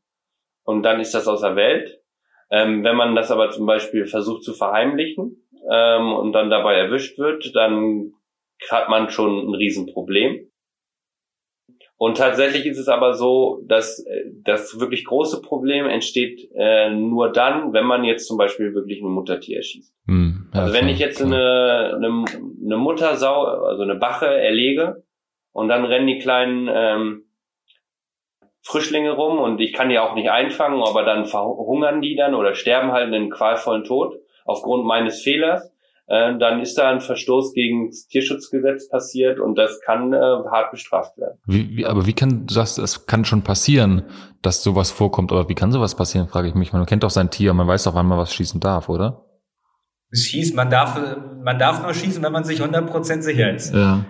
und 0.65 0.83
dann 0.83 1.01
ist 1.01 1.15
das 1.15 1.29
aus 1.29 1.43
der 1.43 1.57
Welt. 1.57 2.01
Ähm, 2.51 2.83
wenn 2.85 2.97
man 2.97 3.15
das 3.15 3.31
aber 3.31 3.51
zum 3.51 3.67
Beispiel 3.67 4.07
versucht 4.07 4.45
zu 4.45 4.55
verheimlichen 4.55 5.47
ähm, 5.71 6.13
und 6.13 6.33
dann 6.33 6.49
dabei 6.49 6.77
erwischt 6.77 7.19
wird, 7.19 7.55
dann 7.55 8.13
hat 8.71 8.89
man 8.89 9.11
schon 9.11 9.49
ein 9.49 9.55
Riesenproblem. 9.55 10.52
Und 12.03 12.17
tatsächlich 12.17 12.67
ist 12.67 12.79
es 12.79 12.89
aber 12.89 13.15
so, 13.15 13.63
dass 13.65 14.01
äh, 14.01 14.25
das 14.43 14.81
wirklich 14.81 15.05
große 15.05 15.41
Problem 15.41 15.87
entsteht 15.87 16.51
äh, 16.53 16.91
nur 16.91 17.31
dann, 17.31 17.73
wenn 17.73 17.85
man 17.85 18.03
jetzt 18.03 18.27
zum 18.27 18.37
Beispiel 18.37 18.75
wirklich 18.75 19.01
ein 19.01 19.09
Muttertier 19.09 19.59
erschießt. 19.59 19.95
Hm, 20.09 20.51
ja, 20.53 20.63
Also 20.63 20.75
wenn 20.75 20.89
ich 20.89 20.99
jetzt 20.99 21.23
eine, 21.23 21.95
eine, 21.95 22.25
eine 22.65 22.77
Muttersau, 22.77 23.45
also 23.45 23.85
eine 23.85 23.95
Bache 23.95 24.27
erlege 24.27 25.05
und 25.53 25.69
dann 25.69 25.85
rennen 25.85 26.09
die 26.09 26.19
kleinen 26.19 26.69
ähm, 26.75 27.25
Frischlinge 28.63 29.13
rum 29.13 29.39
und 29.39 29.61
ich 29.61 29.73
kann 29.73 29.89
die 29.89 30.01
auch 30.01 30.17
nicht 30.17 30.29
einfangen, 30.29 30.83
aber 30.83 31.05
dann 31.05 31.27
verhungern 31.27 32.03
die 32.03 32.17
dann 32.17 32.35
oder 32.35 32.57
sterben 32.57 32.91
halt 32.91 33.15
einen 33.15 33.31
qualvollen 33.31 33.85
Tod 33.85 34.17
aufgrund 34.45 34.85
meines 34.87 35.23
Fehlers, 35.23 35.72
äh, 36.13 36.37
dann 36.39 36.61
ist 36.61 36.77
da 36.77 36.91
ein 36.91 37.01
Verstoß 37.01 37.55
gegen 37.55 37.89
das 37.89 38.07
Tierschutzgesetz 38.07 38.91
passiert 38.91 39.41
und 39.41 39.57
das 39.57 39.81
kann 39.81 40.13
äh, 40.13 40.19
hart 40.19 40.71
bestraft 40.71 41.17
werden. 41.17 41.39
Wie, 41.47 41.75
wie, 41.75 41.87
aber 41.87 42.07
wie 42.07 42.13
kann, 42.13 42.47
du 42.47 42.53
sagst, 42.53 42.79
es 42.79 43.07
kann 43.07 43.25
schon 43.25 43.43
passieren, 43.43 44.03
dass 44.43 44.63
sowas 44.63 44.91
vorkommt, 44.91 45.33
aber 45.33 45.49
wie 45.49 45.55
kann 45.55 45.73
sowas 45.73 45.97
passieren, 45.97 46.29
frage 46.29 46.49
ich 46.49 46.55
mich. 46.55 46.75
Man 46.75 46.85
kennt 46.85 47.03
doch 47.03 47.09
sein 47.09 47.31
Tier, 47.31 47.55
man 47.55 47.67
weiß 47.67 47.85
doch, 47.85 47.95
wann 47.95 48.05
man 48.05 48.19
was 48.19 48.35
schießen 48.35 48.61
darf, 48.61 48.91
oder? 48.91 49.25
Es 50.11 50.27
hieß, 50.27 50.53
man 50.53 50.69
darf, 50.69 51.01
man 51.43 51.59
darf 51.59 51.83
nur 51.83 51.95
schießen, 51.95 52.23
wenn 52.23 52.33
man 52.33 52.45
sich 52.45 52.61
100% 52.61 53.23
sicher 53.23 53.55
ist. 53.55 53.75
Ja. 53.75 54.05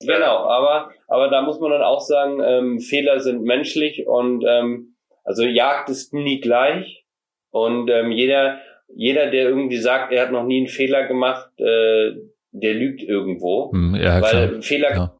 Genau, 0.00 0.44
aber, 0.50 0.90
aber 1.08 1.30
da 1.30 1.40
muss 1.40 1.58
man 1.60 1.70
dann 1.70 1.82
auch 1.82 2.02
sagen, 2.02 2.42
ähm, 2.44 2.78
Fehler 2.78 3.20
sind 3.20 3.42
menschlich 3.42 4.06
und 4.06 4.44
ähm, 4.46 4.96
also 5.24 5.44
Jagd 5.44 5.88
ist 5.88 6.12
nie 6.12 6.40
gleich 6.40 7.06
und 7.50 7.88
ähm, 7.88 8.10
jeder, 8.10 8.58
jeder, 8.94 9.30
der 9.30 9.48
irgendwie 9.48 9.78
sagt, 9.78 10.12
er 10.12 10.22
hat 10.22 10.32
noch 10.32 10.44
nie 10.44 10.58
einen 10.58 10.68
Fehler 10.68 11.06
gemacht, 11.06 11.50
äh, 11.58 12.12
der 12.52 12.74
lügt 12.74 13.02
irgendwo. 13.02 13.70
Hm, 13.72 13.94
ja, 13.94 14.20
weil 14.20 14.48
klar. 14.48 14.62
Fehler, 14.62 14.90
Ja. 14.94 15.14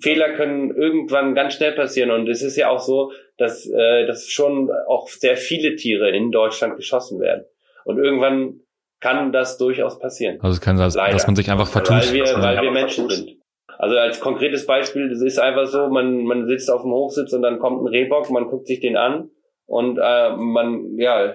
Fehler 0.00 0.34
können 0.34 0.70
irgendwann 0.70 1.34
ganz 1.34 1.54
schnell 1.54 1.72
passieren 1.72 2.12
und 2.12 2.28
es 2.28 2.42
ist 2.42 2.56
ja 2.56 2.68
auch 2.68 2.78
so, 2.78 3.12
dass, 3.36 3.68
äh, 3.68 4.06
dass 4.06 4.28
schon 4.28 4.70
auch 4.86 5.08
sehr 5.08 5.36
viele 5.36 5.74
Tiere 5.74 6.10
in 6.10 6.30
Deutschland 6.30 6.76
geschossen 6.76 7.20
werden. 7.20 7.44
Und 7.84 7.98
irgendwann 7.98 8.60
kann 9.00 9.32
das 9.32 9.58
durchaus 9.58 9.98
passieren. 9.98 10.38
Also 10.40 10.54
es 10.54 10.60
kann 10.60 10.76
sein, 10.76 10.90
Leider. 10.94 11.14
dass 11.14 11.26
man 11.26 11.34
sich 11.34 11.50
einfach 11.50 11.66
vertut. 11.66 11.96
Weil 11.96 12.12
wir, 12.12 12.24
weil 12.40 12.62
wir. 12.62 12.70
Menschen 12.70 13.10
sind. 13.10 13.36
Also 13.78 13.96
als 13.96 14.20
konkretes 14.20 14.64
Beispiel, 14.66 15.08
das 15.08 15.20
ist 15.20 15.40
einfach 15.40 15.66
so, 15.66 15.88
man, 15.88 16.22
man 16.22 16.46
sitzt 16.46 16.70
auf 16.70 16.82
dem 16.82 16.92
Hochsitz 16.92 17.32
und 17.32 17.42
dann 17.42 17.58
kommt 17.58 17.82
ein 17.82 17.88
Rehbock, 17.88 18.30
man 18.30 18.46
guckt 18.46 18.68
sich 18.68 18.78
den 18.78 18.96
an 18.96 19.30
und 19.66 19.98
äh, 20.00 20.36
man 20.36 20.96
ja, 20.98 21.34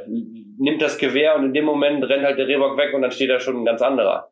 nimmt 0.58 0.82
das 0.82 0.98
Gewehr 0.98 1.36
und 1.36 1.46
in 1.46 1.54
dem 1.54 1.66
Moment 1.66 2.04
rennt 2.04 2.26
halt 2.26 2.38
der 2.38 2.48
Rehbock 2.48 2.78
weg 2.78 2.94
und 2.94 3.02
dann 3.02 3.12
steht 3.12 3.30
da 3.30 3.40
schon 3.40 3.58
ein 3.58 3.66
ganz 3.66 3.82
anderer. 3.82 4.32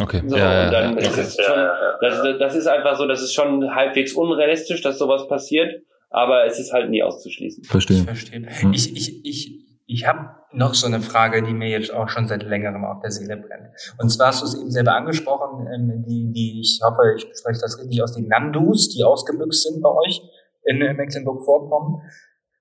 Okay. 0.00 0.22
So, 0.26 0.36
ja, 0.36 0.66
und 0.66 0.72
dann 0.72 0.98
ja. 0.98 1.00
ist 1.00 1.18
es 1.18 1.36
schon, 1.36 1.68
das, 2.00 2.22
das 2.38 2.54
ist 2.54 2.66
einfach 2.66 2.96
so, 2.96 3.06
das 3.06 3.22
ist 3.22 3.34
schon 3.34 3.74
halbwegs 3.74 4.14
unrealistisch, 4.14 4.80
dass 4.80 4.98
sowas 4.98 5.28
passiert, 5.28 5.82
aber 6.10 6.46
es 6.46 6.58
ist 6.58 6.72
halt 6.72 6.90
nie 6.90 7.02
auszuschließen. 7.02 7.62
Ich 7.64 7.70
Verstehe. 7.70 8.02
verstehe. 8.04 8.46
Hm. 8.46 8.72
Ich, 8.72 8.96
ich, 8.96 9.24
ich, 9.24 9.62
ich 9.86 10.06
habe 10.06 10.30
noch 10.52 10.74
so 10.74 10.86
eine 10.86 11.00
Frage, 11.00 11.42
die 11.42 11.52
mir 11.52 11.68
jetzt 11.68 11.92
auch 11.92 12.08
schon 12.08 12.26
seit 12.26 12.42
längerem 12.42 12.84
auf 12.84 13.00
der 13.00 13.10
Seele 13.10 13.36
brennt. 13.36 13.68
Und 13.98 14.08
zwar 14.08 14.28
hast 14.28 14.42
du 14.42 14.46
es 14.46 14.58
eben 14.58 14.70
selber 14.70 14.94
angesprochen, 14.94 15.66
ähm, 15.74 16.04
die, 16.06 16.32
die, 16.32 16.60
ich 16.60 16.80
hoffe, 16.82 17.14
ich 17.16 17.22
spreche 17.22 17.60
das 17.60 17.78
richtig 17.78 18.02
aus, 18.02 18.14
die 18.14 18.22
Nandus, 18.22 18.88
die 18.88 19.04
ausgebüxt 19.04 19.64
sind 19.64 19.82
bei 19.82 19.90
euch 19.90 20.22
in 20.64 20.80
äh, 20.80 20.94
Mecklenburg-Vorpommern. 20.94 22.02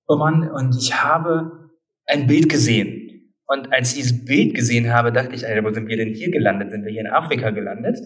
Pommern. 0.08 0.52
Und 0.52 0.76
ich 0.76 1.02
habe 1.02 1.61
ein 2.12 2.28
Bild 2.28 2.49
gesehen. 2.49 2.97
Und 3.47 3.74
als 3.74 3.89
ich 3.89 4.03
dieses 4.03 4.26
Bild 4.26 4.53
gesehen 4.53 4.93
habe, 4.93 5.12
dachte 5.12 5.36
ich, 5.36 5.45
Alter, 5.45 5.64
wo 5.64 5.74
sind 5.74 5.88
wir 5.88 5.97
denn 5.97 6.14
hier 6.14 6.32
gelandet? 6.32 6.72
Sind 6.72 6.86
wir 6.86 6.91
hier 6.91 7.01
in 7.01 7.07
Afrika 7.07 7.49
gelandet? 7.49 7.99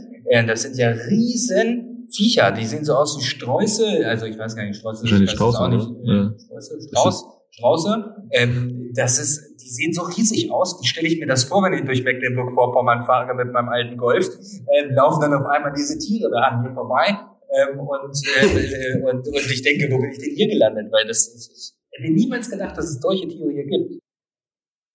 Das 0.48 0.64
sind 0.64 0.78
ja 0.78 0.90
riesen 0.90 2.08
Viecher, 2.12 2.52
die 2.52 2.66
sehen 2.66 2.86
so 2.86 2.94
aus 2.94 3.18
wie 3.20 3.24
Sträuße, 3.24 4.06
also 4.06 4.26
ich 4.26 4.38
weiß 4.38 4.56
gar 4.56 4.66
nicht, 4.66 4.78
Sträuße, 4.78 5.04
Wahrscheinlich 5.04 5.32
Strauße, 5.32 5.70
nicht. 5.70 5.88
oder? 5.88 6.14
Ja. 6.14 6.34
Sträuße, 6.38 6.88
Strauß, 6.90 7.26
Strauße. 7.52 8.16
Ähm, 8.32 8.92
das 8.96 9.20
ist, 9.20 9.62
die 9.62 9.70
sehen 9.70 9.94
so 9.94 10.04
riesig 10.04 10.52
aus. 10.52 10.80
Wie 10.82 10.88
stelle 10.88 11.08
ich 11.08 11.20
mir 11.20 11.28
das 11.28 11.46
vor, 11.46 11.64
wenn 11.64 11.74
ich 11.74 11.86
durch 11.86 12.04
Mecklenburg-Vorpommern 12.04 13.06
fahre 13.06 13.34
mit 13.36 13.52
meinem 13.52 13.70
alten 13.70 13.98
Golf? 13.98 14.28
Ähm, 14.28 14.94
laufen 14.96 15.22
dann 15.22 15.34
auf 15.34 15.46
einmal 15.46 15.74
diese 15.76 15.98
Tiere 15.98 16.30
da 16.32 16.40
an 16.40 16.64
mir 16.64 16.74
vorbei. 16.74 17.18
Ähm, 17.54 17.80
und, 17.80 18.18
äh, 18.42 18.46
äh, 18.46 19.02
und, 19.04 19.28
und 19.28 19.52
ich 19.52 19.62
denke, 19.62 19.90
wo 19.92 20.00
bin 20.00 20.12
ich 20.12 20.20
denn 20.20 20.36
hier 20.36 20.48
gelandet? 20.48 20.92
Weil 20.92 21.08
das, 21.08 21.28
ich 21.28 21.74
hätte 21.98 22.12
niemals 22.14 22.50
gedacht, 22.50 22.78
dass 22.78 22.86
es 22.90 23.02
solche 23.02 23.28
Tiere 23.28 23.52
hier 23.52 23.66
gibt. 23.66 24.02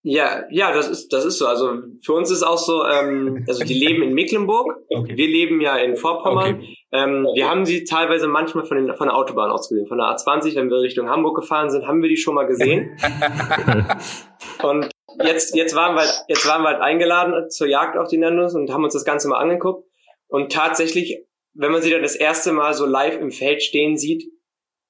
Ja, 0.03 0.45
ja, 0.51 0.73
das 0.73 0.89
ist, 0.89 1.13
das 1.13 1.27
ist 1.27 1.37
so. 1.37 1.47
Also 1.47 1.75
für 2.03 2.15
uns 2.15 2.31
ist 2.31 2.43
auch 2.43 2.57
so, 2.57 2.85
ähm, 2.87 3.45
also 3.47 3.63
die 3.65 3.75
leben 3.75 4.03
in 4.03 4.15
Mecklenburg, 4.15 4.79
Okay. 4.89 5.15
wir 5.15 5.27
leben 5.29 5.61
ja 5.61 5.77
in 5.77 5.95
Vorpommern. 5.97 6.55
Okay. 6.57 6.77
Ähm, 6.93 7.29
wir 7.35 7.51
haben 7.51 7.67
sie 7.67 7.85
teilweise 7.85 8.27
manchmal 8.27 8.65
von, 8.65 8.79
den, 8.79 8.95
von 8.97 9.09
der 9.09 9.17
Autobahn 9.17 9.51
aus 9.51 9.69
gesehen. 9.69 9.87
Von 9.89 9.99
der 9.99 10.07
A20, 10.07 10.55
wenn 10.57 10.71
wir 10.71 10.81
Richtung 10.81 11.11
Hamburg 11.11 11.37
gefahren 11.37 11.69
sind, 11.69 11.87
haben 11.87 12.01
wir 12.01 12.09
die 12.09 12.17
schon 12.17 12.35
mal 12.35 12.47
gesehen. 12.47 12.97
und 14.63 14.91
jetzt, 15.23 15.55
jetzt 15.55 15.75
waren 15.75 15.95
wir, 15.95 16.01
halt- 16.01 16.25
jetzt 16.29 16.47
waren 16.49 16.63
wir 16.63 16.69
halt 16.71 16.81
eingeladen 16.81 17.51
zur 17.51 17.67
Jagd 17.67 17.97
auf 17.99 18.09
die 18.09 18.19
Nandos 18.19 18.55
und 18.55 18.73
haben 18.73 18.85
uns 18.85 18.95
das 18.95 19.05
Ganze 19.05 19.29
mal 19.29 19.39
angeguckt. 19.39 19.85
Und 20.29 20.51
tatsächlich, 20.51 21.25
wenn 21.55 21.73
man 21.73 21.83
sie 21.83 21.91
dann 21.91 22.03
das 22.03 22.17
erste 22.17 22.53
Mal 22.53 22.73
so 22.75 22.87
live 22.87 23.19
im 23.21 23.31
Feld 23.31 23.63
stehen 23.63 23.97
sieht, 23.99 24.25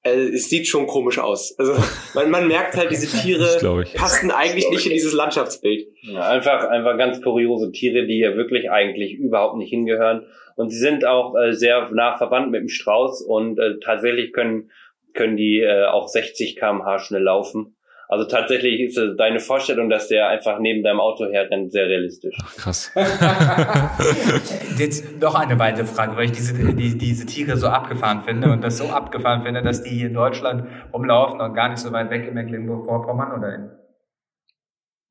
äh, 0.03 0.29
es 0.29 0.49
sieht 0.49 0.67
schon 0.67 0.87
komisch 0.87 1.19
aus. 1.19 1.57
Also 1.59 1.75
man, 2.13 2.29
man 2.31 2.47
merkt 2.47 2.75
halt, 2.75 2.91
diese 2.91 3.07
Tiere 3.07 3.81
ich. 3.83 3.93
passen 3.93 4.31
eigentlich 4.31 4.69
nicht 4.69 4.85
in 4.85 4.93
dieses 4.93 5.13
Landschaftsbild. 5.13 5.87
Ja, 6.01 6.27
einfach, 6.29 6.67
einfach 6.69 6.97
ganz 6.97 7.21
kuriose 7.21 7.71
Tiere, 7.71 8.05
die 8.05 8.15
hier 8.15 8.35
wirklich 8.35 8.71
eigentlich 8.71 9.13
überhaupt 9.13 9.57
nicht 9.57 9.69
hingehören. 9.69 10.25
Und 10.55 10.69
sie 10.69 10.79
sind 10.79 11.05
auch 11.05 11.35
äh, 11.35 11.53
sehr 11.53 11.89
nah 11.91 12.17
verwandt 12.17 12.51
mit 12.51 12.61
dem 12.61 12.69
Strauß 12.69 13.21
und 13.21 13.59
äh, 13.59 13.79
tatsächlich 13.79 14.33
können, 14.33 14.71
können 15.13 15.37
die 15.37 15.59
äh, 15.59 15.85
auch 15.85 16.07
60 16.07 16.55
kmh 16.55 16.99
schnell 16.99 17.23
laufen. 17.23 17.75
Also 18.11 18.25
tatsächlich 18.25 18.81
ist 18.81 18.99
deine 19.17 19.39
Vorstellung, 19.39 19.89
dass 19.89 20.09
der 20.09 20.27
einfach 20.27 20.59
neben 20.59 20.83
deinem 20.83 20.99
Auto 20.99 21.31
herrennt, 21.31 21.71
sehr 21.71 21.87
realistisch. 21.87 22.37
Krass. 22.57 22.91
Jetzt 24.77 25.21
noch 25.21 25.33
eine 25.33 25.57
weitere 25.57 25.85
Frage, 25.85 26.17
weil 26.17 26.25
ich 26.25 26.33
diese, 26.33 26.53
die, 26.73 26.97
diese 26.97 27.25
Tiere 27.25 27.55
so 27.55 27.67
abgefahren 27.67 28.23
finde 28.23 28.51
und 28.51 28.65
das 28.65 28.79
so 28.79 28.89
abgefahren 28.89 29.43
finde, 29.43 29.61
dass 29.61 29.83
die 29.83 29.91
hier 29.91 30.07
in 30.07 30.13
Deutschland 30.13 30.67
rumlaufen 30.91 31.39
und 31.39 31.53
gar 31.53 31.69
nicht 31.69 31.77
so 31.77 31.93
weit 31.93 32.09
weg 32.09 32.27
in 32.27 32.33
Mecklenburg-Vorpommern 32.33 33.31
oder 33.31 33.55
in 33.55 33.69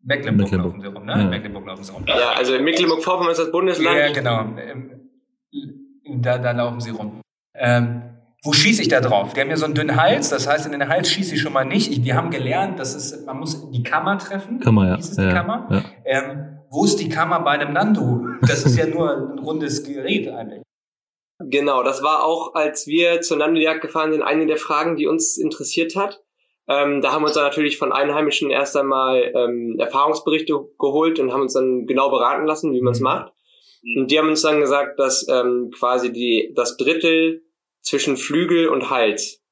Mecklenburg, 0.02 0.50
Mecklenburg. 0.50 0.64
laufen 0.66 0.80
sie 0.82 0.88
rum, 0.88 1.06
ne? 1.06 1.12
Ja. 1.12 1.20
In 1.20 1.30
Mecklenburg 1.30 1.66
laufen 1.66 1.84
sie 1.84 1.92
rum. 1.92 2.04
Ja, 2.06 2.32
also 2.36 2.54
in 2.54 2.64
Mecklenburg-Vorpommern 2.64 3.32
ist 3.32 3.40
das 3.40 3.50
Bundesland. 3.50 3.98
Ja, 3.98 4.12
genau. 4.12 4.44
Da, 6.16 6.36
da 6.36 6.50
laufen 6.50 6.80
sie 6.80 6.90
rum. 6.90 7.22
Ähm, 7.54 8.09
wo 8.42 8.52
schieße 8.52 8.82
ich 8.82 8.88
da 8.88 9.00
drauf? 9.00 9.34
Die 9.34 9.40
haben 9.40 9.50
ja 9.50 9.56
so 9.56 9.66
einen 9.66 9.74
dünnen 9.74 10.00
Hals, 10.00 10.30
das 10.30 10.46
heißt, 10.46 10.66
in 10.66 10.72
den 10.72 10.88
Hals 10.88 11.10
schieße 11.10 11.34
ich 11.34 11.40
schon 11.40 11.52
mal 11.52 11.64
nicht. 11.64 11.90
Ich, 11.90 12.04
wir 12.04 12.16
haben 12.16 12.30
gelernt, 12.30 12.78
dass 12.78 12.94
es, 12.94 13.24
man 13.26 13.38
muss 13.38 13.70
die 13.70 13.82
Kammer 13.82 14.18
treffen. 14.18 14.60
Kammer, 14.60 14.88
ja. 14.88 14.96
Hieß 14.96 15.10
es 15.10 15.16
die 15.16 15.22
ja, 15.22 15.32
Kammer? 15.32 15.68
Ja. 15.70 15.84
Ähm, 16.04 16.58
wo 16.70 16.84
ist 16.84 16.96
die 16.96 17.08
Kammer 17.08 17.40
bei 17.40 17.50
einem 17.50 17.72
Nandu? 17.72 18.26
Das 18.42 18.64
ist 18.64 18.78
ja 18.78 18.86
nur 18.86 19.10
ein 19.10 19.38
rundes 19.38 19.82
Gerät 19.82 20.28
eigentlich. 20.28 20.62
Genau, 21.40 21.82
das 21.82 22.02
war 22.02 22.24
auch, 22.24 22.54
als 22.54 22.86
wir 22.86 23.22
zur 23.22 23.38
Nandojagd 23.38 23.80
gefahren 23.80 24.12
sind, 24.12 24.22
eine 24.22 24.46
der 24.46 24.58
Fragen, 24.58 24.96
die 24.96 25.06
uns 25.06 25.36
interessiert 25.36 25.96
hat. 25.96 26.22
Ähm, 26.68 27.00
da 27.00 27.12
haben 27.12 27.22
wir 27.22 27.26
uns 27.26 27.34
dann 27.34 27.44
natürlich 27.44 27.78
von 27.78 27.92
Einheimischen 27.92 28.50
erst 28.50 28.76
einmal 28.76 29.32
ähm, 29.34 29.76
Erfahrungsberichte 29.78 30.54
geholt 30.78 31.18
und 31.18 31.32
haben 31.32 31.42
uns 31.42 31.54
dann 31.54 31.86
genau 31.86 32.10
beraten 32.10 32.46
lassen, 32.46 32.72
wie 32.72 32.82
man 32.82 32.92
es 32.92 33.00
macht. 33.00 33.32
Und 33.96 34.10
die 34.10 34.18
haben 34.18 34.28
uns 34.28 34.42
dann 34.42 34.60
gesagt, 34.60 34.98
dass 34.98 35.26
ähm, 35.28 35.70
quasi 35.76 36.12
die 36.12 36.52
das 36.54 36.76
Drittel 36.76 37.42
zwischen 37.82 38.16
Flügel 38.16 38.68
und 38.68 38.90
Hals, 38.90 39.42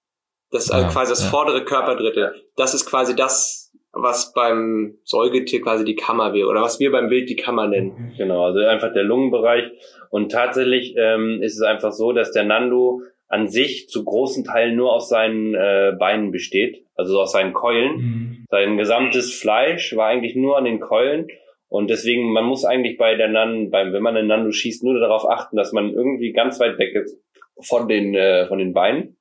das 0.50 0.64
ist 0.64 0.70
also 0.70 0.86
Ja, 0.86 0.92
quasi 0.92 1.12
das 1.12 1.24
ja. 1.24 1.30
vordere 1.30 1.64
Körperdrittel, 1.64 2.34
das 2.56 2.74
ist 2.74 2.86
quasi 2.86 3.14
das, 3.14 3.72
was 3.92 4.32
beim 4.32 4.98
Säugetier 5.04 5.60
quasi 5.60 5.84
die 5.84 5.96
Kammer 5.96 6.32
wäre 6.32 6.48
oder 6.48 6.62
was 6.62 6.78
wir 6.78 6.90
beim 6.92 7.10
Wild 7.10 7.28
die 7.28 7.36
Kammer 7.36 7.66
nennen. 7.68 8.14
Genau, 8.16 8.44
also 8.44 8.60
einfach 8.60 8.92
der 8.92 9.02
Lungenbereich. 9.02 9.64
Und 10.10 10.30
tatsächlich 10.30 10.94
ähm, 10.96 11.42
ist 11.42 11.56
es 11.56 11.62
einfach 11.62 11.92
so, 11.92 12.12
dass 12.12 12.32
der 12.32 12.44
Nando 12.44 13.02
an 13.28 13.48
sich 13.48 13.88
zu 13.88 14.04
großen 14.04 14.44
Teilen 14.44 14.76
nur 14.76 14.92
aus 14.92 15.08
seinen 15.08 15.54
äh, 15.54 15.92
Beinen 15.98 16.30
besteht, 16.30 16.84
also 16.94 17.20
aus 17.20 17.32
seinen 17.32 17.52
Keulen. 17.52 18.46
Sein 18.50 18.78
gesamtes 18.78 19.34
Fleisch 19.34 19.94
war 19.96 20.06
eigentlich 20.06 20.34
nur 20.34 20.56
an 20.56 20.64
den 20.64 20.80
Keulen. 20.80 21.26
Und 21.68 21.90
deswegen, 21.90 22.32
man 22.32 22.46
muss 22.46 22.64
eigentlich 22.64 22.96
bei 22.96 23.14
der 23.16 23.28
Nan, 23.28 23.70
beim, 23.70 23.92
wenn 23.92 24.02
man 24.02 24.16
einen 24.16 24.28
Nando 24.28 24.50
schießt, 24.50 24.82
nur 24.82 24.98
darauf 24.98 25.28
achten, 25.28 25.56
dass 25.56 25.72
man 25.72 25.92
irgendwie 25.92 26.32
ganz 26.32 26.58
weit 26.60 26.78
weg 26.78 26.94
ist 26.94 27.18
von 27.60 27.88
den, 27.88 28.14
äh, 28.14 28.46
von 28.46 28.58
den 28.58 28.72
Beinen. 28.72 29.16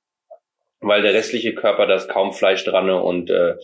Weil 0.80 1.02
der 1.02 1.14
restliche 1.14 1.56
Körper, 1.56 1.88
da 1.88 1.96
ist 1.96 2.10
kaum 2.10 2.34
Fleisch 2.34 2.64
dran 2.64 2.90
und 2.90 3.30
äh, 3.30 3.56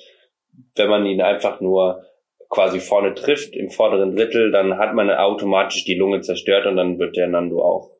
wenn 0.75 0.89
man 0.89 1.05
ihn 1.05 1.21
einfach 1.21 1.61
nur 1.61 2.03
quasi 2.49 2.79
vorne 2.79 3.13
trifft, 3.13 3.55
im 3.55 3.69
vorderen 3.69 4.15
Drittel, 4.15 4.51
dann 4.51 4.77
hat 4.77 4.93
man 4.93 5.09
automatisch 5.09 5.85
die 5.85 5.95
Lunge 5.95 6.21
zerstört 6.21 6.65
und 6.65 6.75
dann 6.75 6.99
wird 6.99 7.15
der 7.15 7.27
Nando 7.27 7.61
auch, 7.63 7.91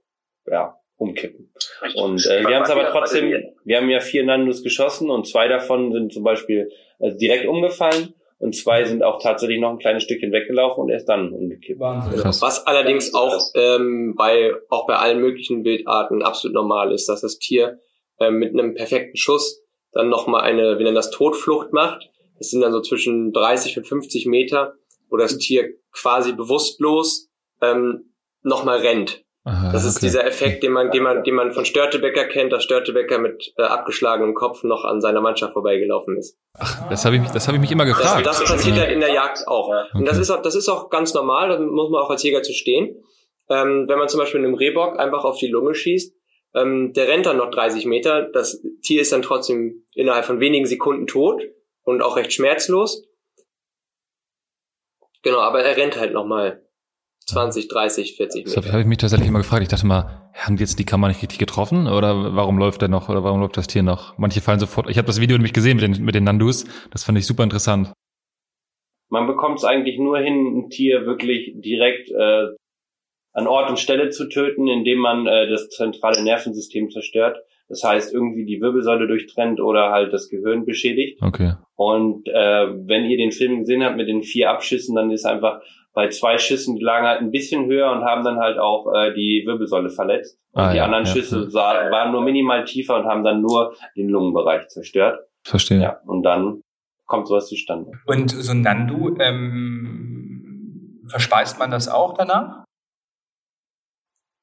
ja, 0.46 0.76
umkippen. 0.98 1.52
Und 1.96 2.26
äh, 2.28 2.46
wir 2.48 2.56
haben 2.56 2.64
es 2.64 2.70
aber 2.70 2.90
trotzdem, 2.90 3.32
wir 3.64 3.78
haben 3.78 3.90
ja 3.90 4.00
vier 4.00 4.24
Nandos 4.24 4.64
geschossen 4.64 5.10
und 5.10 5.28
zwei 5.28 5.48
davon 5.48 5.92
sind 5.92 6.14
zum 6.14 6.24
Beispiel 6.24 6.72
äh, 7.00 7.16
direkt 7.16 7.48
umgefallen 7.48 8.14
und 8.44 8.54
zwei 8.56 8.84
sind 8.84 9.04
auch 9.04 9.22
tatsächlich 9.22 9.60
noch 9.62 9.70
ein 9.70 9.80
kleines 9.80 10.04
Stückchen 10.04 10.34
weggelaufen 10.34 10.84
und 10.84 10.90
erst 10.90 11.08
dann 11.08 11.32
umgekippt. 11.32 11.80
Wahnsinn. 11.80 12.20
Krass. 12.20 12.42
Was 12.42 12.68
allerdings 12.68 13.14
auch 13.14 13.40
ähm, 13.56 14.16
bei 14.18 14.52
auch 14.68 14.86
bei 14.86 14.96
allen 14.96 15.22
möglichen 15.22 15.64
Wildarten 15.64 16.22
absolut 16.22 16.54
normal 16.54 16.92
ist, 16.92 17.08
dass 17.08 17.22
das 17.22 17.40
Tier 17.40 17.80
äh, 18.20 18.32
mit 18.32 18.52
einem 18.52 18.76
perfekten 18.76 19.16
Schuss 19.16 19.64
dann 19.94 20.10
nochmal 20.10 20.42
eine, 20.42 20.78
wir 20.78 20.84
nennen 20.84 20.94
das 20.94 21.12
Todflucht 21.12 21.72
macht. 21.72 22.10
Das 22.38 22.50
sind 22.50 22.60
dann 22.60 22.74
so 22.74 22.82
zwischen 22.82 23.32
30 23.32 23.78
und 23.78 23.88
50 23.88 24.26
Meter, 24.26 24.74
wo 25.10 25.16
das 25.16 25.38
Tier 25.38 25.76
quasi 25.94 26.34
bewusstlos 26.34 27.30
ähm, 27.62 28.14
nochmal 28.42 28.80
rennt. 28.80 29.24
Aha, 29.46 29.72
Das 29.74 29.84
ist 29.84 29.98
okay. 29.98 30.06
dieser 30.06 30.26
Effekt, 30.26 30.64
den 30.64 30.72
man, 30.72 30.90
den 30.92 31.04
man, 31.04 31.24
den 31.24 31.36
man 31.36 31.52
von 31.52 31.66
Störtebecker 31.66 32.26
kennt, 32.26 32.54
dass 32.54 32.64
Störtebecker 32.64 33.18
mit 33.20 33.54
äh, 33.58 33.64
abgeschlagenem 33.64 34.36
Kopf 34.36 34.64
noch 34.64 34.86
an 34.86 35.02
seiner 35.02 35.20
Mannschaft 35.20 35.52
vorbeigelaufen 35.54 36.18
ist. 36.18 36.38
Das 36.90 37.04
habe 37.04 37.16
ich, 37.18 37.22
mich- 37.24 37.32
das 37.32 37.48
habe 37.48 37.58
ich 37.58 37.62
mich 37.62 37.72
immer 37.72 37.86
Das, 37.86 37.98
gefragt. 37.98 38.26
das 38.26 38.44
passiert 38.46 38.78
halt 38.78 38.92
in 38.92 39.02
der 39.02 39.12
Jagd 39.14 39.46
auch. 39.48 39.68
Und 39.94 40.06
das 40.06 40.14
Okay. 40.16 40.22
ist 40.22 40.32
auch, 40.32 40.42
das 40.42 40.56
ist 40.56 40.70
auch 40.70 40.90
ganz 40.90 41.14
normal, 41.14 41.50
da 41.50 41.60
muss 41.60 41.90
man 41.90 42.02
auch 42.02 42.10
als 42.10 42.24
Jäger 42.24 42.42
zu 42.42 42.54
stehen. 42.54 43.04
Ähm, 43.50 43.90
wenn 43.90 44.00
man 44.00 44.08
zum 44.08 44.20
Beispiel 44.22 44.40
einem 44.40 44.54
Rehbock 44.54 44.98
einfach 44.98 45.26
auf 45.26 45.38
die 45.38 45.48
Lunge 45.48 45.76
schießt, 45.76 46.16
ähm, 46.56 46.94
der 46.94 47.10
rennt 47.10 47.26
dann 47.26 47.36
noch 47.38 47.52
30 47.52 47.86
Meter, 47.86 48.22
das 48.22 48.62
Tier 48.82 49.02
ist 49.02 49.12
dann 49.12 49.24
trotzdem 49.24 49.84
innerhalb 49.94 50.24
von 50.24 50.40
wenigen 50.40 50.66
Sekunden 50.68 51.06
tot 51.08 51.42
und 51.84 52.02
auch 52.02 52.16
recht 52.16 52.32
schmerzlos. 52.32 53.04
Genau, 55.24 55.40
aber 55.40 55.64
er 55.64 55.76
rennt 55.76 55.98
halt 55.98 56.14
nochmal 56.14 56.64
20, 57.26 57.68
30, 57.68 58.16
40 58.18 58.44
Das 58.44 58.56
Meter. 58.56 58.68
habe 58.68 58.74
hab 58.74 58.82
ich 58.82 58.88
mich 58.88 58.98
tatsächlich 58.98 59.28
immer 59.28 59.40
gefragt. 59.40 59.64
Ich 59.64 59.70
dachte 59.70 59.86
mal, 59.86 60.30
haben 60.34 60.58
die 60.58 60.62
jetzt 60.62 60.78
die 60.80 60.86
Kamera 60.86 61.10
nicht 61.10 61.22
richtig 61.22 61.40
getroffen 61.40 61.88
oder 61.88 62.36
warum 62.36 62.58
läuft 62.58 62.82
der 62.82 62.90
noch 62.90 63.10
oder 63.10 63.24
warum 63.24 63.40
läuft 63.40 63.58
das 63.58 63.68
Tier 63.68 63.84
noch? 63.84 64.18
Manche 64.18 64.42
fallen 64.42 64.60
sofort. 64.60 64.90
Ich 64.90 64.98
habe 64.98 65.08
das 65.08 65.22
Video 65.22 65.38
nämlich 65.38 65.54
gesehen 65.54 65.78
mit 65.78 65.84
den, 65.84 66.04
mit 66.04 66.16
den 66.16 66.24
Nandus. 66.24 66.66
Das 66.92 67.04
fand 67.04 67.18
ich 67.18 67.26
super 67.26 67.44
interessant. 67.44 67.94
Man 69.10 69.28
bekommt 69.28 69.60
es 69.60 69.64
eigentlich 69.64 70.00
nur 70.00 70.18
hin, 70.20 70.58
ein 70.58 70.70
Tier 70.70 71.06
wirklich 71.06 71.54
direkt 71.56 72.10
äh, 72.10 72.48
an 73.34 73.48
Ort 73.48 73.70
und 73.70 73.80
Stelle 73.80 74.10
zu 74.10 74.28
töten, 74.28 74.68
indem 74.68 75.00
man 75.00 75.28
äh, 75.28 75.48
das 75.50 75.70
zentrale 75.70 76.24
Nervensystem 76.24 76.90
zerstört. 76.90 77.38
Das 77.70 77.84
heißt, 77.84 78.14
irgendwie 78.14 78.46
die 78.46 78.62
Wirbelsäule 78.62 79.08
durchtrennt 79.08 79.60
oder 79.60 79.92
halt 79.92 80.14
das 80.14 80.30
Gehirn 80.30 80.66
beschädigt. 80.66 81.22
Okay. 81.22 81.54
Und 81.76 82.28
äh, 82.28 82.68
wenn 82.88 83.06
ihr 83.06 83.18
den 83.18 83.32
Film 83.32 83.60
gesehen 83.60 83.84
habt 83.84 83.98
mit 83.98 84.08
den 84.08 84.22
vier 84.24 84.50
Abschüssen, 84.50 84.96
dann 84.96 85.12
ist 85.12 85.26
einfach 85.26 85.62
bei 85.94 86.10
zwei 86.10 86.38
Schüssen, 86.38 86.76
die 86.76 86.84
lagen 86.84 87.06
halt 87.06 87.22
ein 87.22 87.32
bisschen 87.32 87.66
höher 87.68 87.92
und 87.92 88.04
haben 88.04 88.24
dann 88.24 88.40
halt 88.40 88.58
auch 88.58 88.92
äh, 88.94 89.14
die 89.14 89.44
Wirbelsäule 89.46 89.90
verletzt. 89.90 90.40
Und 90.52 90.62
Ah, 90.64 90.72
die 90.72 90.78
ja, 90.78 90.86
anderen 90.86 91.06
ja, 91.06 91.12
Schüsse 91.12 91.44
ja. 91.44 91.50
sah, 91.50 91.92
waren 91.92 92.12
nur 92.12 92.22
minimal 92.22 92.64
tiefer 92.66 92.96
und 92.96 93.06
haben 93.06 93.24
dann 93.24 93.42
nur 93.42 93.76
den 93.96 94.10
Lungenbereich 94.10 94.68
zerstört. 94.70 95.20
Verstehe. 95.44 95.82
Ja, 95.82 96.00
und 96.06 96.24
dann 96.24 96.62
kommt 97.06 97.28
sowas 97.28 97.48
zustande. 97.48 97.92
Und 98.06 98.32
so 98.32 98.54
Nandu, 98.54 99.16
ähm, 99.20 101.02
verspeist 101.08 101.60
man 101.60 101.70
das 101.72 101.88
auch 101.90 102.14
danach? 102.16 102.64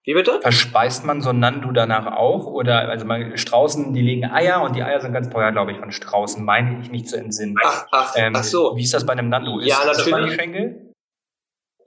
Wie 0.05 0.15
bitte? 0.15 0.41
Verspeist 0.41 1.05
man 1.05 1.21
so 1.21 1.33
Nandu 1.33 1.73
danach 1.73 2.07
auch? 2.17 2.47
Oder, 2.47 2.89
also 2.89 3.05
man, 3.07 3.37
Straußen, 3.37 3.93
die 3.93 4.01
legen 4.01 4.25
Eier 4.25 4.63
und 4.63 4.75
die 4.75 4.83
Eier 4.83 5.01
sind 5.01 5.13
ganz 5.13 5.29
teuer, 5.29 5.53
glaube 5.53 5.73
ich, 5.73 5.79
von 5.79 5.93
Straußen, 5.93 6.45
meine 6.45 6.81
ich 6.81 6.91
nicht 6.91 7.09
zu 7.09 7.17
entsinnen. 7.19 7.55
Ach, 7.63 7.87
ach, 7.93 8.15
Ähm, 8.17 8.33
ach 8.37 8.43
so. 8.45 8.75
Wie 8.77 8.83
ist 8.83 8.95
das 8.95 9.05
bei 9.05 9.13
einem 9.13 9.29
Nandu? 9.29 9.61
Ja, 9.61 9.77
ist 9.81 9.85
das 9.87 10.07
natürlich. 10.11 10.31
die 10.31 10.37
Schenkel? 10.37 10.89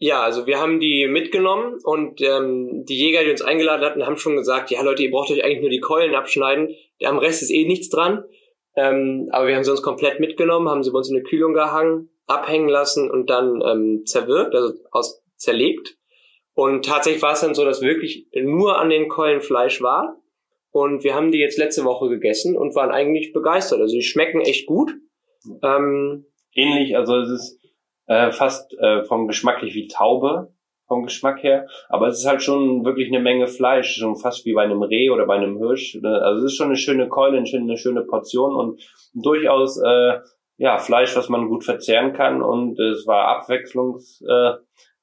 Ja, 0.03 0.21
also 0.21 0.45
wir 0.47 0.59
haben 0.59 0.81
die 0.81 1.07
mitgenommen 1.07 1.79
und 1.81 2.19
ähm, 2.19 2.83
die 2.83 2.97
Jäger, 2.97 3.23
die 3.23 3.31
uns 3.31 3.41
eingeladen 3.41 3.85
hatten, 3.85 4.05
haben 4.05 4.17
schon 4.17 4.35
gesagt, 4.35 4.69
ja 4.69 4.81
Leute, 4.81 5.01
ihr 5.01 5.11
braucht 5.11 5.31
euch 5.31 5.45
eigentlich 5.45 5.61
nur 5.61 5.69
die 5.69 5.79
Keulen 5.79 6.13
abschneiden, 6.13 6.75
am 7.05 7.19
Rest 7.19 7.41
ist 7.41 7.51
eh 7.51 7.65
nichts 7.65 7.87
dran. 7.87 8.25
Ähm, 8.75 9.29
aber 9.31 9.47
wir 9.47 9.55
haben 9.55 9.63
sie 9.63 9.71
uns 9.71 9.81
komplett 9.81 10.19
mitgenommen, 10.19 10.67
haben 10.67 10.83
sie 10.83 10.91
bei 10.91 10.97
uns 10.97 11.09
in 11.09 11.15
eine 11.15 11.23
Kühlung 11.23 11.53
gehangen, 11.53 12.09
abhängen 12.27 12.67
lassen 12.67 13.09
und 13.09 13.29
dann 13.29 13.61
ähm, 13.65 14.03
zerwirkt, 14.05 14.53
also 14.53 14.73
aus 14.91 15.23
zerlegt. 15.37 15.95
Und 16.53 16.83
tatsächlich 16.83 17.23
war 17.23 17.31
es 17.31 17.39
dann 17.39 17.55
so, 17.55 17.63
dass 17.63 17.81
wirklich 17.81 18.27
nur 18.35 18.79
an 18.79 18.89
den 18.89 19.07
Keulen 19.07 19.39
Fleisch 19.39 19.81
war. 19.81 20.21
Und 20.71 21.05
wir 21.05 21.15
haben 21.15 21.31
die 21.31 21.39
jetzt 21.39 21.57
letzte 21.57 21.85
Woche 21.85 22.09
gegessen 22.09 22.57
und 22.57 22.75
waren 22.75 22.91
eigentlich 22.91 23.31
begeistert. 23.31 23.79
Also 23.79 23.95
die 23.95 24.03
schmecken 24.03 24.41
echt 24.41 24.65
gut. 24.65 24.91
Ähm, 25.63 26.25
ähnlich, 26.53 26.97
also 26.97 27.15
es 27.19 27.29
ist 27.29 27.62
äh, 28.07 28.31
fast 28.31 28.73
äh, 28.79 29.03
vom 29.03 29.27
geschmacklich 29.27 29.73
wie 29.75 29.87
Taube 29.87 30.53
vom 30.87 31.03
Geschmack 31.03 31.41
her, 31.41 31.67
aber 31.89 32.07
es 32.07 32.19
ist 32.19 32.27
halt 32.27 32.43
schon 32.43 32.85
wirklich 32.85 33.07
eine 33.07 33.21
Menge 33.21 33.47
Fleisch, 33.47 33.95
schon 33.95 34.15
fast 34.15 34.45
wie 34.45 34.53
bei 34.53 34.63
einem 34.63 34.83
Reh 34.83 35.09
oder 35.09 35.25
bei 35.25 35.35
einem 35.35 35.57
Hirsch. 35.57 35.97
Also 36.03 36.45
es 36.45 36.51
ist 36.51 36.57
schon 36.57 36.67
eine 36.67 36.75
schöne 36.75 37.07
Keule, 37.07 37.37
eine 37.37 37.47
schöne, 37.47 37.63
eine 37.63 37.77
schöne 37.77 38.01
Portion 38.03 38.53
und 38.53 38.81
durchaus 39.13 39.81
äh, 39.81 40.19
ja 40.57 40.77
Fleisch, 40.77 41.15
was 41.15 41.29
man 41.29 41.47
gut 41.47 41.63
verzehren 41.63 42.13
kann. 42.13 42.41
Und 42.41 42.79
es 42.79 43.07
war 43.07 43.27
abwechslungs 43.27 44.21
äh, 44.27 44.53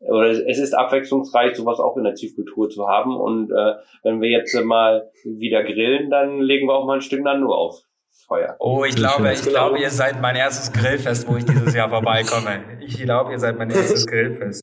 oder 0.00 0.30
es 0.30 0.58
ist 0.58 0.74
abwechslungsreich, 0.74 1.56
sowas 1.56 1.78
auch 1.78 1.96
in 1.96 2.04
der 2.04 2.14
Tiefkultur 2.14 2.70
zu 2.70 2.88
haben. 2.88 3.16
Und 3.16 3.50
äh, 3.50 3.74
wenn 4.02 4.20
wir 4.20 4.30
jetzt 4.30 4.54
mal 4.64 5.10
wieder 5.24 5.62
grillen, 5.62 6.10
dann 6.10 6.40
legen 6.40 6.66
wir 6.66 6.74
auch 6.74 6.86
mal 6.86 6.94
ein 6.94 7.02
Stück 7.02 7.22
Nanu 7.22 7.52
auf 7.52 7.82
Feuer. 8.26 8.56
Oh, 8.58 8.84
ich 8.84 8.94
glaube, 8.94 9.24
schön. 9.24 9.34
ich 9.34 9.42
glaube, 9.42 9.78
ihr 9.78 9.90
seid 9.90 10.20
mein 10.20 10.36
erstes 10.36 10.72
Grillfest, 10.72 11.26
wo 11.28 11.36
ich 11.36 11.44
dieses 11.44 11.74
Jahr 11.74 11.88
vorbeikomme. 11.88 12.78
Ich 12.80 12.96
glaube, 12.98 13.32
ihr 13.32 13.38
seid 13.38 13.58
mein 13.58 13.70
erstes 13.70 14.06
Grillfest. 14.06 14.62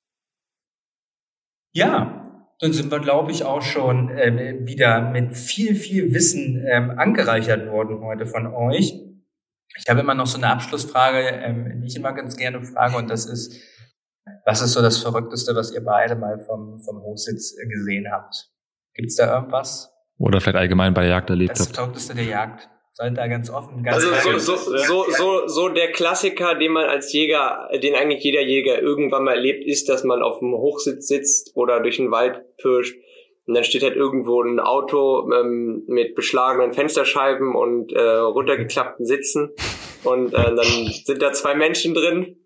Ja, 1.74 2.24
dann 2.60 2.74
sind 2.74 2.92
wir, 2.92 3.00
glaube 3.00 3.32
ich, 3.32 3.44
auch 3.44 3.62
schon 3.62 4.10
ähm, 4.18 4.66
wieder 4.66 5.02
mit 5.02 5.36
viel, 5.38 5.76
viel 5.76 6.14
Wissen 6.14 6.66
ähm, 6.68 6.98
angereichert 6.98 7.70
worden 7.70 8.02
heute 8.04 8.26
von 8.26 8.48
euch. 8.48 8.94
Ich 9.78 9.90
habe 9.90 10.00
immer 10.00 10.16
noch 10.16 10.26
so 10.26 10.38
eine 10.38 10.50
Abschlussfrage, 10.50 11.20
ähm, 11.20 11.82
die 11.82 11.88
ich 11.88 11.96
immer 11.96 12.14
ganz 12.14 12.36
gerne 12.36 12.64
frage, 12.64 12.98
und 12.98 13.10
das 13.10 13.26
ist, 13.28 13.62
was 14.46 14.62
ist 14.62 14.74
so 14.74 14.82
das 14.82 14.98
Verrückteste, 14.98 15.56
was 15.56 15.72
ihr 15.72 15.84
beide 15.84 16.16
mal 16.16 16.40
vom, 16.40 16.80
vom 16.80 17.00
Hochsitz 17.02 17.56
gesehen 17.56 18.08
habt? 18.12 18.50
Gibt's 18.96 19.16
da 19.16 19.36
irgendwas? 19.36 19.94
Oder 20.18 20.42
vielleicht 20.42 20.58
allgemein 20.58 20.96
bei 20.96 21.02
der 21.02 21.12
Jagd 21.12 21.30
erlebt 21.30 21.52
Das 21.52 21.68
habt. 21.68 21.76
Verrückteste 21.76 22.16
der 22.16 22.24
Jagd? 22.26 22.70
Seid 22.98 23.16
da 23.16 23.28
ganz 23.28 23.52
offen, 23.52 23.84
ganz 23.84 24.04
Also 24.04 24.40
so, 24.40 24.56
so, 24.56 24.76
so, 24.76 25.06
so, 25.12 25.48
so 25.48 25.70
der 25.70 25.92
Klassiker, 25.92 26.56
den 26.56 26.72
man 26.72 26.86
als 26.86 27.14
Jäger, 27.14 27.70
den 27.72 27.94
eigentlich 27.94 28.24
jeder 28.24 28.42
Jäger 28.42 28.82
irgendwann 28.82 29.24
mal 29.24 29.36
erlebt, 29.36 29.64
ist, 29.64 29.88
dass 29.88 30.04
man 30.04 30.24
auf 30.24 30.40
dem 30.40 30.52
Hochsitz 30.54 31.08
sitzt 31.08 31.52
oder 31.56 31.80
durch 31.80 31.98
den 31.98 32.10
Wald 32.10 32.42
pirscht 32.58 32.98
und 33.46 33.54
dann 33.54 33.64
steht 33.64 33.84
halt 33.84 33.96
irgendwo 33.96 34.42
ein 34.42 34.60
Auto 34.60 35.32
ähm, 35.32 35.84
mit 35.86 36.16
beschlagenen 36.16 36.74
Fensterscheiben 36.74 37.54
und 37.54 37.94
äh, 37.94 38.02
runtergeklappten 38.02 39.06
Sitzen 39.06 39.52
und 40.04 40.34
äh, 40.34 40.56
dann 40.56 40.66
sind 41.06 41.22
da 41.22 41.32
zwei 41.34 41.54
Menschen 41.54 41.94
drin. 41.94 42.38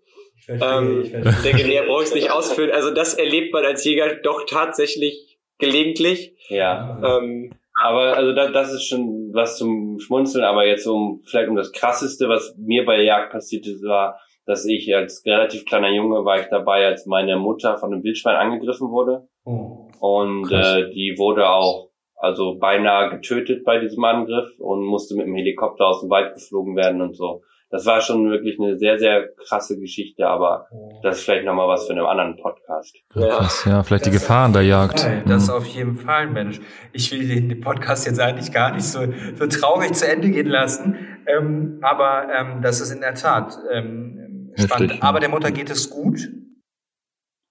Ähm, 0.49 1.03
ich 1.03 1.41
denke, 1.43 1.65
näher 1.65 1.83
brauche 1.83 2.03
ich 2.03 2.09
es 2.09 2.13
nicht 2.13 2.29
ausführen. 2.29 2.71
Also 2.71 2.91
das 2.91 3.13
erlebt 3.13 3.53
man 3.53 3.63
als 3.63 3.85
Jäger 3.85 4.15
doch 4.15 4.45
tatsächlich 4.45 5.39
gelegentlich. 5.59 6.35
Ja. 6.49 6.99
Ähm, 7.05 7.53
Aber 7.81 8.15
also 8.15 8.33
das, 8.33 8.51
das 8.51 8.73
ist 8.73 8.87
schon 8.87 9.31
was 9.33 9.57
zum 9.57 9.99
Schmunzeln, 9.99 10.43
aber 10.43 10.65
jetzt 10.65 10.85
um 10.85 11.21
vielleicht 11.25 11.49
um 11.49 11.55
das 11.55 11.71
krasseste, 11.71 12.29
was 12.29 12.55
mir 12.57 12.85
bei 12.85 12.97
der 12.97 13.05
Jagd 13.05 13.31
passiert 13.31 13.65
ist, 13.65 13.83
war, 13.83 14.19
dass 14.45 14.65
ich 14.65 14.95
als 14.95 15.23
relativ 15.25 15.65
kleiner 15.65 15.89
Junge 15.89 16.23
war 16.25 16.39
ich 16.39 16.47
dabei, 16.47 16.85
als 16.85 17.05
meine 17.05 17.37
Mutter 17.37 17.77
von 17.77 17.93
einem 17.93 18.03
Wildschwein 18.03 18.35
angegriffen 18.35 18.89
wurde. 18.89 19.27
Oh. 19.45 19.87
Und 19.99 20.43
Krass. 20.43 20.75
äh, 20.75 20.89
die 20.89 21.15
wurde 21.17 21.49
auch 21.49 21.89
also 22.15 22.59
beinahe 22.59 23.09
getötet 23.09 23.63
bei 23.63 23.79
diesem 23.79 24.03
Angriff 24.03 24.59
und 24.59 24.83
musste 24.83 25.15
mit 25.15 25.25
dem 25.25 25.35
Helikopter 25.35 25.87
aus 25.87 26.01
dem 26.01 26.09
Wald 26.11 26.35
geflogen 26.35 26.75
werden 26.75 27.01
und 27.01 27.15
so. 27.15 27.41
Das 27.71 27.85
war 27.85 28.01
schon 28.01 28.29
wirklich 28.29 28.59
eine 28.59 28.77
sehr, 28.77 28.99
sehr 28.99 29.29
krasse 29.47 29.79
Geschichte, 29.79 30.27
aber 30.27 30.67
das 31.03 31.19
ist 31.19 31.23
vielleicht 31.23 31.45
nochmal 31.45 31.69
was 31.69 31.87
für 31.87 31.93
einen 31.93 32.05
anderen 32.05 32.35
Podcast. 32.35 32.93
Ja, 33.15 33.27
krass, 33.29 33.63
ja, 33.65 33.81
vielleicht 33.83 34.05
die 34.05 34.11
Das 34.11 34.21
Gefahren 34.21 34.51
der 34.51 34.63
Jagd. 34.63 35.07
Das 35.25 35.47
Mhm. 35.47 35.53
auf 35.53 35.65
jeden 35.67 35.95
Fall, 35.97 36.27
Mensch. 36.27 36.59
Ich 36.91 37.11
will 37.13 37.27
den 37.47 37.61
Podcast 37.61 38.05
jetzt 38.05 38.19
eigentlich 38.19 38.51
gar 38.51 38.73
nicht 38.73 38.83
so, 38.83 38.99
so 39.35 39.47
traurig 39.47 39.93
zu 39.93 40.05
Ende 40.07 40.29
gehen 40.29 40.47
lassen. 40.49 40.97
Ähm, 41.25 41.79
aber 41.81 42.27
ähm, 42.37 42.61
das 42.61 42.81
ist 42.81 42.91
in 42.91 42.99
der 42.99 43.15
Tat 43.15 43.57
ähm, 43.71 44.49
Heftig, 44.55 44.65
spannend. 44.65 44.91
ja. 44.95 45.01
Aber 45.03 45.19
der 45.21 45.29
Mutter 45.29 45.51
geht 45.51 45.69
es 45.69 45.89
gut. 45.89 46.19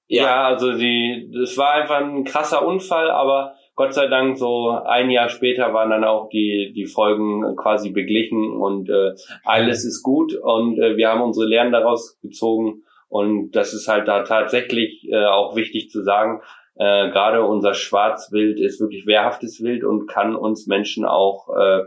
Ja, 0.09 0.45
also 0.49 0.73
die, 0.77 1.31
das 1.33 1.57
war 1.57 1.71
einfach 1.75 1.99
ein 2.01 2.25
krasser 2.25 2.66
Unfall, 2.66 3.11
aber 3.11 3.55
Gott 3.75 3.95
sei 3.95 4.09
Dank 4.09 4.37
so 4.37 4.71
ein 4.71 5.11
Jahr 5.11 5.29
später 5.29 5.73
waren 5.73 5.91
dann 5.91 6.05
auch 6.05 6.29
die 6.29 6.73
die 6.75 6.87
Folgen 6.87 7.57
quasi 7.57 7.91
beglichen 7.91 8.57
und 8.57 8.91
äh, 8.91 9.14
alles 9.45 9.85
ist 9.85 10.03
gut 10.03 10.35
und 10.35 10.79
äh, 10.79 10.97
wir 10.97 11.09
haben 11.09 11.23
unsere 11.23 11.47
Lehren 11.47 11.73
daraus 11.73 12.18
gezogen 12.21 12.83
und 13.09 13.53
das 13.53 13.73
ist 13.73 13.89
halt 13.89 14.07
da 14.07 14.23
tatsächlich 14.23 15.09
äh, 15.11 15.25
auch 15.27 15.57
wichtig 15.57 15.91
zu 15.91 16.03
sagen. 16.03 16.43
Äh, 16.77 17.11
Gerade 17.11 17.45
unser 17.45 17.75
Schwarzwild 17.75 18.59
ist 18.61 18.81
wirklich 18.81 19.07
wehrhaftes 19.07 19.62
Wild 19.62 19.85
und 19.85 20.07
kann 20.07 20.37
uns 20.37 20.66
Menschen 20.66 21.05
auch 21.05 21.49
äh, 21.49 21.83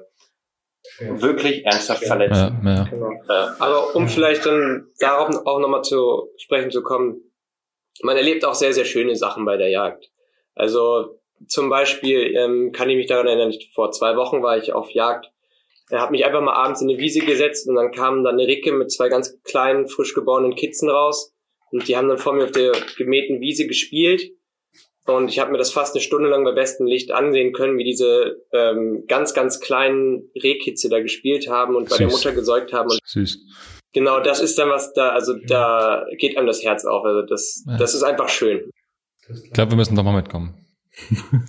wirklich 0.99 1.65
ernsthaft 1.65 2.03
verletzen. 2.05 2.61
Ja, 2.65 2.75
ja. 2.75 2.83
Genau. 2.89 3.11
Aber 3.59 3.95
um 3.95 4.07
vielleicht 4.07 4.45
dann 4.45 4.87
darauf 4.99 5.29
auch 5.45 5.59
nochmal 5.59 5.83
zu 5.83 6.29
sprechen 6.37 6.71
zu 6.71 6.83
kommen, 6.83 7.21
man 8.01 8.17
erlebt 8.17 8.45
auch 8.45 8.53
sehr, 8.53 8.73
sehr 8.73 8.85
schöne 8.85 9.15
Sachen 9.15 9.45
bei 9.45 9.57
der 9.57 9.69
Jagd. 9.69 10.11
Also 10.55 11.19
zum 11.47 11.69
Beispiel 11.69 12.35
ähm, 12.35 12.71
kann 12.71 12.89
ich 12.89 12.95
mich 12.97 13.07
daran 13.07 13.27
erinnern, 13.27 13.49
ich- 13.51 13.71
vor 13.73 13.91
zwei 13.91 14.15
Wochen 14.15 14.41
war 14.43 14.57
ich 14.57 14.73
auf 14.73 14.89
Jagd, 14.91 15.27
er 15.89 16.01
hat 16.01 16.11
mich 16.11 16.25
einfach 16.25 16.41
mal 16.41 16.53
abends 16.53 16.81
in 16.81 16.89
eine 16.89 16.97
Wiese 16.99 17.19
gesetzt 17.25 17.67
und 17.67 17.75
dann 17.75 17.91
kam 17.91 18.23
dann 18.23 18.35
eine 18.39 18.47
Ricke 18.47 18.71
mit 18.73 18.91
zwei 18.91 19.09
ganz 19.09 19.41
kleinen, 19.43 19.87
frisch 19.87 20.13
geborenen 20.13 20.55
Kitzen 20.55 20.89
raus 20.89 21.33
und 21.71 21.87
die 21.87 21.95
haben 21.97 22.07
dann 22.07 22.17
vor 22.17 22.33
mir 22.33 22.45
auf 22.45 22.51
der 22.51 22.71
gemähten 22.97 23.39
Wiese 23.41 23.67
gespielt 23.67 24.31
Und 25.05 25.27
ich 25.29 25.39
habe 25.39 25.51
mir 25.51 25.57
das 25.57 25.71
fast 25.73 25.93
eine 25.95 26.01
Stunde 26.01 26.29
lang 26.29 26.45
bei 26.45 26.53
bestem 26.53 26.85
Licht 26.87 27.11
ansehen 27.11 27.51
können, 27.51 27.77
wie 27.77 27.83
diese 27.83 28.37
ähm, 28.53 29.03
ganz, 29.07 29.33
ganz 29.33 29.59
kleinen 29.59 30.29
Rehkitze 30.41 30.87
da 30.87 31.01
gespielt 31.01 31.49
haben 31.49 31.75
und 31.75 31.89
bei 31.89 31.97
der 31.97 32.09
Süß. 32.09 32.23
Mutter 32.23 32.33
gesäugt 32.35 32.71
haben. 32.71 32.89
Und 32.89 32.99
Süß. 33.03 33.39
genau 33.91 34.21
das 34.21 34.39
ist 34.39 34.57
dann 34.57 34.69
was 34.69 34.93
da, 34.93 35.09
also 35.09 35.33
da 35.45 36.05
geht 36.17 36.37
einem 36.37 36.47
das 36.47 36.63
Herz 36.63 36.85
auf. 36.85 37.03
Also 37.03 37.21
das, 37.23 37.65
Ja. 37.67 37.75
das 37.77 37.93
ist 37.95 38.03
einfach 38.03 38.29
schön. 38.29 38.71
Ich 39.43 39.51
glaube, 39.51 39.71
wir 39.71 39.75
müssen 39.77 39.95
doch 39.97 40.03
mal 40.03 40.15
mitkommen. 40.15 40.62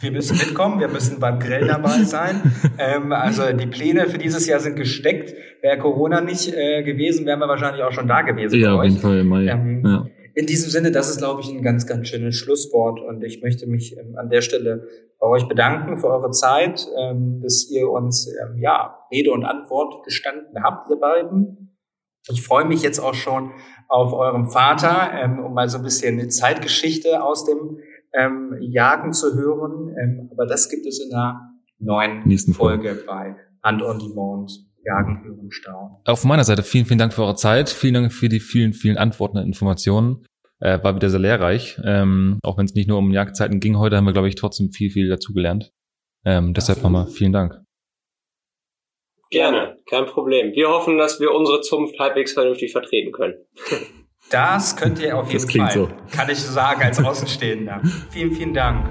Wir 0.01 0.11
müssen 0.11 0.38
mitkommen, 0.38 0.80
wir 0.80 0.88
müssen 0.88 1.20
beim 1.20 1.38
Grill 1.38 1.66
dabei 1.66 2.03
sein. 2.05 2.40
ähm, 2.78 3.12
also 3.12 3.42
die 3.53 3.66
Pläne 3.66 4.07
für 4.07 4.16
dieses 4.18 4.47
Jahr 4.47 4.59
sind 4.59 4.76
gesteckt. 4.76 5.34
Wäre 5.61 5.78
Corona 5.78 6.20
nicht 6.20 6.53
äh, 6.55 6.82
gewesen, 6.82 7.26
wären 7.26 7.40
wir 7.40 7.49
wahrscheinlich 7.49 7.82
auch 7.82 7.92
schon 7.92 8.09
da 8.09 8.22
gewesen. 8.22 8.59
Ja, 8.59 8.74
auf 8.74 8.84
jeden 8.84 8.99
Fall 8.99 9.18
im 9.18 9.28
Mai. 9.28 9.47
Ähm, 9.47 9.82
ja. 9.84 10.07
In 10.34 10.47
diesem 10.47 10.70
Sinne, 10.70 10.90
das 10.90 11.11
ist, 11.11 11.18
glaube 11.18 11.42
ich, 11.42 11.49
ein 11.51 11.62
ganz, 11.62 11.86
ganz 11.86 12.09
schönes 12.09 12.36
Schlusswort. 12.36 13.01
Und 13.01 13.22
ich 13.22 13.42
möchte 13.42 13.66
mich 13.66 13.97
ähm, 13.99 14.16
an 14.16 14.30
der 14.30 14.40
Stelle 14.40 14.88
bei 15.20 15.26
euch 15.26 15.47
bedanken 15.47 15.99
für 15.99 16.09
eure 16.09 16.30
Zeit, 16.30 16.86
ähm, 16.99 17.40
dass 17.42 17.70
ihr 17.70 17.88
uns 17.88 18.26
ähm, 18.26 18.59
ja 18.59 18.99
Rede 19.12 19.30
und 19.30 19.45
Antwort 19.45 20.05
gestanden 20.05 20.62
habt, 20.62 20.90
ihr 20.90 20.97
beiden. 20.97 21.76
Ich 22.30 22.42
freue 22.42 22.64
mich 22.64 22.82
jetzt 22.82 22.99
auch 22.99 23.14
schon 23.14 23.53
auf 23.88 24.14
eurem 24.14 24.49
Vater, 24.49 25.12
ähm, 25.14 25.38
um 25.45 25.53
mal 25.53 25.68
so 25.68 25.76
ein 25.78 25.84
bisschen 25.84 26.18
eine 26.18 26.28
Zeitgeschichte 26.28 27.22
aus 27.22 27.45
dem 27.45 27.78
ähm, 28.19 28.57
Jagen 28.61 29.12
zu 29.12 29.35
hören. 29.35 29.95
Ähm, 30.01 30.29
aber 30.33 30.47
das 30.47 30.69
gibt 30.69 30.87
es 30.87 31.03
in 31.03 31.11
der 31.11 31.41
neuen 31.79 32.27
Nächsten 32.27 32.55
Folge. 32.55 32.89
Folge 32.89 33.05
bei 33.07 33.37
Hand 33.62 33.83
on 33.83 33.99
Demand, 33.99 34.53
Jagen, 34.85 35.25
Hören, 35.25 35.51
Staunen. 35.51 35.97
Auch 36.05 36.19
von 36.19 36.29
meiner 36.29 36.45
Seite 36.45 36.62
vielen, 36.62 36.87
vielen 36.87 36.99
Dank 36.99 37.12
für 37.12 37.23
eure 37.23 37.37
Zeit. 37.37 37.71
Vielen 37.71 37.95
Dank 37.95 38.12
für 38.12 38.29
die 38.29 38.41
vielen, 38.41 38.73
vielen 38.73 38.99
Antworten 38.99 39.39
und 39.39 39.45
Informationen. 39.45 40.27
Äh, 40.61 40.83
war 40.83 40.95
wieder 40.95 41.11
sehr 41.11 41.21
lehrreich. 41.21 41.81
Ähm, 41.85 42.39
auch 42.43 42.59
wenn 42.59 42.67
es 42.67 42.75
nicht 42.75 42.89
nur 42.89 42.99
um 42.99 43.11
Jagdzeiten 43.11 43.61
ging 43.61 43.79
heute, 43.79 43.97
haben 43.97 44.05
wir, 44.05 44.12
glaube 44.12 44.29
ich, 44.29 44.35
trotzdem 44.35 44.71
viel, 44.71 44.91
viel 44.91 45.09
dazugelernt. 45.09 45.73
Ähm, 46.25 46.55
deshalb 46.55 46.83
nochmal 46.83 47.07
vielen 47.07 47.33
Dank. 47.33 47.61
Gerne, 49.31 49.79
kein 49.87 50.07
Problem. 50.07 50.53
Wir 50.55 50.69
hoffen, 50.69 50.97
dass 50.97 51.19
wir 51.19 51.33
unsere 51.33 51.61
Zunft 51.61 51.99
halbwegs 51.99 52.33
vernünftig 52.33 52.73
vertreten 52.73 53.12
können. 53.12 53.35
Das 54.31 54.77
könnt 54.77 54.99
ihr 54.99 55.16
auf 55.16 55.25
Das 55.25 55.33
jeden 55.33 55.49
klingt 55.49 55.72
Fall. 55.72 55.89
so. 56.11 56.16
Kann 56.16 56.29
ich 56.31 56.39
sagen 56.41 56.83
als 56.83 57.03
Außenstehender. 57.03 57.81
vielen, 58.11 58.33
vielen 58.35 58.55
Dank. 58.55 58.87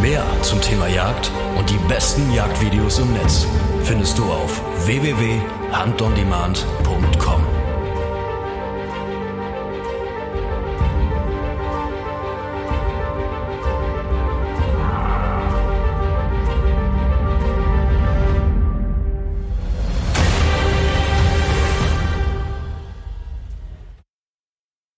Mehr 0.00 0.22
zum 0.42 0.60
Thema 0.60 0.86
Jagd 0.86 1.30
und 1.56 1.68
die 1.70 1.78
besten 1.88 2.30
Jagdvideos 2.32 2.98
im 2.98 3.12
Netz 3.14 3.46
findest 3.84 4.18
du 4.18 4.24
auf 4.24 4.60
www.handondemand.com. 4.86 7.43